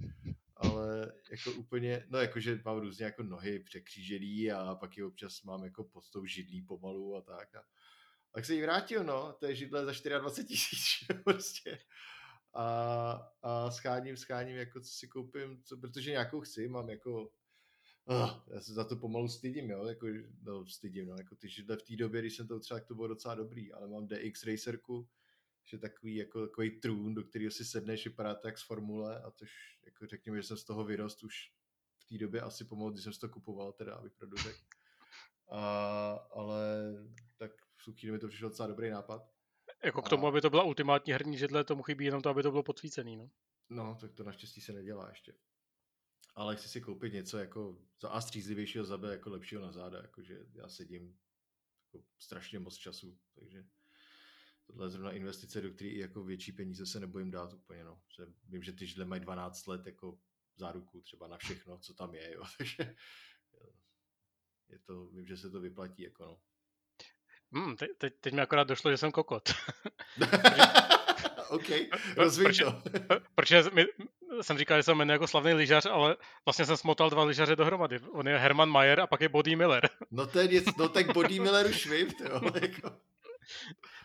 ale 0.79 1.13
jako 1.31 1.53
úplně, 1.53 2.07
no 2.09 2.19
jakože 2.19 2.61
mám 2.65 2.79
různě 2.79 3.05
jako 3.05 3.23
nohy 3.23 3.59
překřížený 3.59 4.53
a 4.53 4.75
pak 4.75 4.97
je 4.97 5.05
občas 5.05 5.43
mám 5.43 5.65
jako 5.65 5.85
pod 5.85 6.11
tou 6.11 6.27
židlí 6.27 6.63
pomalu 6.63 7.17
a 7.17 7.21
tak. 7.21 7.55
A, 7.55 7.63
tak 8.35 8.45
se 8.45 8.55
jí 8.55 8.63
vrátil, 8.63 9.05
no, 9.05 9.33
to 9.33 9.47
je 9.47 9.55
židle 9.55 9.85
za 9.85 9.93
24 10.19 10.49
tisíc, 10.49 11.07
prostě. 11.25 11.79
A, 12.55 13.13
a 13.43 13.71
scháním, 13.71 14.17
scháním, 14.17 14.57
jako 14.57 14.81
co 14.81 14.91
si 14.91 15.09
koupím, 15.09 15.63
co, 15.63 15.77
protože 15.77 16.11
nějakou 16.11 16.41
chci, 16.41 16.69
mám 16.69 16.91
jako, 16.91 17.31
oh, 18.05 18.41
já 18.55 18.61
se 18.61 18.73
za 18.73 18.85
to 18.85 18.97
pomalu 18.97 19.29
stydím, 19.29 19.71
jo, 19.71 19.87
jako, 19.87 20.07
no 20.43 20.67
stydím, 20.67 21.07
no, 21.07 21.15
jako 21.19 21.37
ty 21.37 21.49
židle 21.49 21.77
v 21.77 21.83
té 21.83 21.97
době, 21.97 22.21
když 22.21 22.37
jsem 22.37 22.49
to 22.49 22.61
třeba, 22.61 22.81
tak 22.81 22.89
to 22.89 22.95
bylo 22.95 23.09
docela 23.09 23.35
dobrý, 23.35 23.73
ale 23.73 23.89
mám 23.89 24.09
DX 24.09 24.45
Racerku, 24.45 25.09
že 25.69 25.79
takový, 25.79 26.17
jako, 26.17 26.47
takový 26.47 26.81
trůn, 26.81 27.15
do 27.15 27.25
kterého 27.25 27.51
si 27.51 27.65
sedneš, 27.65 28.07
vypadá 28.07 28.35
to 28.35 28.49
jak 28.49 28.59
z 28.59 28.67
formule 28.67 29.23
a 29.23 29.31
tož, 29.31 29.51
jako 29.87 30.07
řekněme, 30.07 30.37
že 30.37 30.43
jsem 30.43 30.57
z 30.57 30.65
toho 30.65 30.85
vyrost 30.85 31.25
už 31.25 31.35
v 31.99 32.09
té 32.09 32.19
době 32.19 32.41
asi 32.41 32.65
pomalu, 32.65 32.91
když 32.91 33.05
jsem 33.05 33.13
si 33.13 33.21
to 33.21 33.29
kupoval, 33.29 33.73
teda, 33.73 33.95
abych 33.95 34.13
pravdu 34.13 34.37
řekl. 34.37 34.59
A, 35.51 36.13
ale 36.13 36.95
tak 37.37 37.51
v 37.77 37.99
chvíli 37.99 38.13
mi 38.13 38.19
to 38.19 38.29
přišel 38.29 38.49
docela 38.49 38.69
dobrý 38.69 38.91
nápad. 38.91 39.23
Jako 39.85 40.03
k 40.03 40.07
A- 40.07 40.09
tomu, 40.09 40.27
aby 40.27 40.41
to 40.41 40.51
byla 40.51 40.63
ultimátní 40.63 41.13
herní 41.13 41.39
židle, 41.39 41.65
tomu 41.65 41.83
chybí 41.83 42.05
jenom 42.05 42.23
to, 42.23 42.29
aby 42.31 42.43
to 42.43 42.51
bylo 42.51 42.63
podsvícený, 42.63 43.17
no. 43.17 43.31
No, 43.71 43.99
tak 44.01 44.13
to 44.13 44.25
naštěstí 44.25 44.61
se 44.61 44.73
nedělá 44.73 45.09
ještě. 45.09 45.35
Ale 46.35 46.57
chci 46.57 46.69
si 46.69 46.81
koupit 46.81 47.13
něco 47.13 47.39
jako 47.39 47.79
za 48.01 48.09
a 48.09 48.21
střízlivějšího 48.21 48.85
za 48.85 48.99
B, 48.99 49.13
jako 49.13 49.31
lepšího 49.31 49.63
na 49.63 49.73
záda, 49.73 50.03
jakože 50.03 50.39
já 50.55 50.69
sedím 50.69 51.19
jako 51.85 52.07
strašně 52.19 52.59
moc 52.59 52.77
času, 52.77 53.19
takže 53.35 53.65
tohle 54.69 54.87
je 54.87 54.91
zrovna 54.91 55.13
investice, 55.13 55.61
do 55.61 55.71
které 55.71 55.91
i 55.91 55.99
jako 55.99 56.25
větší 56.25 56.53
peníze 56.53 56.87
se 56.87 57.01
nebojím 57.01 57.31
dát 57.31 57.53
úplně, 57.53 57.85
no. 57.85 58.01
Že 58.17 58.27
vím, 58.49 58.63
že 58.63 58.73
ty 58.73 58.87
židle 58.87 59.05
mají 59.05 59.21
12 59.21 59.67
let 59.67 59.87
jako 59.87 60.19
záruku 60.57 61.01
třeba 61.01 61.29
na 61.29 61.37
všechno, 61.37 61.79
co 61.79 61.95
tam 61.95 62.15
je, 62.15 62.35
jo, 62.35 62.43
takže 62.59 62.95
je 64.69 64.79
to, 64.79 65.07
vím, 65.07 65.27
že 65.27 65.37
se 65.37 65.51
to 65.51 65.61
vyplatí, 65.61 66.03
jako 66.03 66.25
no. 66.25 66.41
Hmm, 67.53 67.77
te, 67.77 67.87
teď, 67.99 68.15
teď 68.21 68.35
mi 68.35 68.41
akorát 68.41 68.69
došlo, 68.69 68.91
že 68.91 68.97
jsem 68.97 69.13
kokot. 69.13 69.55
OK, 71.49 71.69
rozvíj 72.17 72.53
to. 72.53 72.83
Protože 73.35 73.65
jsem 74.41 74.59
říkal, 74.59 74.79
že 74.79 74.83
se 74.83 74.95
jmenuje 74.95 75.15
jako 75.15 75.27
slavný 75.27 75.55
lyžař, 75.55 75.87
ale 75.87 76.17
vlastně 76.45 76.65
jsem 76.65 76.77
smotal 76.77 77.11
dva 77.11 77.25
lyžaře 77.25 77.57
dohromady. 77.57 77.99
On 78.13 78.29
je 78.29 78.39
Herman 78.39 78.71
Mayer 78.71 79.01
a 79.01 79.07
pak 79.07 79.21
je 79.21 79.29
Body 79.29 79.57
Miller. 79.57 79.89
No 80.11 80.27
to 80.27 80.39
je 80.39 80.63
no 80.79 80.89
tak 80.89 81.13
Body 81.13 81.41
Miller 81.41 81.67
už 81.67 81.87
vím, 81.87 82.11
to 82.11 82.25
jo, 82.25 82.41
jako. 82.63 82.93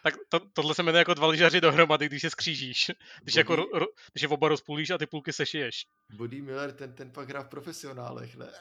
Tak 0.03 0.13
to, 0.29 0.39
tohle 0.53 0.75
se 0.75 0.83
jmenuje 0.83 0.99
jako 0.99 1.13
dva 1.13 1.27
lyžaři 1.27 1.61
dohromady, 1.61 2.05
když 2.05 2.21
se 2.21 2.29
skřížíš. 2.29 2.91
Když, 3.21 3.35
jako, 3.35 3.53
Body- 3.53 3.69
ro, 3.73 3.85
když 4.13 4.21
je 4.21 4.27
oba 4.27 4.47
rozpůlíš 4.47 4.89
a 4.89 4.97
ty 4.97 5.05
půlky 5.05 5.33
sešiješ. 5.33 5.85
Body 6.13 6.41
Miller, 6.41 6.71
ten, 6.71 6.93
ten 6.93 7.11
pak 7.11 7.29
hrá 7.29 7.43
v 7.43 7.49
profesionálech, 7.49 8.35
ne? 8.35 8.49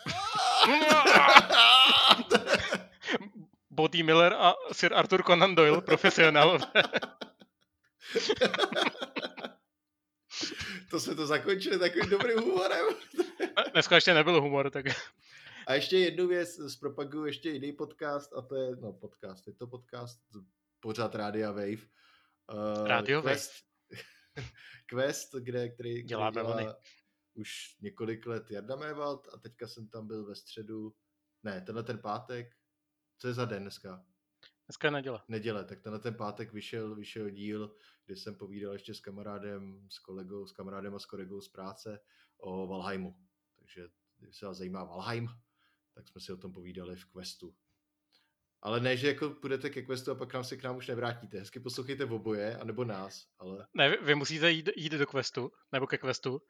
Body 3.71 4.03
Miller 4.03 4.33
a 4.33 4.55
Sir 4.73 4.95
Arthur 4.95 5.23
Conan 5.23 5.55
Doyle, 5.55 5.81
profesionál. 5.81 6.59
to 10.91 11.01
jsme 11.01 11.15
to 11.15 11.27
zakončili 11.27 11.79
takovým 11.79 12.11
dobrým 12.11 12.39
humorem. 12.39 12.87
Dneska 13.73 13.95
ještě 13.95 14.15
nebyl 14.15 14.41
humor, 14.41 14.71
tak 14.71 14.87
A 15.67 15.75
ještě 15.75 15.99
jednu 15.99 16.29
věc, 16.29 16.73
zpropaguju 16.73 17.27
ještě 17.27 17.51
jiný 17.51 17.73
podcast, 17.73 18.33
a 18.37 18.43
to 18.43 18.57
je, 18.57 18.77
no 18.77 18.93
podcast, 18.93 19.47
je 19.47 19.53
to 19.53 19.67
podcast, 19.67 20.19
pořád 20.83 21.15
Rádia 21.15 21.53
Wave. 21.53 21.83
Uh, 22.53 22.87
Radio 22.87 23.23
Wave. 23.23 23.35
Quest, 23.35 23.53
Quest, 24.87 25.35
kde, 25.35 25.69
který, 25.69 25.75
který 25.75 26.03
Děláme 26.03 26.35
dělá 26.35 26.53
vlny. 26.57 26.67
už 27.35 27.77
několik 27.81 28.27
let 28.27 28.51
Jarda 28.51 28.77
Mévald 28.77 29.29
a 29.35 29.39
teďka 29.39 29.69
jsem 29.69 29.89
tam 29.89 30.07
byl 30.07 30.25
ve 30.25 30.35
středu, 30.35 30.95
ne, 31.43 31.61
tenhle 31.61 31.83
ten 31.83 31.99
pátek, 31.99 32.57
co 33.19 33.29
je 33.29 33.35
za 33.35 33.45
den 33.45 33.63
dneska? 33.63 34.05
dneska 34.67 34.89
je 34.89 34.93
neděle. 34.93 35.23
neděle, 35.29 35.65
tak 35.65 35.81
tenhle 35.81 35.99
ten 36.01 36.15
pátek 36.15 36.53
vyšel, 36.53 36.95
vyšel 36.95 37.31
díl, 37.31 37.77
kde 38.07 38.17
jsem 38.17 38.35
povídal 38.35 38.73
ještě 38.73 38.95
s 38.95 39.01
kamarádem, 39.01 39.87
s 39.91 39.99
kolegou, 39.99 40.47
s 40.47 40.53
kamarádem 40.53 40.95
a 40.95 40.99
s 40.99 41.07
kolegou 41.07 41.41
z 41.41 41.49
práce 41.49 42.01
o 42.37 42.67
Valheimu. 42.67 43.17
Takže 43.59 43.89
když 44.19 44.37
se 44.37 44.47
vás 44.47 44.57
zajímá 44.57 44.85
Valheim, 44.85 45.29
tak 45.95 46.09
jsme 46.09 46.21
si 46.21 46.33
o 46.33 46.37
tom 46.37 46.53
povídali 46.53 46.97
v 46.97 47.05
Questu. 47.07 47.57
Ale 48.63 48.81
ne, 48.81 48.97
že 48.97 49.09
jako 49.09 49.31
půjdete 49.31 49.71
ke 49.71 49.83
Questu 49.83 50.11
a 50.11 50.15
pak 50.15 50.35
nám 50.35 50.45
se 50.45 50.57
k 50.57 50.63
nám 50.63 50.77
už 50.77 50.87
nevrátíte. 50.87 51.39
Hezky 51.39 51.61
poslouchejte 51.61 52.05
v 52.05 52.13
oboje, 52.13 52.57
anebo 52.57 52.85
nás, 52.85 53.27
ale 53.39 53.67
Ne, 53.75 53.97
vy, 54.03 54.15
musíte 54.15 54.51
jít, 54.51 54.69
jít 54.77 54.93
do 54.93 55.07
questu, 55.07 55.53
nebo 55.73 55.87
ke 55.87 55.99
questu 55.99 56.43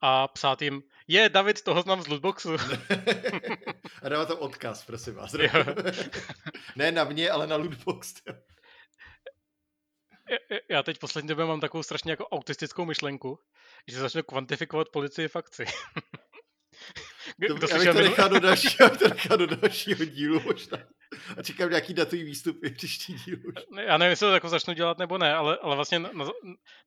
a 0.00 0.28
psát 0.28 0.62
jim, 0.62 0.82
je, 1.08 1.28
David, 1.28 1.62
toho 1.62 1.82
znám 1.82 2.02
z 2.02 2.08
lootboxu. 2.08 2.52
a 4.02 4.08
dává 4.08 4.24
tam 4.24 4.38
odkaz, 4.38 4.84
prosím 4.84 5.14
vás. 5.14 5.32
Ne 6.76 6.92
na 6.92 7.04
mě, 7.04 7.30
ale 7.30 7.46
na 7.46 7.56
lootbox. 7.56 8.14
Já- 10.70 10.82
teď 10.82 10.98
poslední 10.98 11.28
době 11.28 11.44
mám 11.44 11.60
takovou 11.60 11.82
strašně 11.82 12.12
jako 12.12 12.28
autistickou 12.28 12.84
myšlenku, 12.84 13.38
že 13.88 13.98
začnu 14.00 14.22
kvantifikovat 14.22 14.88
policii 14.88 15.28
v 15.28 15.36
akci. 15.36 15.64
To, 17.48 17.54
Kdo 17.54 17.66
já 17.68 17.78
bych 17.78 17.88
to 17.88 17.94
nechal 17.94 18.28
do 18.28 18.40
dalšího, 18.40 18.90
to 18.96 19.08
nechal 19.08 19.36
do 19.36 19.46
dalšího 19.46 20.04
dílu 20.04 20.40
možná. 20.40 20.78
A 21.36 21.42
čekám 21.42 21.70
nějaký 21.70 21.94
datový 21.94 22.22
výstupy 22.22 22.70
příští 22.70 23.14
díl 23.14 23.36
Já 23.86 23.98
nevím, 23.98 24.10
jestli 24.10 24.26
to 24.26 24.34
jako 24.34 24.48
začnu 24.48 24.74
dělat 24.74 24.98
nebo 24.98 25.18
ne, 25.18 25.34
ale, 25.34 25.58
ale 25.62 25.76
vlastně 25.76 25.98
na, 25.98 26.10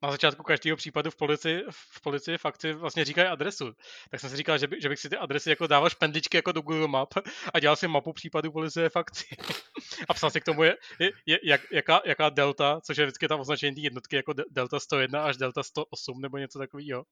na, 0.01 0.11
začátku 0.11 0.43
každého 0.43 0.77
případu 0.77 1.11
v 1.11 1.15
policii, 1.15 1.63
v 1.69 2.01
policii 2.01 2.37
v 2.37 2.45
akci 2.45 2.73
vlastně 2.73 3.05
říkají 3.05 3.27
adresu. 3.27 3.73
Tak 4.11 4.19
jsem 4.19 4.29
si 4.29 4.37
říkal, 4.37 4.57
že, 4.57 4.67
by, 4.67 4.81
že 4.81 4.89
bych 4.89 4.99
si 4.99 5.09
ty 5.09 5.17
adresy 5.17 5.49
jako 5.49 5.67
dával 5.67 5.89
špendličky 5.89 6.37
jako 6.37 6.51
do 6.51 6.61
Google 6.61 6.87
Map 6.87 7.13
a 7.53 7.59
dělal 7.59 7.75
si 7.75 7.87
mapu 7.87 8.13
případů 8.13 8.51
policie 8.51 8.89
v 8.89 8.95
akci. 8.95 9.25
A 10.09 10.13
psal 10.13 10.29
si 10.29 10.41
k 10.41 10.43
tomu, 10.45 10.63
je, 10.63 10.77
je, 10.99 11.39
jak, 11.43 11.61
jaká, 11.71 12.01
jaká 12.05 12.29
delta, 12.29 12.79
což 12.83 12.97
je 12.97 13.05
vždycky 13.05 13.27
tam 13.27 13.39
označení 13.39 13.83
jednotky 13.83 14.15
jako 14.15 14.33
de- 14.33 14.43
delta 14.51 14.79
101 14.79 15.23
až 15.23 15.37
delta 15.37 15.63
108 15.63 16.21
nebo 16.21 16.37
něco 16.37 16.59
takového. 16.59 17.05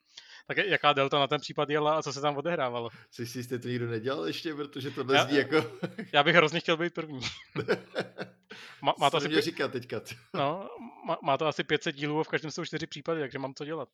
Tak 0.47 0.57
jaká 0.57 0.93
delta 0.93 1.19
na 1.19 1.27
ten 1.27 1.41
případ 1.41 1.69
jela 1.69 1.97
a 1.97 2.01
co 2.01 2.13
se 2.13 2.21
tam 2.21 2.37
odehrávalo. 2.37 2.89
Jsi 3.11 3.25
si 3.25 3.39
jistý, 3.39 3.59
to 3.59 3.67
nikdo 3.67 3.87
nedělal 3.87 4.27
ještě, 4.27 4.53
protože 4.55 4.93
Já- 5.13 5.23
zní 5.23 5.37
jako... 5.37 5.71
Já 6.13 6.23
bych 6.23 6.35
hrozně 6.35 6.59
chtěl 6.59 6.77
být 6.77 6.93
první. 6.93 7.19
Má, 8.81 8.93
má 8.99 9.09
to 9.09 9.17
asi 9.17 9.27
pě- 9.27 9.41
říkat 9.41 9.71
teďka. 9.71 10.01
No, 10.33 10.69
má, 11.07 11.17
má 11.23 11.37
to 11.37 11.47
asi 11.47 11.63
500 11.63 11.95
dílů 11.95 12.19
a 12.19 12.23
v 12.23 12.27
každém 12.27 12.51
jsou 12.51 12.65
čtyři 12.65 12.87
případy, 12.87 13.19
takže 13.19 13.39
mám 13.39 13.53
co 13.53 13.65
dělat. 13.65 13.89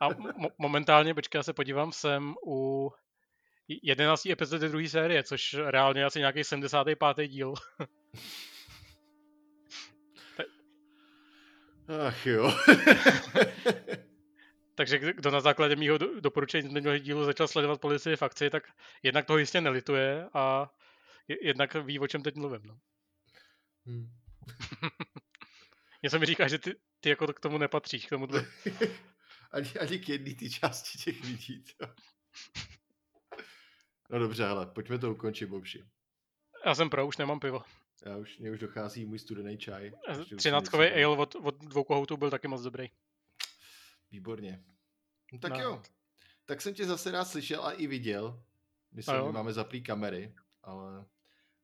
A 0.00 0.08
mo- 0.10 0.50
momentálně, 0.58 1.14
počkej, 1.14 1.38
já 1.38 1.42
se 1.42 1.52
podívám, 1.52 1.92
jsem 1.92 2.34
u 2.46 2.90
11. 3.68 4.26
epizody 4.26 4.68
druhé 4.68 4.88
série, 4.88 5.22
což 5.22 5.54
reálně 5.54 6.00
je 6.00 6.04
asi 6.04 6.18
nějaký 6.18 6.44
75. 6.44 7.28
díl. 7.28 7.54
Ach 12.08 12.26
jo. 12.26 12.54
Takže 14.74 14.98
kdo- 14.98 15.30
na 15.30 15.40
základě 15.40 15.76
mýho 15.76 15.98
do- 15.98 16.20
doporučení 16.20 16.68
z 16.68 16.72
minulého 16.72 16.98
dílu 16.98 17.24
začal 17.24 17.48
sledovat 17.48 17.80
policii 17.80 18.16
v 18.16 18.22
akci, 18.22 18.50
tak 18.50 18.62
jednak 19.02 19.26
toho 19.26 19.38
jistě 19.38 19.60
nelituje 19.60 20.28
a 20.34 20.70
je- 21.28 21.46
jednak 21.46 21.74
ví, 21.74 21.98
o 21.98 22.06
čem 22.06 22.22
teď 22.22 22.34
mluvím. 22.34 22.60
No. 22.64 22.78
Hm. 23.86 24.10
Něco 26.02 26.18
mi 26.18 26.26
říká, 26.26 26.48
že 26.48 26.58
ty, 26.58 26.74
ty 27.00 27.08
jako 27.08 27.26
k 27.26 27.40
tomu 27.40 27.58
nepatříš, 27.58 28.06
k 28.06 28.10
tomu 28.10 28.28
ani, 29.52 29.70
ani 29.80 29.98
k 29.98 30.08
jedné 30.08 30.34
té 30.34 30.48
části 30.48 30.98
těch 30.98 31.24
lidí. 31.24 31.64
To. 31.78 31.86
No 34.10 34.18
dobře, 34.18 34.44
hele, 34.44 34.66
pojďme 34.66 34.98
to 34.98 35.12
ukončit, 35.12 35.46
Bobši. 35.46 35.84
Já 36.66 36.74
jsem 36.74 36.90
pro, 36.90 37.06
už 37.06 37.16
nemám 37.16 37.40
pivo. 37.40 37.62
Já 38.06 38.16
už, 38.16 38.38
mě 38.38 38.50
už 38.50 38.58
dochází 38.58 39.04
můj 39.04 39.18
studený 39.18 39.58
čaj. 39.58 39.92
13 40.36 40.64
něco 40.64 40.76
ale 40.76 41.06
od, 41.06 41.34
od 41.34 41.54
dvou 41.64 41.84
kohoutů 41.84 42.16
byl 42.16 42.30
taky 42.30 42.48
moc 42.48 42.62
dobrý. 42.62 42.90
Výborně. 44.10 44.64
No 45.32 45.38
tak 45.38 45.52
No. 45.52 45.60
jo. 45.60 45.82
Tak 46.44 46.60
jsem 46.62 46.74
tě 46.74 46.86
zase 46.86 47.10
rád 47.10 47.24
slyšel 47.24 47.64
a 47.64 47.72
i 47.72 47.86
viděl. 47.86 48.42
My, 48.92 49.02
se, 49.02 49.12
No 49.12 49.32
máme 49.32 49.52
zaplý 49.52 49.82
kamery, 49.82 50.34
ale, 50.62 51.04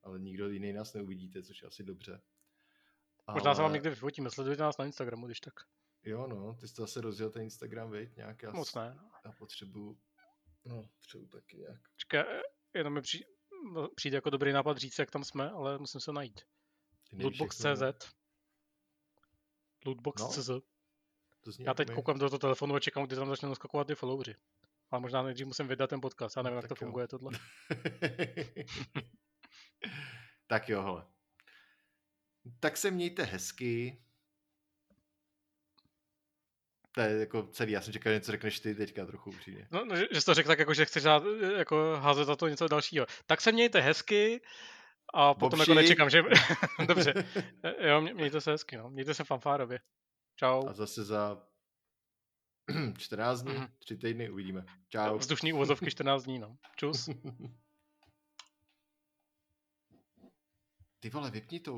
ale 0.03 0.19
nikdo 0.19 0.49
jiný 0.49 0.73
nás 0.73 0.95
neuvidíte, 0.95 1.43
což 1.43 1.63
je 1.63 1.69
asi 1.69 1.83
dobře. 1.85 2.21
Možná 3.33 3.55
se 3.55 3.63
vám 3.63 3.73
někdy 3.73 3.91
vyfotíme, 3.91 4.31
sledujte 4.31 4.63
nás 4.63 4.79
na 4.79 4.85
Instagramu, 4.85 5.27
když 5.27 5.41
tak. 5.41 5.55
Jo, 6.05 6.27
no, 6.27 6.55
ty 6.61 6.69
jsi 6.69 6.75
to 6.75 6.83
zase 6.83 7.01
rozjel 7.01 7.31
ten 7.31 7.43
Instagram, 7.43 7.91
viď? 7.91 8.17
Nějak 8.17 8.43
já, 8.43 8.51
Moc 8.51 8.75
ne. 8.75 8.99
já 9.25 9.33
potřebuju, 9.33 9.99
no, 10.65 10.89
potřebuju 10.95 11.29
taky 11.29 11.57
nějak. 11.57 11.81
Čekaj, 11.97 12.21
eh, 12.21 12.43
jenom 12.75 12.95
mi 12.95 13.01
přijde, 13.01 13.27
přijde 13.95 14.17
jako 14.17 14.31
dobrý 14.31 14.53
nápad 14.53 14.79
říct, 14.79 14.99
jak 14.99 15.11
tam 15.11 15.25
jsme, 15.25 15.51
ale 15.51 15.79
musím 15.79 16.01
se 16.01 16.13
najít. 16.13 16.41
Jak. 17.13 17.23
Lootbox.cz 17.23 18.15
Lootbox.cz 19.87 20.51
zní 21.47 21.65
Já 21.65 21.75
teď 21.75 21.89
jako 21.89 21.93
my. 21.93 22.03
koukám 22.03 22.19
do 22.19 22.31
toho 22.31 22.39
telefonu 22.39 22.75
a 22.75 22.81
čekám, 22.81 23.07
kdy 23.07 23.17
tam 23.17 23.29
začne 23.29 23.49
naskakovat 23.49 23.87
ty 23.87 23.95
followři. 23.95 24.35
Ale 24.91 25.01
možná 25.01 25.23
nejdřív 25.23 25.47
musím 25.47 25.69
vydat 25.69 25.91
ten 25.91 26.01
podcast, 26.01 26.37
já 26.37 26.43
nevím, 26.43 26.57
jak 26.57 26.69
to 26.69 26.75
jo. 26.75 26.77
funguje 26.77 27.09
tohle. 27.09 27.33
tak 30.47 30.69
jo, 30.69 30.83
hele. 30.83 31.07
Tak 32.61 32.77
se 32.77 32.91
mějte 32.91 33.23
hezky. 33.23 34.03
To 36.93 37.01
je 37.01 37.19
jako 37.21 37.43
celý, 37.47 37.73
já 37.73 37.81
jsem 37.81 37.93
čekal, 37.93 38.11
že 38.13 38.15
něco 38.19 38.33
řekneš 38.33 38.61
ty 38.61 38.75
teďka 38.75 39.07
trochu 39.07 39.31
upřímně. 39.31 39.69
No, 39.71 39.85
no, 39.85 39.97
že, 39.97 40.07
že 40.11 40.21
jsi 40.21 40.27
to 40.27 40.35
řekl 40.35 40.47
tak, 40.49 40.59
jako, 40.59 40.75
že 40.75 40.85
chceš 40.85 41.03
dát, 41.03 41.23
eh, 41.43 41.53
jako 41.59 41.97
házet 42.01 42.25
za 42.25 42.37
to 42.37 42.49
něco 42.49 42.69
dalšího. 42.69 43.07
Tak 43.27 43.41
se 43.41 43.53
mějte 43.53 43.81
hezky 43.81 44.41
a 45.15 45.35
potom 45.35 45.61
jako 45.61 45.71
Bobši. 45.71 45.83
nečekám, 45.83 46.11
že... 46.11 46.23
Dobře, 46.89 47.15
Eh, 47.63 47.89
jo, 47.89 48.01
mě- 48.01 48.15
mějte 48.15 48.41
se 48.41 48.51
hezky, 48.51 48.77
no. 48.77 48.91
Mějte 48.91 49.15
se 49.15 49.25
fanfárově. 49.25 49.81
Čau. 50.37 50.69
A 50.69 50.73
zase 50.73 51.05
za 51.05 51.43
14 52.99 53.43
dní, 53.43 53.55
Mhm. 53.55 53.69
3 53.79 53.97
týdny 53.97 54.31
uvidíme. 54.31 54.65
Čau. 54.89 55.19
Vzdušní 55.19 55.53
úvozovky 55.53 55.91
14 55.91 56.23
dní, 56.25 56.39
no. 56.39 56.57
Čus. 56.77 57.09
Ty 61.01 61.11
vole, 61.11 61.31
vypni 61.31 61.61
to 61.61 61.75